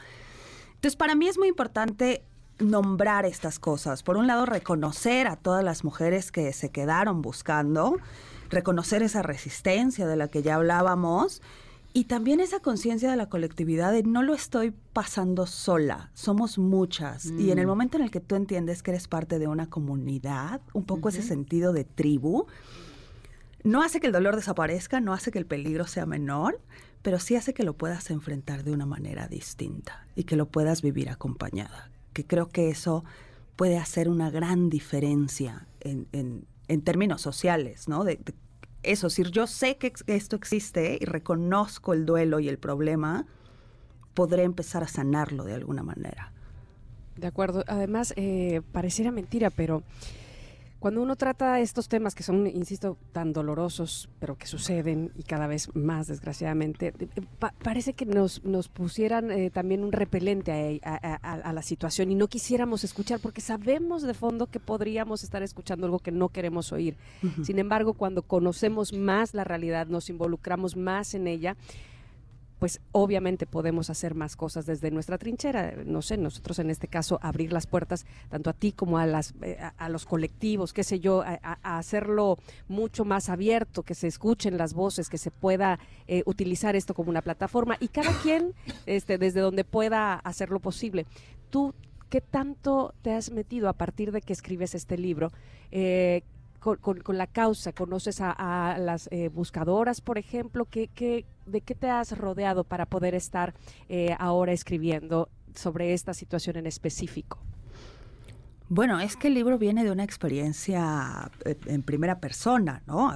Entonces, 0.76 0.98
para 0.98 1.16
mí 1.16 1.30
es 1.30 1.38
muy 1.38 1.48
importante 1.48 2.24
nombrar 2.60 3.26
estas 3.26 3.58
cosas. 3.58 4.04
Por 4.04 4.18
un 4.18 4.28
lado, 4.28 4.46
reconocer 4.46 5.28
a 5.28 5.38
todas 5.38 5.64
las 5.64 5.86
mujeres 5.86 6.32
que 6.32 6.52
se 6.52 6.70
quedaron 6.70 7.22
buscando, 7.22 7.98
reconocer 8.50 9.02
esa 9.02 9.22
resistencia 9.22 10.06
de 10.08 10.18
la 10.18 10.28
que 10.28 10.44
ya 10.44 10.56
hablábamos 10.56 11.42
y 11.96 12.06
también 12.06 12.40
esa 12.40 12.60
conciencia 12.60 13.12
de 13.12 13.18
la 13.18 13.30
colectividad 13.30 13.92
de 13.92 14.02
no 14.02 14.24
lo 14.24 14.34
estoy 14.34 14.74
pasando 14.94 15.46
sola, 15.46 16.10
somos 16.16 16.58
muchas. 16.58 17.28
Y 17.28 17.52
en 17.52 17.60
el 17.60 17.68
mm. 17.68 17.70
momento 17.70 17.98
en 17.98 18.04
el 18.04 18.10
que 18.12 18.20
tú 18.20 18.36
entiendes 18.36 18.82
que 18.82 18.90
eres 18.92 19.08
parte 19.08 19.38
de 19.38 19.48
una 19.48 19.70
comunidad, 19.70 20.62
un 20.74 20.86
poco 20.86 21.10
ese 21.10 21.22
sentido 21.22 21.72
de 21.72 21.84
tribu, 21.84 22.48
no 23.64 23.84
hace 23.84 24.00
que 24.00 24.08
el 24.08 24.14
dolor 24.14 24.36
desaparezca, 24.36 25.02
no 25.02 25.14
hace 25.14 25.30
que 25.30 25.38
el 25.38 25.46
peligro 25.46 25.86
sea 25.86 26.08
menor, 26.08 26.60
pero 27.04 27.20
sí 27.20 27.36
hace 27.36 27.54
que 27.54 27.64
lo 27.64 27.74
puedas 27.74 28.10
enfrentar 28.10 28.64
de 28.64 28.72
una 28.72 28.88
manera 28.88 29.28
distinta 29.28 30.08
y 30.16 30.24
que 30.24 30.36
lo 30.36 30.48
puedas 30.48 30.82
vivir 30.82 31.10
acompañada. 31.10 31.92
Que 32.14 32.26
creo 32.26 32.50
que 32.50 32.70
eso 32.70 33.04
puede 33.56 33.78
hacer 33.78 34.10
una 34.10 34.32
gran 34.32 34.70
diferencia 34.72 35.68
en, 35.80 36.08
en, 36.12 36.82
términos 36.82 37.22
sociales, 37.22 37.88
¿no? 37.88 38.04
de 38.04 38.20
eso, 38.84 39.10
si 39.10 39.24
yo 39.24 39.48
sé 39.48 39.78
que 39.78 39.94
esto 40.08 40.36
existe 40.36 40.98
y 41.00 41.06
reconozco 41.06 41.94
el 41.94 42.06
duelo 42.06 42.40
y 42.40 42.50
el 42.50 42.58
problema, 42.58 43.26
podré 44.14 44.44
empezar 44.44 44.84
a 44.84 44.88
sanarlo 44.88 45.46
de 45.46 45.56
alguna 45.56 45.84
manera. 45.84 46.32
De 47.18 47.28
acuerdo. 47.28 47.64
Además, 47.68 48.14
eh, 48.16 48.62
pareciera 48.72 49.12
mentira, 49.12 49.50
pero 49.50 49.84
cuando 50.84 51.02
uno 51.02 51.16
trata 51.16 51.62
estos 51.62 51.88
temas 51.88 52.14
que 52.14 52.24
son, 52.24 52.46
insisto, 52.46 52.98
tan 53.14 53.32
dolorosos, 53.32 54.10
pero 54.20 54.38
que 54.38 54.48
suceden 54.48 55.14
y 55.16 55.24
cada 55.24 55.48
vez 55.48 55.74
más, 55.74 56.08
desgraciadamente, 56.08 56.94
eh, 57.00 57.08
parece 57.64 57.94
que 57.94 58.06
nos, 58.06 58.44
nos 58.44 58.68
pusieran 58.68 59.32
eh, 59.32 59.50
también 59.50 59.86
un 59.86 59.94
repelente 59.94 60.82
a, 60.84 61.54
la 61.54 61.62
situación 61.62 62.12
y 62.12 62.16
no 62.16 62.28
quisiéramos 62.28 62.84
escuchar 62.84 63.22
porque 63.22 63.40
sabemos 63.40 64.02
de 64.02 64.14
fondo 64.14 64.48
que 64.48 64.60
podríamos 64.60 65.24
estar 65.24 65.42
escuchando 65.42 65.86
algo 65.86 66.00
que 66.00 66.12
no 66.12 66.28
queremos 66.28 66.74
oír. 66.74 66.98
Sin 67.44 67.60
embargo, 67.60 67.94
cuando 67.94 68.22
conocemos 68.22 68.92
más 68.92 69.34
la 69.34 69.46
realidad, 69.46 69.88
nos 69.88 70.10
involucramos 70.10 70.76
más 70.76 71.14
en 71.14 71.28
ella, 71.28 71.56
pues 72.64 72.80
obviamente 72.94 73.46
podemos 73.46 73.90
hacer 73.90 74.16
más 74.16 74.38
cosas 74.38 74.66
desde 74.66 74.90
nuestra 74.90 75.18
trinchera. 75.18 75.74
No 75.86 76.02
sé, 76.02 76.16
nosotros 76.16 76.60
en 76.60 76.70
este 76.70 76.88
caso 76.88 77.20
abrir 77.22 77.52
las 77.52 77.68
puertas 77.68 78.06
tanto 78.30 78.50
a 78.50 78.54
ti 78.54 78.72
como 78.72 78.98
a, 78.98 79.06
las, 79.06 79.34
eh, 79.42 79.58
a, 79.78 79.90
los 79.90 80.06
colectivos, 80.06 80.72
qué 80.72 80.86
sé 80.86 81.02
yo, 81.02 81.24
a, 81.24 81.58
hacerlo 81.62 82.38
mucho 82.70 83.04
más 83.04 83.28
abierto, 83.28 83.84
que 83.84 83.96
se 83.96 84.08
escuchen 84.08 84.58
las 84.58 84.76
voces, 84.76 85.10
que 85.10 85.18
se 85.18 85.30
pueda 85.30 85.78
eh, 86.08 86.24
utilizar 86.26 86.78
esto 86.78 86.94
como 86.94 87.10
una 87.10 87.22
plataforma 87.22 87.76
y 87.82 87.90
cada 87.90 88.14
quien 88.22 88.54
este, 88.86 89.18
desde 89.18 89.42
donde 89.42 89.66
pueda 89.66 90.14
hacerlo 90.14 90.62
posible. 90.62 91.06
Tú, 91.50 91.74
¿qué 92.10 92.22
tanto 92.22 92.94
te 93.02 93.12
has 93.12 93.30
metido 93.30 93.68
a 93.68 93.74
partir 93.74 94.14
de 94.14 94.22
que 94.22 94.32
escribes 94.32 94.74
este 94.74 94.98
libro? 94.98 95.34
Eh, 95.70 96.24
con, 96.64 97.18
la 97.18 97.28
causa? 97.28 97.74
¿Conoces 97.74 98.22
a, 98.22 98.78
las 98.80 99.10
eh, 99.12 99.28
buscadoras, 99.28 100.00
por 100.00 100.18
ejemplo? 100.18 100.66
¿Qué, 100.66 100.88
qué, 100.88 101.26
de 101.46 101.62
qué 101.62 101.76
te 101.76 101.90
has 101.90 102.18
rodeado 102.18 102.64
para 102.64 102.86
poder 102.86 103.16
estar 103.16 103.54
eh, 103.90 104.16
ahora 104.20 104.52
escribiendo 104.52 105.30
sobre 105.56 105.94
esta 105.94 106.14
situación 106.14 106.58
en 106.58 106.68
específico? 106.68 107.40
Bueno, 108.70 109.00
es 109.00 109.16
que 109.16 109.28
el 109.28 109.36
libro 109.36 109.60
viene 109.60 109.84
de 109.84 109.92
una 109.92 110.04
experiencia 110.04 111.30
eh, 111.46 111.56
en 111.68 111.84
primera 111.84 112.20
persona, 112.20 112.82
¿no? 112.88 113.14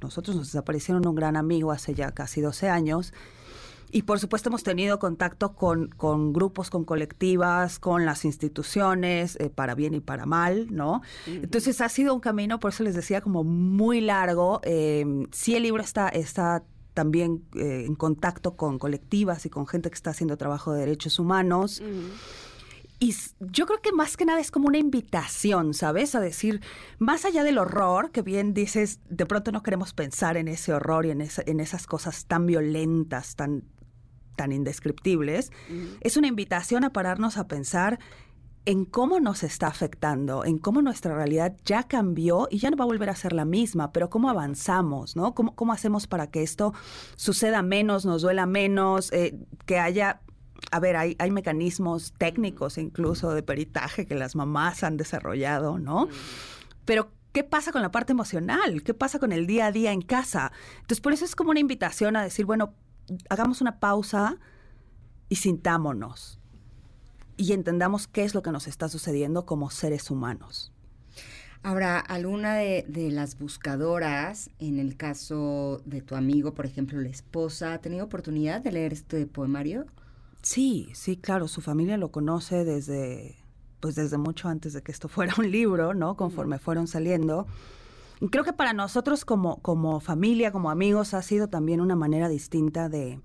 nosotros 0.00 0.36
nos 0.36 0.46
desaparecieron 0.48 1.06
un 1.06 1.14
gran 1.14 1.36
amigo 1.36 1.72
hace 1.72 1.94
ya 1.94 2.12
casi 2.12 2.40
12 2.40 2.68
años 2.68 3.12
Y 3.90 4.02
por 4.02 4.18
supuesto 4.18 4.48
hemos 4.48 4.64
tenido 4.64 4.98
contacto 4.98 5.54
con, 5.54 5.88
con 5.88 6.32
grupos, 6.32 6.68
con 6.68 6.84
colectivas, 6.84 7.78
con 7.78 8.04
las 8.04 8.24
instituciones, 8.24 9.36
eh, 9.40 9.50
para 9.50 9.76
bien 9.76 9.94
y 9.94 10.00
para 10.00 10.26
mal, 10.26 10.66
¿no? 10.74 11.00
Entonces 11.26 11.80
ha 11.80 11.88
sido 11.88 12.12
un 12.12 12.20
camino, 12.20 12.58
por 12.58 12.72
eso 12.72 12.82
les 12.82 12.96
decía, 12.96 13.20
como 13.20 13.44
muy 13.44 14.00
largo. 14.00 14.60
Eh, 14.64 15.26
sí 15.30 15.54
el 15.54 15.62
libro 15.62 15.80
está, 15.80 16.08
está 16.08 16.64
también 16.94 17.44
eh, 17.56 17.84
en 17.86 17.94
contacto 17.96 18.56
con 18.56 18.78
colectivas 18.78 19.44
y 19.46 19.50
con 19.50 19.66
gente 19.66 19.90
que 19.90 19.94
está 19.96 20.10
haciendo 20.10 20.36
trabajo 20.36 20.72
de 20.72 20.80
derechos 20.80 21.18
humanos. 21.18 21.82
Y 23.00 23.14
yo 23.40 23.66
creo 23.66 23.82
que 23.82 23.92
más 23.92 24.16
que 24.16 24.24
nada 24.24 24.40
es 24.40 24.50
como 24.50 24.68
una 24.68 24.78
invitación, 24.78 25.74
¿sabes? 25.74 26.14
A 26.14 26.20
decir, 26.20 26.62
más 26.98 27.24
allá 27.24 27.42
del 27.44 27.58
horror, 27.58 28.12
que 28.12 28.22
bien 28.22 28.54
dices, 28.54 29.00
de 29.10 29.26
pronto 29.26 29.50
no 29.52 29.62
queremos 29.62 29.92
pensar 29.92 30.36
en 30.36 30.48
ese 30.48 30.72
horror 30.72 31.04
y 31.04 31.10
en, 31.10 31.20
esa- 31.20 31.42
en 31.44 31.60
esas 31.60 31.86
cosas 31.86 32.24
tan 32.26 32.46
violentas, 32.46 33.34
tan, 33.34 33.64
tan 34.36 34.52
indescriptibles, 34.52 35.50
es 36.00 36.16
una 36.16 36.28
invitación 36.28 36.84
a 36.84 36.92
pararnos 36.92 37.36
a 37.36 37.46
pensar 37.48 37.98
en 38.66 38.84
cómo 38.86 39.20
nos 39.20 39.42
está 39.42 39.66
afectando, 39.66 40.44
en 40.44 40.58
cómo 40.58 40.80
nuestra 40.80 41.14
realidad 41.14 41.56
ya 41.64 41.82
cambió 41.82 42.48
y 42.50 42.58
ya 42.58 42.70
no 42.70 42.76
va 42.76 42.84
a 42.84 42.86
volver 42.86 43.10
a 43.10 43.16
ser 43.16 43.32
la 43.32 43.44
misma, 43.44 43.92
pero 43.92 44.08
cómo 44.08 44.30
avanzamos, 44.30 45.16
¿no? 45.16 45.34
¿Cómo, 45.34 45.54
cómo 45.54 45.72
hacemos 45.72 46.06
para 46.06 46.28
que 46.28 46.42
esto 46.42 46.72
suceda 47.16 47.62
menos, 47.62 48.06
nos 48.06 48.22
duela 48.22 48.46
menos, 48.46 49.12
eh, 49.12 49.38
que 49.66 49.78
haya... 49.78 50.20
A 50.70 50.80
ver, 50.80 50.96
hay, 50.96 51.14
hay 51.18 51.30
mecanismos 51.30 52.14
técnicos 52.16 52.78
incluso 52.78 53.34
de 53.34 53.42
peritaje 53.42 54.06
que 54.06 54.14
las 54.14 54.34
mamás 54.34 54.82
han 54.82 54.96
desarrollado, 54.96 55.78
¿no? 55.78 56.08
Pero, 56.86 57.10
¿qué 57.32 57.44
pasa 57.44 57.70
con 57.70 57.82
la 57.82 57.90
parte 57.90 58.12
emocional? 58.12 58.82
¿Qué 58.82 58.94
pasa 58.94 59.18
con 59.18 59.32
el 59.32 59.46
día 59.46 59.66
a 59.66 59.72
día 59.72 59.92
en 59.92 60.00
casa? 60.00 60.52
Entonces, 60.76 61.02
por 61.02 61.12
eso 61.12 61.26
es 61.26 61.36
como 61.36 61.50
una 61.50 61.60
invitación 61.60 62.16
a 62.16 62.22
decir, 62.22 62.46
bueno, 62.46 62.72
hagamos 63.28 63.60
una 63.60 63.78
pausa 63.78 64.38
y 65.28 65.36
sintámonos 65.36 66.40
y 67.36 67.52
entendamos 67.52 68.06
qué 68.06 68.24
es 68.24 68.34
lo 68.34 68.42
que 68.42 68.52
nos 68.52 68.66
está 68.66 68.88
sucediendo 68.88 69.46
como 69.46 69.70
seres 69.70 70.10
humanos. 70.10 70.72
Ahora, 71.62 71.98
alguna 71.98 72.56
de, 72.56 72.84
de 72.88 73.10
las 73.10 73.38
buscadoras, 73.38 74.50
en 74.58 74.78
el 74.78 74.96
caso 74.96 75.80
de 75.86 76.02
tu 76.02 76.14
amigo, 76.14 76.52
por 76.52 76.66
ejemplo, 76.66 77.00
la 77.00 77.08
esposa, 77.08 77.72
¿ha 77.72 77.78
tenido 77.78 78.04
oportunidad 78.04 78.60
de 78.60 78.72
leer 78.72 78.92
este 78.92 79.26
poemario? 79.26 79.86
Sí, 80.42 80.90
sí, 80.92 81.16
claro, 81.16 81.48
su 81.48 81.62
familia 81.62 81.96
lo 81.96 82.10
conoce 82.10 82.66
desde, 82.66 83.36
pues 83.80 83.94
desde 83.94 84.18
mucho 84.18 84.48
antes 84.48 84.74
de 84.74 84.82
que 84.82 84.92
esto 84.92 85.08
fuera 85.08 85.34
un 85.38 85.50
libro, 85.50 85.94
¿no? 85.94 86.16
Conforme 86.16 86.58
fueron 86.58 86.86
saliendo. 86.86 87.46
Y 88.20 88.28
creo 88.28 88.44
que 88.44 88.52
para 88.52 88.74
nosotros 88.74 89.24
como, 89.24 89.62
como 89.62 90.00
familia, 90.00 90.52
como 90.52 90.70
amigos, 90.70 91.14
ha 91.14 91.22
sido 91.22 91.48
también 91.48 91.80
una 91.80 91.96
manera 91.96 92.28
distinta 92.28 92.90
de, 92.90 93.20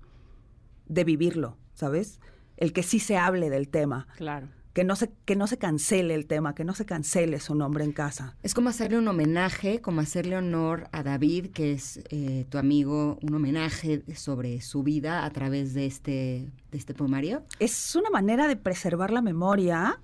de 0.86 1.04
vivirlo, 1.04 1.58
¿sabes? 1.74 2.20
El 2.60 2.72
que 2.72 2.82
sí 2.84 3.00
se 3.00 3.16
hable 3.16 3.50
del 3.50 3.68
tema, 3.68 4.06
Claro. 4.16 4.46
que 4.72 4.84
no 4.84 4.94
se, 4.94 5.10
que 5.24 5.34
no 5.34 5.48
se 5.48 5.58
cancele 5.58 6.14
el 6.14 6.26
tema, 6.26 6.54
que 6.54 6.64
no 6.64 6.74
se 6.74 6.84
cancele 6.84 7.40
su 7.40 7.56
nombre 7.56 7.82
en 7.84 7.90
casa. 7.92 8.36
Es 8.44 8.54
como 8.54 8.68
hacerle 8.68 8.98
un 8.98 9.08
homenaje, 9.08 9.80
como 9.80 10.00
hacerle 10.00 10.36
honor 10.36 10.88
a 10.92 11.02
David, 11.02 11.46
que 11.48 11.72
es 11.72 12.00
eh, 12.10 12.46
tu 12.48 12.56
amigo, 12.58 13.18
un 13.22 13.34
homenaje 13.34 14.04
sobre 14.14 14.60
su 14.60 14.84
vida 14.84 15.24
a 15.24 15.30
través 15.30 15.74
de 15.74 15.86
este, 15.86 16.48
de 16.70 16.78
este 16.78 16.94
poemario. 16.94 17.42
Es 17.58 17.96
una 17.96 18.10
manera 18.10 18.46
de 18.46 18.54
preservar 18.56 19.10
la 19.10 19.22
memoria. 19.22 19.98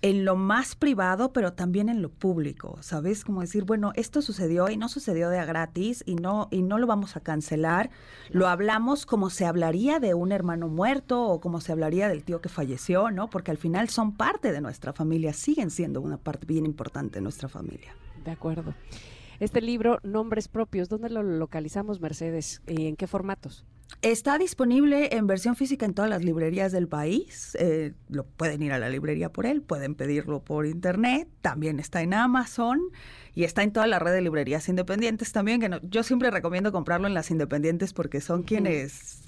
En 0.00 0.24
lo 0.24 0.36
más 0.36 0.76
privado, 0.76 1.32
pero 1.32 1.54
también 1.54 1.88
en 1.88 2.02
lo 2.02 2.08
público, 2.08 2.78
¿sabes? 2.80 3.24
Como 3.24 3.40
decir, 3.40 3.64
bueno, 3.64 3.92
esto 3.96 4.22
sucedió 4.22 4.68
y 4.68 4.76
no 4.76 4.88
sucedió 4.88 5.28
de 5.28 5.38
a 5.38 5.44
gratis 5.44 6.04
y 6.06 6.14
no, 6.14 6.48
y 6.50 6.62
no 6.62 6.78
lo 6.78 6.86
vamos 6.86 7.16
a 7.16 7.20
cancelar. 7.20 7.90
Lo 8.30 8.46
hablamos 8.48 9.06
como 9.06 9.30
se 9.30 9.44
hablaría 9.44 9.98
de 9.98 10.14
un 10.14 10.30
hermano 10.30 10.68
muerto 10.68 11.24
o 11.24 11.40
como 11.40 11.60
se 11.60 11.72
hablaría 11.72 12.08
del 12.08 12.22
tío 12.22 12.40
que 12.40 12.48
falleció, 12.48 13.10
¿no? 13.10 13.28
Porque 13.28 13.50
al 13.50 13.58
final 13.58 13.88
son 13.88 14.16
parte 14.16 14.52
de 14.52 14.60
nuestra 14.60 14.92
familia, 14.92 15.32
siguen 15.32 15.70
siendo 15.70 16.00
una 16.00 16.16
parte 16.16 16.46
bien 16.46 16.64
importante 16.64 17.16
de 17.18 17.22
nuestra 17.22 17.48
familia. 17.48 17.94
De 18.24 18.30
acuerdo. 18.30 18.74
Este 19.40 19.60
libro, 19.60 19.98
Nombres 20.02 20.48
Propios, 20.48 20.88
¿dónde 20.88 21.10
lo 21.10 21.22
localizamos, 21.22 22.00
Mercedes? 22.00 22.60
¿Y 22.66 22.86
en 22.86 22.96
qué 22.96 23.06
formatos? 23.06 23.64
Está 24.00 24.38
disponible 24.38 25.16
en 25.16 25.26
versión 25.26 25.56
física 25.56 25.84
en 25.84 25.92
todas 25.94 26.08
las 26.10 26.22
librerías 26.24 26.70
del 26.70 26.86
país. 26.86 27.56
Eh, 27.58 27.94
lo 28.08 28.24
pueden 28.24 28.62
ir 28.62 28.72
a 28.72 28.78
la 28.78 28.88
librería 28.88 29.32
por 29.32 29.44
él, 29.44 29.60
pueden 29.62 29.94
pedirlo 29.96 30.44
por 30.44 30.66
internet. 30.66 31.26
También 31.40 31.80
está 31.80 32.02
en 32.02 32.14
Amazon 32.14 32.80
y 33.34 33.42
está 33.44 33.62
en 33.64 33.72
toda 33.72 33.86
la 33.88 33.98
red 33.98 34.12
de 34.12 34.20
librerías 34.20 34.68
independientes 34.68 35.32
también. 35.32 35.60
Que 35.60 35.68
no- 35.68 35.80
yo 35.82 36.02
siempre 36.04 36.30
recomiendo 36.30 36.70
comprarlo 36.70 37.08
en 37.08 37.14
las 37.14 37.30
independientes 37.32 37.92
porque 37.92 38.20
son 38.20 38.44
quienes 38.44 39.22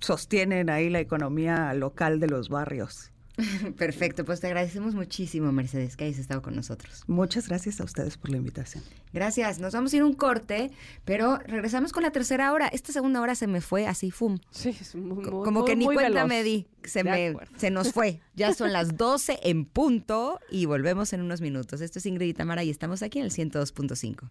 sostienen 0.00 0.68
ahí 0.68 0.90
la 0.90 1.00
economía 1.00 1.72
local 1.72 2.20
de 2.20 2.26
los 2.26 2.48
barrios. 2.50 3.11
Perfecto, 3.78 4.24
pues 4.24 4.40
te 4.40 4.46
agradecemos 4.46 4.94
muchísimo, 4.94 5.50
Mercedes, 5.52 5.96
que 5.96 6.04
hayas 6.04 6.18
estado 6.18 6.42
con 6.42 6.54
nosotros. 6.54 7.02
Muchas 7.06 7.48
gracias 7.48 7.80
a 7.80 7.84
ustedes 7.84 8.16
por 8.18 8.30
la 8.30 8.36
invitación. 8.36 8.84
Gracias, 9.12 9.58
nos 9.58 9.72
vamos 9.72 9.92
a 9.92 9.96
ir 9.96 10.02
a 10.02 10.06
un 10.06 10.12
corte, 10.12 10.70
pero 11.04 11.38
regresamos 11.38 11.92
con 11.92 12.02
la 12.02 12.10
tercera 12.10 12.52
hora. 12.52 12.68
Esta 12.68 12.92
segunda 12.92 13.20
hora 13.20 13.34
se 13.34 13.46
me 13.46 13.60
fue 13.60 13.86
así, 13.86 14.10
fum. 14.10 14.38
Sí, 14.50 14.76
es 14.78 14.94
muy, 14.94 15.24
Co- 15.24 15.30
muy- 15.32 15.44
Como 15.44 15.64
que 15.64 15.76
ni 15.76 15.86
muy 15.86 15.94
cuenta 15.94 16.24
veloz. 16.24 16.28
me 16.28 16.42
di. 16.42 16.66
Se, 16.84 17.04
me, 17.04 17.34
se 17.56 17.70
nos 17.70 17.92
fue. 17.92 18.20
Ya 18.34 18.52
son 18.54 18.72
las 18.72 18.96
12 18.96 19.40
en 19.44 19.64
punto 19.66 20.38
y 20.50 20.66
volvemos 20.66 21.12
en 21.12 21.22
unos 21.22 21.40
minutos. 21.40 21.80
Esto 21.80 21.98
es 22.00 22.06
Ingrid 22.06 22.28
y 22.28 22.34
Tamara 22.34 22.64
y 22.64 22.70
estamos 22.70 23.02
aquí 23.02 23.18
en 23.18 23.26
el 23.26 23.30
102.5. 23.30 24.28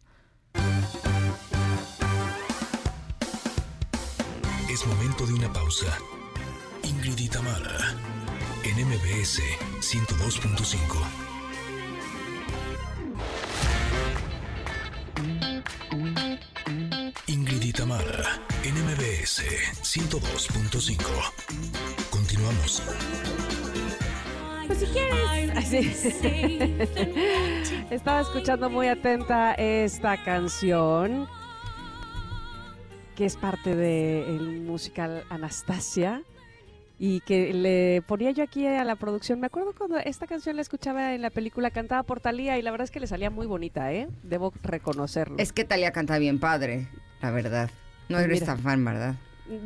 Es 4.71 4.85
momento 4.87 5.25
de 5.27 5.33
una 5.33 5.51
pausa. 5.51 5.97
Ingrid 6.83 7.17
y 7.19 7.29
Tamara, 7.29 7.77
en 8.63 8.75
MBS 8.87 9.41
102.5. 9.79 10.77
Ingrid 17.27 17.63
y 17.63 17.73
Tamara, 17.73 18.39
en 18.63 18.75
MBS 18.85 19.43
102.5. 19.81 20.97
Continuamos. 22.09 22.83
Pues 24.67 24.79
si 24.79 24.85
quieres. 24.87 25.57
Así. 25.57 25.79
Estaba 27.89 28.21
escuchando 28.21 28.69
muy 28.69 28.87
atenta 28.87 29.53
esta 29.55 30.23
canción, 30.23 31.27
que 33.15 33.25
es 33.25 33.35
parte 33.35 33.75
del 33.75 34.61
musical 34.61 35.25
Anastasia. 35.29 36.23
Y 37.03 37.21
que 37.21 37.51
le 37.51 38.03
ponía 38.03 38.29
yo 38.29 38.43
aquí 38.43 38.67
a 38.67 38.83
la 38.83 38.95
producción. 38.95 39.39
Me 39.39 39.47
acuerdo 39.47 39.73
cuando 39.75 39.97
esta 39.97 40.27
canción 40.27 40.55
la 40.55 40.61
escuchaba 40.61 41.15
en 41.15 41.23
la 41.23 41.31
película 41.31 41.71
cantada 41.71 42.03
por 42.03 42.19
Talía 42.19 42.59
y 42.59 42.61
la 42.61 42.69
verdad 42.69 42.85
es 42.85 42.91
que 42.91 42.99
le 42.99 43.07
salía 43.07 43.31
muy 43.31 43.47
bonita, 43.47 43.91
¿eh? 43.91 44.07
Debo 44.21 44.53
reconocerlo. 44.61 45.37
Es 45.39 45.51
que 45.51 45.65
Talia 45.65 45.91
canta 45.93 46.19
bien 46.19 46.39
padre, 46.39 46.89
la 47.23 47.31
verdad. 47.31 47.71
No 48.07 48.17
Pues 48.17 48.25
eres 48.25 48.41
mira. 48.41 48.53
tan 48.53 48.59
fan, 48.63 48.85
¿verdad? 48.85 49.15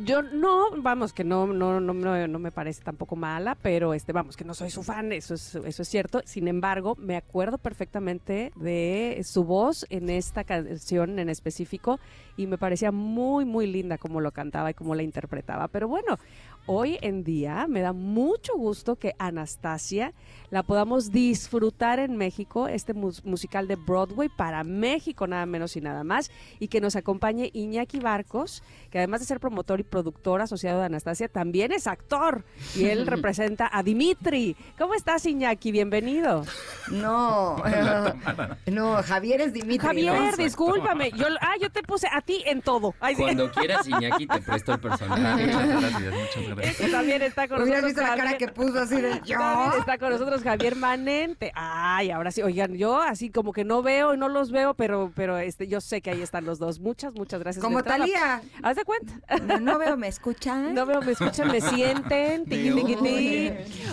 Yo 0.04 0.22
no, 0.22 0.70
vamos, 0.82 1.12
que 1.12 1.22
no, 1.22 1.46
no, 1.46 1.78
no, 1.78 1.92
no, 1.92 2.26
no 2.26 2.38
me 2.38 2.50
parece 2.50 2.82
tampoco 2.82 3.14
mala, 3.14 3.54
pero 3.54 3.94
este, 3.94 4.12
vamos, 4.12 4.36
que 4.36 4.44
no 4.44 4.52
soy 4.54 4.70
su 4.70 4.82
fan, 4.82 5.12
eso 5.12 5.34
es, 5.34 5.54
eso 5.54 5.82
es 5.82 5.88
cierto. 5.88 6.22
Sin 6.24 6.48
embargo, 6.48 6.96
me 6.98 7.16
acuerdo 7.16 7.58
perfectamente 7.58 8.50
de 8.56 9.20
su 9.24 9.44
voz 9.44 9.86
en 9.90 10.08
esta 10.10 10.42
canción 10.42 11.18
en 11.20 11.28
específico 11.28 12.00
y 12.36 12.46
me 12.48 12.58
parecía 12.58 12.90
muy, 12.90 13.44
muy 13.44 13.66
linda 13.68 13.96
como 13.98 14.20
lo 14.20 14.32
cantaba 14.32 14.70
y 14.70 14.74
cómo 14.74 14.94
la 14.96 15.04
interpretaba. 15.04 15.68
Pero 15.68 15.86
bueno, 15.86 16.18
hoy 16.66 16.98
en 17.00 17.22
día 17.24 17.66
me 17.68 17.80
da 17.80 17.92
mucho 17.92 18.54
gusto 18.56 18.96
que 18.96 19.14
Anastasia 19.18 20.12
la 20.50 20.62
podamos 20.62 21.10
disfrutar 21.10 21.98
en 21.98 22.16
México, 22.16 22.68
este 22.68 22.94
mus- 22.94 23.24
musical 23.24 23.66
de 23.66 23.74
Broadway 23.76 24.28
para 24.28 24.62
México, 24.62 25.26
nada 25.26 25.44
menos 25.46 25.76
y 25.76 25.80
nada 25.80 26.04
más, 26.04 26.30
y 26.60 26.68
que 26.68 26.80
nos 26.80 26.94
acompañe 26.94 27.50
Iñaki 27.52 27.98
Barcos, 27.98 28.62
que 28.90 28.98
además 28.98 29.20
de 29.20 29.26
ser 29.26 29.40
promotor 29.40 29.80
y 29.80 29.82
productor 29.82 30.40
asociado 30.40 30.78
de 30.80 30.86
Anastasia, 30.86 31.26
también 31.28 31.72
es 31.72 31.86
actor, 31.88 32.44
y 32.76 32.84
él 32.86 33.06
representa 33.08 33.68
a 33.72 33.82
Dimitri. 33.82 34.56
¿Cómo 34.78 34.94
estás, 34.94 35.26
Iñaki? 35.26 35.72
Bienvenido. 35.72 36.44
No, 36.92 37.56
no, 38.66 39.02
Javier 39.02 39.40
es 39.40 39.52
Dimitri. 39.52 39.78
Javier, 39.78 40.30
¿no? 40.38 40.44
discúlpame. 40.44 41.10
Yo, 41.10 41.26
ah, 41.40 41.54
yo 41.60 41.70
te 41.70 41.82
puse 41.82 42.06
a 42.12 42.20
ti 42.20 42.42
en 42.46 42.62
todo. 42.62 42.94
Ay, 43.00 43.16
sí. 43.16 43.22
Cuando 43.22 43.50
quieras, 43.50 43.86
Iñaki, 43.88 44.26
te 44.28 44.40
presto 44.40 44.74
el 44.74 44.78
personaje. 44.80 45.46
Muchas 45.46 45.68
gracias, 45.68 46.00
muchas 46.14 46.34
gracias. 46.44 46.55
Este 46.62 46.88
también 46.90 47.22
está 47.22 47.48
con 47.48 47.62
Hubieras 47.62 47.82
nosotros. 47.82 48.04
visto 48.04 48.16
la 48.16 48.22
cara 48.24 48.38
que 48.38 48.48
puso 48.48 48.78
así 48.78 49.00
de 49.00 49.20
yo. 49.24 49.38
También 49.38 49.80
está 49.80 49.98
con 49.98 50.10
nosotros 50.10 50.42
Javier 50.42 50.76
Manente. 50.76 51.52
Ay, 51.54 52.10
ahora 52.10 52.30
sí, 52.30 52.42
oigan, 52.42 52.74
yo 52.74 53.00
así 53.00 53.30
como 53.30 53.52
que 53.52 53.64
no 53.64 53.82
veo 53.82 54.14
y 54.14 54.16
no 54.16 54.28
los 54.28 54.50
veo, 54.50 54.74
pero, 54.74 55.12
pero 55.14 55.38
este, 55.38 55.66
yo 55.68 55.80
sé 55.80 56.00
que 56.00 56.10
ahí 56.10 56.22
están 56.22 56.44
los 56.44 56.58
dos. 56.58 56.80
Muchas, 56.80 57.14
muchas 57.14 57.40
gracias. 57.40 57.64
Como 57.64 57.82
Talía. 57.82 58.42
Haz 58.62 58.76
de 58.76 58.84
cuenta. 58.84 59.12
No, 59.42 59.60
no 59.60 59.78
veo, 59.78 59.96
¿me 59.96 60.08
escuchan? 60.08 60.74
No 60.74 60.86
veo, 60.86 61.00
me 61.02 61.12
escuchan, 61.12 61.48
me 61.48 61.60
sienten. 61.60 62.44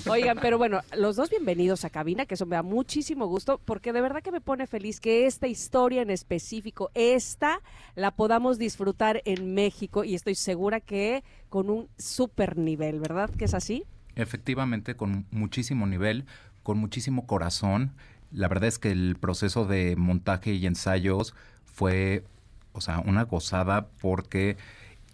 Oigan, 0.09 0.37
pero 0.41 0.57
bueno, 0.57 0.81
los 0.95 1.15
dos 1.15 1.29
bienvenidos 1.29 1.85
a 1.85 1.89
cabina, 1.89 2.25
que 2.25 2.35
eso 2.35 2.45
me 2.45 2.55
da 2.55 2.63
muchísimo 2.63 3.27
gusto, 3.27 3.59
porque 3.63 3.93
de 3.93 4.01
verdad 4.01 4.21
que 4.21 4.31
me 4.31 4.41
pone 4.41 4.67
feliz 4.67 4.99
que 4.99 5.25
esta 5.25 5.47
historia 5.47 6.01
en 6.01 6.09
específico, 6.09 6.91
esta, 6.93 7.61
la 7.95 8.11
podamos 8.11 8.57
disfrutar 8.57 9.21
en 9.25 9.53
México 9.53 10.03
y 10.03 10.15
estoy 10.15 10.35
segura 10.35 10.79
que 10.79 11.23
con 11.53 11.69
un 11.69 11.87
super 11.99 12.57
nivel, 12.57 12.99
¿verdad? 12.99 13.29
¿Que 13.29 13.45
es 13.45 13.53
así? 13.53 13.83
Efectivamente, 14.15 14.95
con 14.95 15.27
muchísimo 15.29 15.85
nivel, 15.85 16.25
con 16.63 16.79
muchísimo 16.79 17.27
corazón. 17.27 17.91
La 18.31 18.47
verdad 18.47 18.69
es 18.69 18.79
que 18.79 18.89
el 18.89 19.17
proceso 19.19 19.65
de 19.65 19.95
montaje 19.95 20.53
y 20.53 20.65
ensayos 20.65 21.35
fue, 21.63 22.23
o 22.71 22.81
sea, 22.81 23.01
una 23.01 23.25
gozada 23.25 23.85
porque 24.01 24.57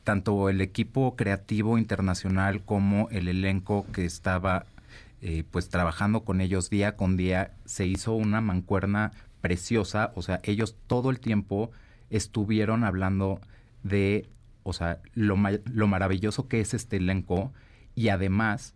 tanto 0.06 0.48
el 0.48 0.62
equipo 0.62 1.18
creativo 1.18 1.78
internacional 1.78 2.64
como 2.64 3.10
el 3.10 3.28
elenco 3.28 3.86
que 3.92 4.06
estaba 4.06 4.66
eh, 5.22 5.44
pues 5.52 5.68
trabajando 5.68 6.22
con 6.24 6.40
ellos 6.40 6.70
día 6.70 6.96
con 6.96 7.18
día 7.18 7.52
se 7.66 7.86
hizo 7.86 8.14
una 8.14 8.40
mancuerna 8.40 9.12
preciosa, 9.42 10.14
o 10.16 10.22
sea, 10.22 10.40
ellos 10.44 10.78
todo 10.88 11.10
el 11.10 11.20
tiempo 11.20 11.70
estuvieron 12.10 12.86
hablando 12.86 13.42
de, 13.84 14.30
o 14.64 14.74
sea, 14.74 15.00
lo, 15.14 15.36
ma- 15.38 15.60
lo 15.66 15.88
maravilloso 15.88 16.48
que 16.48 16.60
es 16.62 16.74
este 16.74 16.98
elenco 16.98 17.54
y 17.96 18.10
además, 18.10 18.76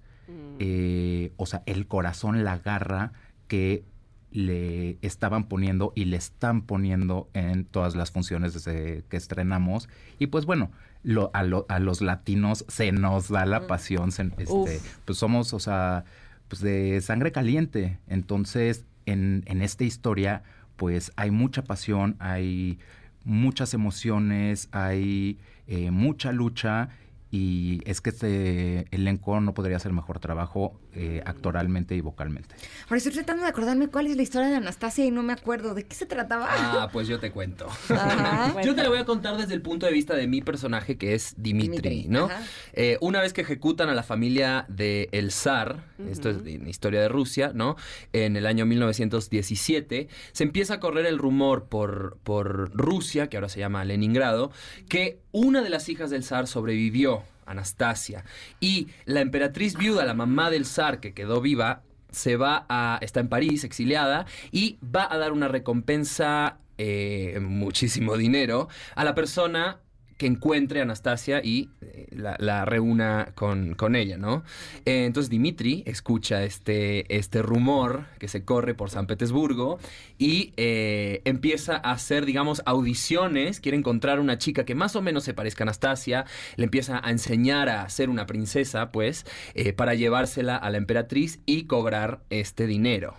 eh, 0.60 1.32
o 1.38 1.46
sea, 1.46 1.64
el 1.66 1.88
corazón, 1.88 2.44
la 2.44 2.58
garra 2.58 3.12
que 3.48 3.84
le 4.32 4.98
estaban 5.02 5.44
poniendo 5.48 5.94
y 5.96 6.06
le 6.06 6.18
están 6.18 6.62
poniendo 6.64 7.30
en 7.34 7.66
todas 7.66 7.96
las 7.96 8.10
funciones 8.12 8.54
desde 8.56 9.04
que 9.10 9.18
estrenamos. 9.18 9.90
Y 10.18 10.28
pues 10.28 10.46
bueno, 10.46 10.72
lo- 11.04 11.30
a, 11.34 11.44
lo- 11.44 11.66
a 11.70 11.78
los 11.80 12.02
latinos 12.02 12.66
se 12.68 12.92
nos 12.92 13.30
da 13.30 13.46
la 13.46 13.68
pasión, 13.68 14.12
se- 14.12 14.32
este, 14.38 14.80
pues 15.06 15.18
somos, 15.20 15.54
o 15.54 15.60
sea, 15.60 16.06
pues 16.48 16.62
de 16.62 17.00
sangre 17.02 17.32
caliente. 17.32 18.00
Entonces, 18.08 18.86
en, 19.06 19.44
en 19.46 19.62
esta 19.62 19.84
historia, 19.84 20.42
pues 20.78 21.12
hay 21.16 21.30
mucha 21.30 21.64
pasión, 21.64 22.16
hay 22.20 22.80
muchas 23.26 23.74
emociones, 23.76 24.68
hay 24.72 25.38
eh, 25.68 25.92
mucha 25.92 26.32
lucha 26.32 26.90
y 27.34 27.82
es 27.86 28.00
que 28.00 28.12
este 28.12 28.86
elenco 28.92 29.42
no 29.42 29.56
podría 29.56 29.78
hacer 29.78 29.92
mejor 29.92 30.20
trabajo 30.20 30.80
eh, 30.94 31.24
actoralmente 31.26 31.96
y 31.96 32.02
vocalmente. 32.02 32.54
Ahora 32.84 32.98
estoy 32.98 33.12
tratando 33.12 33.42
de 33.42 33.50
acordarme 33.50 33.88
cuál 33.88 34.06
es 34.06 34.16
la 34.16 34.22
historia 34.22 34.50
de 34.50 34.58
Anastasia 34.58 35.04
y 35.04 35.10
no 35.10 35.24
me 35.24 35.34
acuerdo. 35.34 35.74
¿De 35.74 35.84
qué 35.84 35.96
se 35.96 36.06
trataba? 36.06 36.46
Ah, 36.48 36.90
pues 36.94 37.08
yo 37.08 37.20
te 37.20 37.32
cuento. 37.32 37.68
Ajá. 37.90 38.62
Yo 38.62 38.76
te 38.76 38.84
lo 38.84 38.92
voy 38.92 39.00
a 39.00 39.06
contar 39.06 39.36
desde 39.36 39.56
el 39.56 39.64
punto 39.64 39.88
de 39.88 39.94
vista 39.94 40.16
de 40.16 40.28
mi 40.28 40.44
personaje, 40.44 41.00
que 41.00 41.16
es 41.16 41.34
Dimitri, 41.36 41.90
Dimitri, 41.90 42.08
¿no? 42.08 42.30
Eh, 42.74 43.00
una 43.02 43.20
vez 43.20 43.34
que 43.34 43.42
ejecutan 43.42 43.90
a 43.90 43.96
la 43.96 44.04
familia 44.04 44.68
de 44.70 45.10
el 45.12 45.32
zar, 45.32 45.86
esto 46.08 46.30
es 46.30 46.38
en 46.46 46.68
historia 46.68 47.02
de 47.02 47.10
Rusia, 47.10 47.52
¿no? 47.56 47.78
En 48.12 48.36
el 48.36 48.46
año 48.46 48.68
1917, 48.68 50.08
se 50.34 50.44
empieza 50.44 50.76
a 50.76 50.80
correr 50.80 51.08
el 51.08 51.18
rumor 51.18 51.66
por, 51.66 52.20
por 52.22 52.70
Rusia, 52.78 53.28
que 53.28 53.38
ahora 53.38 53.50
se 53.50 53.60
llama 53.60 53.84
Leningrado, 53.86 54.52
que 54.88 55.23
una 55.34 55.62
de 55.62 55.70
las 55.70 55.90
hijas 55.90 56.10
del 56.10 56.24
zar 56.24 56.48
sobrevivió, 56.48 57.24
Anastasia, 57.46 58.24
y 58.62 58.88
la 59.04 59.20
emperatriz 59.20 59.76
viuda, 59.76 60.06
la 60.06 60.14
mamá 60.14 60.50
del 60.50 60.66
zar 60.66 61.02
que 61.02 61.14
quedó 61.14 61.42
viva, 61.42 61.82
se 62.12 62.38
va 62.38 62.66
a, 62.70 63.00
está 63.02 63.20
en 63.20 63.28
París, 63.28 63.66
exiliada, 63.66 64.26
y 64.52 64.78
va 64.84 65.12
a 65.12 65.18
dar 65.18 65.34
una 65.34 65.50
recompensa, 65.50 66.60
eh, 66.78 67.40
muchísimo 67.42 68.16
dinero, 68.16 68.70
a 68.96 69.04
la 69.04 69.16
persona 69.16 69.80
que 70.18 70.28
encuentre 70.28 70.80
a 70.80 70.84
Anastasia 70.84 71.42
y 71.44 71.70
eh, 71.82 72.08
la, 72.12 72.66
reúna 72.66 73.32
con, 73.36 73.76
con 73.76 73.96
ella, 73.96 74.18
¿no? 74.18 74.44
Eh, 74.86 75.06
entonces 75.06 75.30
Dimitri 75.30 75.84
escucha 75.86 76.44
este, 76.44 77.16
este 77.16 77.42
rumor 77.42 78.06
que 78.20 78.28
se 78.28 78.46
corre 78.46 78.76
por 78.76 78.90
San 78.90 79.08
Petersburgo 79.08 79.80
y 80.18 80.54
eh, 80.58 81.22
empieza 81.26 81.76
a 81.76 81.92
hacer, 81.92 82.26
digamos, 82.26 82.62
audiciones, 82.66 83.60
quiere 83.60 83.78
encontrar 83.78 84.20
una 84.20 84.38
chica 84.38 84.66
que 84.66 84.76
más 84.76 84.96
o 84.96 85.02
menos 85.02 85.24
se 85.24 85.34
parezca 85.34 85.64
a 85.64 85.66
Anastasia, 85.66 86.26
le 86.56 86.66
empieza 86.66 87.02
a 87.04 87.12
enseñar 87.12 87.70
a 87.70 87.90
ser 87.90 88.10
una 88.10 88.26
princesa, 88.26 88.92
pues, 88.92 89.26
para 89.76 89.94
llevársela 89.94 90.56
a 90.56 90.70
la 90.70 90.78
emperatriz 90.78 91.40
y 91.46 91.66
cobrar 91.66 92.22
este 92.30 92.68
dinero. 92.68 93.16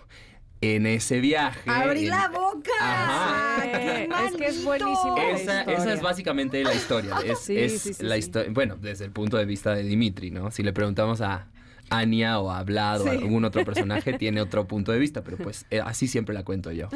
En 0.65 0.85
ese 0.87 1.19
viaje... 1.19 1.69
¡Abrí 1.69 2.05
en- 2.05 2.09
la 2.09 2.27
boca! 2.29 2.71
Ajá. 2.81 3.61
¡Ay, 3.61 3.69
qué 3.71 4.09
Es 4.27 4.35
que 4.35 4.45
es 4.47 4.63
buenísimo. 4.63 5.15
Esa, 5.17 5.61
es 5.93 6.01
básicamente 6.01 6.63
la 6.63 6.73
historia. 6.73 7.15
Es, 7.25 7.39
Sí, 7.39 7.57
es 7.57 7.81
sí, 7.81 7.93
sí, 7.93 8.03
la 8.03 8.15
sí. 8.15 8.19
historia. 8.19 8.51
Bueno, 8.53 8.75
desde 8.77 9.05
el 9.05 9.11
punto 9.11 9.37
de 9.37 9.45
vista 9.45 9.75
de 9.75 9.83
Dimitri, 9.83 10.31
¿no? 10.31 10.49
Si 10.51 10.63
le 10.63 10.73
preguntamos 10.73 11.21
a 11.21 11.47
Anya 11.89 12.39
o 12.39 12.51
a 12.51 12.63
Vlad 12.63 13.01
o 13.01 13.09
algún 13.09 13.45
otro 13.45 13.63
personaje, 13.65 14.13
tiene 14.17 14.41
otro 14.41 14.67
punto 14.67 14.91
de 14.91 14.99
vista, 14.99 15.23
pero 15.23 15.37
pues 15.37 15.65
eh, 15.69 15.81
así 15.83 16.07
siempre 16.07 16.33
la 16.33 16.43
cuento 16.43 16.71
yo. 16.71 16.87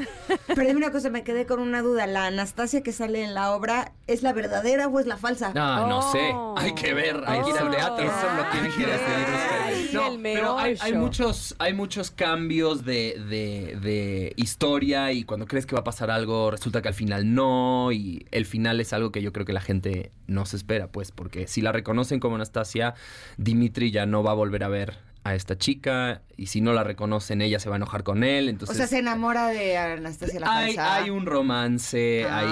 Pero 0.47 0.61
dime 0.61 0.75
una 0.77 0.91
cosa, 0.91 1.09
me 1.09 1.23
quedé 1.23 1.45
con 1.45 1.59
una 1.59 1.81
duda. 1.81 2.07
¿La 2.07 2.25
Anastasia 2.27 2.81
que 2.83 2.91
sale 2.91 3.23
en 3.23 3.33
la 3.33 3.51
obra 3.51 3.93
es 4.07 4.23
la 4.23 4.33
verdadera 4.33 4.87
o 4.87 4.99
es 4.99 5.05
la 5.05 5.17
falsa? 5.17 5.51
No, 5.53 5.87
no 5.87 6.01
sé. 6.11 6.31
Oh. 6.33 6.55
Hay 6.57 6.73
que 6.73 6.93
ver, 6.93 7.21
hay 7.25 7.41
que 7.43 7.49
ir 7.49 7.57
al 7.57 7.71
teatro. 7.71 8.05
Eso 8.05 8.27
lo 8.35 8.49
tienen 8.51 8.71
que 8.71 8.85
decidir 8.85 9.27
Ay, 9.65 9.89
No, 9.93 10.11
el 10.13 10.21
pero 10.21 10.57
hay, 10.57 10.75
hay 10.81 10.93
muchos, 10.93 11.55
hay 11.59 11.73
muchos 11.73 12.11
cambios 12.11 12.85
de, 12.85 13.19
de- 13.29 13.77
de 13.81 14.33
historia 14.37 15.11
y 15.11 15.23
cuando 15.23 15.45
crees 15.45 15.65
que 15.65 15.75
va 15.75 15.81
a 15.81 15.83
pasar 15.83 16.09
algo, 16.11 16.51
resulta 16.51 16.81
que 16.81 16.87
al 16.87 16.93
final 16.93 17.33
no. 17.33 17.91
Y 17.91 18.25
el 18.31 18.45
final 18.45 18.79
es 18.81 18.93
algo 18.93 19.11
que 19.11 19.21
yo 19.21 19.31
creo 19.33 19.45
que 19.45 19.53
la 19.53 19.61
gente 19.61 20.11
no 20.27 20.45
se 20.45 20.55
espera, 20.57 20.87
pues, 20.91 21.11
porque 21.11 21.47
si 21.47 21.61
la 21.61 21.71
reconocen 21.71 22.19
como 22.19 22.35
Anastasia, 22.35 22.93
Dimitri 23.37 23.91
ya 23.91 24.05
no 24.05 24.23
va 24.23 24.31
a 24.31 24.35
volver 24.35 24.63
a 24.63 24.67
ver 24.67 24.78
a 25.23 25.35
esta 25.35 25.57
chica 25.57 26.21
y 26.37 26.47
si 26.47 26.61
no 26.61 26.71
la 26.73 26.83
reconocen 26.83 27.41
ella 27.41 27.59
se 27.59 27.69
va 27.69 27.75
a 27.75 27.77
enojar 27.77 28.03
con 28.03 28.23
él 28.23 28.47
entonces 28.49 28.75
o 28.75 28.77
sea, 28.77 28.87
se 28.87 28.99
enamora 28.99 29.47
de 29.47 29.77
Anastasia 29.77 30.39
la 30.39 30.57
hay, 30.57 30.75
falsa. 30.75 30.95
hay 30.95 31.09
un 31.09 31.25
romance, 31.25 32.25
hay... 32.29 32.47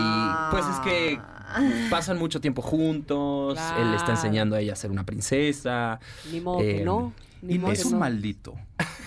Pues 0.51 0.65
es 0.65 0.79
que 0.81 1.19
Ah. 1.49 1.61
pasan 1.89 2.17
mucho 2.19 2.41
tiempo 2.41 2.61
juntos, 2.61 3.57
él 3.79 3.91
le 3.91 3.95
está 3.95 4.11
enseñando 4.11 4.57
a 4.57 4.59
ella 4.59 4.73
a 4.73 4.75
ser 4.75 4.91
una 4.91 5.05
princesa. 5.05 5.97
Ni 6.29 6.41
modo 6.41 6.59
que 6.59 6.81
Eh, 6.81 6.83
no. 6.83 7.13
Ni 7.41 7.53
Y 7.55 7.59
modo 7.59 7.71
es 7.71 7.79
que 7.79 7.85
un 7.87 7.93
no. 7.93 7.99
maldito. 7.99 8.53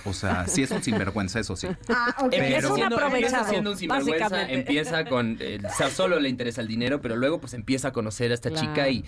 O 0.06 0.14
sea, 0.14 0.46
sí 0.46 0.62
es 0.62 0.70
un 0.70 0.82
sinvergüenza, 0.82 1.38
eso 1.38 1.54
sí. 1.54 1.66
Ah, 1.90 2.14
ok. 2.18 2.32
Empieza 2.32 2.56
Es 2.58 2.64
un 2.64 2.76
siendo, 2.76 2.96
empieza 2.96 3.06
aprovechado, 3.06 3.48
siendo 3.50 3.70
un 3.72 3.76
sinvergüenza, 3.76 4.48
empieza 4.50 5.04
con... 5.04 5.36
eh, 5.38 5.58
o 5.62 5.74
sea, 5.76 5.90
solo 5.90 6.18
le 6.18 6.30
interesa 6.30 6.62
el 6.62 6.66
dinero, 6.68 7.02
pero 7.02 7.14
luego 7.16 7.40
pues 7.42 7.52
empieza 7.52 7.88
a 7.88 7.92
conocer 7.92 8.30
a 8.30 8.34
esta 8.34 8.48
Claro. 8.48 8.66
chica 8.68 8.88
y 8.88 9.04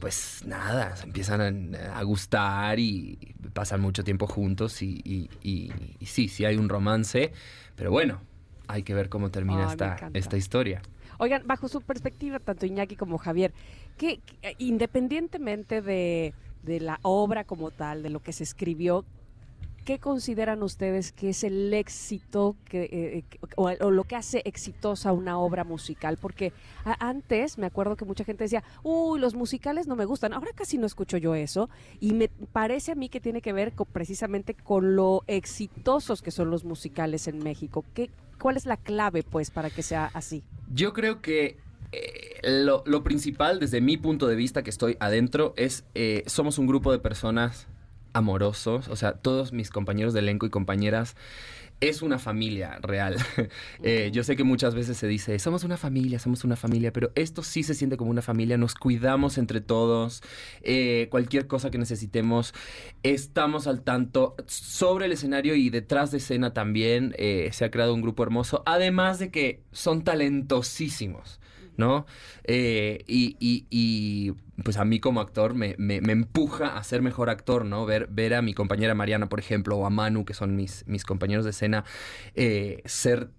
pues 0.00 0.42
nada, 0.46 0.96
se 0.96 1.04
empiezan 1.04 1.74
a, 1.76 1.98
a 1.98 2.02
gustar 2.02 2.78
y 2.78 3.18
pasan 3.52 3.80
mucho 3.80 4.02
tiempo 4.02 4.26
juntos 4.26 4.82
y, 4.82 5.00
y- 5.04 5.28
y- 5.42 5.72
y 6.00 6.06
sí, 6.06 6.28
sí 6.28 6.44
hay 6.44 6.56
un 6.56 6.68
romance, 6.68 7.32
pero 7.76 7.90
bueno, 7.90 8.20
hay 8.66 8.82
que 8.82 8.94
ver 8.94 9.08
cómo 9.08 9.30
termina 9.30 9.60
esta, 9.72 9.96
esta 10.14 10.36
historia. 10.36 10.82
Oigan, 11.18 11.42
bajo 11.46 11.68
su 11.68 11.82
perspectiva, 11.82 12.38
tanto 12.38 12.64
Iñaki 12.66 12.96
como 12.96 13.18
Javier, 13.18 13.52
que 13.98 14.20
que, 14.20 14.56
independientemente 14.58 15.82
de, 15.82 16.32
de 16.62 16.80
la 16.80 16.98
obra 17.02 17.44
como 17.44 17.70
tal, 17.70 18.02
de 18.02 18.10
lo 18.10 18.20
que 18.20 18.32
se 18.32 18.42
escribió, 18.44 19.04
¿qué 19.90 19.98
consideran 19.98 20.62
ustedes 20.62 21.10
que 21.10 21.30
es 21.30 21.42
el 21.42 21.74
éxito 21.74 22.54
eh, 22.70 23.24
que- 23.28 23.40
o, 23.56 23.90
lo 23.90 24.04
que 24.04 24.14
hace 24.14 24.40
exitosa 24.44 25.12
una 25.12 25.36
obra 25.36 25.64
musical? 25.64 26.16
Porque 26.16 26.52
antes 27.00 27.58
me 27.58 27.66
acuerdo 27.66 27.96
que 27.96 28.04
mucha 28.04 28.22
gente 28.22 28.44
decía, 28.44 28.62
uy, 28.84 29.18
los 29.18 29.34
musicales 29.34 29.88
no 29.88 29.96
me 29.96 30.04
gustan. 30.04 30.32
Ahora 30.32 30.52
casi 30.54 30.78
no 30.78 30.86
escucho 30.86 31.16
yo 31.16 31.34
eso. 31.34 31.68
Y 31.98 32.12
me 32.12 32.28
parece 32.28 32.92
a 32.92 32.94
mí 32.94 33.08
que 33.08 33.18
tiene 33.20 33.42
que 33.42 33.52
ver 33.52 33.72
precisamente 33.92 34.54
con 34.54 34.94
lo 34.94 35.24
exitosos 35.26 36.22
que 36.22 36.30
son 36.30 36.50
los 36.50 36.62
musicales 36.62 37.26
en 37.26 37.42
México. 37.42 37.84
¿Qué, 37.92 38.10
¿Cuál 38.40 38.58
es 38.58 38.66
la 38.66 38.76
clave, 38.76 39.24
pues, 39.24 39.50
para 39.50 39.70
que 39.70 39.82
sea 39.82 40.08
así? 40.14 40.44
Yo 40.72 40.92
creo 40.92 41.20
que 41.20 41.56
eh, 41.90 42.62
lo, 42.62 43.02
principal, 43.02 43.58
desde 43.58 43.80
mi 43.80 43.96
punto 43.96 44.28
de 44.28 44.36
vista 44.36 44.62
que 44.62 44.70
estoy 44.70 44.96
adentro, 45.00 45.52
es 45.56 45.82
eh, 45.96 46.22
somos 46.26 46.58
un 46.58 46.68
grupo 46.68 46.92
de 46.92 47.00
personas 47.00 47.66
amorosos. 48.12 48.88
O 48.88 48.96
sea, 48.96 49.12
todos 49.14 49.52
mis 49.52 49.70
compañeros 49.70 50.12
de 50.14 50.20
elenco 50.20 50.46
y 50.46 50.50
compañeras 50.50 51.16
es 51.80 52.02
una 52.02 52.18
familia 52.18 52.78
real. 52.82 53.16
Eh, 53.82 54.10
yo 54.12 54.22
sé 54.24 54.36
que 54.36 54.44
muchas 54.44 54.74
veces 54.74 54.98
se 54.98 55.06
dice, 55.06 55.38
somos 55.38 55.64
una 55.64 55.78
familia, 55.78 56.18
somos 56.18 56.44
una 56.44 56.54
familia, 56.56 56.92
pero 56.92 57.10
esto 57.14 57.42
sí 57.42 57.62
se 57.62 57.72
siente 57.74 57.96
como 57.96 58.10
una 58.10 58.20
familia, 58.20 58.58
nos 58.58 58.74
cuidamos 58.74 59.38
entre 59.38 59.62
todos, 59.62 60.22
eh, 60.62 61.08
cualquier 61.10 61.46
cosa 61.46 61.70
que 61.70 61.78
necesitemos, 61.78 62.52
estamos 63.02 63.66
al 63.66 63.80
tanto 63.80 64.36
sobre 64.46 65.06
el 65.06 65.12
escenario 65.12 65.54
y 65.54 65.70
detrás 65.70 66.10
de 66.10 66.18
escena 66.18 66.52
también 66.52 67.14
eh, 67.16 67.48
se 67.52 67.64
ha 67.64 67.70
creado 67.70 67.94
un 67.94 68.02
grupo 68.02 68.22
hermoso, 68.22 68.62
además 68.66 69.18
de 69.18 69.30
que 69.30 69.62
son 69.72 70.04
talentosísimos. 70.04 71.40
¿no? 71.76 72.04
Eh, 72.44 73.04
y, 73.06 73.36
y- 73.40 73.64
y, 73.70 74.32
pues 74.64 74.76
a 74.76 74.84
mí 74.84 75.00
como 75.00 75.20
actor 75.20 75.54
me, 75.54 75.74
me- 75.78 76.00
empuja 76.12 76.76
a 76.76 76.84
ser 76.84 77.02
mejor 77.02 77.30
actor, 77.30 77.64
¿no? 77.64 77.86
Ver, 77.86 78.06
ver 78.10 78.34
a 78.34 78.42
mi 78.42 78.54
compañera 78.54 78.94
Mariana, 78.94 79.28
por 79.28 79.38
ejemplo, 79.40 79.76
o 79.76 79.86
a 79.86 79.90
Manu, 79.90 80.24
que 80.24 80.34
son 80.34 80.56
mis, 80.56 80.84
mis 80.86 81.04
compañeros 81.04 81.44
de 81.44 81.50
escena, 81.50 81.84
eh, 82.34 82.82
ser 82.84 83.30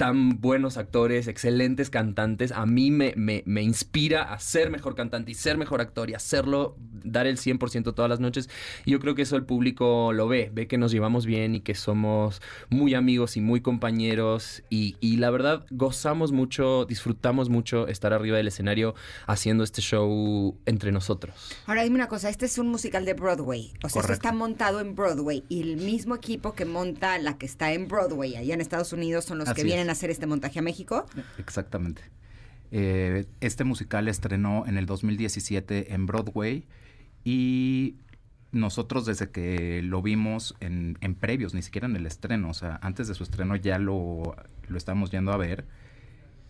tan 0.00 0.40
buenos 0.40 0.78
actores, 0.78 1.28
excelentes 1.28 1.90
cantantes, 1.90 2.52
a 2.52 2.64
mí 2.64 2.90
me, 2.90 3.12
me, 3.18 3.42
me 3.44 3.60
inspira 3.60 4.22
a 4.32 4.38
ser 4.38 4.70
mejor 4.70 4.94
cantante 4.94 5.32
y 5.32 5.34
ser 5.34 5.58
mejor 5.58 5.82
actor 5.82 6.08
y 6.08 6.14
hacerlo, 6.14 6.74
dar 7.04 7.26
el 7.26 7.36
100% 7.36 7.92
todas 7.94 8.08
las 8.08 8.18
noches. 8.18 8.48
Y 8.86 8.92
yo 8.92 8.98
creo 8.98 9.14
que 9.14 9.20
eso 9.20 9.36
el 9.36 9.44
público 9.44 10.14
lo 10.14 10.26
ve, 10.26 10.50
ve 10.54 10.66
que 10.66 10.78
nos 10.78 10.90
llevamos 10.90 11.26
bien 11.26 11.54
y 11.54 11.60
que 11.60 11.74
somos 11.74 12.40
muy 12.70 12.94
amigos 12.94 13.36
y 13.36 13.42
muy 13.42 13.60
compañeros. 13.60 14.62
Y, 14.70 14.96
y 15.00 15.18
la 15.18 15.28
verdad, 15.28 15.66
gozamos 15.70 16.32
mucho, 16.32 16.86
disfrutamos 16.86 17.50
mucho 17.50 17.86
estar 17.86 18.14
arriba 18.14 18.38
del 18.38 18.48
escenario 18.48 18.94
haciendo 19.26 19.64
este 19.64 19.82
show 19.82 20.56
entre 20.64 20.92
nosotros. 20.92 21.34
Ahora 21.66 21.82
dime 21.82 21.96
una 21.96 22.08
cosa, 22.08 22.30
este 22.30 22.46
es 22.46 22.56
un 22.56 22.68
musical 22.68 23.04
de 23.04 23.12
Broadway, 23.12 23.74
o 23.84 23.90
sea, 23.90 24.00
esto 24.00 24.14
está 24.14 24.32
montado 24.32 24.80
en 24.80 24.94
Broadway 24.94 25.44
y 25.50 25.60
el 25.60 25.76
mismo 25.76 26.14
equipo 26.14 26.54
que 26.54 26.64
monta 26.64 27.18
la 27.18 27.36
que 27.36 27.44
está 27.44 27.74
en 27.74 27.86
Broadway 27.86 28.36
allá 28.36 28.54
en 28.54 28.62
Estados 28.62 28.94
Unidos 28.94 29.26
son 29.26 29.36
los 29.36 29.52
que 29.52 29.62
vienen 29.62 29.89
hacer 29.90 30.10
este 30.10 30.26
montaje 30.26 30.58
a 30.58 30.62
México. 30.62 31.06
Exactamente. 31.38 32.02
Eh, 32.72 33.26
este 33.40 33.64
musical 33.64 34.08
estrenó 34.08 34.64
en 34.66 34.78
el 34.78 34.86
2017 34.86 35.92
en 35.92 36.06
Broadway 36.06 36.66
y 37.24 37.96
nosotros 38.52 39.06
desde 39.06 39.30
que 39.30 39.82
lo 39.82 40.02
vimos 40.02 40.56
en, 40.60 40.98
en 41.00 41.14
previos, 41.14 41.54
ni 41.54 41.62
siquiera 41.62 41.86
en 41.86 41.96
el 41.96 42.06
estreno, 42.06 42.50
o 42.50 42.54
sea, 42.54 42.78
antes 42.82 43.08
de 43.08 43.14
su 43.14 43.22
estreno 43.22 43.56
ya 43.56 43.78
lo, 43.78 44.36
lo 44.68 44.76
estábamos 44.76 45.10
yendo 45.10 45.32
a 45.32 45.36
ver 45.36 45.66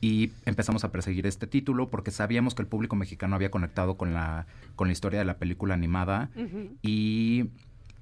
y 0.01 0.33
empezamos 0.47 0.85
a 0.85 0.93
perseguir 0.93 1.27
este 1.27 1.47
título 1.47 1.91
porque 1.91 2.11
sabíamos 2.11 2.55
que 2.55 2.63
el 2.63 2.69
público 2.69 2.97
mexicano 2.97 3.37
había 3.37 3.51
conectado 3.51 3.97
con 3.97 4.15
la, 4.15 4.47
con 4.77 4.89
la 4.89 4.93
historia 4.93 5.19
de 5.19 5.27
la 5.27 5.39
película 5.39 5.75
animada 5.75 6.31
y 6.83 7.51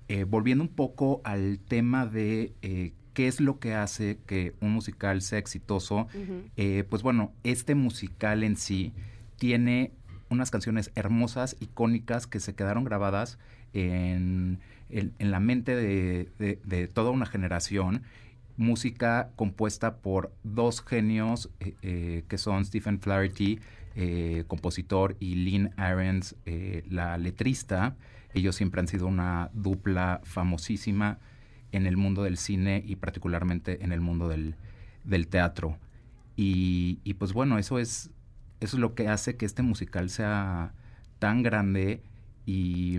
eh, 0.08 0.24
volviendo 0.24 0.62
un 0.62 0.68
poco 0.68 1.20
al 1.24 1.58
tema 1.58 2.06
de 2.06 2.52
eh, 2.62 2.92
qué 3.18 3.26
es 3.26 3.40
lo 3.40 3.58
que 3.58 3.74
hace 3.74 4.18
que 4.28 4.54
un 4.60 4.70
musical 4.72 5.22
sea 5.22 5.40
exitoso, 5.40 6.06
eh, 6.56 6.84
pues 6.88 7.02
bueno, 7.02 7.32
este 7.42 7.74
musical 7.74 8.44
en 8.44 8.56
sí 8.56 8.92
tiene 9.38 9.90
unas 10.30 10.52
canciones 10.52 10.92
hermosas, 10.94 11.56
icónicas, 11.58 12.28
que 12.28 12.38
se 12.38 12.54
quedaron 12.54 12.84
grabadas 12.84 13.36
en, 13.72 14.60
en- 14.88 15.14
en 15.18 15.30
la 15.32 15.40
mente 15.40 15.74
de, 15.74 16.28
de- 16.38 16.60
de 16.64 16.86
toda 16.86 17.10
una 17.10 17.26
generación. 17.26 18.02
Música 18.56 19.30
compuesta 19.34 19.96
por 19.96 20.32
dos 20.44 20.80
genios 20.84 21.50
eh, 21.58 21.74
eh, 21.82 22.22
que 22.28 22.38
son 22.38 22.64
Stephen 22.64 23.00
Flaherty, 23.00 23.58
eh, 23.96 24.44
compositor, 24.46 25.16
y 25.18 25.34
Lynn 25.34 25.70
Ahrens, 25.76 26.36
eh, 26.46 26.84
la 26.88 27.18
letrista. 27.18 27.96
Ellos 28.32 28.54
siempre 28.54 28.80
han 28.80 28.86
sido 28.86 29.08
una 29.08 29.50
dupla 29.54 30.20
famosísima 30.22 31.18
en 31.72 31.86
el 31.86 31.96
mundo 31.96 32.22
del 32.22 32.36
cine 32.36 32.82
y 32.86 32.96
particularmente 32.96 33.84
en 33.84 33.92
el 33.92 34.00
mundo 34.00 34.28
del, 34.28 34.54
del 35.04 35.28
teatro. 35.28 35.78
Y, 36.36 37.00
y, 37.04 37.14
pues 37.14 37.32
bueno, 37.32 37.58
eso 37.58 37.78
es, 37.78 38.10
eso 38.60 38.76
es 38.76 38.80
lo 38.80 38.94
que 38.94 39.08
hace 39.08 39.36
que 39.36 39.46
este 39.46 39.62
musical 39.62 40.10
sea 40.10 40.72
tan 41.18 41.42
grande 41.42 42.02
y, 42.46 42.98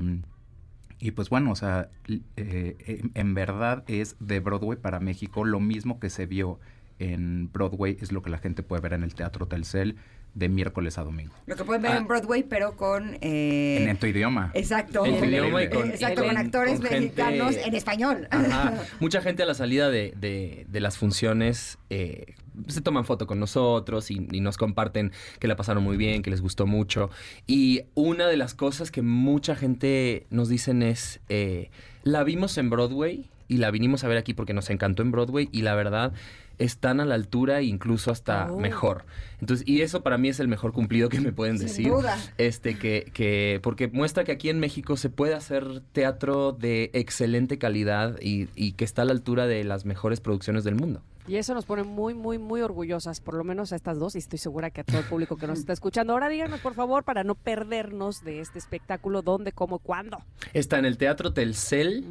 y 0.99 1.11
pues 1.11 1.29
bueno, 1.29 1.51
o 1.51 1.55
sea, 1.55 1.89
eh, 2.35 2.75
en, 2.85 3.11
en 3.13 3.33
verdad 3.33 3.83
es 3.87 4.17
de 4.19 4.39
Broadway 4.39 4.77
para 4.77 4.99
México 4.99 5.45
lo 5.45 5.59
mismo 5.59 5.99
que 5.99 6.09
se 6.09 6.25
vio 6.25 6.59
en 6.99 7.51
Broadway 7.51 7.97
es 8.01 8.11
lo 8.11 8.21
que 8.21 8.29
la 8.29 8.37
gente 8.37 8.61
puede 8.63 8.81
ver 8.81 8.93
en 8.93 9.03
el 9.03 9.15
Teatro 9.15 9.47
Telcel 9.47 9.95
de 10.35 10.47
miércoles 10.47 10.99
a 10.99 11.03
domingo. 11.03 11.33
Lo 11.47 11.55
que 11.55 11.63
pueden 11.63 11.81
ver 11.81 11.91
Ah. 11.93 11.97
en 11.97 12.07
Broadway, 12.07 12.43
pero 12.43 12.77
con... 12.77 13.17
eh, 13.21 13.87
en, 13.89 13.97
tu 13.97 14.05
idioma. 14.05 14.51
Exacto. 14.53 15.03
En 15.05 15.17
tu 15.17 15.25
idioma 15.25 15.63
y 15.63 15.69
con, 15.69 15.89
Exacto, 15.89 16.23
con 16.23 16.37
actores 16.37 16.79
con 16.79 16.87
gente- 16.89 16.99
mexicanos 17.23 17.55
en 17.57 17.73
español. 17.73 18.27
Ajá. 18.29 18.75
Mucha 18.99 19.21
gente 19.21 19.41
a 19.41 19.47
la 19.47 19.55
salida 19.55 19.89
de, 19.89 20.13
de- 20.17 20.67
de 20.69 20.79
las 20.81 20.99
funciones 20.99 21.79
eh, 21.89 22.35
se 22.67 22.81
toman 22.81 23.05
foto 23.05 23.25
con 23.25 23.39
nosotros 23.39 24.11
y, 24.11 24.27
y 24.31 24.39
nos 24.41 24.57
comparten 24.57 25.11
que 25.39 25.47
la 25.47 25.55
pasaron 25.55 25.83
muy 25.83 25.97
bien, 25.97 26.21
que 26.21 26.29
les 26.29 26.41
gustó 26.41 26.67
mucho. 26.67 27.09
Y 27.47 27.81
una 27.95 28.27
de 28.27 28.37
las 28.37 28.53
cosas 28.53 28.91
que 28.91 29.01
mucha 29.01 29.55
gente 29.55 30.27
nos 30.29 30.47
dicen 30.47 30.83
es, 30.83 31.21
eh, 31.29 31.71
la 32.03 32.23
vimos 32.23 32.57
en 32.59 32.69
Broadway 32.69 33.29
y 33.47 33.57
la 33.57 33.71
vinimos 33.71 34.03
a 34.03 34.07
ver 34.07 34.17
aquí 34.19 34.35
porque 34.35 34.53
nos 34.53 34.69
encantó 34.69 35.01
en 35.01 35.11
Broadway 35.11 35.49
y 35.51 35.63
la 35.63 35.73
verdad 35.73 36.13
están 36.59 36.99
a 36.99 37.05
la 37.05 37.15
altura 37.15 37.59
e 37.59 37.63
incluso 37.63 38.11
hasta 38.11 38.51
Oh. 38.51 38.59
mejor. 38.59 39.05
Entonces, 39.41 39.67
y 39.67 39.81
eso 39.81 40.03
para 40.03 40.17
mí 40.17 40.29
es 40.29 40.39
el 40.39 40.47
mejor 40.47 40.71
cumplido 40.73 41.09
que 41.09 41.19
me 41.21 41.31
pueden 41.31 41.57
Sin 41.57 41.67
decir. 41.67 41.89
duda. 41.89 42.17
Este, 42.37 42.77
que, 42.77 43.09
que, 43.13 43.59
porque 43.63 43.87
muestra 43.87 44.23
que 44.25 44.31
aquí 44.33 44.49
en 44.49 44.59
México 44.59 44.95
se 44.97 45.09
puede 45.09 45.33
hacer 45.33 45.81
teatro 45.93 46.51
de 46.51 46.91
excelente 46.93 47.57
calidad 47.57 48.19
y, 48.21 48.47
y 48.55 48.73
que 48.73 48.85
está 48.85 49.01
a 49.01 49.05
la 49.05 49.13
altura 49.13 49.47
de 49.47 49.63
las 49.63 49.85
mejores 49.85 50.19
producciones 50.21 50.63
del 50.63 50.75
mundo. 50.75 51.01
Y 51.27 51.35
eso 51.35 51.53
nos 51.53 51.65
pone 51.65 51.83
muy, 51.83 52.15
muy, 52.15 52.39
muy 52.39 52.61
orgullosas, 52.61 53.21
por 53.21 53.35
lo 53.35 53.43
menos 53.43 53.71
a 53.71 53.75
estas 53.75 53.99
dos, 53.99 54.15
y 54.15 54.17
estoy 54.17 54.39
segura 54.39 54.71
que 54.71 54.81
a 54.81 54.83
todo 54.83 54.97
el 54.97 55.03
público 55.05 55.37
que 55.37 55.45
nos 55.45 55.59
está 55.59 55.73
escuchando. 55.73 56.13
Ahora 56.13 56.27
díganos, 56.27 56.59
por 56.59 56.73
favor, 56.73 57.03
para 57.03 57.23
no 57.23 57.35
perdernos 57.35 58.23
de 58.23 58.39
este 58.39 58.57
espectáculo, 58.57 59.21
dónde, 59.21 59.51
cómo, 59.51 59.77
cuándo. 59.77 60.17
Está 60.53 60.79
en 60.79 60.85
el 60.85 60.97
Teatro 60.97 61.31
Telcel 61.31 62.03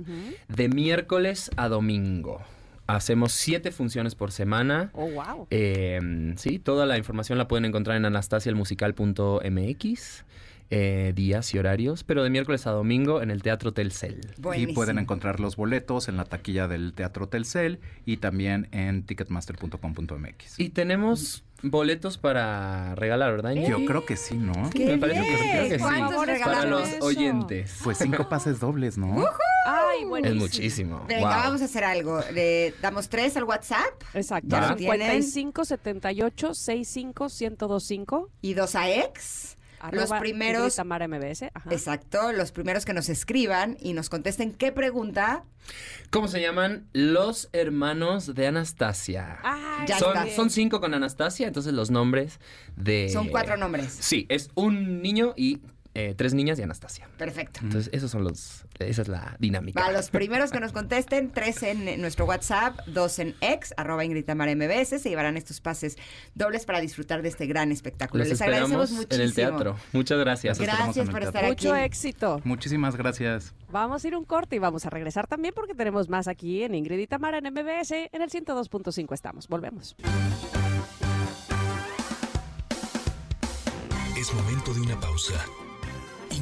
de 0.46 0.68
miércoles 0.68 1.50
a 1.56 1.68
domingo. 1.68 2.40
Hacemos 2.88 3.32
siete 3.32 3.70
funciones 3.70 4.14
por 4.14 4.32
semana. 4.32 4.90
Oh, 4.94 5.10
wow. 5.10 5.46
Eh, 5.50 6.00
sí, 6.36 6.58
toda 6.58 6.86
la 6.86 6.96
información 6.96 7.36
la 7.36 7.46
pueden 7.46 7.66
encontrar 7.66 7.98
en 7.98 8.06
anastasialmusical.mx, 8.06 10.24
eh, 10.70 11.12
días 11.14 11.54
y 11.54 11.58
horarios, 11.58 12.04
pero 12.04 12.22
de 12.24 12.30
miércoles 12.30 12.66
a 12.66 12.70
domingo 12.72 13.22
en 13.22 13.30
el 13.30 13.42
Teatro 13.42 13.72
Telcel. 13.72 14.20
Y 14.56 14.68
pueden 14.68 14.98
encontrar 14.98 15.40
los 15.40 15.56
boletos 15.56 16.08
en 16.08 16.16
la 16.16 16.24
taquilla 16.24 16.68
del 16.68 16.92
Teatro 16.92 17.28
Telcel 17.28 17.80
y 18.04 18.18
también 18.18 18.68
en 18.72 19.04
ticketmaster.com.mx. 19.04 20.58
Y 20.58 20.70
tenemos 20.70 21.44
boletos 21.62 22.18
para 22.18 22.94
regalar, 22.94 23.32
¿verdad? 23.32 23.52
Yo 23.52 23.84
creo 23.84 24.04
que 24.06 24.16
sí, 24.16 24.36
¿no? 24.36 24.70
¡Qué 24.70 24.86
Me 24.86 24.98
parece 24.98 25.20
que 25.22 25.36
sí, 25.36 25.48
creo 25.50 25.68
que 25.68 25.74
sí. 25.74 25.78
¿Cuántos 25.80 26.00
Por 26.00 26.10
favor, 26.10 26.26
Para 26.26 26.32
regalamos? 26.38 26.80
los 26.80 26.88
eso. 26.90 27.04
oyentes. 27.04 27.78
Pues 27.82 27.98
cinco 27.98 28.28
pases 28.28 28.60
dobles, 28.60 28.96
¿no? 28.98 29.24
Ay, 29.66 30.02
Es 30.02 30.08
buenísimo. 30.08 30.40
muchísimo. 30.40 31.04
Venga, 31.08 31.20
Wow. 31.22 31.28
vamos 31.30 31.62
a 31.62 31.64
hacer 31.64 31.84
algo. 31.84 32.20
Le 32.32 32.74
damos 32.80 33.08
tres 33.08 33.36
al 33.36 33.44
WhatsApp 33.44 34.02
Exacto. 34.14 34.48
Ya 34.50 34.60
lo 34.70 34.78
55 34.78 35.64
78 35.64 36.54
65 36.54 37.26
1025. 37.28 38.30
y 38.40 38.54
dos 38.54 38.74
a 38.76 38.90
ex. 38.90 39.57
Los 39.92 40.10
primeros- 40.12 40.62
Ingrid 40.62 40.76
Tamara 40.76 41.06
MBS. 41.08 41.50
Ajá. 41.54 41.70
Exacto, 41.72 42.32
los 42.32 42.52
primeros 42.52 42.84
que 42.84 42.92
nos 42.94 43.08
escriban 43.08 43.76
y 43.80 43.92
nos 43.92 44.08
contesten 44.08 44.52
qué 44.52 44.72
pregunta. 44.72 45.44
¿Cómo 46.10 46.28
se 46.28 46.40
llaman? 46.40 46.88
Los 46.92 47.50
hermanos 47.52 48.34
de 48.34 48.46
Anastasia. 48.46 49.38
Ay, 49.42 49.86
Ya 49.86 49.98
son, 49.98 50.16
está. 50.16 50.34
son 50.34 50.50
cinco 50.50 50.80
con 50.80 50.94
Anastasia, 50.94 51.46
entonces 51.46 51.72
los 51.74 51.90
nombres 51.90 52.40
de... 52.76 53.08
Son 53.10 53.28
cuatro 53.28 53.56
nombres. 53.56 53.96
Sí, 54.00 54.26
es 54.28 54.50
un 54.54 55.02
niño 55.02 55.34
y 55.36 55.60
eh, 55.94 56.14
tres 56.16 56.34
niñas 56.34 56.58
y 56.58 56.62
Anastasia. 56.62 57.08
Perfecto. 57.16 57.60
Entonces, 57.62 57.90
esos 57.92 58.10
son 58.10 58.24
los... 58.24 58.64
Esa 58.78 59.02
es 59.02 59.08
la 59.08 59.36
dinámica. 59.38 59.80
Va, 59.80 59.90
los 59.90 60.10
primeros 60.10 60.50
que 60.50 60.60
nos 60.60 60.72
contesten, 60.72 61.32
tres 61.32 61.62
en 61.62 62.00
nuestro 62.00 62.24
WhatsApp, 62.24 62.78
dos 62.86 63.18
en 63.18 63.34
ex, 63.40 63.74
arroba 63.76 64.04
Ingrid 64.04 64.24
Tamara 64.24 64.54
MBS, 64.54 65.00
se 65.00 65.08
llevarán 65.08 65.36
estos 65.36 65.60
pases 65.60 65.96
dobles 66.34 66.64
para 66.64 66.80
disfrutar 66.80 67.22
de 67.22 67.28
este 67.28 67.46
gran 67.46 67.72
espectáculo. 67.72 68.22
Les 68.22 68.32
esperamos 68.32 68.70
agradecemos 68.70 68.90
muchísimo. 68.92 69.14
en 69.14 69.20
el 69.20 69.34
teatro. 69.34 69.76
Muchas 69.92 70.18
gracias. 70.18 70.58
Gracias. 70.58 71.10
Por 71.10 71.22
estar 71.22 71.44
aquí. 71.44 71.66
Mucho 71.66 71.76
éxito. 71.76 72.40
Muchísimas 72.44 72.96
gracias. 72.96 73.54
Vamos 73.70 74.04
a 74.04 74.08
ir 74.08 74.16
un 74.16 74.24
corte 74.24 74.56
y 74.56 74.58
vamos 74.58 74.86
a 74.86 74.90
regresar 74.90 75.26
también 75.26 75.54
porque 75.54 75.74
tenemos 75.74 76.08
más 76.08 76.28
aquí 76.28 76.62
en 76.62 76.74
Ingrid 76.74 76.98
y 76.98 77.06
Tamara 77.06 77.38
en 77.38 77.52
MBS. 77.52 77.92
En 78.12 78.22
el 78.22 78.30
102.5 78.30 79.12
estamos. 79.14 79.48
Volvemos. 79.48 79.96
Es 84.16 84.34
momento 84.34 84.74
de 84.74 84.80
una 84.80 84.98
pausa. 84.98 85.34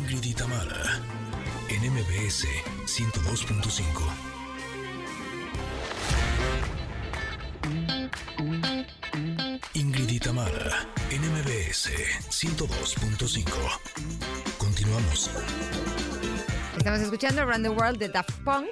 Ingrid 0.09 0.25
y 0.25 0.35
Tamara, 0.35 1.01
en 1.69 1.93
MBS 1.93 2.47
102.5. 2.85 3.83
Ingrid 9.75 10.09
y 10.09 10.21
Tamara, 10.21 10.87
en 11.11 11.23
MBS 11.23 11.91
102.5. 12.31 13.51
Continuamos. 14.59 15.29
Estamos 16.77 17.01
escuchando 17.01 17.43
Around 17.43 17.65
the 17.65 17.71
World 17.71 17.99
de 17.99 18.09
Daft 18.09 18.31
Punk. 18.45 18.69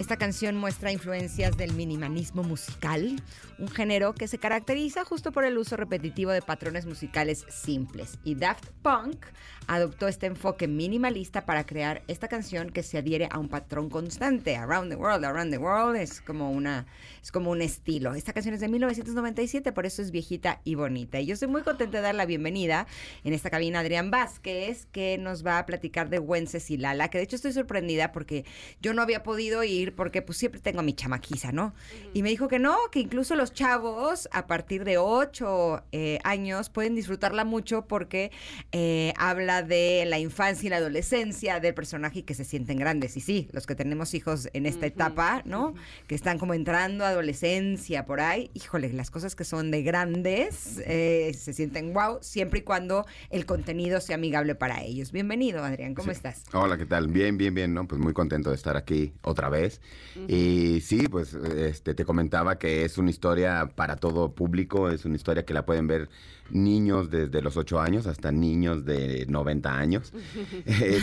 Esta 0.00 0.16
canción 0.16 0.56
muestra 0.56 0.90
influencias 0.90 1.58
del 1.58 1.74
minimalismo 1.74 2.42
musical, 2.42 3.22
un 3.58 3.68
género 3.68 4.14
que 4.14 4.26
se 4.28 4.38
caracteriza 4.38 5.04
justo 5.04 5.30
por 5.30 5.44
el 5.44 5.58
uso 5.58 5.76
repetitivo 5.76 6.30
de 6.30 6.40
patrones 6.40 6.86
musicales 6.86 7.44
simples. 7.50 8.18
Y 8.24 8.34
Daft 8.34 8.64
Punk 8.82 9.26
adoptó 9.70 10.08
este 10.08 10.26
enfoque 10.26 10.66
minimalista 10.66 11.46
para 11.46 11.64
crear 11.64 12.02
esta 12.08 12.26
canción 12.26 12.70
que 12.70 12.82
se 12.82 12.98
adhiere 12.98 13.28
a 13.30 13.38
un 13.38 13.48
patrón 13.48 13.88
constante. 13.88 14.56
Around 14.56 14.90
the 14.90 14.96
World, 14.96 15.24
Around 15.24 15.52
the 15.52 15.58
World 15.58 15.94
es 15.94 16.20
como 16.20 16.50
una 16.50 16.86
es 17.22 17.30
como 17.30 17.52
un 17.52 17.62
estilo. 17.62 18.14
Esta 18.14 18.32
canción 18.32 18.54
es 18.54 18.60
de 18.60 18.68
1997, 18.68 19.70
por 19.70 19.86
eso 19.86 20.02
es 20.02 20.10
viejita 20.10 20.60
y 20.64 20.74
bonita. 20.74 21.20
Y 21.20 21.26
yo 21.26 21.34
estoy 21.34 21.46
muy 21.46 21.62
contenta 21.62 21.98
de 21.98 22.02
dar 22.02 22.16
la 22.16 22.26
bienvenida 22.26 22.88
en 23.22 23.32
esta 23.32 23.48
cabina 23.48 23.78
a 23.78 23.82
Adrián 23.82 24.10
Vázquez, 24.10 24.86
que 24.86 25.18
nos 25.18 25.46
va 25.46 25.58
a 25.58 25.66
platicar 25.66 26.10
de 26.10 26.18
Wences 26.18 26.68
y 26.72 26.76
Lala, 26.76 27.08
que 27.08 27.18
de 27.18 27.24
hecho 27.24 27.36
estoy 27.36 27.52
sorprendida 27.52 28.10
porque 28.10 28.44
yo 28.80 28.92
no 28.92 29.02
había 29.02 29.22
podido 29.22 29.62
ir 29.62 29.94
porque 29.94 30.20
pues 30.20 30.38
siempre 30.38 30.60
tengo 30.60 30.80
a 30.80 30.82
mi 30.82 30.94
chamaquiza, 30.94 31.52
¿no? 31.52 31.74
Y 32.12 32.24
me 32.24 32.30
dijo 32.30 32.48
que 32.48 32.58
no, 32.58 32.76
que 32.90 32.98
incluso 32.98 33.36
los 33.36 33.52
chavos 33.52 34.28
a 34.32 34.48
partir 34.48 34.82
de 34.82 34.98
ocho 34.98 35.84
eh, 35.92 36.18
años 36.24 36.70
pueden 36.70 36.96
disfrutarla 36.96 37.44
mucho 37.44 37.86
porque 37.86 38.32
eh, 38.72 39.12
habla 39.16 39.59
de 39.62 40.04
la 40.06 40.18
infancia 40.18 40.66
y 40.66 40.70
la 40.70 40.76
adolescencia 40.76 41.60
del 41.60 41.74
personaje 41.74 42.20
y 42.20 42.22
que 42.22 42.34
se 42.34 42.44
sienten 42.44 42.78
grandes. 42.78 43.16
Y 43.16 43.20
sí, 43.20 43.48
los 43.52 43.66
que 43.66 43.74
tenemos 43.74 44.14
hijos 44.14 44.48
en 44.52 44.66
esta 44.66 44.86
etapa, 44.86 45.42
¿no? 45.44 45.74
Que 46.06 46.14
están 46.14 46.38
como 46.38 46.54
entrando 46.54 47.04
a 47.04 47.08
adolescencia 47.08 48.06
por 48.06 48.20
ahí, 48.20 48.50
híjole, 48.54 48.92
las 48.92 49.10
cosas 49.10 49.36
que 49.36 49.44
son 49.44 49.70
de 49.70 49.82
grandes 49.82 50.80
eh, 50.86 51.32
se 51.38 51.52
sienten 51.52 51.92
wow, 51.92 52.18
siempre 52.20 52.60
y 52.60 52.62
cuando 52.62 53.06
el 53.30 53.46
contenido 53.46 54.00
sea 54.00 54.16
amigable 54.16 54.54
para 54.54 54.82
ellos. 54.82 55.12
Bienvenido, 55.12 55.64
Adrián, 55.64 55.94
¿cómo 55.94 56.10
estás? 56.10 56.44
Hola, 56.52 56.78
¿qué 56.78 56.86
tal? 56.86 57.08
Bien, 57.08 57.36
bien, 57.36 57.54
bien, 57.54 57.74
¿no? 57.74 57.86
Pues 57.86 58.00
muy 58.00 58.12
contento 58.12 58.50
de 58.50 58.56
estar 58.56 58.76
aquí 58.76 59.12
otra 59.22 59.48
vez. 59.48 59.80
Y 60.28 60.80
sí, 60.80 61.08
pues 61.08 61.34
este, 61.34 61.94
te 61.94 62.04
comentaba 62.04 62.58
que 62.58 62.84
es 62.84 62.98
una 62.98 63.10
historia 63.10 63.70
para 63.74 63.96
todo 63.96 64.34
público, 64.34 64.90
es 64.90 65.04
una 65.04 65.16
historia 65.16 65.44
que 65.44 65.54
la 65.54 65.64
pueden 65.64 65.86
ver 65.86 66.08
niños 66.52 67.10
desde 67.10 67.42
los 67.42 67.56
8 67.56 67.80
años 67.80 68.06
hasta 68.06 68.32
niños 68.32 68.84
de 68.84 69.26
90 69.28 69.76
años. 69.76 70.12
es, 70.66 71.02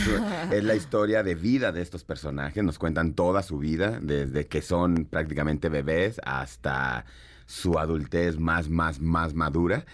es 0.52 0.64
la 0.64 0.74
historia 0.74 1.22
de 1.22 1.34
vida 1.34 1.72
de 1.72 1.82
estos 1.82 2.04
personajes, 2.04 2.62
nos 2.64 2.78
cuentan 2.78 3.14
toda 3.14 3.42
su 3.42 3.58
vida, 3.58 3.98
desde 4.00 4.46
que 4.46 4.62
son 4.62 5.06
prácticamente 5.06 5.68
bebés 5.68 6.20
hasta 6.24 7.04
su 7.46 7.78
adultez 7.78 8.38
más, 8.38 8.68
más, 8.68 9.00
más 9.00 9.34
madura. 9.34 9.86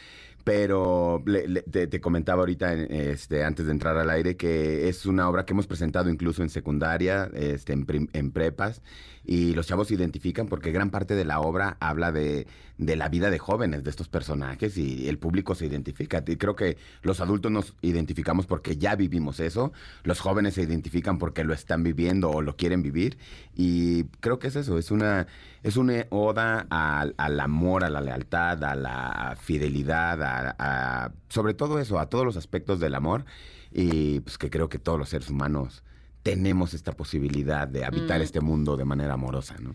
Pero 0.45 1.23
le- 1.25 1.63
te, 1.63 2.01
comentaba 2.03 2.41
ahorita, 2.41 2.75
este, 2.75 3.45
antes 3.45 3.65
de 3.65 3.73
entrar 3.73 3.97
al 3.97 4.11
aire, 4.11 4.37
que 4.37 4.89
es 4.91 5.07
una 5.07 5.27
obra 5.29 5.47
que 5.47 5.55
hemos 5.55 5.67
presentado 5.67 6.11
incluso 6.11 6.43
en 6.43 6.51
secundaria, 6.51 7.31
este, 7.33 7.73
en, 7.73 7.87
en 8.13 8.31
prepas, 8.31 8.83
y 9.25 9.55
los 9.55 9.67
chavos 9.67 9.89
se 9.89 9.95
identifican 9.95 10.47
porque 10.49 10.71
gran 10.71 10.91
parte 10.91 11.15
de 11.15 11.25
la 11.25 11.41
obra 11.41 11.79
habla 11.81 12.13
de, 12.13 12.47
de 12.77 12.97
la 12.97 13.09
vida 13.09 13.31
de 13.31 13.39
jóvenes 13.39 13.83
de 13.85 13.89
estos 13.89 14.09
personajes 14.11 14.77
y 14.77 15.09
el 15.09 15.19
público 15.19 15.55
se 15.55 15.65
identifica. 15.65 16.23
Creo 16.23 16.55
que 16.55 16.77
los 17.01 17.23
adultos 17.23 17.51
nos 17.51 17.75
identificamos 17.81 18.47
porque 18.47 18.77
ya 18.77 18.97
vivimos 18.97 19.41
eso, 19.41 19.73
los 20.03 20.21
jóvenes 20.21 20.55
se 20.55 20.63
identifican 20.63 21.19
porque 21.19 21.43
lo 21.43 21.55
están 21.55 21.83
viviendo 21.83 22.31
o 22.31 22.43
lo 22.43 22.55
quieren 22.57 22.83
vivir, 22.83 23.17
y 23.57 24.05
creo 24.21 24.39
que 24.39 24.49
es 24.49 24.57
eso, 24.57 24.77
es 24.77 24.91
una, 24.91 25.27
es 25.65 25.77
una 25.77 26.07
oda 26.11 26.67
al, 26.71 27.15
al 27.17 27.41
amor, 27.41 27.83
a 27.85 27.91
la 27.91 28.01
lealtad, 28.01 28.63
a 28.63 28.77
la 28.77 29.37
fidelidad, 29.41 30.23
a, 30.23 30.55
a- 30.59 31.13
sobre 31.29 31.55
todo 31.55 31.81
eso, 31.81 31.99
a 31.99 32.07
todos 32.09 32.25
los 32.25 32.37
aspectos 32.37 32.79
del 32.79 32.95
amor, 32.95 33.25
y 33.73 34.21
pues 34.21 34.39
que 34.39 34.51
creo 34.51 34.69
que 34.69 34.79
todos 34.79 34.99
los 34.99 35.09
seres 35.09 35.29
humanos 35.31 35.83
tenemos 36.23 36.75
esta 36.75 36.93
posibilidad 36.93 37.67
de 37.67 37.85
habitar 37.85 38.21
Mm. 38.21 38.23
este 38.23 38.41
mundo 38.41 38.77
de 38.77 38.85
manera 38.85 39.15
amorosa, 39.15 39.57
¿no? 39.61 39.75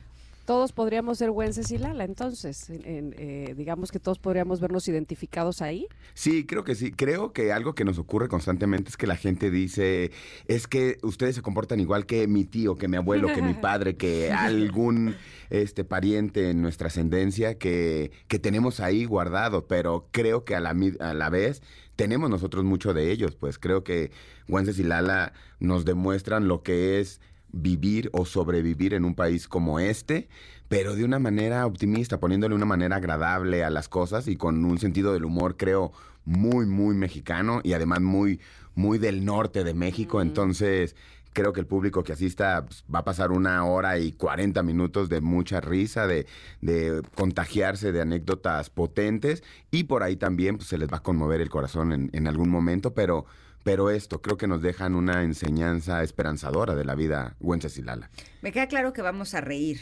Todos 0.49 0.71
podríamos 0.71 1.19
ser 1.19 1.29
Wences 1.29 1.69
y 1.69 1.77
Lala, 1.77 2.05
entonces, 2.05 2.71
en- 2.71 2.83
en, 2.83 3.15
eh, 3.19 3.53
digamos 3.55 3.91
que 3.91 3.99
todos 3.99 4.17
podríamos 4.17 4.59
vernos 4.59 4.87
identificados 4.87 5.61
ahí. 5.61 5.85
Sí, 6.15 6.43
creo 6.47 6.63
que 6.63 6.73
sí. 6.73 6.91
Creo 6.91 7.33
que 7.33 7.51
algo 7.53 7.75
que 7.75 7.85
nos 7.85 7.99
ocurre 7.99 8.29
constantemente 8.29 8.89
es 8.89 8.97
que 8.97 9.05
la 9.05 9.15
gente 9.15 9.51
dice, 9.51 10.09
es 10.47 10.65
que 10.65 10.97
ustedes 11.03 11.35
se 11.35 11.43
comportan 11.43 11.79
igual 11.79 12.07
que 12.07 12.27
mi 12.27 12.45
tío, 12.45 12.77
que 12.77 12.87
mi 12.87 12.97
abuelo, 12.97 13.27
que 13.31 13.43
mi 13.43 13.53
padre, 13.61 13.95
que 13.95 14.31
algún 14.31 15.15
este 15.51 15.83
pariente 15.83 16.49
en 16.49 16.63
nuestra 16.63 16.87
ascendencia 16.87 17.59
que, 17.59 18.11
que 18.27 18.39
tenemos 18.39 18.79
ahí 18.79 19.05
guardado, 19.05 19.67
pero 19.67 20.07
creo 20.09 20.45
que 20.45 20.55
a 20.55 20.59
la, 20.59 20.75
a 20.99 21.13
la 21.13 21.29
vez 21.29 21.61
tenemos 21.95 22.27
nosotros 22.27 22.63
mucho 22.63 22.95
de 22.95 23.11
ellos, 23.11 23.35
pues 23.35 23.59
creo 23.59 23.83
que 23.83 24.09
Wences 24.47 24.79
y 24.79 24.83
Lala 24.83 25.33
nos 25.59 25.85
demuestran 25.85 26.47
lo 26.47 26.63
que 26.63 26.99
es 27.01 27.21
vivir 27.51 28.09
o 28.13 28.25
sobrevivir 28.25 28.93
en 28.93 29.05
un 29.05 29.15
país 29.15 29.47
como 29.47 29.79
este, 29.79 30.29
pero 30.67 30.95
de 30.95 31.03
una 31.03 31.19
manera 31.19 31.65
optimista, 31.65 32.19
poniéndole 32.19 32.55
una 32.55 32.65
manera 32.65 32.97
agradable 32.97 33.63
a 33.63 33.69
las 33.69 33.89
cosas 33.89 34.27
y 34.27 34.35
con 34.35 34.63
un 34.65 34.77
sentido 34.77 35.13
del 35.13 35.25
humor, 35.25 35.57
creo, 35.57 35.91
muy, 36.25 36.65
muy 36.67 36.95
mexicano 36.95 37.61
y 37.63 37.73
además 37.73 38.01
muy, 38.01 38.39
muy 38.75 38.99
del 38.99 39.25
norte 39.25 39.63
de 39.63 39.73
México. 39.73 40.21
Entonces, 40.21 40.95
creo 41.33 41.53
que 41.53 41.59
el 41.59 41.65
público 41.65 42.03
que 42.03 42.13
asista 42.13 42.65
pues, 42.65 42.83
va 42.93 42.99
a 42.99 43.03
pasar 43.03 43.31
una 43.31 43.65
hora 43.65 43.97
y 43.97 44.11
40 44.11 44.61
minutos 44.63 45.09
de 45.09 45.21
mucha 45.21 45.61
risa, 45.61 46.05
de, 46.05 46.27
de 46.61 47.01
contagiarse 47.15 47.91
de 47.91 48.01
anécdotas 48.01 48.69
potentes 48.69 49.43
y 49.71 49.85
por 49.85 50.03
ahí 50.03 50.15
también 50.15 50.57
pues, 50.57 50.69
se 50.69 50.77
les 50.77 50.89
va 50.91 50.97
a 50.97 51.03
conmover 51.03 51.41
el 51.41 51.49
corazón 51.49 51.93
en, 51.93 52.09
en 52.13 52.27
algún 52.27 52.49
momento, 52.49 52.93
pero... 52.93 53.25
Pero 53.69 53.91
esto 53.91 54.19
creo 54.19 54.35
que 54.35 54.47
nos 54.47 54.63
dejan 54.63 54.95
una 54.95 55.21
enseñanza 55.21 56.01
esperanzadora 56.01 56.73
de 56.73 56.83
la 56.85 56.95
vida 56.95 57.35
Wences 57.39 57.77
y 57.77 57.83
Lala. 57.83 58.09
Me 58.41 58.51
queda 58.51 58.65
claro 58.65 58.93
que 58.93 59.03
vamos 59.03 59.35
a 59.35 59.41
reír, 59.41 59.79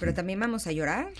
pero 0.00 0.12
también 0.14 0.40
vamos 0.40 0.66
a 0.66 0.72
llorar. 0.72 1.12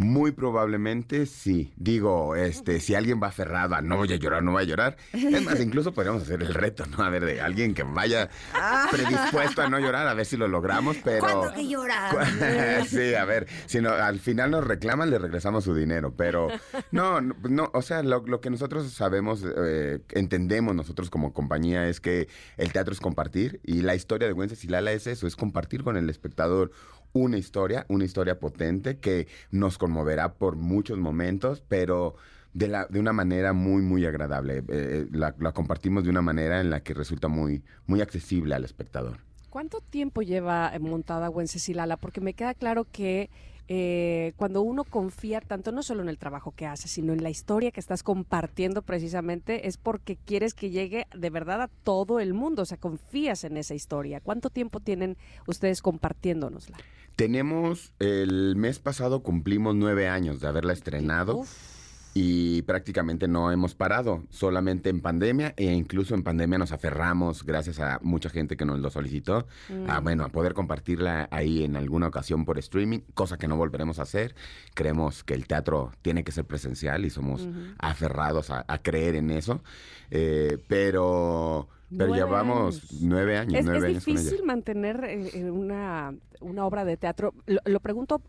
Muy 0.00 0.32
probablemente 0.32 1.26
sí. 1.26 1.74
Digo, 1.76 2.34
este, 2.34 2.80
si 2.80 2.94
alguien 2.94 3.20
va 3.22 3.26
aferrado 3.26 3.74
a 3.74 3.82
no 3.82 3.98
voy 3.98 4.10
a 4.10 4.16
llorar, 4.16 4.42
no 4.42 4.52
voy 4.52 4.62
a 4.62 4.66
llorar. 4.66 4.96
Es 5.12 5.44
más, 5.44 5.60
incluso 5.60 5.92
podríamos 5.92 6.22
hacer 6.22 6.42
el 6.42 6.54
reto, 6.54 6.86
¿no? 6.86 7.04
A 7.04 7.10
ver, 7.10 7.26
de 7.26 7.42
alguien 7.42 7.74
que 7.74 7.82
vaya 7.82 8.30
predispuesto 8.90 9.60
a 9.60 9.68
no 9.68 9.78
llorar, 9.78 10.08
a 10.08 10.14
ver 10.14 10.24
si 10.24 10.38
lo 10.38 10.48
logramos, 10.48 10.96
pero. 11.04 11.20
¿Cuándo 11.20 11.52
que 11.52 11.68
lloras? 11.68 12.14
sí, 12.88 13.14
a 13.14 13.26
ver, 13.26 13.46
si 13.66 13.82
no, 13.82 13.90
al 13.90 14.20
final 14.20 14.52
nos 14.52 14.66
reclaman, 14.66 15.10
le 15.10 15.18
regresamos 15.18 15.64
su 15.64 15.74
dinero, 15.74 16.14
pero 16.16 16.48
no, 16.92 17.20
no, 17.20 17.34
no, 17.42 17.70
o 17.74 17.82
sea, 17.82 18.02
lo, 18.02 18.24
lo 18.26 18.40
que 18.40 18.48
nosotros 18.48 18.90
sabemos, 18.90 19.44
eh, 19.44 20.00
entendemos 20.12 20.74
nosotros 20.74 21.10
como 21.10 21.34
compañía 21.34 21.86
es 21.88 22.00
que 22.00 22.26
el 22.56 22.72
teatro 22.72 22.94
es 22.94 23.00
compartir 23.00 23.60
y 23.64 23.82
la 23.82 23.94
historia 23.94 24.28
de 24.28 24.32
Wences 24.32 24.64
y 24.64 24.68
Lala 24.68 24.92
es 24.92 25.06
eso, 25.06 25.26
es 25.26 25.36
compartir 25.36 25.84
con 25.84 25.98
el 25.98 26.08
espectador 26.08 26.70
una 27.12 27.38
historia, 27.38 27.86
una 27.88 28.04
historia 28.04 28.38
potente 28.38 28.98
que 28.98 29.26
nos 29.50 29.78
conmoverá 29.78 30.34
por 30.34 30.56
muchos 30.56 30.98
momentos, 30.98 31.62
pero 31.66 32.14
de, 32.52 32.86
una 32.98 33.12
manera 33.12 33.52
muy, 33.52 33.82
muy 33.82 34.04
agradable. 34.06 34.64
Eh, 34.68 35.06
la, 35.12 35.34
la 35.38 35.52
compartimos 35.52 36.04
de 36.04 36.10
una 36.10 36.22
manera 36.22 36.60
en 36.60 36.70
la 36.70 36.82
que 36.82 36.94
resulta 36.94 37.28
muy, 37.28 37.62
muy 37.86 38.00
accesible 38.00 38.54
al 38.54 38.64
espectador. 38.64 39.18
¿Cuánto 39.50 39.80
tiempo 39.80 40.22
lleva 40.22 40.70
eh, 40.72 40.78
montada 40.78 41.28
Wences 41.28 41.68
y 41.68 41.74
Lala? 41.74 41.96
Porque 41.96 42.20
me 42.20 42.34
queda 42.34 42.54
claro 42.54 42.86
que 42.90 43.30
eh, 43.72 44.32
cuando 44.34 44.62
uno 44.62 44.82
confía 44.82 45.40
tanto, 45.40 45.70
no 45.70 45.84
solo 45.84 46.02
en 46.02 46.08
el 46.08 46.18
trabajo 46.18 46.50
que 46.50 46.66
haces, 46.66 46.90
sino 46.90 47.12
en 47.12 47.22
la 47.22 47.30
historia 47.30 47.70
que 47.70 47.78
estás 47.78 48.02
compartiendo 48.02 48.82
precisamente, 48.82 49.68
es 49.68 49.76
porque 49.76 50.16
quieres 50.16 50.54
que 50.54 50.70
llegue 50.70 51.06
de 51.16 51.30
verdad 51.30 51.62
a 51.62 51.68
todo 51.68 52.18
el 52.18 52.34
mundo, 52.34 52.62
o 52.62 52.64
sea, 52.64 52.78
confías 52.78 53.44
en 53.44 53.56
esa 53.56 53.76
historia. 53.76 54.20
¿Cuánto 54.20 54.50
tiempo 54.50 54.80
tienen 54.80 55.16
ustedes 55.46 55.82
compartiéndonosla? 55.82 56.78
Tenemos, 57.14 57.92
el 58.00 58.56
mes 58.56 58.80
pasado 58.80 59.22
cumplimos 59.22 59.76
nueve 59.76 60.08
años 60.08 60.40
de 60.40 60.48
haberla 60.48 60.72
estrenado 60.72 61.44
y 62.12 62.62
prácticamente 62.62 63.28
no 63.28 63.52
hemos 63.52 63.74
parado, 63.76 64.24
solamente 64.30 64.90
en 64.90 65.00
pandemia 65.00 65.54
e 65.56 65.66
incluso 65.72 66.14
en 66.14 66.24
pandemia 66.24 66.58
nos 66.58 66.72
aferramos, 66.72 67.44
gracias 67.44 67.78
a 67.78 68.00
mucha 68.02 68.30
gente 68.30 68.56
que 68.56 68.64
nos 68.64 68.80
lo 68.80 68.90
solicitó, 68.90 69.46
a, 69.88 70.00
Mm. 70.00 70.04
bueno, 70.04 70.24
a 70.24 70.28
poder 70.30 70.52
compartirla 70.54 71.28
ahí 71.30 71.62
en 71.62 71.76
alguna 71.76 72.08
ocasión 72.08 72.44
por 72.44 72.58
streaming, 72.58 73.00
cosa 73.14 73.38
que 73.38 73.46
no 73.46 73.56
volveremos 73.56 73.98
a 74.00 74.02
hacer. 74.02 74.34
Creemos 74.74 75.22
que 75.22 75.34
el 75.34 75.46
teatro 75.46 75.92
tiene 76.02 76.24
que 76.24 76.32
ser 76.32 76.44
presencial 76.44 77.04
y 77.04 77.10
somos 77.10 77.48
aferrados 77.78 78.50
a, 78.50 78.64
a 78.66 78.78
creer 78.78 79.14
en 79.16 79.30
eso, 79.30 79.62
Eh, 80.10 80.58
pero... 80.68 81.68
Pero 81.90 82.06
Nueve 82.06 82.24
llevamos 82.24 82.76
años. 82.76 83.02
nueve 83.02 83.36
años, 83.36 83.54
Es, 83.60 83.64
nueve 83.64 83.78
es 83.78 83.84
años 83.84 84.04
con 84.04 84.12
ella. 84.12 84.22
difícil 84.22 84.44
mantener 84.46 85.04
eh, 85.08 85.50
una, 85.50 86.14
una 86.40 86.64
obra 86.64 86.84
de 86.84 86.96
teatro. 86.96 87.34
Lo, 87.46 87.58
lo 87.64 87.80
pregunto 87.80 88.22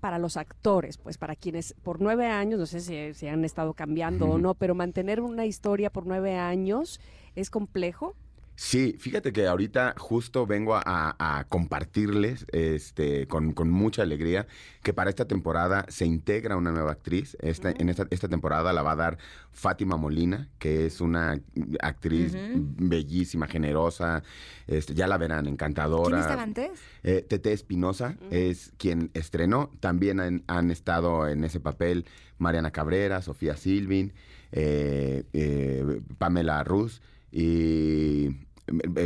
para 0.00 0.18
los 0.18 0.36
actores, 0.36 0.98
pues 0.98 1.18
para 1.18 1.36
quienes 1.36 1.74
por 1.82 2.00
nueve 2.00 2.26
años, 2.26 2.58
no 2.58 2.66
sé 2.66 2.80
si, 2.80 3.14
si 3.14 3.26
han 3.28 3.44
estado 3.44 3.74
cambiando 3.74 4.26
o 4.26 4.38
no, 4.38 4.54
pero 4.54 4.74
mantener 4.74 5.20
una 5.20 5.46
historia 5.46 5.90
por 5.90 6.06
nueve 6.06 6.36
años 6.36 7.00
es 7.34 7.50
complejo. 7.50 8.14
Sí, 8.56 8.96
fíjate 8.98 9.34
que 9.34 9.46
ahorita 9.46 9.94
justo 9.98 10.46
vengo 10.46 10.74
a, 10.74 11.46
compartirles 11.50 12.46
este, 12.52 13.28
con, 13.28 13.52
con 13.52 13.70
mucha 13.70 14.02
alegría 14.02 14.46
que 14.82 14.94
para 14.94 15.10
esta 15.10 15.26
temporada 15.26 15.84
se 15.88 16.06
integra 16.06 16.56
una 16.56 16.70
nueva 16.72 16.92
actriz. 16.92 17.36
Esta, 17.40 17.70
En 17.70 17.90
esta, 17.90 18.06
esta 18.10 18.28
temporada 18.28 18.72
la 18.72 18.82
va 18.82 18.92
a 18.92 18.96
dar 18.96 19.18
Fátima 19.52 19.96
Molina, 19.96 20.48
que 20.58 20.86
es 20.86 21.00
una 21.00 21.38
actriz 21.80 22.34
bellísima, 22.54 23.46
generosa. 23.46 24.22
Este, 24.66 24.94
ya 24.94 25.06
la 25.06 25.18
verán, 25.18 25.46
encantadora. 25.46 26.08
¿Quién 26.08 26.20
estaba 26.20 26.42
antes? 26.42 26.70
Eh, 27.02 27.26
Tete 27.28 27.52
Espinosa 27.52 28.16
es 28.30 28.72
quien 28.78 29.10
estrenó. 29.12 29.70
También 29.80 30.18
han, 30.18 30.44
han 30.46 30.70
estado 30.70 31.28
en 31.28 31.44
ese 31.44 31.60
papel 31.60 32.06
Mariana 32.38 32.70
Cabrera, 32.70 33.20
Sofía 33.20 33.56
Silvin, 33.56 34.14
eh, 34.52 35.24
eh, 35.32 36.00
Pamela 36.18 36.64
Ruz. 36.64 37.02
Y, 37.32 38.45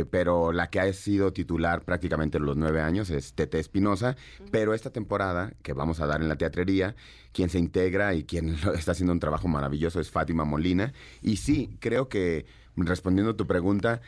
pero 0.09 0.51
la 0.51 0.69
que 0.69 0.79
ha 0.79 0.91
sido 0.93 1.33
titular 1.33 1.83
prácticamente 1.83 2.39
los 2.39 2.57
nueve 2.57 2.81
años 2.81 3.09
es 3.09 3.33
Tete 3.33 3.59
Espinosa. 3.59 4.15
Pero 4.51 4.73
esta 4.73 4.89
temporada 4.89 5.53
que 5.61 5.73
vamos 5.73 5.99
a 5.99 6.07
dar 6.07 6.21
en 6.21 6.29
la 6.29 6.35
teatrería, 6.35 6.95
quien 7.31 7.49
se 7.49 7.59
integra 7.59 8.13
y 8.13 8.23
quien 8.23 8.49
está 8.75 8.91
haciendo 8.93 9.13
un 9.13 9.19
trabajo 9.19 9.47
maravilloso 9.47 9.99
es 9.99 10.11
Fátima 10.11 10.45
Molina. 10.45 10.93
Y 11.21 11.37
sí, 11.37 11.77
creo 11.79 12.09
que 12.09 12.45
respondiendo 12.75 13.31
a 13.31 13.37
tu 13.37 13.47
pregunta, 13.47 14.01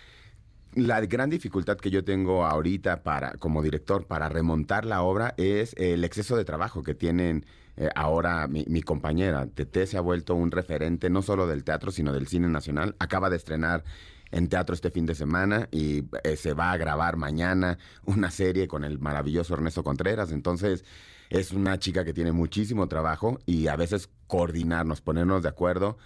la 0.76 1.02
gran 1.02 1.30
dificultad 1.30 1.78
que 1.78 1.92
yo 1.92 2.04
tengo 2.04 2.46
ahorita 2.46 3.04
para, 3.04 3.34
como 3.34 3.62
director 3.62 4.08
para 4.08 4.30
remontar 4.30 4.86
la 4.86 5.04
obra 5.04 5.36
es 5.38 5.76
el 5.78 6.04
exceso 6.04 6.36
de 6.36 6.46
trabajo 6.46 6.82
que 6.82 6.96
tienen 6.96 7.46
eh, 7.78 7.90
ahora 7.96 8.48
mi, 8.48 8.66
mi 8.68 8.82
compañera. 8.82 9.46
Tete 9.48 9.86
se 9.86 9.98
ha 9.98 10.02
vuelto 10.02 10.34
un 10.34 10.52
referente 10.52 11.10
no 11.10 11.22
solo 11.22 11.46
del 11.46 11.64
teatro, 11.64 11.92
sino 11.92 12.12
del 12.12 12.28
cine 12.28 12.48
nacional. 12.48 12.96
Acaba 13.00 13.30
de 13.30 13.38
estrenar 13.38 13.84
en 14.34 14.50
teatro 14.50 14.74
este 14.74 14.90
fin 14.90 15.06
de 15.06 15.14
semana 15.16 15.70
y 15.72 16.04
eh, 16.24 16.36
se 16.36 16.54
va 16.54 16.72
a 16.72 16.78
grabar 16.78 17.18
mañana 17.18 17.78
una 18.06 18.32
serie 18.32 18.68
con 18.68 18.84
el 18.84 19.00
maravilloso 19.00 19.54
Ernesto 19.54 19.84
Contreras. 19.84 20.32
Entonces, 20.32 20.84
es 21.30 21.52
una 21.52 21.78
chica 21.80 22.04
que 22.04 22.14
tiene 22.14 22.32
muchísimo 22.32 22.88
trabajo 22.88 23.40
y 23.46 23.68
a 23.68 23.76
veces 23.76 24.10
coordinarnos, 24.28 25.02
ponernos 25.02 25.44
de 25.44 25.50
acuerdo 25.50 25.98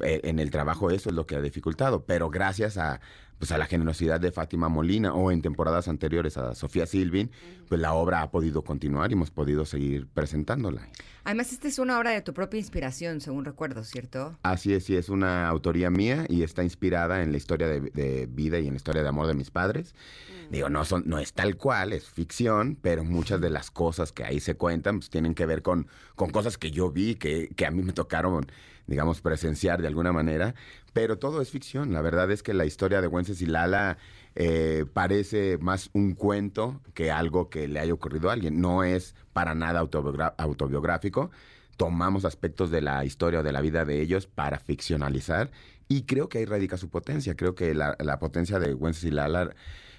en 0.00 0.38
el 0.38 0.50
trabajo, 0.50 0.90
eso 0.90 1.10
es 1.10 1.14
lo 1.14 1.26
que 1.26 1.36
ha 1.36 1.40
dificultado. 1.40 2.04
Pero 2.04 2.30
gracias 2.30 2.78
a, 2.78 3.00
pues 3.38 3.52
a 3.52 3.58
la 3.58 3.66
generosidad 3.66 4.20
de 4.20 4.32
Fátima 4.32 4.68
Molina 4.68 5.14
o 5.14 5.30
en 5.30 5.42
temporadas 5.42 5.88
anteriores 5.88 6.36
a 6.36 6.54
Sofía 6.54 6.86
Silvin, 6.86 7.30
pues 7.68 7.80
la 7.80 7.92
obra 7.92 8.22
ha 8.22 8.30
podido 8.30 8.62
continuar 8.62 9.10
y 9.10 9.14
hemos 9.14 9.30
podido 9.30 9.64
seguir 9.64 10.06
presentándola. 10.06 10.88
Además, 11.24 11.52
esta 11.52 11.68
es 11.68 11.78
una 11.78 11.98
obra 11.98 12.10
de 12.10 12.20
tu 12.20 12.34
propia 12.34 12.58
inspiración, 12.58 13.20
según 13.20 13.44
recuerdo, 13.44 13.84
¿cierto? 13.84 14.38
Así 14.42 14.72
es, 14.74 14.84
sí, 14.84 14.96
es 14.96 15.08
una 15.08 15.48
autoría 15.48 15.90
mía 15.90 16.24
y 16.28 16.42
está 16.42 16.64
inspirada 16.64 17.22
en 17.22 17.32
la 17.32 17.38
historia 17.38 17.68
de, 17.68 17.80
de 17.80 18.26
vida 18.26 18.58
y 18.58 18.66
en 18.66 18.74
la 18.74 18.76
historia 18.76 19.02
de 19.02 19.08
amor 19.08 19.26
de 19.26 19.34
mis 19.34 19.50
padres. 19.50 19.94
Digo, 20.50 20.68
no, 20.68 20.84
son, 20.84 21.04
no 21.06 21.18
es 21.18 21.32
tal 21.32 21.56
cual, 21.56 21.92
es 21.92 22.08
ficción, 22.08 22.76
pero 22.80 23.04
muchas 23.04 23.40
de 23.40 23.50
las 23.50 23.70
cosas 23.70 24.12
que 24.12 24.24
ahí 24.24 24.38
se 24.38 24.54
cuentan 24.54 24.98
pues, 24.98 25.08
tienen 25.08 25.34
que 25.34 25.46
ver 25.46 25.62
con, 25.62 25.86
con 26.14 26.30
cosas 26.30 26.58
que 26.58 26.70
yo 26.70 26.90
vi, 26.90 27.14
que, 27.14 27.48
que 27.56 27.66
a 27.66 27.70
mí 27.70 27.82
me 27.82 27.92
tocaron, 27.92 28.46
digamos, 28.92 29.22
presenciar 29.22 29.80
de 29.80 29.88
alguna 29.88 30.12
manera. 30.12 30.54
Pero 30.92 31.18
todo 31.18 31.40
es 31.40 31.50
ficción. 31.50 31.94
La 31.94 32.02
verdad 32.02 32.30
es 32.30 32.42
que 32.42 32.52
la 32.52 32.66
historia 32.66 33.00
de 33.00 33.06
Wences 33.06 33.40
y 33.40 33.46
Lala 33.46 33.96
eh, 34.34 34.84
parece 34.92 35.56
más 35.58 35.88
un 35.94 36.14
cuento 36.14 36.82
que 36.92 37.10
algo 37.10 37.48
que 37.48 37.68
le 37.68 37.80
haya 37.80 37.94
ocurrido 37.94 38.28
a 38.28 38.34
alguien. 38.34 38.60
No 38.60 38.84
es 38.84 39.14
para 39.32 39.54
nada 39.54 39.80
autobiográfico. 39.80 41.30
Tomamos 41.78 42.26
aspectos 42.26 42.70
de 42.70 42.82
la 42.82 43.02
historia 43.06 43.40
o 43.40 43.42
de 43.42 43.52
la 43.52 43.62
vida 43.62 43.86
de 43.86 44.02
ellos 44.02 44.26
para 44.26 44.58
ficcionalizar 44.58 45.50
y 45.88 46.02
creo 46.02 46.28
que 46.28 46.38
ahí 46.38 46.44
radica 46.44 46.76
su 46.76 46.90
potencia. 46.90 47.34
Creo 47.34 47.54
que 47.54 47.74
la, 47.74 48.18
potencia 48.18 48.58
de 48.58 48.74
Wences 48.74 49.04
y 49.04 49.10
Lala 49.10 49.54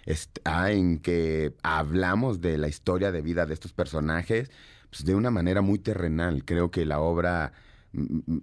está 0.06 0.72
en 0.72 1.00
que 1.00 1.56
hablamos 1.64 2.42
de 2.42 2.60
la 2.60 2.68
historia 2.68 3.12
de 3.12 3.24
vida 3.24 3.48
de 3.48 3.56
estos 3.56 3.74
personajes 3.74 4.52
pues, 4.92 5.04
de 5.04 5.16
una 5.16 5.32
manera 5.32 5.62
muy 5.62 5.80
terrenal. 5.80 6.46
Creo 6.46 6.70
que 6.70 6.86
la 6.86 7.00
obra 7.00 7.54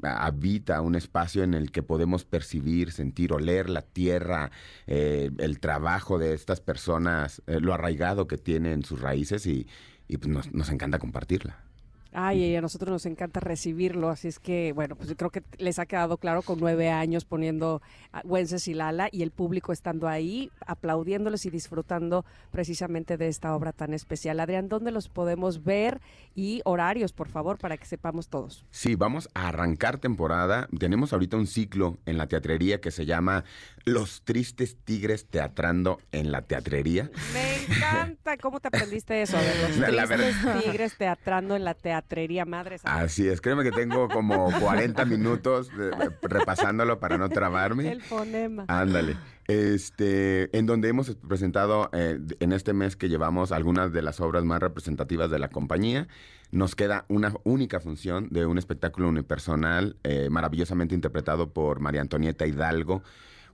habita 0.02 0.80
un 0.80 0.94
espacio 0.94 1.42
en 1.42 1.54
el 1.54 1.70
que 1.70 1.82
podemos 1.82 2.24
percibir, 2.24 2.92
sentir, 2.92 3.32
oler 3.32 3.68
la 3.70 3.82
tierra, 3.82 4.50
eh, 4.86 5.30
el 5.38 5.60
trabajo 5.60 6.18
de 6.18 6.34
estas 6.34 6.60
personas, 6.60 7.42
eh, 7.46 7.60
lo 7.60 7.74
arraigado 7.74 8.26
que 8.26 8.38
tienen 8.38 8.84
sus 8.84 9.00
raíces 9.00 9.46
y, 9.46 9.66
y, 10.08 10.18
pues 10.18 10.32
nos, 10.32 10.52
nos 10.52 10.70
encanta 10.70 10.98
compartirla. 10.98 11.69
Ay, 12.12 12.44
y 12.44 12.56
a 12.56 12.60
nosotros 12.60 12.90
nos 12.90 13.06
encanta 13.06 13.38
recibirlo, 13.38 14.08
así 14.08 14.26
es 14.26 14.40
que, 14.40 14.72
bueno, 14.72 14.96
pues 14.96 15.08
yo 15.08 15.16
creo 15.16 15.30
que 15.30 15.44
les 15.58 15.78
ha 15.78 15.86
quedado 15.86 16.16
claro 16.16 16.42
con 16.42 16.58
nueve 16.58 16.90
años 16.90 17.24
poniendo 17.24 17.82
a 18.12 18.20
Wences 18.24 18.66
y 18.66 18.74
Lala 18.74 19.08
y 19.12 19.22
el 19.22 19.30
público 19.30 19.72
estando 19.72 20.08
ahí, 20.08 20.50
aplaudiéndoles 20.66 21.46
y 21.46 21.50
disfrutando 21.50 22.24
precisamente 22.50 23.16
de 23.16 23.28
esta 23.28 23.54
obra 23.54 23.72
tan 23.72 23.94
especial. 23.94 24.40
Adrián, 24.40 24.68
¿dónde 24.68 24.90
los 24.90 25.08
podemos 25.08 25.62
ver? 25.62 26.00
Y 26.34 26.62
horarios, 26.64 27.12
por 27.12 27.28
favor, 27.28 27.58
para 27.58 27.76
que 27.76 27.86
sepamos 27.86 28.28
todos. 28.28 28.64
Sí, 28.70 28.96
vamos 28.96 29.28
a 29.34 29.48
arrancar 29.48 29.98
temporada. 29.98 30.68
Tenemos 30.78 31.12
ahorita 31.12 31.36
un 31.36 31.46
ciclo 31.46 31.98
en 32.06 32.18
la 32.18 32.26
teatrería 32.26 32.80
que 32.80 32.90
se 32.90 33.06
llama 33.06 33.44
Los 33.84 34.22
Tristes 34.24 34.76
Tigres 34.84 35.26
Teatrando 35.26 35.98
en 36.12 36.30
la 36.30 36.42
Teatrería. 36.42 37.10
Me 37.32 37.56
encanta. 37.64 38.36
¿Cómo 38.36 38.60
te 38.60 38.68
aprendiste 38.68 39.22
eso? 39.22 39.36
A 39.36 39.40
ver, 39.40 39.56
los 39.68 39.76
la 39.78 39.86
tristes 40.06 40.08
verdad- 40.44 40.60
tigres 40.60 40.96
teatrando 40.98 41.56
en 41.56 41.64
la 41.64 41.74
teatrería, 41.74 42.44
madre 42.44 42.78
santa. 42.78 43.00
Así 43.00 43.26
es, 43.26 43.40
créeme 43.40 43.62
que 43.64 43.72
tengo 43.72 44.08
como 44.08 44.50
40 44.60 45.04
minutos 45.06 45.68
de- 45.76 45.90
repasándolo 46.22 47.00
para 47.00 47.16
no 47.18 47.28
trabarme. 47.30 47.90
El 47.90 48.02
fonema. 48.02 48.64
Ándale. 48.68 49.16
Este, 49.48 50.56
en 50.56 50.66
donde 50.66 50.88
hemos 50.88 51.14
presentado 51.16 51.90
eh, 51.92 52.18
en 52.38 52.52
este 52.52 52.72
mes 52.72 52.96
que 52.96 53.08
llevamos 53.08 53.50
algunas 53.50 53.92
de 53.92 54.02
las 54.02 54.20
obras 54.20 54.44
más 54.44 54.60
representativas 54.60 55.30
de 55.30 55.38
la 55.38 55.48
compañía. 55.48 56.06
Nos 56.52 56.74
queda 56.74 57.04
una 57.08 57.32
única 57.44 57.80
función 57.80 58.28
de 58.30 58.44
un 58.46 58.58
espectáculo 58.58 59.08
unipersonal 59.08 59.96
eh, 60.02 60.28
maravillosamente 60.30 60.94
interpretado 60.94 61.52
por 61.52 61.80
María 61.80 62.00
Antonieta 62.00 62.46
Hidalgo. 62.46 63.02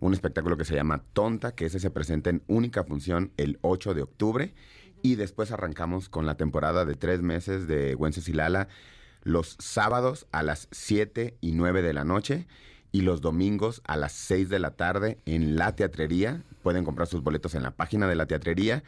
Un 0.01 0.13
espectáculo 0.13 0.57
que 0.57 0.65
se 0.65 0.75
llama 0.75 1.03
Tonta, 1.13 1.55
que 1.55 1.67
ese 1.67 1.81
se 1.81 1.91
presenta 1.91 2.31
en 2.31 2.43
única 2.47 2.85
función 2.85 3.33
el 3.37 3.59
8 3.63 3.95
de 3.95 4.03
octubre. 4.03 4.55
Y 5.03 5.15
después 5.15 5.53
arrancamos 5.53 6.09
con 6.09 6.27
la 6.27 6.37
temporada 6.37 6.85
de 6.85 6.95
tres 6.95 7.23
meses 7.23 7.67
de 7.67 7.95
Wences 7.95 8.29
y 8.29 8.33
Lala 8.33 8.69
los 9.23 9.57
sábados 9.59 10.27
a 10.31 10.43
las 10.43 10.69
7 10.71 11.37
y 11.41 11.53
9 11.53 11.83
de 11.83 11.93
la 11.93 12.05
noche 12.05 12.47
y 12.93 13.03
los 13.03 13.21
domingos 13.21 13.83
a 13.85 13.97
las 13.97 14.13
6 14.13 14.49
de 14.49 14.59
la 14.59 14.71
tarde 14.71 15.19
en 15.27 15.57
la 15.57 15.75
teatrería. 15.75 16.45
Pueden 16.63 16.85
comprar 16.85 17.09
sus 17.09 17.23
boletos 17.23 17.55
en 17.55 17.63
la 17.63 17.73
página 17.73 18.07
de 18.07 18.15
la 18.15 18.27
teatrería 18.27 18.85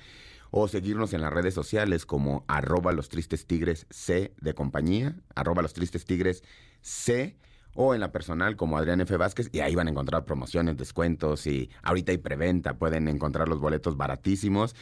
o 0.51 0.69
seguirnos 0.69 1.13
en 1.13 1.21
las 1.21 1.33
redes 1.33 1.55
sociales 1.55 2.07
como 2.07 2.45
arroba 2.49 2.93
los 2.93 3.09
tristes 3.09 3.47
tigres 3.47 3.87
C 3.91 4.33
de 4.41 4.55
compañía, 4.55 5.17
arroba 5.35 5.63
los 5.63 5.75
tristes 5.75 6.05
tigres 6.05 6.43
C 6.81 7.37
o 7.81 7.95
en 7.95 8.01
la 8.01 8.11
personal 8.11 8.57
como 8.57 8.77
Adrián 8.77 9.01
F. 9.01 9.17
Vázquez 9.17 9.51
y 9.53 9.61
ahí 9.61 9.77
van 9.77 9.87
a 9.87 9.91
encontrar 9.91 10.25
promociones, 10.25 10.77
descuentos 10.77 11.47
y 11.47 11.71
ahorita 11.85 12.11
hay 12.11 12.19
preventa, 12.19 12.77
pueden 12.77 13.07
encontrar 13.07 13.49
los 13.49 13.61
boletos 13.61 13.97
baratísimos 13.97 14.75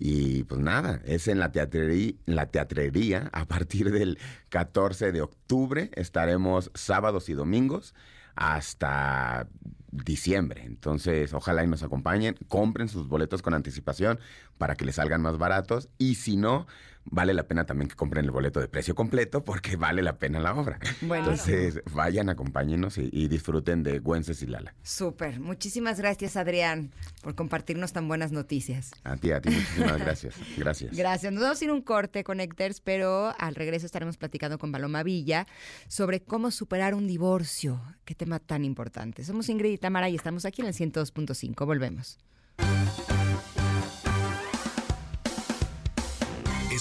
y 0.00 0.42
pues 0.44 0.60
nada, 0.60 1.00
es 1.04 1.28
en 1.28 1.38
la 1.38 1.52
teatrería, 1.52 2.14
la 2.26 2.46
teatrería 2.46 3.30
a 3.32 3.44
partir 3.44 3.92
del 3.92 4.18
14 4.48 5.12
de 5.12 5.22
octubre 5.22 5.92
estaremos 5.94 6.72
sábados 6.74 7.28
y 7.28 7.34
domingos 7.34 7.94
hasta 8.34 9.46
diciembre. 9.92 10.64
Entonces, 10.64 11.32
ojalá 11.34 11.62
y 11.62 11.68
nos 11.68 11.84
acompañen, 11.84 12.36
compren 12.48 12.88
sus 12.88 13.06
boletos 13.06 13.42
con 13.42 13.54
anticipación 13.54 14.18
para 14.58 14.74
que 14.74 14.84
les 14.84 14.96
salgan 14.96 15.22
más 15.22 15.38
baratos 15.38 15.88
y 15.98 16.16
si 16.16 16.36
no, 16.36 16.66
vale 17.04 17.34
la 17.34 17.44
pena 17.44 17.64
también 17.64 17.88
que 17.88 17.96
compren 17.96 18.24
el 18.24 18.30
boleto 18.30 18.60
de 18.60 18.68
precio 18.68 18.94
completo 18.94 19.42
porque 19.44 19.76
vale 19.76 20.02
la 20.02 20.18
pena 20.18 20.40
la 20.40 20.54
obra. 20.54 20.78
Bueno. 21.00 21.24
Entonces, 21.24 21.80
vayan, 21.92 22.28
acompáñenos 22.28 22.98
y, 22.98 23.08
y 23.12 23.28
disfruten 23.28 23.82
de 23.82 23.98
Güences 23.98 24.42
y 24.42 24.46
Lala. 24.46 24.74
Súper. 24.82 25.40
Muchísimas 25.40 25.98
gracias, 25.98 26.36
Adrián, 26.36 26.92
por 27.22 27.34
compartirnos 27.34 27.92
tan 27.92 28.08
buenas 28.08 28.32
noticias. 28.32 28.92
A 29.04 29.16
ti, 29.16 29.32
a 29.32 29.40
ti, 29.40 29.50
muchísimas 29.50 29.98
gracias. 30.04 30.34
Gracias. 30.56 30.96
Gracias. 30.96 31.32
Nos 31.32 31.42
vamos 31.42 31.60
a 31.60 31.64
ir 31.64 31.70
un 31.70 31.82
corte, 31.82 32.24
Connectors, 32.24 32.80
pero 32.80 33.34
al 33.38 33.54
regreso 33.54 33.86
estaremos 33.86 34.16
platicando 34.16 34.58
con 34.58 34.72
Paloma 34.72 35.02
Villa 35.02 35.46
sobre 35.88 36.20
cómo 36.20 36.50
superar 36.50 36.94
un 36.94 37.06
divorcio. 37.06 37.80
Qué 38.04 38.14
tema 38.14 38.38
tan 38.38 38.64
importante. 38.64 39.24
Somos 39.24 39.48
Ingrid 39.48 39.72
y 39.72 39.78
Tamara 39.78 40.08
y 40.08 40.16
estamos 40.16 40.44
aquí 40.44 40.62
en 40.62 40.68
el 40.68 40.74
102.5. 40.74 41.66
Volvemos. 41.66 42.18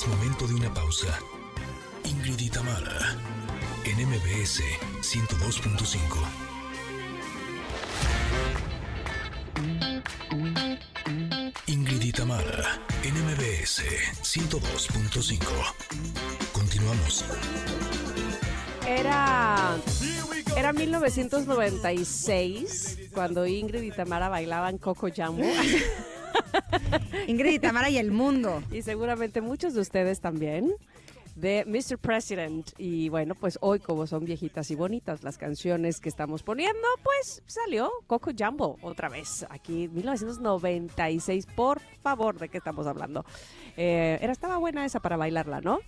Momento 0.09 0.47
de 0.47 0.55
una 0.55 0.73
pausa. 0.73 1.19
Ingrid 2.03 2.39
y 2.39 2.49
Tamara, 2.49 3.15
en 3.85 4.07
MBS 4.07 4.63
102.5. 5.01 5.99
Ingrid 11.67 12.01
y 12.01 12.11
Tamara, 12.11 12.81
en 13.03 13.13
MBS 13.13 13.83
102.5. 14.23 15.45
Continuamos. 16.53 17.23
Era, 18.87 19.77
era 20.57 20.73
1996 20.73 22.97
cuando 23.13 23.45
Ingrid 23.45 23.83
y 23.83 23.91
Tamara 23.91 24.29
bailaban 24.29 24.79
Coco 24.79 25.09
Jambo. 25.15 25.43
Ingrid 27.27 27.53
y 27.53 27.59
Tamara 27.59 27.89
y 27.89 27.97
el 27.97 28.11
mundo. 28.11 28.63
y 28.71 28.81
seguramente 28.81 29.41
muchos 29.41 29.73
de 29.73 29.81
ustedes 29.81 30.19
también 30.21 30.73
de 31.39 31.63
Mr. 31.65 31.97
President. 31.97 32.69
Y 32.77 33.09
bueno, 33.09 33.35
pues 33.35 33.57
hoy 33.61 33.79
como 33.79 34.07
son 34.07 34.25
viejitas 34.25 34.71
y 34.71 34.75
bonitas 34.75 35.23
las 35.23 35.37
canciones 35.37 35.99
que 35.99 36.09
estamos 36.09 36.43
poniendo, 36.43 36.87
pues 37.03 37.41
salió 37.45 37.91
Coco 38.07 38.31
Jumbo 38.37 38.77
otra 38.81 39.09
vez. 39.09 39.45
Aquí 39.49 39.87
1996, 39.87 41.47
por 41.55 41.81
favor, 42.03 42.37
¿de 42.37 42.49
qué 42.49 42.57
estamos 42.57 42.87
hablando? 42.87 43.25
Eh, 43.77 44.19
era, 44.21 44.31
estaba 44.31 44.57
buena 44.57 44.85
esa 44.85 44.99
para 44.99 45.17
bailarla, 45.17 45.61
¿no? 45.61 45.79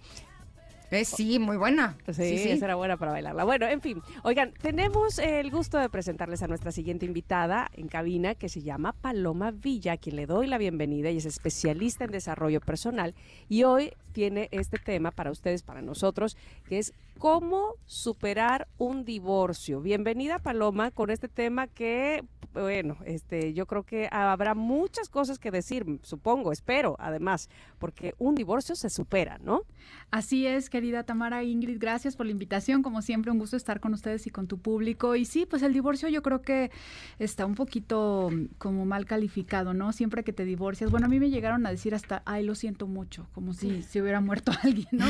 Eh, 0.91 1.05
sí, 1.05 1.39
muy 1.39 1.57
buena. 1.57 1.97
Sí, 2.07 2.13
Sí, 2.13 2.37
sí. 2.37 2.49
esa 2.49 2.65
era 2.65 2.75
buena 2.75 2.97
para 2.97 3.13
bailarla. 3.13 3.43
Bueno, 3.45 3.65
en 3.67 3.81
fin. 3.81 4.01
Oigan, 4.23 4.53
tenemos 4.61 5.19
el 5.19 5.49
gusto 5.49 5.77
de 5.77 5.89
presentarles 5.89 6.43
a 6.43 6.47
nuestra 6.47 6.71
siguiente 6.71 7.05
invitada 7.05 7.71
en 7.73 7.87
cabina 7.87 8.35
que 8.35 8.49
se 8.49 8.61
llama 8.61 8.91
Paloma 8.93 9.51
Villa, 9.51 9.93
a 9.93 9.97
quien 9.97 10.17
le 10.17 10.25
doy 10.25 10.47
la 10.47 10.57
bienvenida. 10.57 11.09
Ella 11.09 11.19
es 11.19 11.25
especialista 11.25 12.03
en 12.03 12.11
desarrollo 12.11 12.59
personal 12.59 13.15
y 13.47 13.63
hoy 13.63 13.93
tiene 14.11 14.49
este 14.51 14.77
tema 14.77 15.11
para 15.11 15.31
ustedes, 15.31 15.63
para 15.63 15.81
nosotros, 15.81 16.37
que 16.67 16.77
es 16.77 16.93
cómo 17.17 17.75
superar 17.85 18.67
un 18.77 19.05
divorcio. 19.05 19.81
Bienvenida 19.81 20.39
Paloma 20.39 20.91
con 20.91 21.11
este 21.11 21.27
tema 21.27 21.67
que, 21.67 22.23
bueno, 22.53 22.97
este, 23.05 23.53
yo 23.53 23.67
creo 23.67 23.83
que 23.83 24.09
habrá 24.11 24.55
muchas 24.55 25.07
cosas 25.07 25.37
que 25.37 25.51
decir, 25.51 25.85
supongo, 26.01 26.51
espero, 26.51 26.95
además, 26.99 27.49
porque 27.77 28.15
un 28.17 28.35
divorcio 28.35 28.75
se 28.75 28.89
supera, 28.89 29.37
¿no? 29.37 29.61
Así 30.09 30.45
es, 30.45 30.69
querida 30.69 31.03
Tamara 31.03 31.43
Ingrid, 31.43 31.77
gracias 31.79 32.15
por 32.15 32.25
la 32.25 32.31
invitación. 32.31 32.83
Como 32.83 33.01
siempre, 33.01 33.31
un 33.31 33.39
gusto 33.39 33.55
estar 33.55 33.79
con 33.79 33.93
ustedes 33.93 34.27
y 34.27 34.29
con 34.29 34.47
tu 34.47 34.57
público. 34.57 35.15
Y 35.15 35.25
sí, 35.25 35.45
pues 35.45 35.61
el 35.61 35.73
divorcio 35.73 36.09
yo 36.09 36.21
creo 36.21 36.41
que 36.41 36.71
está 37.19 37.45
un 37.45 37.55
poquito 37.55 38.29
mm, 38.31 38.45
como 38.57 38.85
mal 38.85 39.05
calificado, 39.05 39.73
¿no? 39.73 39.93
Siempre 39.93 40.23
que 40.23 40.33
te 40.33 40.43
divorcias. 40.43 40.91
Bueno, 40.91 41.05
a 41.05 41.09
mí 41.09 41.19
me 41.19 41.29
llegaron 41.29 41.65
a 41.65 41.71
decir 41.71 41.95
hasta, 41.95 42.23
ay, 42.25 42.43
lo 42.43 42.55
siento 42.55 42.87
mucho, 42.87 43.27
como 43.33 43.53
si 43.53 43.83
hubiera 44.01 44.21
muerto 44.21 44.51
alguien, 44.63 44.87
¿no? 44.91 45.05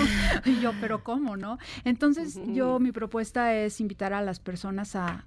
Y 0.45 0.59
yo, 0.59 0.71
pero 0.79 1.03
¿cómo, 1.03 1.37
no? 1.37 1.57
Entonces, 1.83 2.39
yo, 2.47 2.79
mi 2.79 2.91
propuesta 2.91 3.55
es 3.55 3.79
invitar 3.81 4.13
a 4.13 4.21
las 4.21 4.39
personas 4.39 4.95
a 4.95 5.25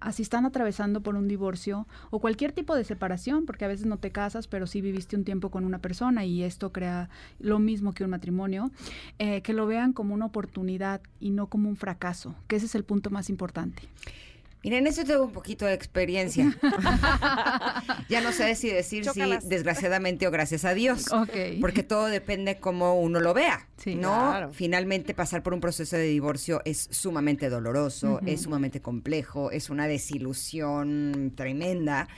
a 0.00 0.12
si 0.12 0.22
están 0.22 0.44
atravesando 0.44 1.02
por 1.02 1.16
un 1.16 1.28
divorcio 1.28 1.86
o 2.10 2.20
cualquier 2.20 2.52
tipo 2.52 2.74
de 2.74 2.84
separación, 2.84 3.46
porque 3.46 3.64
a 3.64 3.68
veces 3.68 3.86
no 3.86 3.96
te 3.96 4.12
casas, 4.12 4.46
pero 4.46 4.66
sí 4.66 4.80
viviste 4.80 5.16
un 5.16 5.24
tiempo 5.24 5.50
con 5.50 5.64
una 5.64 5.78
persona 5.78 6.24
y 6.24 6.42
esto 6.42 6.72
crea 6.72 7.08
lo 7.38 7.58
mismo 7.58 7.92
que 7.92 8.04
un 8.04 8.10
matrimonio, 8.10 8.70
eh, 9.18 9.42
que 9.42 9.52
lo 9.52 9.66
vean 9.66 9.92
como 9.92 10.14
una 10.14 10.26
oportunidad 10.26 11.00
y 11.20 11.30
no 11.30 11.46
como 11.46 11.68
un 11.68 11.76
fracaso, 11.76 12.34
que 12.46 12.56
ese 12.56 12.66
es 12.66 12.74
el 12.74 12.84
punto 12.84 13.10
más 13.10 13.30
importante. 13.30 13.82
Miren, 14.66 14.84
eso 14.88 15.04
tengo 15.04 15.22
un 15.22 15.30
poquito 15.30 15.64
de 15.64 15.74
experiencia. 15.74 16.52
ya 18.08 18.20
no 18.20 18.32
sé 18.32 18.52
si 18.56 18.68
decir 18.68 19.04
Chócalas. 19.04 19.44
si 19.44 19.48
desgraciadamente 19.48 20.26
o 20.26 20.32
gracias 20.32 20.64
a 20.64 20.74
Dios. 20.74 21.04
Porque 21.60 21.84
todo 21.84 22.06
depende 22.06 22.58
cómo 22.58 23.00
uno 23.00 23.20
lo 23.20 23.32
vea. 23.32 23.68
Sí. 23.76 23.94
¿no? 23.94 24.08
Claro. 24.08 24.52
Finalmente 24.52 25.14
pasar 25.14 25.44
por 25.44 25.54
un 25.54 25.60
proceso 25.60 25.94
de 25.94 26.02
divorcio 26.02 26.62
es 26.64 26.88
sumamente 26.90 27.48
doloroso, 27.48 28.18
es 28.26 28.42
sumamente 28.42 28.82
complejo, 28.82 29.52
es 29.52 29.70
una 29.70 29.86
desilusión 29.86 31.32
tremenda. 31.36 32.08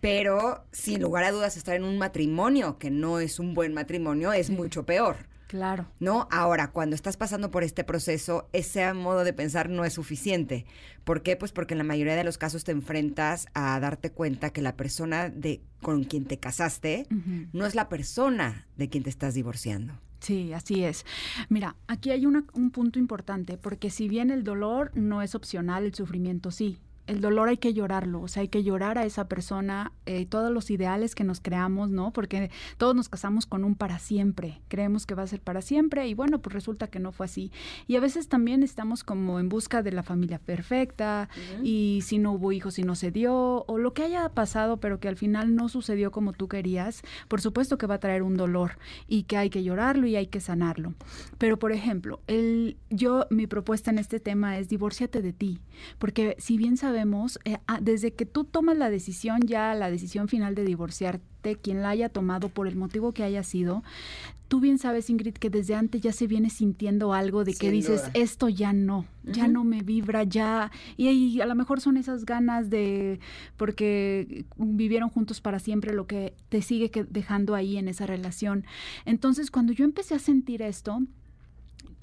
Pero 0.00 0.64
sin 0.72 1.00
lugar 1.02 1.22
a 1.22 1.30
dudas, 1.30 1.56
estar 1.56 1.76
en 1.76 1.84
un 1.84 1.98
matrimonio 1.98 2.78
que 2.78 2.90
no 2.90 3.20
es 3.20 3.38
un 3.38 3.54
buen 3.54 3.74
matrimonio 3.74 4.32
es 4.32 4.50
mucho 4.50 4.84
peor. 4.84 5.18
Claro. 5.52 5.84
¿no? 6.00 6.28
Ahora, 6.30 6.70
cuando 6.70 6.96
estás 6.96 7.18
pasando 7.18 7.50
por 7.50 7.62
este 7.62 7.84
proceso, 7.84 8.48
ese 8.54 8.90
modo 8.94 9.22
de 9.22 9.34
pensar 9.34 9.68
no 9.68 9.84
es 9.84 9.92
suficiente. 9.92 10.64
¿Por 11.04 11.22
qué? 11.22 11.36
Pues 11.36 11.52
porque 11.52 11.74
en 11.74 11.78
la 11.78 11.84
mayoría 11.84 12.16
de 12.16 12.24
los 12.24 12.38
casos 12.38 12.64
te 12.64 12.72
enfrentas 12.72 13.48
a 13.52 13.78
darte 13.78 14.10
cuenta 14.10 14.48
que 14.48 14.62
la 14.62 14.78
persona 14.78 15.28
de 15.28 15.60
con 15.82 16.04
quien 16.04 16.24
te 16.24 16.38
casaste 16.38 17.06
no 17.52 17.66
es 17.66 17.74
la 17.74 17.90
persona 17.90 18.66
de 18.78 18.88
quien 18.88 19.02
te 19.04 19.10
estás 19.10 19.34
divorciando. 19.34 19.92
Sí, 20.20 20.54
así 20.54 20.84
es. 20.84 21.04
Mira, 21.50 21.76
aquí 21.86 22.12
hay 22.12 22.24
una- 22.24 22.44
un 22.54 22.70
punto 22.70 22.98
importante, 22.98 23.58
porque 23.58 23.90
si 23.90 24.08
bien 24.08 24.30
el 24.30 24.44
dolor 24.44 24.90
no 24.94 25.20
es 25.20 25.34
opcional, 25.34 25.84
el 25.84 25.94
sufrimiento 25.94 26.50
sí. 26.50 26.78
El 27.06 27.20
dolor 27.20 27.48
hay 27.48 27.56
que 27.56 27.74
llorarlo, 27.74 28.22
o 28.22 28.28
sea, 28.28 28.42
hay 28.42 28.48
que 28.48 28.62
llorar 28.62 28.98
a 28.98 29.04
esa 29.04 29.28
persona, 29.28 29.92
eh, 30.06 30.26
todos 30.26 30.52
los 30.52 30.70
ideales 30.70 31.14
que 31.14 31.24
nos 31.24 31.40
creamos, 31.40 31.90
¿no? 31.90 32.12
Porque 32.12 32.50
todos 32.76 32.94
nos 32.94 33.08
casamos 33.08 33.46
con 33.46 33.64
un 33.64 33.74
para 33.74 33.98
siempre, 33.98 34.60
creemos 34.68 35.06
que 35.06 35.14
va 35.14 35.22
a 35.24 35.26
ser 35.26 35.40
para 35.40 35.62
siempre 35.62 36.06
y 36.06 36.14
bueno, 36.14 36.40
pues 36.40 36.54
resulta 36.54 36.86
que 36.86 37.00
no 37.00 37.12
fue 37.12 37.26
así. 37.26 37.50
Y 37.86 37.96
a 37.96 38.00
veces 38.00 38.28
también 38.28 38.62
estamos 38.62 39.04
como 39.04 39.40
en 39.40 39.48
busca 39.48 39.82
de 39.82 39.92
la 39.92 40.02
familia 40.02 40.38
perfecta 40.38 41.28
y 41.62 42.00
si 42.02 42.18
no 42.18 42.32
hubo 42.32 42.52
hijos 42.52 42.78
y 42.78 42.82
no 42.82 42.94
se 42.94 43.10
dio, 43.10 43.64
o 43.66 43.78
lo 43.78 43.94
que 43.94 44.04
haya 44.04 44.28
pasado, 44.28 44.78
pero 44.78 45.00
que 45.00 45.08
al 45.08 45.16
final 45.16 45.54
no 45.54 45.68
sucedió 45.68 46.10
como 46.10 46.32
tú 46.32 46.48
querías, 46.48 47.02
por 47.28 47.40
supuesto 47.40 47.78
que 47.78 47.86
va 47.86 47.96
a 47.96 48.00
traer 48.00 48.22
un 48.22 48.36
dolor 48.36 48.78
y 49.08 49.24
que 49.24 49.36
hay 49.36 49.50
que 49.50 49.62
llorarlo 49.62 50.06
y 50.06 50.16
hay 50.16 50.26
que 50.26 50.40
sanarlo. 50.40 50.94
Pero, 51.38 51.58
por 51.58 51.72
ejemplo, 51.72 52.20
el, 52.26 52.76
yo, 52.90 53.26
mi 53.30 53.46
propuesta 53.46 53.90
en 53.90 53.98
este 53.98 54.20
tema 54.20 54.58
es 54.58 54.68
divórciate 54.68 55.22
de 55.22 55.32
ti, 55.32 55.60
porque 55.98 56.36
si 56.38 56.56
bien 56.56 56.76
sabemos, 56.76 57.01
eh, 57.44 57.58
ah, 57.66 57.78
desde 57.82 58.12
que 58.12 58.26
tú 58.26 58.44
tomas 58.44 58.76
la 58.78 58.90
decisión, 58.90 59.40
ya 59.42 59.74
la 59.74 59.90
decisión 59.90 60.28
final 60.28 60.54
de 60.54 60.64
divorciarte, 60.64 61.56
quien 61.56 61.82
la 61.82 61.90
haya 61.90 62.08
tomado 62.08 62.48
por 62.48 62.68
el 62.68 62.76
motivo 62.76 63.12
que 63.12 63.24
haya 63.24 63.42
sido, 63.42 63.82
tú 64.48 64.60
bien 64.60 64.78
sabes, 64.78 65.08
Ingrid, 65.10 65.32
que 65.34 65.48
desde 65.50 65.74
antes 65.74 66.00
ya 66.02 66.12
se 66.12 66.26
viene 66.26 66.50
sintiendo 66.50 67.14
algo 67.14 67.42
de 67.44 67.52
que 67.52 67.68
Sin 67.68 67.72
dices, 67.72 68.02
duda. 68.02 68.10
esto 68.14 68.48
ya 68.48 68.72
no, 68.72 69.06
ya 69.24 69.48
no 69.48 69.64
me 69.64 69.80
vibra, 69.82 70.24
ya, 70.24 70.70
y, 70.96 71.08
y 71.08 71.40
a 71.40 71.46
lo 71.46 71.54
mejor 71.54 71.80
son 71.80 71.96
esas 71.96 72.24
ganas 72.26 72.68
de, 72.70 73.18
porque 73.56 74.44
vivieron 74.56 75.08
juntos 75.08 75.40
para 75.40 75.58
siempre, 75.58 75.94
lo 75.94 76.06
que 76.06 76.34
te 76.48 76.62
sigue 76.62 76.90
que- 76.90 77.04
dejando 77.04 77.54
ahí 77.54 77.76
en 77.76 77.88
esa 77.88 78.06
relación. 78.06 78.64
Entonces, 79.04 79.50
cuando 79.50 79.72
yo 79.72 79.84
empecé 79.84 80.14
a 80.14 80.18
sentir 80.18 80.62
esto, 80.62 81.00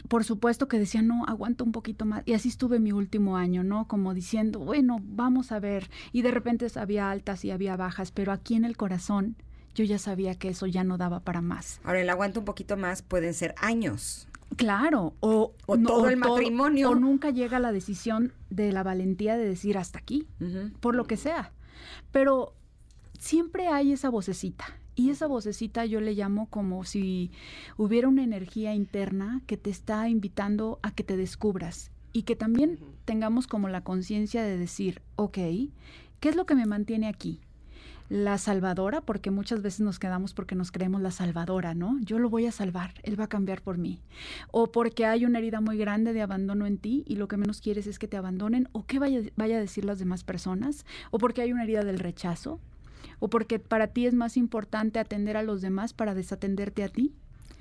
por 0.08 0.24
supuesto 0.24 0.68
que 0.68 0.80
decía, 0.80 1.02
no, 1.02 1.26
aguanta 1.26 1.64
un 1.64 1.72
poquito 1.72 2.06
más. 2.06 2.24
Y 2.26 2.34
así 2.34 2.50
estuve 2.50 2.80
mi 2.80 2.92
último 2.92 3.38
año, 3.38 3.64
¿no? 3.64 3.88
Como 3.88 4.14
diciendo, 4.14 4.60
bueno, 4.60 5.00
vamos 5.04 5.52
a 5.52 5.60
ver. 5.60 5.90
Y 6.12 6.22
de 6.22 6.32
repente 6.32 6.68
había 6.76 7.12
altas 7.12 7.44
y 7.46 7.52
había 7.52 7.76
bajas, 7.76 8.12
pero 8.12 8.32
aquí 8.32 8.56
en 8.56 8.66
el 8.66 8.78
corazón 8.78 9.36
yo 9.76 9.84
ya 9.84 10.00
sabía 10.00 10.36
que 10.36 10.50
eso 10.50 10.66
ya 10.66 10.84
no 10.84 10.98
daba 10.98 11.20
para 11.20 11.42
más. 11.42 11.80
Ahora, 11.84 12.02
el 12.02 12.10
aguanto 12.10 12.40
un 12.40 12.46
poquito 12.46 12.78
más 12.78 13.02
pueden 13.02 13.34
ser 13.34 13.56
años. 13.58 14.28
Claro, 14.56 15.14
o, 15.20 15.54
O 15.68 15.78
todo 15.78 16.10
el 16.10 16.18
matrimonio. 16.18 16.90
O 16.90 16.96
nunca 16.96 17.30
llega 17.30 17.60
la 17.60 17.72
decisión 17.72 18.34
de 18.50 18.72
la 18.72 18.84
valentía 18.84 19.38
de 19.38 19.48
decir 19.48 19.78
hasta 19.78 20.00
aquí, 20.00 20.28
por 20.80 20.96
lo 20.96 21.06
que 21.06 21.18
sea. 21.18 21.52
Pero 22.12 22.56
siempre 23.20 23.68
hay 23.68 23.92
esa 23.92 24.10
vocecita. 24.10 24.66
Y 25.00 25.12
esa 25.12 25.28
vocecita 25.28 25.86
yo 25.86 26.02
le 26.02 26.14
llamo 26.14 26.48
como 26.50 26.84
si 26.84 27.32
hubiera 27.78 28.10
una 28.10 28.22
energía 28.22 28.76
interna 28.76 29.42
que 29.48 29.56
te 29.56 29.70
está 29.70 30.10
invitando 30.10 30.78
a 30.84 30.92
que 30.92 31.06
te 31.06 31.16
descubras 31.16 31.90
y 32.12 32.24
que 32.24 32.36
también 32.36 32.80
tengamos 33.06 33.48
como 33.48 33.70
la 33.70 33.80
conciencia 33.80 34.44
de 34.44 34.58
decir, 34.58 35.02
ok, 35.16 35.38
¿qué 36.20 36.28
es 36.30 36.36
lo 36.36 36.46
que 36.46 36.54
me 36.54 36.66
mantiene 36.66 37.08
aquí? 37.08 37.40
La 38.10 38.38
salvadora, 38.38 39.00
porque 39.00 39.32
muchas 39.32 39.62
veces 39.62 39.80
nos 39.80 40.00
quedamos 40.00 40.34
porque 40.34 40.56
nos 40.56 40.70
creemos 40.70 41.02
la 41.02 41.12
salvadora, 41.12 41.74
¿no? 41.74 41.98
Yo 42.02 42.20
lo 42.20 42.30
voy 42.30 42.46
a 42.48 42.52
salvar, 42.52 42.96
él 43.04 43.18
va 43.18 43.24
a 43.24 43.30
cambiar 43.30 43.62
por 43.62 43.78
mí. 43.78 44.02
O 44.52 44.70
porque 44.70 45.06
hay 45.06 45.24
una 45.24 45.40
herida 45.40 45.62
muy 45.62 45.78
grande 45.78 46.12
de 46.12 46.22
abandono 46.22 46.66
en 46.66 46.78
ti 46.78 47.06
y 47.08 47.16
lo 47.16 47.30
que 47.30 47.38
menos 47.38 47.62
quieres 47.62 47.88
es 47.88 48.00
que 48.00 48.10
te 48.10 48.18
abandonen, 48.18 48.68
o 48.74 48.86
qué 48.86 49.00
vaya, 49.00 49.22
vaya 49.38 49.56
a 49.56 49.62
decir 49.62 49.86
las 49.86 49.98
demás 49.98 50.26
personas, 50.26 50.86
o 51.10 51.20
porque 51.20 51.42
hay 51.42 51.54
una 51.54 51.64
herida 51.64 51.86
del 51.86 52.00
rechazo, 52.00 52.60
o 53.20 53.30
porque 53.30 53.60
para 53.60 53.88
ti 53.88 54.06
es 54.06 54.14
más 54.14 54.38
importante 54.38 55.00
atender 55.00 55.38
a 55.38 55.44
los 55.44 55.62
demás 55.62 55.94
para 55.94 56.14
desatenderte 56.14 56.84
a 56.84 56.90
ti. 56.90 57.14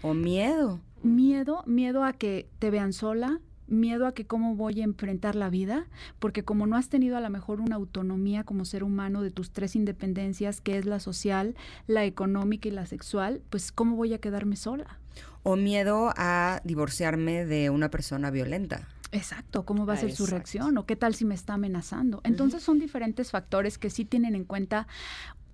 O 0.03 0.15
miedo. 0.15 0.81
Miedo, 1.03 1.63
miedo 1.67 2.05
a 2.05 2.13
que 2.13 2.49
te 2.59 2.71
vean 2.71 2.93
sola, 2.93 3.41
miedo 3.69 4.07
a 4.07 4.13
que 4.13 4.27
cómo 4.27 4.57
voy 4.57 4.81
a 4.81 4.85
enfrentar 4.85 5.35
la 5.35 5.51
vida, 5.51 5.87
porque 6.19 6.43
como 6.43 6.67
no 6.67 6.77
has 6.77 6.89
tenido 6.89 7.17
a 7.17 7.21
lo 7.21 7.31
mejor 7.31 7.61
una 7.61 7.77
autonomía 7.77 8.45
como 8.45 8.65
ser 8.65 8.83
humano 8.83 9.23
de 9.23 9.31
tus 9.31 9.51
tres 9.51 9.77
independencias, 9.77 10.61
que 10.61 10.79
es 10.79 10.87
la 10.87 11.01
social, 11.01 11.55
la 11.87 12.05
económica 12.05 12.69
y 12.69 12.73
la 12.73 12.87
sexual, 12.87 13.43
pues 13.51 13.73
cómo 13.73 13.97
voy 13.97 14.15
a 14.15 14.19
quedarme 14.19 14.57
sola. 14.57 14.99
O 15.43 15.57
miedo 15.57 16.13
a 16.17 16.61
divorciarme 16.65 17.45
de 17.45 17.71
una 17.71 17.91
persona 17.91 18.31
violenta. 18.31 18.89
Exacto, 19.11 19.65
¿cómo 19.65 19.87
va 19.87 19.95
a 19.95 19.97
ser 19.97 20.15
su 20.15 20.27
reacción? 20.27 20.77
¿O 20.77 20.85
qué 20.85 20.95
tal 20.95 21.15
si 21.15 21.25
me 21.25 21.35
está 21.35 21.55
amenazando? 21.55 22.21
Entonces 22.25 22.63
son 22.63 22.79
diferentes 22.79 23.31
factores 23.31 23.79
que 23.79 23.89
sí 23.89 24.05
tienen 24.05 24.35
en 24.35 24.45
cuenta, 24.45 24.87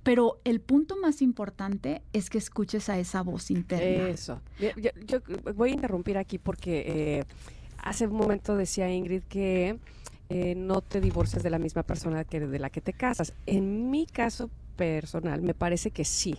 pero 0.05 0.39
el 0.45 0.61
punto 0.61 0.97
más 1.01 1.23
importante 1.23 2.03
es 2.13 2.31
que 2.31 2.39
escuches 2.39 2.89
a 2.91 2.99
esa 2.99 3.23
voz 3.23 3.51
interna. 3.51 4.09
Eso. 4.09 4.41
Yo, 4.59 5.21
voy 5.55 5.71
a 5.71 5.73
interrumpir 5.73 6.19
aquí 6.19 6.39
porque 6.39 6.85
eh, 6.87 7.25
hace 7.79 8.07
un 8.07 8.17
momento 8.17 8.55
decía 8.55 8.93
Ingrid 8.93 9.23
que 9.23 9.79
eh, 10.29 10.55
no 10.55 10.83
te 10.83 11.01
divorcias 11.01 11.43
de 11.43 11.51
la 11.51 11.59
misma 11.59 11.83
persona 11.83 12.25
que 12.25 12.39
de 12.39 12.59
la 12.59 12.69
que 12.69 12.83
te 12.83 12.93
casas. 12.93 13.33
En 13.47 13.91
mi 13.91 14.07
caso 14.07 14.51
personal, 14.77 15.41
me 15.41 15.55
parece 15.55 15.91
que 15.91 16.05
sí. 16.05 16.37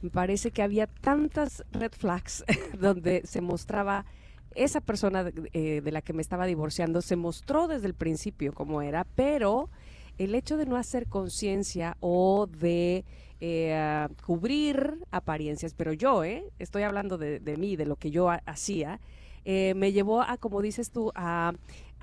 Me 0.00 0.10
parece 0.10 0.52
que 0.52 0.62
había 0.62 0.86
tantas 0.86 1.64
red 1.72 1.92
flags 1.92 2.44
donde 2.80 3.22
se 3.24 3.40
mostraba 3.40 4.06
esa 4.54 4.80
persona 4.80 5.30
eh, 5.52 5.80
de 5.82 5.92
la 5.92 6.02
que 6.02 6.12
me 6.12 6.22
estaba 6.22 6.46
divorciando, 6.46 7.02
se 7.02 7.16
mostró 7.16 7.66
desde 7.66 7.86
el 7.86 7.94
principio 7.94 8.52
como 8.54 8.80
era, 8.80 9.04
pero 9.14 9.70
el 10.18 10.34
hecho 10.34 10.56
de 10.56 10.66
no 10.66 10.76
hacer 10.76 11.06
conciencia 11.06 11.96
o 12.00 12.46
de 12.46 13.04
eh, 13.40 14.08
cubrir 14.26 14.98
apariencias, 15.10 15.74
pero 15.74 15.92
yo, 15.92 16.24
¿eh? 16.24 16.44
estoy 16.58 16.82
hablando 16.82 17.18
de, 17.18 17.56
mí, 17.56 17.76
de 17.76 17.86
lo 17.86 17.96
que 17.96 18.10
yo 18.10 18.28
ha- 18.30 18.42
hacía, 18.46 19.00
eh, 19.44 19.74
me 19.76 19.92
llevó 19.92 20.20
a, 20.22 20.36
como 20.36 20.60
dices 20.60 20.90
tú, 20.90 21.12
a, 21.14 21.52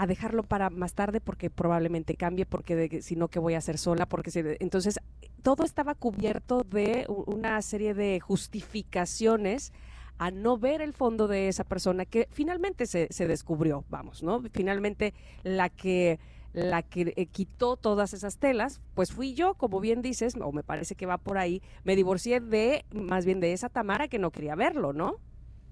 dejarlo 0.08 0.44
para 0.44 0.70
más 0.70 0.94
tarde 0.94 1.22
porque 1.22 1.50
probablemente 1.50 2.16
cambie, 2.16 2.46
porque 2.46 3.02
si 3.02 3.16
no, 3.16 3.28
que 3.28 3.40
voy 3.40 3.54
a 3.54 3.60
hacer 3.60 3.78
sola? 3.78 4.06
Porque 4.06 4.32
si- 4.32 4.42
entonces 4.60 5.00
todo 5.44 5.64
estaba 5.64 5.94
cubierto 5.94 6.64
de 6.64 7.06
una 7.08 7.62
serie 7.62 7.94
de 7.94 8.20
justificaciones 8.20 9.74
a 10.18 10.32
no 10.32 10.58
ver 10.58 10.82
el 10.82 10.94
fondo 10.94 11.28
de 11.28 11.50
esa 11.50 11.66
persona 11.66 12.06
que 12.06 12.28
finalmente 12.32 12.86
se 12.88 13.28
descubrió, 13.28 13.84
vamos, 13.90 14.24
¿no? 14.24 14.42
Finalmente 14.54 15.14
la 15.44 15.70
que 15.70 16.20
la 16.56 16.82
que 16.84 17.14
eh, 17.16 17.26
quitó 17.28 17.78
todas 17.78 18.14
esas 18.14 18.38
telas, 18.38 18.82
pues 18.94 19.12
fui 19.12 19.34
yo, 19.34 19.56
como 19.56 19.80
bien 19.80 20.02
dices, 20.02 20.36
o 20.42 20.52
me 20.52 20.64
parece 20.64 20.96
que 20.96 21.06
va 21.06 21.18
por 21.18 21.38
ahí, 21.38 21.62
me 21.84 21.96
divorcié 21.96 22.40
de, 22.40 22.86
más 22.92 23.26
bien 23.26 23.40
de 23.40 23.54
esa 23.54 23.70
Tamara 23.70 24.08
que 24.08 24.20
no 24.20 24.32
quería 24.32 24.56
verlo, 24.56 24.94
¿no? 24.94 25.18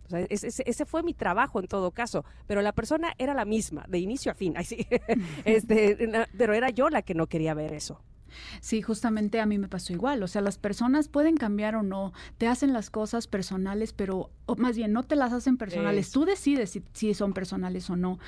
O 0.06 0.10
sea, 0.10 0.20
ese, 0.30 0.64
ese- 0.66 0.86
fue 0.86 1.02
mi 1.04 1.14
trabajo 1.14 1.60
en 1.60 1.68
todo 1.68 1.92
caso, 1.92 2.26
pero 2.46 2.62
la 2.62 2.74
persona 2.74 3.14
era 3.18 3.34
la 3.34 3.46
misma, 3.46 3.86
de 3.88 4.00
inicio 4.00 4.32
a 4.32 4.36
fin, 4.36 4.54
este, 5.46 6.28
pero 6.38 6.54
era 6.54 6.70
yo 6.70 6.90
la 6.90 7.02
que 7.02 7.14
no 7.16 7.28
quería 7.28 7.54
ver 7.54 7.74
eso. 7.74 8.02
Sí, 8.62 8.82
justamente 8.82 9.40
a 9.40 9.46
mí 9.46 9.58
me 9.58 9.68
pasó 9.68 9.94
igual. 9.94 10.24
O 10.24 10.28
sea, 10.28 10.42
las 10.42 10.58
personas 10.58 11.08
pueden 11.08 11.38
cambiar 11.38 11.76
o 11.76 11.84
no, 11.84 12.14
te 12.38 12.48
hacen 12.48 12.74
las 12.74 12.90
cosas 12.90 13.28
personales, 13.28 13.94
pero, 13.94 14.30
o 14.46 14.56
más 14.56 14.76
bien, 14.76 14.94
no 14.94 15.04
te 15.04 15.16
las 15.16 15.34
hacen 15.34 15.58
personales. 15.58 16.12
Tú 16.12 16.26
decides 16.26 16.72
si, 16.72 16.84
si 16.94 17.14
son 17.14 17.34
personales 17.34 17.90
o 17.90 17.96
no. 17.96 18.20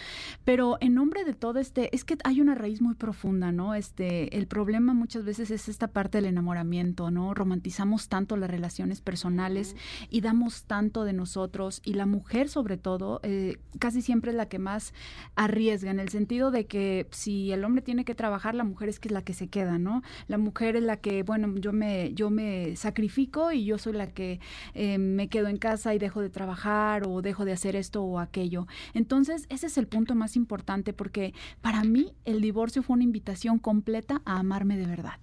Pero 0.44 0.78
en 0.82 0.94
nombre 0.94 1.24
de 1.24 1.34
todo 1.34 1.60
este, 1.60 1.94
es 1.96 2.04
que 2.04 2.18
hay 2.24 2.42
una 2.42 2.56
raíz 2.56 2.82
muy 2.82 2.96
profunda, 2.96 3.52
¿no? 3.52 3.76
Este, 3.76 4.38
el 4.38 4.48
problema 4.48 4.94
muchas 4.94 5.26
veces 5.26 5.52
es 5.52 5.70
esta 5.70 5.88
parte 5.88 6.18
del 6.18 6.26
enamoramiento, 6.26 7.12
¿no? 7.12 7.34
Romantizamos 7.34 8.10
tanto 8.10 8.38
las 8.38 8.50
relaciones 8.50 9.02
personales 9.02 9.76
y 10.10 10.22
damos 10.22 10.64
tanto 10.64 11.04
de 11.04 11.14
nosotros. 11.14 11.82
Y 11.84 11.94
la 11.94 12.06
mujer, 12.06 12.50
sobre 12.50 12.78
todo, 12.78 13.20
eh, 13.24 13.58
casi 13.80 14.02
siempre 14.02 14.32
es 14.32 14.38
la 14.38 14.48
que 14.48 14.60
más 14.60 14.94
arriesga, 15.36 15.92
en 15.92 16.00
el 16.00 16.10
sentido 16.10 16.52
de 16.52 16.66
que 16.66 17.08
si 17.12 17.52
el 17.52 17.64
hombre 17.64 17.82
tiene 17.82 18.06
que 18.06 18.16
trabajar, 18.16 18.56
la 18.56 18.64
mujer 18.64 18.90
es 18.90 19.00
que 19.00 19.08
es 19.08 19.12
la 19.12 19.24
que 19.24 19.34
se 19.34 19.48
queda, 19.48 19.78
¿no? 19.78 19.95
La 20.28 20.38
mujer 20.38 20.76
es 20.76 20.84
la 20.84 20.98
que, 20.98 21.24
bueno, 21.24 21.54
yo 21.58 21.74
me, 21.74 22.14
yo 22.14 22.30
me 22.30 22.76
sacrifico 22.76 23.52
y 23.52 23.66
yo 23.66 23.78
soy 23.78 23.94
la 23.94 24.08
que 24.08 24.40
eh, 24.74 24.98
me 24.98 25.28
quedo 25.28 25.48
en 25.48 25.58
casa 25.58 25.94
y 25.94 26.00
dejo 26.00 26.22
de 26.22 26.30
trabajar 26.30 27.08
o 27.08 27.22
dejo 27.22 27.46
de 27.46 27.54
hacer 27.54 27.76
esto 27.76 28.04
o 28.04 28.20
aquello. 28.20 28.68
Entonces, 28.94 29.46
ese 29.50 29.68
es 29.68 29.78
el 29.78 29.88
punto 29.88 30.16
más 30.16 30.36
importante 30.36 30.94
porque 30.94 31.34
para 31.62 31.84
mí 31.84 32.14
el 32.26 32.42
divorcio 32.42 32.84
fue 32.84 32.96
una 32.96 33.04
invitación 33.04 33.60
completa 33.60 34.22
a 34.26 34.40
amarme 34.40 34.78
de 34.78 34.86
verdad. 34.86 35.20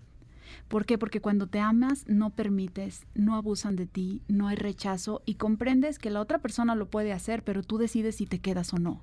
¿Por 0.68 0.86
qué? 0.86 0.98
Porque 0.98 1.20
cuando 1.20 1.46
te 1.46 1.60
amas 1.60 2.04
no 2.08 2.30
permites, 2.30 3.06
no 3.14 3.36
abusan 3.36 3.76
de 3.76 3.86
ti, 3.86 4.22
no 4.28 4.48
hay 4.48 4.56
rechazo 4.56 5.22
y 5.26 5.34
comprendes 5.34 5.98
que 5.98 6.10
la 6.10 6.20
otra 6.20 6.38
persona 6.38 6.74
lo 6.74 6.88
puede 6.88 7.12
hacer, 7.12 7.42
pero 7.44 7.62
tú 7.62 7.78
decides 7.78 8.16
si 8.16 8.26
te 8.26 8.40
quedas 8.40 8.72
o 8.72 8.78
no. 8.78 9.02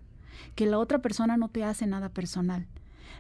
Que 0.56 0.66
la 0.66 0.80
otra 0.80 1.00
persona 1.00 1.38
no 1.38 1.50
te 1.50 1.64
hace 1.64 1.86
nada 1.86 2.10
personal. 2.10 2.68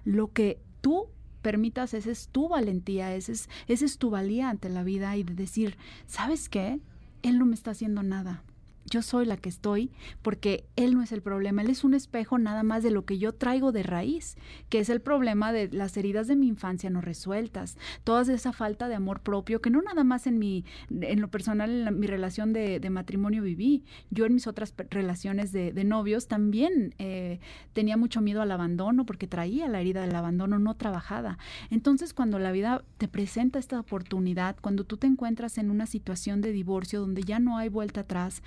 Lo 0.03 0.31
que 0.31 0.59
tú 0.81 1.09
permitas, 1.41 1.93
esa 1.93 2.11
es 2.11 2.27
tu 2.27 2.49
valentía, 2.49 3.15
esa 3.15 3.31
es, 3.31 3.49
esa 3.67 3.85
es 3.85 3.97
tu 3.97 4.09
valía 4.09 4.49
ante 4.49 4.69
la 4.69 4.83
vida 4.83 5.15
y 5.17 5.23
de 5.23 5.33
decir, 5.33 5.77
¿sabes 6.07 6.49
qué? 6.49 6.79
Él 7.21 7.39
no 7.39 7.45
me 7.45 7.55
está 7.55 7.71
haciendo 7.71 8.03
nada. 8.03 8.43
Yo 8.89 9.01
soy 9.01 9.25
la 9.25 9.37
que 9.37 9.49
estoy 9.49 9.91
porque 10.21 10.65
él 10.75 10.95
no 10.95 11.01
es 11.01 11.11
el 11.11 11.21
problema, 11.21 11.61
él 11.61 11.69
es 11.69 11.83
un 11.83 11.93
espejo 11.93 12.37
nada 12.37 12.63
más 12.63 12.83
de 12.83 12.91
lo 12.91 13.05
que 13.05 13.17
yo 13.17 13.33
traigo 13.33 13.71
de 13.71 13.83
raíz, 13.83 14.37
que 14.69 14.79
es 14.79 14.89
el 14.89 15.01
problema 15.01 15.51
de 15.51 15.69
las 15.71 15.95
heridas 15.97 16.27
de 16.27 16.35
mi 16.35 16.47
infancia 16.47 16.89
no 16.89 17.01
resueltas, 17.01 17.77
toda 18.03 18.21
esa 18.33 18.53
falta 18.53 18.87
de 18.87 18.95
amor 18.95 19.21
propio 19.21 19.61
que 19.61 19.69
no 19.69 19.81
nada 19.81 20.03
más 20.03 20.27
en 20.27 20.39
mi 20.39 20.65
en 20.89 21.21
lo 21.21 21.29
personal 21.29 21.87
en 21.87 21.99
mi 21.99 22.07
relación 22.07 22.53
de, 22.53 22.89
matrimonio 22.89 23.43
viví, 23.43 23.83
yo 24.09 24.25
en 24.25 24.33
mis 24.33 24.47
otras 24.47 24.73
relaciones 24.89 25.51
de, 25.51 25.71
de 25.73 25.83
novios 25.83 26.27
también 26.27 26.95
eh, 26.97 27.39
tenía 27.73 27.97
mucho 27.97 28.21
miedo 28.21 28.41
al 28.41 28.51
abandono 28.51 29.05
porque 29.05 29.27
traía 29.27 29.67
la 29.67 29.81
herida 29.81 30.01
del 30.01 30.15
abandono 30.15 30.59
no 30.59 30.75
trabajada. 30.75 31.37
Entonces, 31.69 32.13
cuando 32.13 32.39
la 32.39 32.51
vida 32.51 32.83
te 32.97 33.07
presenta 33.07 33.59
esta 33.59 33.79
oportunidad, 33.79 34.55
cuando 34.61 34.83
tú 34.83 34.97
te 34.97 35.07
encuentras 35.07 35.57
en 35.57 35.71
una 35.71 35.85
situación 35.85 36.41
de 36.41 36.51
divorcio 36.51 36.99
donde 36.99 37.23
ya 37.23 37.39
no 37.39 37.57
hay 37.57 37.69
vuelta 37.69 38.01
atrás, 38.01 38.41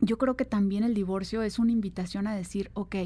yo 0.00 0.18
creo 0.18 0.36
que 0.36 0.44
también 0.44 0.82
el 0.84 0.94
divorcio 0.94 1.42
es 1.42 1.58
una 1.58 1.72
invitación 1.72 2.26
a 2.26 2.34
decir, 2.34 2.70
ok, 2.74 2.96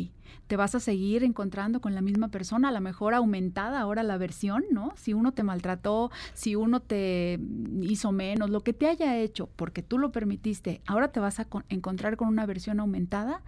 te 0.46 0.56
vas 0.56 0.74
a 0.74 0.80
seguir 0.80 1.24
encontrando 1.24 1.80
con 1.80 1.94
la 1.94 2.02
misma 2.02 2.28
persona, 2.28 2.68
a 2.68 2.72
lo 2.72 2.80
mejor 2.80 3.14
aumentada 3.14 3.80
ahora 3.80 4.02
la 4.02 4.16
versión, 4.16 4.64
¿no? 4.70 4.92
Si 4.96 5.12
uno 5.12 5.32
te 5.32 5.42
maltrató, 5.42 6.10
si 6.34 6.54
uno 6.56 6.80
te 6.80 7.40
hizo 7.82 8.12
menos, 8.12 8.50
lo 8.50 8.62
que 8.62 8.72
te 8.72 8.86
haya 8.86 9.18
hecho, 9.18 9.48
porque 9.56 9.82
tú 9.82 9.98
lo 9.98 10.12
permitiste, 10.12 10.82
ahora 10.86 11.08
te 11.08 11.20
vas 11.20 11.40
a 11.40 11.44
con- 11.46 11.64
encontrar 11.68 12.16
con 12.16 12.28
una 12.28 12.46
versión 12.46 12.78
aumentada 12.80 13.42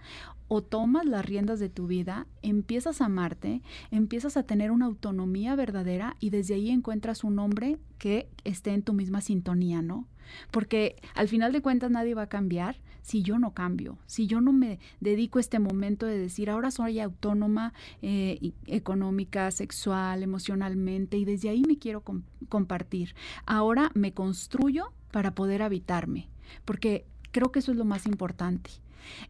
o 0.49 0.61
tomas 0.61 1.05
las 1.05 1.25
riendas 1.25 1.59
de 1.59 1.69
tu 1.69 1.87
vida, 1.87 2.25
empiezas 2.41 3.01
a 3.01 3.05
amarte, 3.05 3.61
empiezas 3.91 4.37
a 4.37 4.43
tener 4.43 4.71
una 4.71 4.85
autonomía 4.85 5.55
verdadera 5.55 6.15
y 6.19 6.29
desde 6.29 6.55
ahí 6.55 6.69
encuentras 6.69 7.23
un 7.23 7.39
hombre 7.39 7.77
que 7.97 8.29
esté 8.43 8.73
en 8.73 8.83
tu 8.83 8.93
misma 8.93 9.21
sintonía, 9.21 9.81
¿no? 9.81 10.05
Porque 10.51 10.97
al 11.15 11.27
final 11.27 11.53
de 11.53 11.61
cuentas 11.61 11.91
nadie 11.91 12.13
va 12.13 12.23
a 12.23 12.29
cambiar 12.29 12.77
si 13.07 13.21
yo 13.23 13.39
no 13.39 13.51
cambio, 13.53 13.97
si 14.05 14.27
yo 14.27 14.41
no 14.41 14.51
me 14.51 14.79
dedico 14.99 15.39
este 15.39 15.59
momento 15.59 16.05
de 16.05 16.17
decir, 16.17 16.49
ahora 16.49 16.71
soy 16.71 16.99
autónoma 16.99 17.73
eh, 18.01 18.51
económica, 18.65 19.49
sexual, 19.51 20.23
emocionalmente, 20.23 21.15
y 21.17 21.23
desde 21.23 21.47
ahí 21.47 21.61
me 21.65 21.77
quiero 21.77 22.01
com- 22.01 22.23
compartir. 22.49 23.15
Ahora 23.45 23.91
me 23.93 24.11
construyo 24.11 24.91
para 25.11 25.31
poder 25.31 25.61
habitarme, 25.61 26.27
porque 26.65 27.05
creo 27.31 27.49
que 27.49 27.59
eso 27.59 27.71
es 27.71 27.77
lo 27.77 27.85
más 27.85 28.07
importante. 28.07 28.71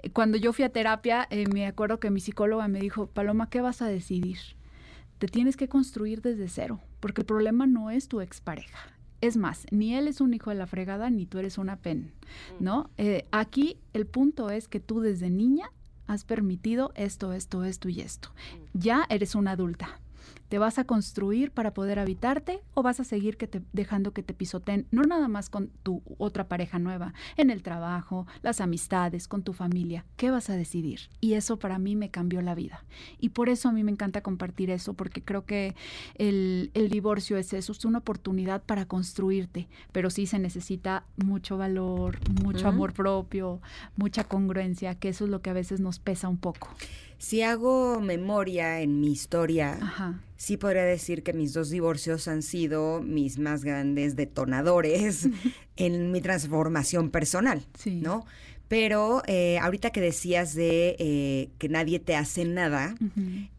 Eh, 0.01 0.09
Cuando 0.09 0.37
yo 0.39 0.53
fui 0.53 0.65
a 0.65 0.69
terapia, 0.69 1.27
eh, 1.29 1.45
me 1.47 1.67
acuerdo 1.67 1.99
que 1.99 2.09
mi 2.09 2.19
psicóloga 2.19 2.67
me 2.67 2.79
dijo, 2.79 3.05
Paloma, 3.05 3.47
¿qué 3.51 3.61
vas 3.61 3.83
a 3.83 3.87
decidir? 3.87 4.39
Te 5.19 5.27
tienes 5.27 5.55
que 5.55 5.67
construir 5.69 6.23
desde 6.23 6.47
cero, 6.47 6.79
porque 6.99 7.21
el 7.21 7.27
problema 7.27 7.67
no 7.67 7.91
es 7.91 8.07
tu 8.07 8.21
expareja. 8.21 8.96
Es 9.21 9.37
más, 9.37 9.65
ni 9.71 9.95
él 9.95 10.07
es 10.07 10.21
un 10.21 10.33
hijo 10.33 10.51
de 10.51 10.55
la 10.57 10.67
fregada, 10.67 11.09
ni 11.09 11.25
tú 11.25 11.39
eres 11.39 11.57
una 11.57 11.77
pen, 11.77 12.11
¿no? 12.59 12.89
Eh, 12.97 13.25
aquí 13.31 13.77
el 13.93 14.05
punto 14.05 14.49
es 14.49 14.67
que 14.67 14.79
tú 14.79 14.99
desde 14.99 15.29
niña 15.29 15.71
has 16.05 16.23
permitido 16.23 16.91
esto, 16.95 17.33
esto, 17.33 17.63
esto 17.63 17.89
y 17.89 18.01
esto. 18.01 18.29
Ya 18.73 19.05
eres 19.09 19.35
una 19.35 19.51
adulta. 19.51 19.99
¿Te 20.49 20.59
vas 20.59 20.79
a 20.79 20.85
construir 20.85 21.51
para 21.51 21.73
poder 21.73 21.99
habitarte 21.99 22.61
o 22.73 22.83
vas 22.83 22.99
a 22.99 23.03
seguir 23.03 23.37
que 23.37 23.47
te, 23.47 23.61
dejando 23.73 24.13
que 24.13 24.23
te 24.23 24.33
pisoteen, 24.33 24.87
no 24.91 25.03
nada 25.03 25.27
más 25.27 25.49
con 25.49 25.69
tu 25.83 26.01
otra 26.17 26.47
pareja 26.47 26.79
nueva, 26.79 27.13
en 27.35 27.49
el 27.49 27.63
trabajo, 27.63 28.27
las 28.41 28.61
amistades, 28.61 29.27
con 29.27 29.43
tu 29.43 29.53
familia? 29.53 30.05
¿Qué 30.15 30.31
vas 30.31 30.49
a 30.49 30.55
decidir? 30.55 31.09
Y 31.19 31.33
eso 31.33 31.57
para 31.59 31.79
mí 31.79 31.95
me 31.95 32.09
cambió 32.09 32.41
la 32.41 32.55
vida. 32.55 32.85
Y 33.19 33.29
por 33.29 33.49
eso 33.49 33.69
a 33.69 33.71
mí 33.71 33.83
me 33.83 33.91
encanta 33.91 34.21
compartir 34.21 34.69
eso, 34.69 34.93
porque 34.93 35.21
creo 35.21 35.45
que 35.45 35.75
el, 36.15 36.71
el 36.73 36.89
divorcio 36.89 37.37
es 37.37 37.53
eso, 37.53 37.71
es 37.71 37.85
una 37.85 37.99
oportunidad 37.99 38.63
para 38.63 38.85
construirte, 38.85 39.67
pero 39.91 40.09
sí 40.09 40.27
se 40.27 40.39
necesita 40.39 41.03
mucho 41.17 41.57
valor, 41.57 42.19
mucho 42.41 42.67
amor 42.67 42.93
propio, 42.93 43.61
mucha 43.95 44.23
congruencia, 44.23 44.95
que 44.95 45.09
eso 45.09 45.25
es 45.25 45.29
lo 45.29 45.41
que 45.41 45.49
a 45.49 45.53
veces 45.53 45.79
nos 45.79 45.99
pesa 45.99 46.27
un 46.29 46.37
poco. 46.37 46.69
Si 47.17 47.41
hago 47.41 47.99
memoria 47.99 48.81
en 48.81 48.99
mi 48.99 49.11
historia, 49.11 49.79
Ajá. 49.81 50.21
Sí 50.37 50.55
podría 50.57 50.83
decir 50.83 51.23
que 51.23 51.33
mis 51.33 51.51
dos 51.53 51.69
divorcios 51.69 52.27
han 52.27 52.41
sido 52.43 53.01
mis 53.01 53.37
más 53.39 53.63
grandes 53.63 54.15
detonadores 54.15 55.27
en 55.75 56.11
mi 56.11 56.21
transformación 56.21 57.09
personal, 57.09 57.65
Sí. 57.77 57.99
¿no? 58.01 58.25
Pero 58.67 59.23
eh, 59.27 59.57
ahorita 59.59 59.91
que 59.91 60.01
decías 60.01 60.53
de 60.53 60.95
eh, 60.99 61.49
que 61.57 61.69
nadie 61.69 61.99
te 61.99 62.15
hace 62.15 62.43
nada, 62.45 62.95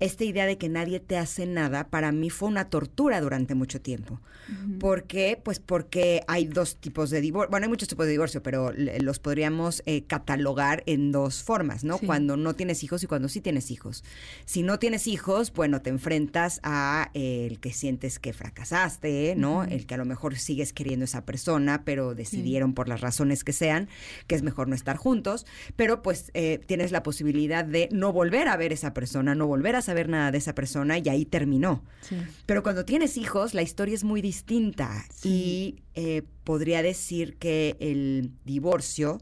esta 0.00 0.24
idea 0.24 0.46
de 0.46 0.58
que 0.58 0.68
nadie 0.68 1.00
te 1.00 1.16
hace 1.16 1.46
nada 1.46 1.88
para 1.88 2.12
mí 2.12 2.30
fue 2.30 2.48
una 2.48 2.68
tortura 2.68 3.20
durante 3.20 3.54
mucho 3.54 3.80
tiempo. 3.80 4.20
ujú. 4.48 4.78
¿Por 4.78 5.04
qué? 5.04 5.40
Pues 5.42 5.60
porque 5.60 6.22
hay 6.28 6.44
dos 6.44 6.76
tipos 6.76 7.10
de 7.10 7.20
divorcio. 7.20 7.50
Bueno, 7.50 7.64
hay 7.64 7.70
muchos 7.70 7.88
tipos 7.88 8.06
de 8.06 8.12
divorcio, 8.12 8.42
pero 8.42 8.72
los 9.00 9.18
podríamos 9.18 9.82
eh, 9.86 10.04
catalogar 10.04 10.82
en 10.86 11.10
dos 11.10 11.42
formas, 11.42 11.84
¿no? 11.84 11.98
Sí. 11.98 12.06
Cuando 12.06 12.36
no 12.36 12.54
tienes 12.54 12.84
hijos 12.84 13.02
y 13.02 13.06
cuando 13.06 13.28
sí 13.28 13.40
tienes 13.40 13.70
hijos. 13.70 14.04
Si 14.44 14.62
no 14.62 14.78
tienes 14.78 15.06
hijos, 15.06 15.52
bueno, 15.52 15.80
te 15.80 15.90
enfrentas 15.90 16.60
a 16.62 17.10
el 17.14 17.60
que 17.60 17.72
sientes 17.72 18.18
que 18.18 18.32
fracasaste, 18.32 19.34
¿no? 19.36 19.64
El 19.64 19.86
que 19.86 19.94
a 19.94 19.98
lo 19.98 20.04
mejor 20.04 20.36
sigues 20.36 20.72
queriendo 20.72 21.04
a 21.04 21.06
esa 21.06 21.24
persona, 21.24 21.82
pero 21.84 22.14
decidieron 22.14 22.74
por 22.74 22.88
las 22.88 23.00
razones 23.00 23.44
que 23.44 23.52
sean 23.52 23.88
que 24.26 24.34
es 24.34 24.42
mejor 24.42 24.68
no 24.68 24.74
estar 24.74 24.96
juntos. 24.98 25.46
Pero 25.76 26.02
pues 26.02 26.30
eh, 26.34 26.60
tienes 26.66 26.92
la 26.92 27.02
posibilidad 27.02 27.64
de 27.64 27.88
no 27.90 28.12
volver 28.12 28.48
a 28.48 28.56
ver 28.58 28.72
esa 28.74 28.92
persona, 28.92 29.34
no 29.34 29.46
volver 29.46 29.76
a 29.76 29.80
saber 29.82 30.10
nada 30.10 30.30
de 30.30 30.38
esa 30.38 30.54
persona 30.54 30.98
y 30.98 31.08
ahí 31.08 31.24
terminó. 31.24 31.82
Sí. 32.02 32.16
Pero 32.44 32.62
cuando 32.62 32.84
tienes 32.84 33.16
hijos, 33.16 33.54
la 33.54 33.62
historia 33.62 33.94
es 33.94 34.04
muy 34.04 34.20
distinta 34.20 35.06
Sí. 35.14 35.28
y 35.30 35.82
eh, 35.94 36.22
podría 36.44 36.82
decir 36.82 37.36
que 37.38 37.76
el 37.80 38.32
divorcio, 38.44 39.20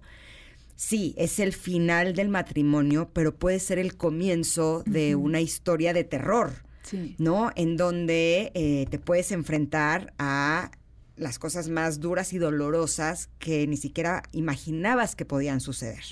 sí, 0.74 1.14
es 1.16 1.38
el 1.38 1.52
final 1.52 2.14
del 2.14 2.28
matrimonio, 2.28 3.10
pero 3.12 3.34
puede 3.34 3.58
ser 3.60 3.78
el 3.78 3.96
comienzo 3.96 4.82
de 4.86 5.14
una 5.14 5.40
historia 5.40 5.92
de 5.92 6.04
terror, 6.04 6.52
Sí. 6.82 7.14
¿no? 7.18 7.50
En 7.56 7.76
donde 7.76 8.52
eh, 8.54 8.86
te 8.90 8.98
puedes 8.98 9.32
enfrentar 9.32 10.12
a 10.18 10.70
las 11.16 11.38
cosas 11.38 11.68
más 11.68 12.00
duras 12.00 12.32
y 12.32 12.38
dolorosas 12.38 13.28
que 13.38 13.66
ni 13.66 13.76
siquiera 13.76 14.22
imaginabas 14.32 15.16
que 15.16 15.24
podían 15.24 15.60
suceder. 15.60 16.02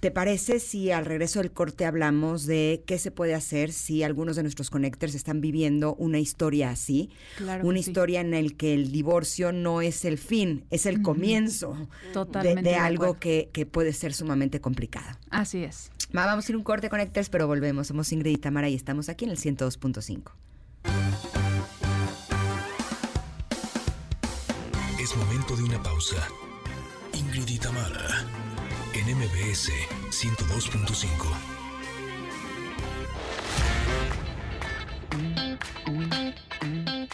¿Te 0.00 0.10
parece 0.10 0.60
si 0.60 0.90
al 0.90 1.06
regreso 1.06 1.40
del 1.40 1.52
corte 1.52 1.86
hablamos 1.86 2.44
de 2.44 2.82
qué 2.86 2.98
se 2.98 3.10
puede 3.10 3.34
hacer 3.34 3.72
si 3.72 4.02
algunos 4.02 4.36
de 4.36 4.42
nuestros 4.42 4.70
connectors 4.70 5.14
están 5.14 5.40
viviendo 5.40 5.94
una 5.94 6.18
historia 6.18 6.70
así? 6.70 7.10
Claro 7.36 7.66
una 7.66 7.80
sí. 7.80 7.90
historia 7.90 8.20
en 8.20 8.30
la 8.30 8.44
que 8.56 8.74
el 8.74 8.92
divorcio 8.92 9.52
no 9.52 9.80
es 9.80 10.04
el 10.04 10.18
fin, 10.18 10.64
es 10.70 10.86
el 10.86 11.00
comienzo 11.02 11.74
de, 11.74 12.12
Totalmente 12.12 12.62
de 12.62 12.70
de 12.70 12.76
algo 12.76 13.18
que, 13.18 13.48
que 13.52 13.64
puede 13.64 13.92
ser 13.92 14.12
sumamente 14.12 14.60
complicado. 14.60 15.18
Así 15.30 15.62
es. 15.64 15.90
Ma, 16.12 16.26
vamos 16.26 16.48
a 16.48 16.52
ir 16.52 16.56
un 16.56 16.64
corte 16.64 16.90
connectors, 16.90 17.28
pero 17.28 17.46
volvemos. 17.46 17.86
Somos 17.86 18.12
Ingrid 18.12 18.32
y 18.32 18.36
Tamara 18.38 18.68
y 18.68 18.74
estamos 18.74 19.08
aquí 19.08 19.24
en 19.24 19.30
el 19.30 19.38
102.5. 19.38 21.33
Es 25.04 25.14
momento 25.16 25.54
de 25.54 25.62
una 25.64 25.82
pausa. 25.82 26.16
Ingrid 27.12 27.46
y 27.46 27.58
Tamara, 27.58 28.24
en 28.94 29.04
MBS 29.14 29.70
102.5. 30.08 31.06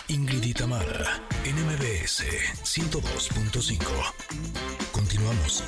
Ingrid 0.06 0.44
y 0.44 0.54
Tamara, 0.54 1.20
en 1.44 1.56
MBS 1.66 2.26
102.5. 2.62 3.80
Continuamos. 4.92 5.64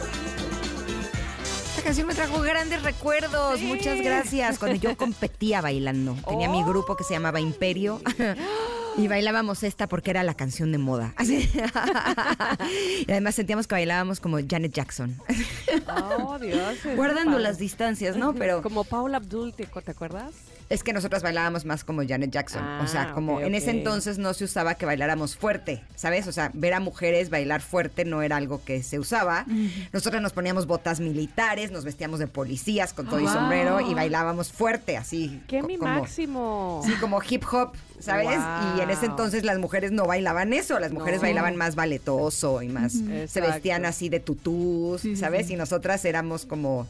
Esta 1.70 1.82
canción 1.82 2.06
me 2.06 2.14
trajo 2.14 2.40
grandes 2.40 2.84
recuerdos. 2.84 3.60
Muchas 3.62 4.00
gracias. 4.00 4.60
Cuando 4.60 4.76
yo 4.76 4.96
competía 4.96 5.60
bailando, 5.60 6.16
tenía 6.28 6.48
mi 6.48 6.62
grupo 6.62 6.94
que 6.94 7.02
se 7.02 7.14
llamaba 7.14 7.40
Imperio. 7.40 8.00
Y 8.96 9.08
bailábamos 9.08 9.62
esta 9.62 9.86
porque 9.88 10.10
era 10.10 10.22
la 10.22 10.34
canción 10.34 10.72
de 10.72 10.78
moda. 10.78 11.14
Así. 11.16 11.50
Y 13.06 13.10
además 13.10 13.34
sentíamos 13.34 13.66
que 13.66 13.74
bailábamos 13.74 14.20
como 14.20 14.38
Janet 14.46 14.72
Jackson. 14.72 15.16
Oh, 15.88 16.38
Dios. 16.38 16.78
Guardando 16.96 17.38
las 17.38 17.58
distancias, 17.58 18.16
¿no? 18.16 18.34
Pero 18.34 18.62
Como 18.62 18.84
Paula 18.84 19.18
Abdul, 19.18 19.54
¿te, 19.54 19.66
te 19.66 19.90
acuerdas? 19.90 20.32
Es 20.68 20.82
que 20.82 20.92
nosotras 20.92 21.22
bailábamos 21.22 21.64
más 21.64 21.84
como 21.84 22.02
Janet 22.06 22.30
Jackson. 22.30 22.62
o 22.80 22.86
sea, 22.86 23.02
Ah, 23.10 23.12
como 23.12 23.40
en 23.40 23.54
ese 23.54 23.70
entonces 23.70 24.18
no 24.18 24.32
se 24.34 24.44
usaba 24.44 24.74
que 24.74 24.86
bailáramos 24.86 25.36
fuerte, 25.36 25.82
¿sabes? 25.96 26.26
O 26.28 26.32
sea, 26.32 26.50
ver 26.54 26.72
a 26.74 26.80
mujeres 26.80 27.28
bailar 27.30 27.60
fuerte 27.60 28.04
no 28.04 28.22
era 28.22 28.36
algo 28.36 28.62
que 28.64 28.82
se 28.82 28.98
usaba. 28.98 29.44
Nosotras 29.92 30.22
nos 30.22 30.32
poníamos 30.32 30.66
botas 30.66 31.00
militares, 31.00 31.70
nos 31.70 31.84
vestíamos 31.84 32.18
de 32.18 32.26
policías 32.26 32.92
con 32.92 33.06
todo 33.06 33.20
y 33.20 33.24
Wow. 33.24 33.32
sombrero 33.32 33.80
y 33.80 33.94
bailábamos 33.94 34.50
fuerte, 34.52 34.96
así. 34.96 35.42
¡Qué 35.48 35.62
mi 35.62 35.76
como- 35.78 35.92
máximo! 36.00 36.82
Sí, 36.86 36.92
como 37.00 37.20
hip 37.28 37.44
hop, 37.52 37.72
¿sabes? 38.00 38.38
Y 38.76 38.80
en 38.80 38.90
ese 38.90 39.06
entonces 39.06 39.44
las 39.44 39.58
mujeres 39.58 39.92
no 39.92 40.06
bailaban 40.06 40.52
eso, 40.52 40.78
las 40.78 40.92
mujeres 40.92 41.16
No. 41.20 41.22
bailaban 41.26 41.56
más 41.56 41.74
baletoso 41.74 42.62
y 42.62 42.68
más, 42.68 42.92
se 43.26 43.40
vestían 43.40 43.84
así 43.84 44.08
de 44.08 44.20
tutús, 44.20 45.02
Sí, 45.02 45.16
¿sabes? 45.16 45.46
sí. 45.48 45.54
Y 45.54 45.56
nosotras 45.56 46.04
éramos 46.04 46.46
como... 46.46 46.86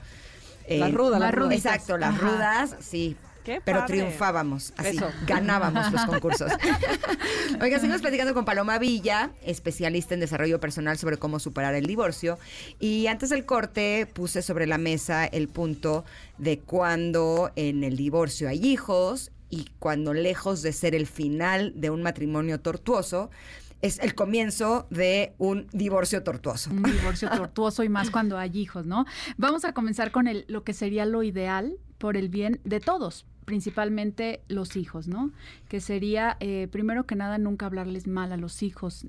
eh, 0.66 0.78
Las 0.78 0.92
rudas, 0.92 1.18
las 1.20 1.30
Las 1.30 1.34
rudas. 1.34 1.56
Exacto, 1.56 1.98
las 1.98 2.14
Ajá. 2.14 2.20
rudas, 2.28 2.76
sí. 2.80 3.16
¡Qué 3.44 3.60
Pero 3.64 3.80
padre! 3.80 3.94
triunfábamos, 3.98 4.72
así, 4.76 4.96
Eso. 4.96 5.10
ganábamos 5.26 5.90
los 5.92 6.04
concursos. 6.06 6.52
Oiga, 7.60 7.78
seguimos 7.78 8.00
platicando 8.00 8.34
con 8.34 8.44
Paloma 8.44 8.78
Villa, 8.78 9.30
especialista 9.44 10.14
en 10.14 10.20
desarrollo 10.20 10.60
personal 10.60 10.98
sobre 10.98 11.16
cómo 11.16 11.38
superar 11.38 11.74
el 11.74 11.86
divorcio. 11.86 12.38
Y 12.78 13.06
antes 13.08 13.30
del 13.30 13.44
corte 13.44 14.06
puse 14.12 14.42
sobre 14.42 14.66
la 14.66 14.78
mesa 14.78 15.24
el 15.26 15.48
punto 15.48 16.04
de 16.38 16.58
cuando 16.60 17.50
en 17.56 17.84
el 17.84 17.96
divorcio 17.96 18.48
hay 18.48 18.64
hijos 18.64 19.30
y 19.50 19.66
cuando 19.78 20.14
lejos 20.14 20.62
de 20.62 20.72
ser 20.72 20.94
el 20.94 21.06
final 21.06 21.72
de 21.76 21.90
un 21.90 22.02
matrimonio 22.02 22.60
tortuoso, 22.60 23.30
es 23.82 23.98
el 23.98 24.14
comienzo 24.14 24.86
de 24.90 25.34
un 25.38 25.66
divorcio 25.72 26.22
tortuoso. 26.22 26.70
Un 26.70 26.84
divorcio 26.84 27.28
tortuoso 27.28 27.82
y 27.82 27.88
más 27.88 28.10
cuando 28.10 28.38
hay 28.38 28.56
hijos, 28.56 28.86
¿no? 28.86 29.04
Vamos 29.36 29.64
a 29.64 29.72
comenzar 29.74 30.12
con 30.12 30.28
el, 30.28 30.44
lo 30.48 30.62
que 30.62 30.72
sería 30.72 31.04
lo 31.04 31.22
ideal 31.24 31.76
por 31.98 32.16
el 32.16 32.28
bien 32.28 32.60
de 32.64 32.80
todos, 32.80 33.26
principalmente 33.44 34.40
los 34.48 34.76
hijos, 34.76 35.08
¿no? 35.08 35.30
Que 35.68 35.80
sería, 35.80 36.36
eh, 36.40 36.68
primero 36.70 37.04
que 37.06 37.16
nada, 37.16 37.38
nunca 37.38 37.66
hablarles 37.66 38.06
mal 38.06 38.32
a 38.32 38.36
los 38.36 38.62
hijos, 38.62 39.04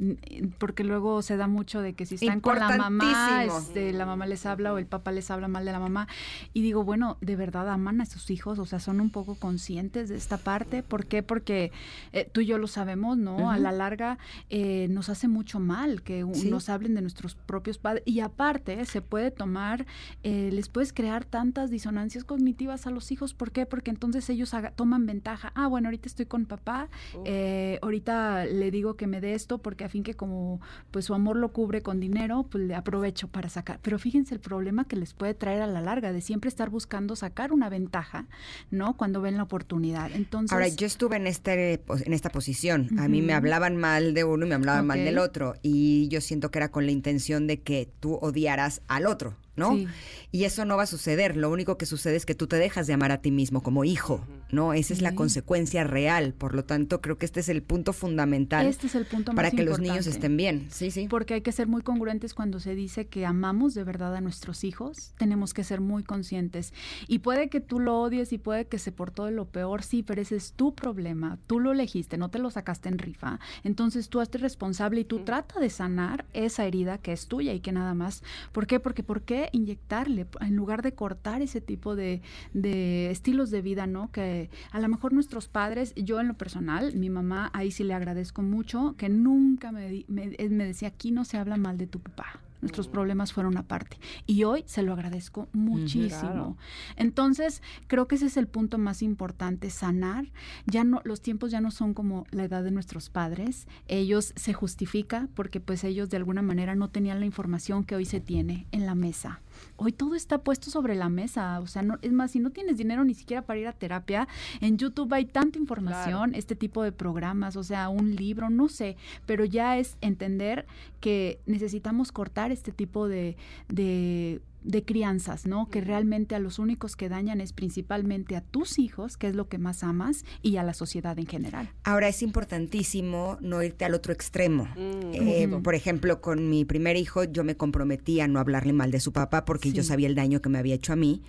porque 0.58 0.84
luego 0.84 1.22
se 1.22 1.38
da 1.38 1.48
mucho 1.48 1.82
de 1.82 1.94
que 1.94 2.06
si 2.06 2.16
están 2.16 2.40
con 2.40 2.60
la 2.60 2.78
mamá, 2.78 3.44
este, 3.46 3.94
la 3.94 4.06
mamá 4.06 4.26
les 4.26 4.46
habla 4.46 4.74
o 4.74 4.78
el 4.78 4.86
papá 4.86 5.12
les 5.12 5.30
habla 5.32 5.48
mal 5.48 5.66
de 5.66 5.72
la 5.72 5.80
mamá. 5.80 6.08
Y 6.54 6.62
digo, 6.62 6.84
bueno, 6.84 7.18
¿de 7.22 7.36
verdad 7.36 7.70
aman 7.70 8.02
a 8.02 8.06
sus 8.06 8.30
hijos? 8.32 8.60
O 8.60 8.66
sea, 8.66 8.80
¿son 8.80 9.02
un 9.02 9.10
poco 9.10 9.36
conscientes 9.36 10.10
de 10.10 10.16
esta 10.18 10.38
parte? 10.38 10.84
¿Por 10.84 11.06
qué? 11.06 11.24
Porque 11.24 11.72
eh, 12.12 12.30
tú 12.32 12.42
y 12.42 12.46
yo 12.46 12.58
lo 12.58 12.68
sabemos, 12.68 13.18
¿no? 13.18 13.52
A 13.52 13.58
la 13.58 13.72
larga 13.72 14.18
eh, 14.50 14.88
nos 14.90 15.10
hace 15.10 15.28
mucho 15.28 15.60
mal 15.60 16.02
que 16.02 16.26
Sí. 16.34 16.50
nos 16.50 16.70
hablen 16.70 16.96
de 16.96 17.02
nuestros 17.02 17.36
propios 17.36 17.78
padres. 17.78 18.04
Y 18.06 18.20
aparte, 18.22 18.84
se 18.86 19.02
puede 19.02 19.32
tomar, 19.32 19.86
eh, 20.24 20.50
les 20.52 20.70
puedes 20.70 20.94
crear 20.94 21.26
tantas 21.26 21.70
disonancias 21.70 22.24
cognitivas 22.24 22.88
a 22.88 22.92
los 22.92 23.12
hijos. 23.12 23.34
¿Por 23.34 23.52
qué? 23.52 23.66
Porque 23.66 23.92
entonces 23.92 24.23
ellos 24.30 24.54
haga- 24.54 24.72
toman 24.72 25.06
ventaja. 25.06 25.52
Ah, 25.56 25.68
bueno, 25.68 25.88
ahorita 25.88 26.08
estoy 26.08 26.26
con 26.26 26.46
papá, 26.46 26.90
eh, 27.26 27.80
ahorita 27.82 28.46
le 28.46 28.72
digo 28.72 28.96
que 28.96 29.08
me 29.08 29.22
dé 29.22 29.34
esto 29.34 29.58
porque 29.60 29.84
a 29.84 29.90
fin 29.90 30.04
que 30.04 30.14
como 30.14 30.62
pues 30.92 31.06
su 31.06 31.14
amor 31.14 31.36
lo 31.38 31.52
cubre 31.52 31.82
con 31.82 32.00
dinero, 32.00 32.48
pues 32.50 32.64
le 32.66 32.76
aprovecho 32.76 33.28
para 33.28 33.50
sacar. 33.50 33.80
Pero 33.82 34.00
fíjense 34.00 34.34
el 34.34 34.40
problema 34.42 34.86
que 34.86 34.96
les 34.96 35.14
puede 35.14 35.34
traer 35.34 35.62
a 35.62 35.68
la 35.68 35.82
larga 35.82 36.12
de 36.12 36.22
siempre 36.22 36.48
estar 36.48 36.70
buscando 36.70 37.16
sacar 37.16 37.52
una 37.52 37.70
ventaja, 37.70 38.28
¿no? 38.72 38.96
Cuando 38.98 39.22
ven 39.22 39.38
la 39.38 39.44
oportunidad. 39.44 40.12
Entonces, 40.14 40.52
Ahora, 40.54 40.68
yo 40.68 40.86
estuve 40.88 41.16
en, 41.18 41.28
este, 41.28 41.78
pos- 41.80 42.02
en 42.06 42.14
esta 42.14 42.30
posición. 42.30 42.90
A 43.00 43.08
mí 43.08 43.22
me 43.22 43.34
hablaban 43.34 43.78
mal 43.78 44.14
de 44.14 44.24
uno 44.24 44.46
y 44.46 44.50
me 44.50 44.56
hablaban 44.56 44.86
mal 44.88 45.00
del 45.04 45.18
otro. 45.18 45.56
Y 45.62 46.08
yo 46.10 46.22
siento 46.22 46.52
que 46.52 46.60
era 46.60 46.70
con 46.72 46.86
la 46.86 46.92
intención 46.92 47.48
de 47.48 47.62
que 47.62 47.90
tú 48.00 48.16
odiaras 48.22 48.82
al 48.88 49.06
otro, 49.08 49.36
¿no? 49.56 49.76
Sí. 49.76 49.88
Y 50.32 50.46
eso 50.46 50.66
no 50.66 50.78
va 50.78 50.84
a 50.84 50.88
suceder. 50.88 51.38
Lo 51.38 51.50
único 51.52 51.78
que 51.78 51.86
sucede 51.86 52.16
es 52.16 52.26
que 52.26 52.34
tú 52.36 52.48
te 52.48 52.56
dejas 52.58 52.88
de 52.88 52.94
amar 52.94 53.12
a 53.12 53.22
ti 53.22 53.32
mismo 53.32 53.62
como 53.62 53.84
hijo, 53.84 54.26
¿no? 54.52 54.74
Esa 54.74 54.94
es 54.94 55.02
la 55.02 55.12
Sí. 55.12 55.16
consecuencia 55.16 55.84
real. 55.84 56.34
Por 56.34 56.56
lo 56.56 56.64
tanto, 56.66 57.02
creo 57.02 57.18
que 57.18 57.26
este 57.26 57.40
es 57.42 57.50
el 57.50 57.62
punto 57.62 57.94
fundamental 57.94 58.66
este 58.66 58.88
es 58.88 58.96
el 58.96 59.06
punto 59.06 59.34
para 59.34 59.52
que 59.52 59.64
los 59.64 59.80
niños 59.80 60.08
estén 60.08 60.36
bien. 60.38 60.68
Sí, 60.72 60.90
sí. 60.92 61.08
Porque 61.10 61.36
hay 61.36 61.42
que 61.42 61.52
ser 61.52 61.68
muy 61.68 61.82
congruentes 61.82 62.34
cuando 62.34 62.60
se 62.60 62.74
dice 62.76 63.06
que 63.08 63.26
amamos 63.26 63.74
de 63.74 63.84
verdad 63.84 64.16
a 64.16 64.22
nuestros 64.22 64.64
hijos. 64.64 65.14
Tenemos 65.18 65.54
que 65.54 65.64
ser 65.64 65.82
muy 65.82 66.04
conscientes. 66.04 66.74
Y 67.08 67.20
puede 67.20 67.50
que 67.50 67.60
tú 67.62 67.80
lo 67.80 68.00
odies 68.00 68.34
y 68.34 68.38
puede 68.38 68.66
que 68.66 68.80
se 68.80 68.92
portó 68.92 69.26
de 69.26 69.32
lo 69.32 69.46
peor, 69.46 69.84
sí, 69.84 70.02
pero 70.04 70.22
ese 70.22 70.36
es 70.36 70.54
tu 70.54 70.74
problema. 70.74 71.38
Tú 71.48 71.60
lo 71.60 71.72
elegiste, 71.72 72.18
no 72.18 72.30
te 72.30 72.40
lo 72.40 72.50
sacaste 72.50 72.90
en 72.90 72.98
rifa. 72.98 73.40
Entonces 73.64 74.10
tú 74.10 74.20
hazte 74.20 74.38
responsable 74.40 75.02
y 75.02 75.06
tú 75.06 75.20
trata 75.20 75.60
de 75.60 75.70
sanar 75.70 76.26
esa 76.34 76.66
herida 76.66 76.98
que 76.98 77.12
es 77.14 77.28
tuya 77.28 77.54
y 77.54 77.60
que 77.60 77.72
nada 77.72 77.94
más. 77.94 78.24
¿Por 78.52 78.66
qué? 78.68 78.80
Porque 78.80 79.04
¿por 79.04 79.22
qué 79.22 79.43
inyectarle 79.52 80.28
en 80.42 80.56
lugar 80.56 80.82
de 80.82 80.94
cortar 80.94 81.42
ese 81.42 81.62
tipo 81.62 81.96
de, 81.96 82.22
de 82.54 83.12
estilos 83.12 83.52
de 83.52 83.62
vida, 83.62 83.88
¿no? 83.88 84.12
Que 84.12 84.50
a 84.72 84.80
lo 84.80 84.88
mejor 84.88 85.14
nuestros 85.14 85.48
padres, 85.48 85.94
yo 85.96 86.20
en 86.20 86.28
lo 86.28 86.34
personal, 86.36 86.96
mi 86.96 87.10
mamá, 87.10 87.50
ahí 87.54 87.72
sí 87.72 87.84
le 87.84 87.94
agradezco 87.94 88.42
mucho, 88.42 88.96
que 88.98 89.10
nunca 89.10 89.72
me, 89.72 90.06
me, 90.08 90.36
eh, 90.38 90.50
me 90.50 90.66
decía, 90.66 90.90
aquí 90.90 91.12
no 91.12 91.26
se 91.26 91.38
habla 91.38 91.58
mal 91.58 91.78
de 91.78 91.88
tu 91.88 92.00
papá. 92.00 92.40
Nuestros 92.64 92.88
problemas 92.88 93.34
fueron 93.34 93.58
aparte. 93.58 94.00
Y 94.26 94.46
hoy 94.46 94.64
se 94.68 94.84
lo 94.84 94.94
agradezco 94.94 95.50
muchísimo. 95.52 96.58
Entonces, 96.96 97.62
creo 97.88 98.08
que 98.08 98.16
ese 98.16 98.28
es 98.28 98.38
el 98.38 98.48
punto 98.48 98.78
más 98.78 99.02
importante, 99.02 99.70
sanar. 99.70 100.32
Ya 100.66 100.86
no, 100.86 101.02
los 101.04 101.22
tiempos 101.22 101.52
ya 101.52 101.60
no 101.60 101.72
son 101.72 101.94
como 101.94 102.26
la 102.32 102.46
edad 102.46 102.64
de 102.64 102.72
nuestros 102.72 103.10
padres. 103.10 103.68
Ellos 103.90 104.32
se 104.38 104.54
justifica 104.54 105.28
porque 105.36 105.60
pues 105.60 105.84
ellos 105.84 106.10
de 106.10 106.16
alguna 106.16 106.42
manera 106.42 106.74
no 106.74 106.90
tenían 106.90 107.20
la 107.20 107.26
información 107.26 107.84
que 107.84 107.96
hoy 107.96 108.06
se 108.06 108.22
tiene 108.22 108.66
en 108.72 108.86
la 108.86 108.96
mesa. 108.96 109.42
Hoy 109.76 109.92
todo 109.92 110.16
está 110.16 110.40
puesto 110.40 110.70
sobre 110.70 110.96
la 110.96 111.10
mesa. 111.10 111.60
O 111.60 111.68
sea, 111.68 111.82
no, 111.82 111.98
es 112.02 112.12
más, 112.12 112.32
si 112.32 112.40
no 112.40 112.52
tienes 112.52 112.78
dinero 112.78 113.04
ni 113.04 113.14
siquiera 113.14 113.42
para 113.42 113.60
ir 113.60 113.68
a 113.68 113.74
terapia, 113.74 114.28
en 114.62 114.78
YouTube 114.78 115.14
hay 115.14 115.26
tanta 115.26 115.58
información, 115.58 116.36
este 116.36 116.56
tipo 116.56 116.84
de 116.84 116.92
programas, 116.92 117.56
o 117.56 117.64
sea, 117.64 117.90
un 117.90 118.16
libro, 118.16 118.50
no 118.50 118.70
sé, 118.70 118.98
pero 119.26 119.46
ya 119.46 119.78
es 119.78 119.98
entender 120.02 120.66
que 121.00 121.40
necesitamos 121.46 122.12
cortar 122.12 122.52
este 122.52 122.72
tipo 122.72 123.08
de, 123.08 123.36
de, 123.68 124.42
de 124.64 124.84
crianzas, 124.84 125.46
¿no? 125.46 125.68
Que 125.70 125.82
realmente 125.82 126.36
a 126.36 126.40
los 126.40 126.60
únicos 126.60 126.96
que 126.96 127.10
dañan 127.10 127.42
es 127.42 127.54
principalmente 127.54 128.36
a 128.36 128.42
tus 128.42 128.80
hijos, 128.80 129.18
que 129.18 129.28
es 129.28 129.36
lo 129.36 129.48
que 129.48 129.58
más 129.58 129.84
amas, 129.84 130.26
y 130.42 130.58
a 130.58 130.64
la 130.64 130.74
sociedad 130.74 131.18
en 131.20 131.28
general. 131.28 131.70
Ahora 131.84 132.08
es 132.08 132.22
importantísimo 132.22 133.38
no 133.42 133.62
irte 133.64 133.86
al 133.86 133.94
otro 133.94 134.14
extremo. 134.14 134.66
Mm, 134.76 135.14
Eh. 135.14 135.50
Por 135.64 135.76
ejemplo, 135.76 136.22
con 136.22 136.50
mi 136.50 136.66
primer 136.66 136.96
hijo 136.96 137.24
yo 137.24 137.44
me 137.44 137.56
comprometí 137.56 138.20
a 138.20 138.28
no 138.28 138.40
hablarle 138.40 138.74
mal 138.74 138.92
de 138.92 139.00
su 139.00 139.12
papá 139.14 139.46
porque 139.46 139.72
yo 139.72 139.84
sabía 139.84 140.08
el 140.08 140.16
daño 140.16 140.42
que 140.42 140.50
me 140.50 140.58
había 140.60 140.76
hecho 140.76 140.94
a 140.94 140.96
mí, 140.96 141.22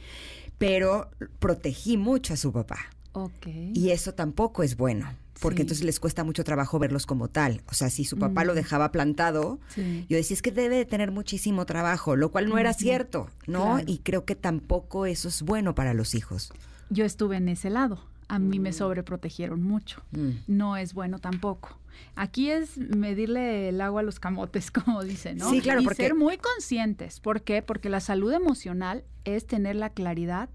pero 0.59 1.11
protegí 1.39 1.97
mucho 1.97 2.35
a 2.35 2.37
su 2.37 2.53
papá. 2.53 2.79
Ok. 3.13 3.47
Y 3.75 3.91
eso 3.91 4.15
tampoco 4.15 4.63
es 4.63 4.77
bueno, 4.77 5.07
porque 5.41 5.57
Sí. 5.59 5.63
entonces 5.63 5.85
les 5.85 6.01
cuesta 6.01 6.25
mucho 6.25 6.45
trabajo 6.45 6.79
verlos 6.79 7.07
como 7.07 7.29
tal. 7.29 7.63
O 7.71 7.75
sea, 7.75 7.91
si 7.91 8.05
su 8.05 8.19
papá 8.19 8.45
lo 8.45 8.53
Mm. 8.53 8.57
dejaba 8.57 8.93
plantado, 8.93 9.59
Sí. 9.75 10.07
yo 10.09 10.17
decía, 10.17 10.35
es 10.35 10.43
que 10.43 10.53
debe 10.53 10.77
de 10.77 10.85
tener 10.85 11.11
muchísimo 11.11 11.67
trabajo, 11.67 12.17
lo 12.17 12.31
cual 12.31 12.49
no 12.49 12.59
era 12.59 12.73
cierto, 12.73 13.29
¿no? 13.47 13.75
Claro. 13.75 13.85
Y 13.87 13.99
creo 13.99 14.25
que 14.25 14.35
tampoco 14.37 15.07
eso 15.07 15.29
es 15.29 15.43
bueno 15.43 15.75
para 15.75 15.95
los 15.95 16.15
hijos. 16.15 16.53
yo 16.91 17.05
estuve 17.05 17.37
en 17.39 17.49
ese 17.49 17.71
lado. 17.71 17.99
A 18.29 18.39
mí 18.39 18.59
me 18.59 18.73
sobreprotegieron 18.73 19.63
mucho. 19.63 20.03
Mm. 20.13 20.31
No 20.47 20.77
es 20.77 20.95
bueno 20.95 21.19
tampoco. 21.19 21.79
Aquí 22.17 22.51
es 22.51 22.77
medirle 22.77 23.69
el 23.69 23.81
agua 23.81 24.01
a 24.01 24.05
los 24.05 24.19
camotes, 24.19 24.71
como 24.71 25.03
dicen, 25.05 25.39
¿no? 25.39 25.51
Sí, 25.51 25.61
claro, 25.61 25.81
y 25.81 25.85
porque- 25.85 26.03
ser 26.03 26.15
muy 26.15 26.39
conscientes. 26.39 27.21
¿Por 27.21 27.43
qué? 27.43 27.63
Porque 27.63 27.89
la 27.89 28.01
salud 28.01 28.33
emocional 28.33 29.05
es 29.25 29.47
tener 29.47 29.77
la 29.77 29.91
claridad, 29.91 30.49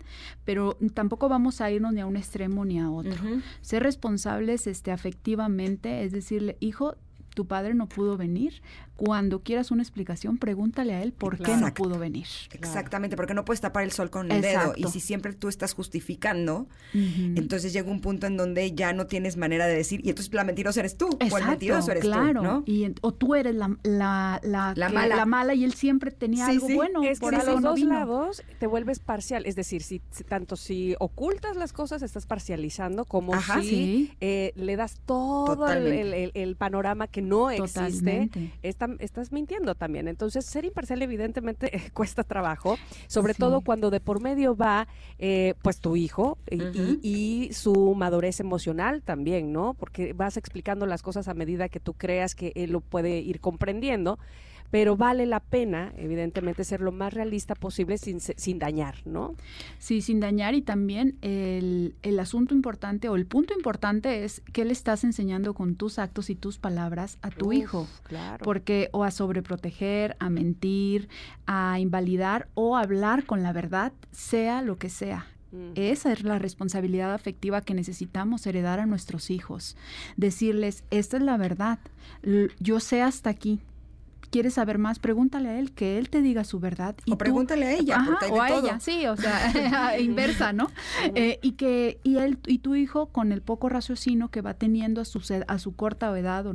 pero 0.45 0.77
tampoco 0.93 1.27
vamos 1.29 1.59
a 1.61 1.71
irnos 1.71 1.93
ni 1.93 2.01
a 2.01 2.05
un 2.05 2.17
extremo 2.17 2.65
ni 2.65 2.79
a 2.79 2.89
otro. 2.91 3.15
Ser 3.61 3.83
responsables 3.83 4.67
este, 4.67 4.91
afectivamente, 4.91 6.03
es 6.03 6.11
decirle, 6.11 6.57
hijo, 6.59 6.95
tu 7.33 7.45
padre 7.45 7.73
no 7.73 7.87
pudo 7.87 8.17
venir. 8.17 8.61
Cuando 8.99 9.41
quieras 9.43 9.71
una 9.71 9.81
explicación, 9.81 10.37
pregúntale 10.37 10.93
a 10.93 11.01
él 11.01 11.13
por 11.13 11.37
qué 11.37 11.51
no 11.53 11.59
Exacto. 11.59 11.83
pudo 11.83 11.99
venir. 11.99 12.27
Exactamente, 12.51 13.15
porque 13.15 13.33
no 13.33 13.45
puedes 13.45 13.61
tapar 13.61 13.83
el 13.85 13.93
sol 13.93 14.09
con 14.09 14.29
el 14.29 14.41
dedo. 14.41 14.51
Exacto. 14.59 14.79
Y 14.79 14.91
si 14.91 14.99
siempre 14.99 15.31
tú 15.33 15.47
estás 15.47 15.73
justificando, 15.73 16.67
entonces 16.93 17.71
llega 17.73 17.89
un 17.89 18.01
punto 18.01 18.27
en 18.27 18.35
donde 18.37 18.73
ya 18.73 18.91
no 18.93 19.07
tienes 19.07 19.37
manera 19.37 19.67
de 19.67 19.75
decir, 19.75 20.01
y 20.03 20.09
entonces 20.09 20.33
la 20.33 20.43
mentirosa 20.43 20.81
eres 20.81 20.97
tú, 20.97 21.05
o 21.07 21.17
el 21.19 21.27
Exacto, 21.27 21.47
mentiroso 21.49 21.91
eres 21.91 22.03
claro. 22.03 22.41
tú, 22.41 22.43
¿no? 22.47 22.63
Y 22.65 22.83
en- 22.83 22.95
o 23.01 23.13
tú 23.13 23.35
eres 23.35 23.55
la, 23.55 23.75
la, 23.83 24.39
la, 24.43 24.73
La 24.75 24.87
que- 24.87 24.93
mala. 24.93 25.15
la 25.15 25.25
mala 25.25 25.53
y 25.53 25.63
él 25.63 25.73
siempre 25.73 26.11
tenía 26.11 26.45
Sí, 26.47 26.51
algo 26.53 26.67
sí. 26.67 26.73
bueno. 26.75 27.03
Es 27.03 27.19
que 27.19 27.25
por 27.25 27.31
de 27.33 27.37
algo 27.39 27.51
los 27.53 27.61
no 27.61 27.69
dos 27.69 27.75
vino. 27.79 27.93
lados 27.93 28.43
te 28.59 28.67
vuelves 28.67 28.99
parcial. 28.99 29.45
Es 29.45 29.55
decir, 29.55 29.81
si, 29.81 30.01
si- 30.11 30.23
tanto 30.23 30.55
si 30.55 30.95
ocultas 30.99 31.55
las 31.55 31.71
cosas, 31.73 32.01
estás 32.01 32.25
parcializando, 32.25 33.05
como 33.05 33.33
Ajá. 33.33 33.61
si 33.61 33.69
Sí. 33.69 34.13
eh, 34.19 34.51
le 34.55 34.75
das 34.75 34.97
todo 35.05 35.53
el, 35.53 35.57
Totalmente. 35.59 36.01
el- 36.01 36.13
el- 36.13 36.31
el 36.33 36.55
panorama 36.55 37.07
que 37.07 37.21
no 37.21 37.49
existe. 37.49 37.79
Totalmente. 37.79 38.53
Está- 38.93 39.03
estás 39.19 39.31
mintiendo 39.31 39.75
también. 39.75 40.07
Entonces, 40.07 40.45
ser 40.45 40.65
imparcial 40.65 41.01
evidentemente 41.01 41.71
cuesta 41.93 42.23
trabajo, 42.23 42.77
sobre 43.07 43.33
Sí. 43.33 43.39
todo 43.39 43.61
cuando 43.61 43.89
de 43.89 43.99
por 43.99 44.21
medio 44.21 44.55
va 44.55 44.87
eh, 45.17 45.53
pues 45.61 45.79
tu 45.79 45.95
hijo 45.95 46.37
y- 46.49 46.99
y 47.47 47.53
su 47.53 47.93
madurez 47.95 48.39
emocional 48.39 49.01
también, 49.01 49.51
¿no? 49.51 49.73
Porque 49.73 50.13
vas 50.13 50.37
explicando 50.37 50.85
las 50.85 51.01
cosas 51.01 51.27
a 51.27 51.33
medida 51.33 51.69
que 51.69 51.79
tú 51.79 51.93
creas 51.93 52.35
que 52.35 52.51
él 52.55 52.71
lo 52.71 52.79
puede 52.81 53.19
ir 53.19 53.39
comprendiendo. 53.41 54.17
Pero 54.71 54.95
vale 54.95 55.25
la 55.25 55.39
pena, 55.39 55.93
evidentemente, 55.97 56.63
ser 56.63 56.81
lo 56.81 56.91
más 56.91 57.13
realista 57.13 57.55
posible 57.55 57.97
sin, 57.97 58.19
sin 58.19 58.59
dañar, 58.59 58.95
¿no? 59.05 59.35
Sí, 59.77 60.01
sin 60.01 60.19
dañar 60.19 60.53
y 60.53 60.61
también 60.61 61.17
el, 61.21 61.95
el 62.03 62.19
asunto 62.19 62.53
importante 62.53 63.09
o 63.09 63.15
el 63.15 63.25
punto 63.25 63.53
importante 63.53 64.23
es 64.23 64.41
qué 64.53 64.65
le 64.65 64.73
estás 64.73 65.03
enseñando 65.03 65.53
con 65.53 65.75
tus 65.75 65.99
actos 65.99 66.29
y 66.29 66.35
tus 66.35 66.57
palabras 66.57 67.17
a 67.21 67.29
tu 67.29 67.47
Uf, 67.47 67.53
hijo. 67.53 67.87
Claro. 68.03 68.43
Porque 68.43 68.89
o 68.91 69.03
a 69.03 69.11
sobreproteger, 69.11 70.15
a 70.19 70.29
mentir, 70.29 71.09
a 71.45 71.79
invalidar 71.79 72.47
o 72.53 72.77
a 72.77 72.81
hablar 72.81 73.25
con 73.25 73.43
la 73.43 73.53
verdad, 73.53 73.93
sea 74.11 74.61
lo 74.61 74.77
que 74.77 74.89
sea. 74.89 75.27
Esa 75.73 76.11
es 76.11 76.23
la 76.23 76.37
responsabilidad 76.37 77.11
afectiva 77.11 77.61
que 77.61 77.73
necesitamos 77.73 78.45
heredar 78.45 78.79
a 78.79 78.85
nuestros 78.85 79.31
hijos. 79.31 79.75
Decirles, 80.15 80.83
esta 80.91 81.17
es 81.17 81.23
la 81.23 81.37
verdad, 81.37 81.79
yo 82.59 82.79
sé 82.79 83.01
hasta 83.01 83.31
aquí. 83.31 83.59
¿Quieres 84.31 84.53
saber 84.55 84.77
más? 84.77 84.99
Pregúntale 84.99 85.49
a 85.49 85.59
él, 85.59 85.71
que 85.71 85.97
él 85.97 86.09
te 86.09 86.21
diga 86.21 86.43
su 86.43 86.59
verdad. 86.59 86.95
O 87.07 87.11
tú- 87.11 87.17
pregúntale 87.17 87.65
a 87.65 87.73
ella, 87.73 87.97
Ajá, 87.97 88.17
de 88.25 88.31
o 88.31 88.41
a 88.41 88.47
todo. 88.47 88.67
ella, 88.67 88.79
sí, 88.79 89.05
o 89.07 89.15
sea, 89.17 89.51
inversa, 89.99 90.53
¿no? 90.53 90.69
Eh, 91.15 91.39
y 91.41 91.53
que 91.53 91.99
y 92.03 92.17
él 92.17 92.37
y 92.45 92.59
tu 92.59 92.75
hijo 92.75 93.07
con 93.07 93.31
el 93.31 93.41
poco 93.41 93.69
raciocinio 93.69 94.29
que 94.29 94.41
va 94.41 94.53
teniendo 94.53 95.01
a 95.01 95.05
su 95.05 95.19
sed- 95.21 95.43
a 95.47 95.57
su 95.59 95.75
corta 95.75 96.17
edad 96.17 96.45
o 96.47 96.53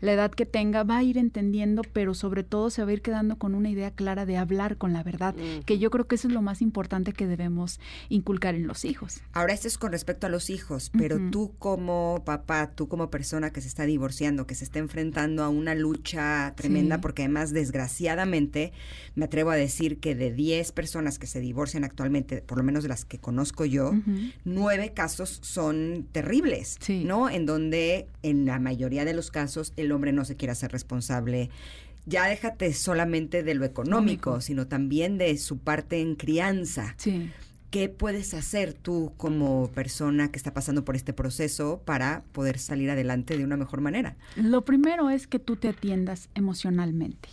la 0.00 0.12
edad 0.12 0.30
que 0.30 0.46
tenga 0.46 0.82
va 0.84 0.98
a 0.98 1.02
ir 1.02 1.16
entendiendo, 1.18 1.82
pero 1.92 2.14
sobre 2.14 2.42
todo 2.44 2.70
se 2.70 2.82
va 2.84 2.90
a 2.90 2.92
ir 2.92 3.02
quedando 3.02 3.36
con 3.36 3.54
una 3.54 3.70
idea 3.70 3.90
clara 3.90 4.26
de 4.26 4.36
hablar 4.36 4.76
con 4.76 4.92
la 4.92 5.02
verdad, 5.02 5.34
que 5.64 5.78
yo 5.78 5.90
creo 5.90 6.06
que 6.06 6.16
eso 6.16 6.28
es 6.28 6.34
lo 6.34 6.42
más 6.42 6.60
importante 6.62 7.12
que 7.12 7.26
debemos 7.26 7.80
inculcar 8.08 8.54
en 8.54 8.66
los 8.66 8.84
hijos. 8.84 9.20
Ahora, 9.32 9.52
esto 9.52 9.68
es 9.68 9.78
con 9.78 9.92
respecto 9.92 10.26
a 10.26 10.30
los 10.30 10.50
hijos, 10.50 10.90
pero 10.96 11.16
Ujú. 11.16 11.30
tú 11.30 11.52
como 11.58 12.22
papá, 12.24 12.70
tú 12.74 12.88
como 12.88 13.10
persona 13.10 13.50
que 13.50 13.60
se 13.60 13.68
está 13.68 13.84
divorciando, 13.84 14.46
que 14.46 14.54
se 14.54 14.64
está 14.64 14.78
enfrentando 14.80 15.42
a 15.44 15.48
una 15.48 15.74
lucha 15.74 16.52
tremenda, 16.56 16.96
Sí. 16.96 17.00
Porque 17.14 17.22
además, 17.22 17.52
desgraciadamente, 17.52 18.72
me 19.14 19.26
atrevo 19.26 19.50
a 19.50 19.54
decir 19.56 20.00
que 20.00 20.16
de 20.16 20.32
10 20.32 20.72
personas 20.72 21.20
que 21.20 21.28
se 21.28 21.38
divorcian 21.38 21.84
actualmente, 21.84 22.42
por 22.42 22.58
lo 22.58 22.64
menos 22.64 22.82
de 22.82 22.88
las 22.88 23.04
que 23.04 23.18
conozco 23.20 23.64
yo, 23.64 23.92
nueve 24.44 24.92
casos 24.94 25.38
son 25.42 26.08
terribles, 26.10 26.76
Sí. 26.80 27.04
¿no? 27.04 27.30
En 27.30 27.46
donde 27.46 28.08
en 28.24 28.46
la 28.46 28.58
mayoría 28.58 29.04
de 29.04 29.14
los 29.14 29.30
casos 29.30 29.72
el 29.76 29.92
hombre 29.92 30.10
no 30.12 30.24
se 30.24 30.34
quiere 30.34 30.50
hacer 30.50 30.72
responsable. 30.72 31.50
Ya 32.04 32.26
déjate 32.26 32.72
solamente 32.74 33.44
de 33.44 33.54
lo 33.54 33.64
económico, 33.64 34.30
Económico. 34.30 34.40
sino 34.40 34.66
también 34.66 35.16
de 35.16 35.38
su 35.38 35.58
parte 35.58 36.00
en 36.00 36.16
crianza. 36.16 36.94
Sí. 36.98 37.30
¿Qué 37.74 37.88
puedes 37.88 38.34
hacer 38.34 38.72
tú 38.72 39.12
como 39.16 39.68
persona 39.72 40.30
que 40.30 40.36
está 40.36 40.54
pasando 40.54 40.84
por 40.84 40.94
este 40.94 41.12
proceso 41.12 41.82
para 41.84 42.22
poder 42.30 42.60
salir 42.60 42.88
adelante 42.88 43.36
de 43.36 43.42
una 43.42 43.56
mejor 43.56 43.80
manera? 43.80 44.14
Lo 44.36 44.64
primero 44.64 45.10
es 45.10 45.26
que 45.26 45.40
tú 45.40 45.56
te 45.56 45.70
atiendas 45.70 46.28
emocionalmente, 46.36 47.28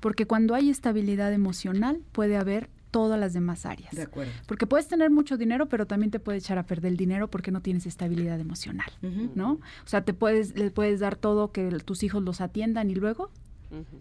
porque 0.00 0.26
cuando 0.26 0.54
hay 0.54 0.70
estabilidad 0.70 1.30
emocional 1.30 2.00
puede 2.12 2.38
haber 2.38 2.70
todas 2.90 3.20
las 3.20 3.34
demás 3.34 3.66
áreas. 3.66 3.94
De 3.94 4.00
acuerdo. 4.00 4.32
Porque 4.46 4.66
puedes 4.66 4.88
tener 4.88 5.10
mucho 5.10 5.36
dinero, 5.36 5.68
pero 5.68 5.86
también 5.86 6.10
te 6.10 6.20
puede 6.20 6.38
echar 6.38 6.56
a 6.56 6.64
perder 6.64 6.92
el 6.92 6.96
dinero 6.96 7.28
porque 7.28 7.50
no 7.50 7.60
tienes 7.60 7.84
estabilidad 7.84 8.40
emocional. 8.40 8.90
¿no? 9.34 9.52
O 9.52 9.60
sea, 9.84 10.06
te 10.06 10.14
puedes, 10.14 10.56
le 10.56 10.70
puedes 10.70 11.00
dar 11.00 11.16
todo 11.16 11.52
que 11.52 11.68
tus 11.84 12.02
hijos 12.02 12.22
los 12.22 12.40
atiendan 12.40 12.88
y 12.88 12.94
luego. 12.94 13.30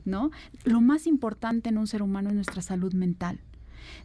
¿no? 0.06 0.32
Lo 0.64 0.80
más 0.80 1.06
importante 1.06 1.68
en 1.68 1.78
un 1.78 1.88
ser 1.88 2.02
humano 2.02 2.30
es 2.30 2.36
nuestra 2.36 2.62
salud 2.62 2.94
mental. 2.94 3.42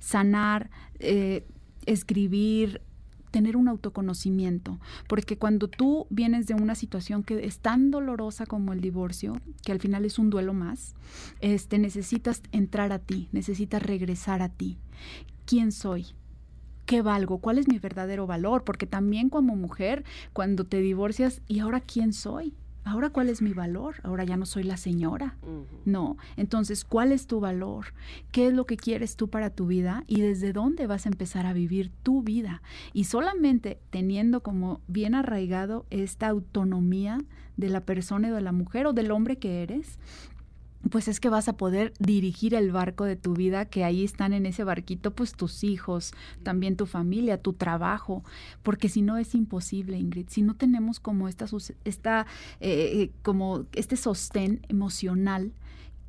Sanar, 0.01 0.69
eh, 0.99 1.47
escribir, 1.87 2.81
tener 3.31 3.57
un 3.57 3.69
autoconocimiento, 3.69 4.81
porque 5.09 5.39
cuando 5.39 5.69
tú 5.69 6.07
vienes 6.11 6.47
de 6.47 6.55
una 6.55 6.75
situación 6.75 7.23
que 7.23 7.45
es 7.47 7.61
tan 7.61 7.91
dolorosa 7.91 8.47
como 8.47 8.73
el 8.73 8.81
divorcio, 8.81 9.41
que 9.65 9.73
al 9.73 9.81
final 9.81 10.05
es 10.05 10.19
un 10.19 10.31
duelo 10.31 10.53
más, 10.53 10.95
este 11.41 11.79
necesitas 11.79 12.43
entrar 12.53 12.93
a 12.93 12.99
ti, 12.99 13.29
necesitas 13.33 13.83
regresar 13.83 14.43
a 14.43 14.49
ti. 14.49 14.79
¿Quién 15.47 15.73
soy? 15.73 16.07
¿Qué 16.87 17.03
valgo? 17.03 17.39
¿Cuál 17.39 17.59
es 17.59 17.69
mi 17.69 17.79
verdadero 17.79 18.27
valor? 18.27 18.65
Porque 18.65 18.87
también 18.87 19.31
como 19.31 19.55
mujer, 19.55 20.05
cuando 20.33 20.65
te 20.65 20.81
divorcias, 20.81 21.41
¿y 21.47 21.61
ahora 21.61 21.81
quién 21.81 22.13
soy? 22.13 22.55
¿Ahora 22.85 23.11
cuál 23.11 23.29
es 23.29 23.43
mi 23.43 23.53
valor? 23.53 23.97
Ahora 24.03 24.25
ya 24.25 24.37
no 24.37 24.47
soy 24.47 24.63
la 24.63 24.77
señora. 24.77 25.37
No, 25.85 26.17
entonces, 26.37 26.85
¿cuál 26.85 27.13
es 27.13 27.27
tu 27.27 27.41
valor? 27.41 27.87
¿Qué 28.33 28.49
es 28.49 28.53
lo 28.53 28.65
que 28.67 28.77
quieres 28.77 29.17
tú 29.17 29.29
para 29.29 29.51
tu 29.51 29.67
vida? 29.67 30.05
¿Y 30.07 30.21
desde 30.23 30.53
dónde 30.53 30.87
vas 30.87 31.07
a 31.07 31.11
empezar 31.11 31.47
a 31.47 31.53
vivir 31.53 31.91
tu 32.03 32.23
vida? 32.23 32.63
Y 32.93 33.05
solamente 33.05 33.79
teniendo 33.91 34.43
como 34.43 34.81
bien 34.89 35.15
arraigado 35.15 35.87
esta 35.91 36.29
autonomía 36.29 37.19
de 37.57 37.69
la 37.69 37.85
persona 37.85 38.29
y 38.29 38.31
de 38.31 38.41
la 38.41 38.53
mujer 38.53 38.87
o 38.87 38.93
del 38.93 39.11
hombre 39.11 39.37
que 39.37 39.63
eres, 39.63 39.99
pues 40.89 41.09
es 41.09 41.21
que 41.21 41.29
vas 41.29 41.49
a 41.49 41.57
poder 41.57 41.93
dirigir 41.99 42.55
el 42.55 42.73
barco 42.73 43.05
de 43.05 43.17
tu 43.17 43.35
vida, 43.35 43.67
que 43.67 43.85
ahí 43.85 44.05
están 44.05 44.33
en 44.33 44.47
ese 44.47 44.65
barquito, 44.65 45.13
pues 45.13 45.33
tus 45.33 45.63
hijos, 45.63 46.13
también 46.43 46.77
tu 46.77 46.87
familia, 46.87 47.43
tu 47.43 47.53
trabajo, 47.53 48.25
porque 48.63 48.89
si 48.89 49.03
no 49.03 49.19
es 49.19 49.35
imposible, 49.35 49.99
Ingrid, 49.99 50.29
si 50.29 50.43
no 50.43 50.55
tenemos 50.55 51.01
como 51.01 51.29
esta, 51.29 51.47
esta 51.85 52.27
eh, 52.61 53.03
eh, 53.03 53.11
como 53.23 53.67
este 53.73 53.97
sostén 53.97 54.65
emocional 54.69 55.53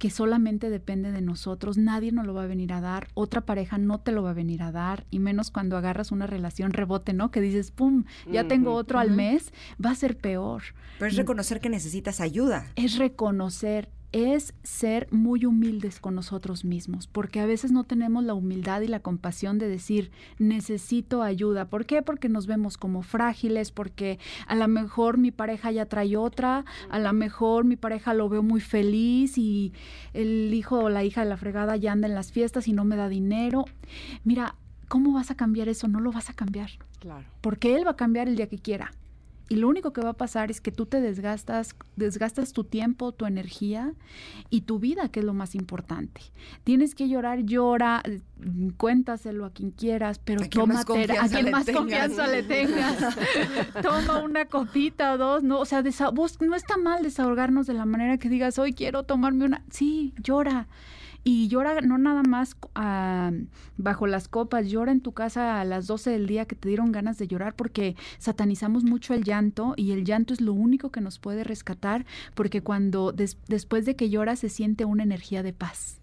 que 0.02 0.10
solamente 0.10 0.72
depende 0.72 1.12
de 1.12 1.22
nosotros, 1.22 1.78
nadie 1.78 2.12
nos 2.12 2.26
lo 2.26 2.34
va 2.34 2.46
a 2.46 2.48
venir 2.48 2.74
a 2.74 2.82
dar, 2.82 3.10
otra 3.14 3.42
pareja 3.42 3.78
no 3.78 4.00
te 4.00 4.12
lo 4.12 4.24
va 4.24 4.32
a 4.32 4.34
venir 4.34 4.64
a 4.64 4.72
dar, 4.72 5.06
y 5.12 5.20
menos 5.20 5.52
cuando 5.52 5.78
agarras 5.78 6.12
una 6.12 6.26
relación 6.26 6.74
rebote, 6.74 7.14
¿no? 7.14 7.30
Que 7.30 7.40
dices, 7.40 7.70
¡pum! 7.70 8.06
Ya 8.26 8.48
tengo 8.48 8.74
otro 8.74 8.98
al 8.98 9.12
mes, 9.12 9.54
va 9.84 9.92
a 9.92 9.96
ser 9.96 10.18
peor 10.18 10.64
Pero 10.98 11.12
es 11.12 11.18
reconocer 11.18 11.60
que 11.60 11.70
necesitas 11.70 12.20
ayuda. 12.20 12.66
es 12.76 12.98
reconocer, 12.98 13.90
es 14.14 14.54
ser 14.64 15.08
muy 15.12 15.46
humildes 15.46 16.00
con 16.00 16.16
nosotros 16.16 16.66
mismos, 16.66 17.08
porque 17.08 17.40
a 17.40 17.46
veces 17.46 17.72
no 17.72 17.86
tenemos 17.86 18.24
la 18.24 18.34
humildad 18.34 18.82
y 18.82 18.88
la 18.88 19.00
compasión 19.00 19.58
de 19.58 19.70
decir, 19.70 20.12
necesito 20.38 21.24
ayuda. 21.24 21.70
¿Por 21.70 21.86
qué? 21.86 22.02
Porque 22.02 22.28
nos 22.28 22.46
vemos 22.46 22.78
como 22.78 23.04
frágiles, 23.04 23.72
porque 23.72 24.20
a 24.48 24.56
lo 24.56 24.68
mejor 24.68 25.18
mi 25.18 25.32
pareja 25.32 25.72
ya 25.72 25.86
trae 25.86 26.18
otra, 26.18 26.66
a 26.90 27.00
lo 27.00 27.14
mejor 27.14 27.64
mi 27.64 27.78
pareja 27.78 28.14
lo 28.14 28.28
veo 28.28 28.44
muy 28.44 28.60
feliz 28.62 29.38
y 29.38 29.72
el 30.14 30.54
hijo 30.54 30.80
o 30.80 30.90
la 30.90 31.04
hija 31.04 31.24
de 31.24 31.30
la 31.30 31.38
fregada 31.38 31.78
ya 31.78 31.94
anda 31.94 32.08
en 32.08 32.16
las 32.16 32.32
fiestas 32.32 32.68
y 32.68 32.74
no 32.74 32.84
me 32.84 32.98
da 32.98 33.08
dinero. 33.08 33.66
Mira, 34.26 34.56
¿cómo 34.90 35.14
vas 35.14 35.32
a 35.32 35.36
cambiar 35.36 35.70
eso? 35.70 35.88
No 35.88 36.00
lo 36.02 36.12
vas 36.12 36.30
a 36.30 36.34
cambiar 36.34 36.70
Claro. 37.00 37.26
porque 37.42 37.76
él 37.76 37.88
va 37.88 37.92
a 37.92 37.96
cambiar 37.96 38.28
el 38.28 38.36
día 38.36 38.48
que 38.48 38.60
quiera. 38.60 38.92
Y 39.52 39.58
lo 39.58 39.68
único 39.68 39.92
que 39.92 40.00
va 40.02 40.12
a 40.12 40.14
pasar 40.14 40.50
es 40.50 40.62
que 40.62 40.72
tú 40.72 40.86
te 40.86 41.02
desgastas, 41.02 41.76
desgastas 41.98 42.54
tu 42.54 42.64
tiempo, 42.64 43.12
tu 43.12 43.26
energía 43.26 43.94
y 44.50 44.62
tu 44.62 44.80
vida, 44.80 45.10
que 45.10 45.20
es 45.20 45.26
lo 45.26 45.34
más 45.34 45.56
importante. 45.56 46.22
Tienes 46.64 46.96
que 46.96 47.10
llorar, 47.10 47.40
llora, 47.44 48.02
cuéntaselo 48.78 49.46
a 49.46 49.52
quien 49.52 49.72
quieras, 49.72 50.20
pero 50.24 50.42
A 50.42 50.48
quien 50.48 50.62
toma 50.62 50.74
más 50.76 50.86
tera- 50.86 51.16
a 51.16 51.18
confianza 51.28 51.34
quien 51.36 51.46
le 51.46 51.52
más 51.52 51.66
tengas. 51.66 51.82
confianza 51.82 52.28
le 52.28 52.44
tengas. 52.44 52.98
toma 53.82 54.24
una 54.24 54.46
copita 54.46 55.14
o 55.14 55.18
dos, 55.18 55.44
no, 55.44 55.60
o 55.60 55.66
sea, 55.66 55.82
desa- 55.84 56.14
vos- 56.14 56.40
no 56.42 56.56
está 56.56 56.78
mal 56.78 57.04
desahogarnos 57.04 57.68
de 57.68 57.74
la 57.74 57.86
manera 57.86 58.18
que 58.18 58.30
digas, 58.30 58.58
hoy 58.58 58.74
quiero 58.74 59.04
tomarme 59.04 59.46
una, 59.46 59.64
sí, 59.70 60.14
llora. 60.24 60.68
Y 61.24 61.48
llora 61.48 61.82
no 61.82 61.98
nada 61.98 62.24
más 62.24 62.56
ah, 62.74 63.32
bajo 63.78 64.08
las 64.08 64.28
copas, 64.28 64.68
llora 64.70 64.92
en 64.92 65.02
tu 65.02 65.12
casa 65.12 65.62
a 65.62 65.66
las 65.66 65.88
12 65.88 66.10
del 66.10 66.28
día 66.28 66.46
que 66.46 66.56
te 66.56 66.68
dieron 66.68 66.92
ganas 66.92 67.18
de 67.18 67.28
llorar 67.28 67.56
porque 67.56 67.96
satanizamos 68.18 68.84
mucho 68.84 69.14
el 69.14 69.24
llanto 69.24 69.74
y 69.78 69.92
el 69.92 70.04
llanto 70.04 70.34
es 70.34 70.42
lo 70.42 70.54
único 70.54 70.92
que 70.92 71.02
nos 71.02 71.20
puede 71.20 71.44
rescatar 71.44 72.06
porque 72.34 72.62
cuando 72.62 73.12
después 73.12 73.86
de 73.86 73.96
que 73.96 74.10
llora 74.10 74.36
se 74.36 74.50
siente 74.50 74.86
una 74.86 75.04
energía 75.04 75.44
de 75.44 75.54
paz. 75.54 76.00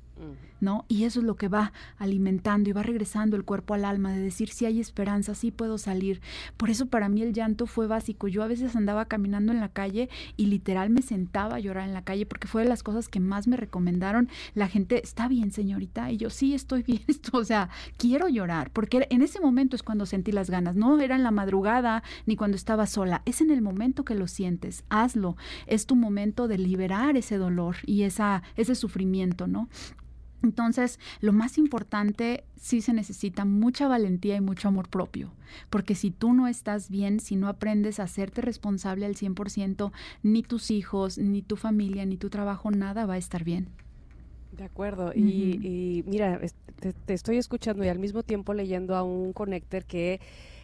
¿No? 0.61 0.85
Y 0.89 1.05
eso 1.05 1.21
es 1.21 1.27
lo 1.27 1.37
que 1.37 1.49
va 1.49 1.73
alimentando 1.97 2.71
y 2.71 2.73
va 2.73 2.83
regresando 2.83 3.37
el 3.37 3.45
cuerpo 3.45 3.75
al 3.75 3.85
alma, 3.85 4.13
de 4.13 4.21
decir 4.21 4.49
si 4.51 4.67
hay 4.67 4.81
esperanza, 4.81 5.35
sí 5.35 5.51
puedo 5.51 5.79
salir. 5.79 6.21
Por 6.57 6.71
eso 6.71 6.87
para 6.87 7.09
mí 7.09 7.23
el 7.23 7.33
llanto 7.33 7.67
fue 7.67 7.87
básico. 7.87 8.29
Yo 8.29 8.43
a 8.43 8.49
veces 8.49 8.77
andaba 8.77 9.07
caminando 9.07 9.53
en 9.53 9.61
la 9.61 9.69
calle 9.69 10.09
y 10.37 10.47
literal 10.47 10.91
me 10.91 11.03
sentaba 11.03 11.57
a 11.57 11.61
llorar 11.61 11.89
en 11.89 11.95
la 11.95 12.05
calle 12.05 12.27
porque 12.27 12.49
fue 12.49 12.63
de 12.63 12.69
las 12.69 12.83
cosas 12.83 13.09
que 13.09 13.21
más 13.21 13.47
me 13.47 13.57
recomendaron. 13.57 14.29
La 14.55 14.69
gente, 14.69 15.03
está 15.03 15.29
bien, 15.29 15.51
señorita, 15.53 16.11
y 16.11 16.17
yo 16.17 16.31
sí 16.31 16.55
estoy 16.55 16.83
bien, 16.83 17.03
o 17.33 17.45
sea, 17.45 17.69
quiero 17.97 18.29
llorar, 18.29 18.71
porque 18.71 19.07
en 19.11 19.23
ese 19.23 19.41
momento 19.41 19.77
es 19.77 19.83
cuando 19.83 20.07
sentí 20.07 20.33
las 20.33 20.51
ganas, 20.51 20.77
no 20.77 21.01
era 21.01 21.15
en 21.15 21.23
la 21.23 21.31
madrugada 21.31 22.03
ni 22.27 22.37
cuando 22.37 22.57
estaba 22.57 22.87
sola, 22.87 23.23
es 23.25 23.41
en 23.41 23.51
el 23.51 23.63
momento 23.63 24.05
que 24.05 24.15
lo 24.15 24.27
sientes, 24.27 24.85
hazlo, 24.89 25.37
es 25.67 25.87
tu 25.87 25.97
momento 25.97 26.49
de 26.49 26.59
liberar 26.59 27.17
ese 27.17 27.37
dolor 27.37 27.77
y 27.87 28.03
esa, 28.03 28.43
ese 28.57 28.75
sufrimiento, 28.75 29.47
¿no? 29.47 29.69
Entonces, 30.43 30.99
lo 31.21 31.33
más 31.33 31.59
importante, 31.59 32.45
sí 32.57 32.81
se 32.81 32.93
necesita 32.93 33.45
mucha 33.45 33.89
valentía 33.89 34.37
y 34.37 34.41
mucho 34.41 34.69
amor 34.69 34.89
propio, 34.89 35.33
porque 35.71 35.95
si 35.95 36.11
tú 36.11 36.33
no 36.33 36.47
estás 36.47 36.91
bien, 36.91 37.21
si 37.21 37.37
no 37.37 37.49
aprendes 37.49 38.01
a 38.01 38.05
hacerte 38.05 38.41
responsable 38.41 39.07
al 39.07 39.17
100%, 39.17 39.93
ni 40.23 40.43
tus 40.43 40.71
hijos, 40.71 41.19
ni 41.19 41.43
tu 41.43 41.57
familia, 41.57 42.07
ni 42.07 42.17
tu 42.17 42.31
trabajo, 42.31 42.71
nada 42.71 43.07
va 43.07 43.15
a 43.15 43.19
estar 43.19 43.45
bien. 43.45 43.69
De 44.53 44.65
acuerdo. 44.65 45.13
y, 45.15 46.03
mira, 46.07 46.41
te, 46.81 46.93
te, 46.93 47.15
estoy 47.15 47.37
escuchando 47.37 47.85
y 47.85 47.89
al 47.89 47.99
mismo 47.99 48.23
tiempo 48.23 48.55
leyendo 48.55 48.97
a 48.97 49.03
un 49.03 49.33
connector 49.33 49.85
que 49.85 50.21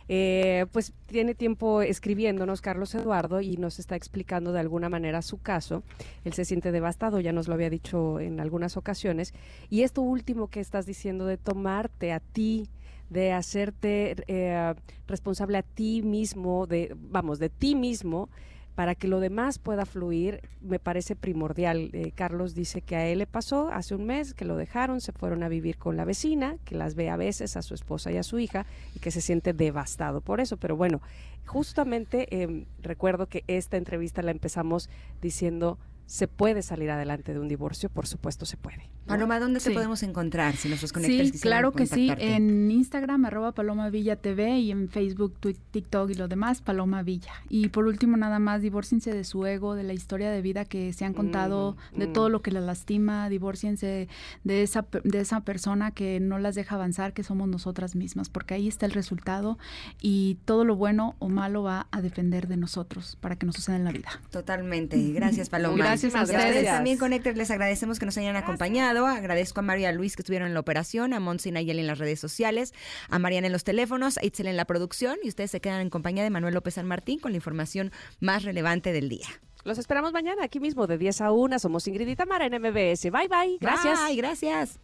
eh, 0.08 0.66
pues 0.72 0.92
tiene 1.06 1.34
tiempo 1.34 1.82
escribiéndonos 1.82 2.60
Carlos 2.60 2.94
Eduardo 2.94 3.40
y 3.40 3.56
nos 3.56 3.78
está 3.78 3.96
explicando 3.96 4.52
de 4.52 4.60
alguna 4.60 4.88
manera 4.88 5.22
su 5.22 5.38
caso. 5.38 5.82
Él 6.24 6.32
se 6.32 6.44
siente 6.44 6.72
devastado, 6.72 7.20
ya 7.20 7.32
nos 7.32 7.48
lo 7.48 7.54
había 7.54 7.70
dicho 7.70 8.20
en 8.20 8.40
algunas 8.40 8.76
ocasiones. 8.76 9.32
Y 9.70 9.82
esto 9.82 10.02
último 10.02 10.48
que 10.48 10.60
estás 10.60 10.86
diciendo 10.86 11.26
de 11.26 11.36
tomarte 11.36 12.12
a 12.12 12.20
ti, 12.20 12.68
de 13.10 13.32
hacerte 13.32 14.16
eh, 14.26 14.74
responsable 15.06 15.58
a 15.58 15.62
ti 15.62 16.02
mismo, 16.02 16.66
de, 16.66 16.94
vamos, 16.96 17.38
de 17.38 17.48
ti 17.48 17.74
mismo, 17.74 18.28
para 18.74 18.94
que 18.94 19.06
lo 19.06 19.20
demás 19.20 19.58
pueda 19.58 19.86
fluir, 19.86 20.40
me 20.60 20.78
parece 20.78 21.14
primordial. 21.14 21.90
Eh, 21.92 22.12
Carlos 22.14 22.54
dice 22.54 22.82
que 22.82 22.96
a 22.96 23.06
él 23.06 23.18
le 23.18 23.26
pasó 23.26 23.68
hace 23.68 23.94
un 23.94 24.04
mes, 24.04 24.34
que 24.34 24.44
lo 24.44 24.56
dejaron, 24.56 25.00
se 25.00 25.12
fueron 25.12 25.42
a 25.42 25.48
vivir 25.48 25.78
con 25.78 25.96
la 25.96 26.04
vecina, 26.04 26.56
que 26.64 26.74
las 26.74 26.94
ve 26.94 27.08
a 27.08 27.16
veces 27.16 27.56
a 27.56 27.62
su 27.62 27.74
esposa 27.74 28.10
y 28.10 28.16
a 28.16 28.24
su 28.24 28.38
hija, 28.38 28.66
y 28.94 28.98
que 28.98 29.12
se 29.12 29.20
siente 29.20 29.52
devastado 29.52 30.20
por 30.20 30.40
eso. 30.40 30.56
Pero 30.56 30.76
bueno, 30.76 31.00
justamente 31.46 32.42
em, 32.42 32.64
recuerdo 32.82 33.26
que 33.26 33.44
esta 33.46 33.76
entrevista 33.76 34.22
la 34.22 34.32
empezamos 34.32 34.90
diciendo 35.22 35.78
¿Se 36.06 36.28
puede 36.28 36.62
salir 36.62 36.90
adelante 36.90 37.32
de 37.32 37.40
un 37.40 37.48
divorcio? 37.48 37.88
Por 37.88 38.06
supuesto 38.06 38.44
se 38.46 38.56
puede. 38.56 38.90
Paloma, 39.06 39.38
¿dónde 39.38 39.60
te 39.60 39.70
podemos 39.70 40.02
encontrar 40.02 40.56
si 40.56 40.68
nuestros 40.68 40.92
conectores 40.92 41.32
Sí, 41.32 41.40
claro 41.40 41.72
que 41.72 41.86
sí. 41.86 42.10
En 42.16 42.70
Instagram, 42.70 43.26
arroba 43.26 43.52
Paloma 43.52 43.90
Villa 43.90 44.16
TV 44.16 44.58
y 44.60 44.70
en 44.70 44.88
Facebook, 44.88 45.38
TikTok 45.70 46.10
y 46.10 46.14
lo 46.14 46.26
demás, 46.26 46.62
Paloma 46.62 47.02
Villa. 47.02 47.32
Y 47.50 47.68
por 47.68 47.86
último, 47.86 48.16
nada 48.16 48.38
más, 48.38 48.62
divórciense 48.62 49.12
de 49.12 49.24
su 49.24 49.44
ego, 49.44 49.74
de 49.74 49.82
la 49.82 49.92
historia 49.92 50.30
de 50.30 50.40
vida 50.40 50.64
que 50.64 50.92
se 50.94 51.04
han 51.04 51.12
contado, 51.12 51.76
mm, 51.92 51.98
de 51.98 52.06
todo 52.06 52.28
mm. 52.28 52.32
lo 52.32 52.42
que 52.42 52.50
la 52.50 52.60
lastima, 52.60 53.28
divórciense 53.28 54.08
de 54.42 54.62
esa, 54.62 54.86
de 55.04 55.20
esa 55.20 55.40
persona 55.40 55.90
que 55.90 56.18
no 56.20 56.38
las 56.38 56.54
deja 56.54 56.76
avanzar, 56.76 57.12
que 57.12 57.22
somos 57.22 57.48
nosotras 57.48 57.96
mismas, 57.96 58.30
porque 58.30 58.54
ahí 58.54 58.68
está 58.68 58.86
el 58.86 58.92
resultado 58.92 59.58
y 60.00 60.38
todo 60.46 60.64
lo 60.64 60.76
bueno 60.76 61.14
o 61.18 61.28
malo 61.28 61.62
va 61.62 61.88
a 61.90 62.00
depender 62.00 62.48
de 62.48 62.56
nosotros 62.56 63.18
para 63.20 63.36
que 63.36 63.44
nos 63.44 63.56
suceda 63.56 63.76
en 63.76 63.84
la 63.84 63.92
vida. 63.92 64.08
Totalmente. 64.30 64.96
Gracias, 65.12 65.50
Paloma. 65.50 65.93
Gracias 66.02 66.14
a 66.14 66.22
ustedes. 66.22 66.66
También, 66.66 66.98
Connectors, 66.98 67.36
les 67.36 67.50
agradecemos 67.50 67.98
que 67.98 68.06
nos 68.06 68.16
hayan 68.18 68.36
acompañado. 68.36 69.06
Agradezco 69.06 69.60
a 69.60 69.62
María 69.62 69.92
Luis 69.92 70.16
que 70.16 70.22
estuvieron 70.22 70.48
en 70.48 70.54
la 70.54 70.60
operación, 70.60 71.12
a 71.12 71.20
Monsi 71.20 71.50
Nayel 71.50 71.78
en 71.78 71.86
las 71.86 71.98
redes 71.98 72.20
sociales, 72.20 72.72
a 73.08 73.18
Mariana 73.18 73.46
en 73.46 73.52
los 73.52 73.64
teléfonos, 73.64 74.18
a 74.18 74.24
Itzel 74.24 74.46
en 74.46 74.56
la 74.56 74.64
producción 74.64 75.16
y 75.22 75.28
ustedes 75.28 75.50
se 75.50 75.60
quedan 75.60 75.80
en 75.80 75.90
compañía 75.90 76.22
de 76.22 76.30
Manuel 76.30 76.54
López 76.54 76.74
San 76.74 76.86
Martín 76.86 77.18
con 77.18 77.32
la 77.32 77.36
información 77.36 77.92
más 78.20 78.42
relevante 78.44 78.92
del 78.92 79.08
día. 79.08 79.28
Los 79.64 79.78
esperamos 79.78 80.12
mañana 80.12 80.44
aquí 80.44 80.60
mismo 80.60 80.86
de 80.86 80.98
10 80.98 81.22
a 81.22 81.32
1. 81.32 81.58
Somos 81.58 81.88
Ingrid 81.88 82.08
y 82.08 82.16
Tamara 82.16 82.46
en 82.46 82.60
MBS. 82.60 83.10
Bye, 83.10 83.28
bye. 83.28 83.58
Gracias. 83.60 83.98
Bye, 84.06 84.16
gracias. 84.16 84.78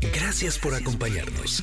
Gracias 0.00 0.58
por 0.58 0.74
acompañarnos. 0.74 1.62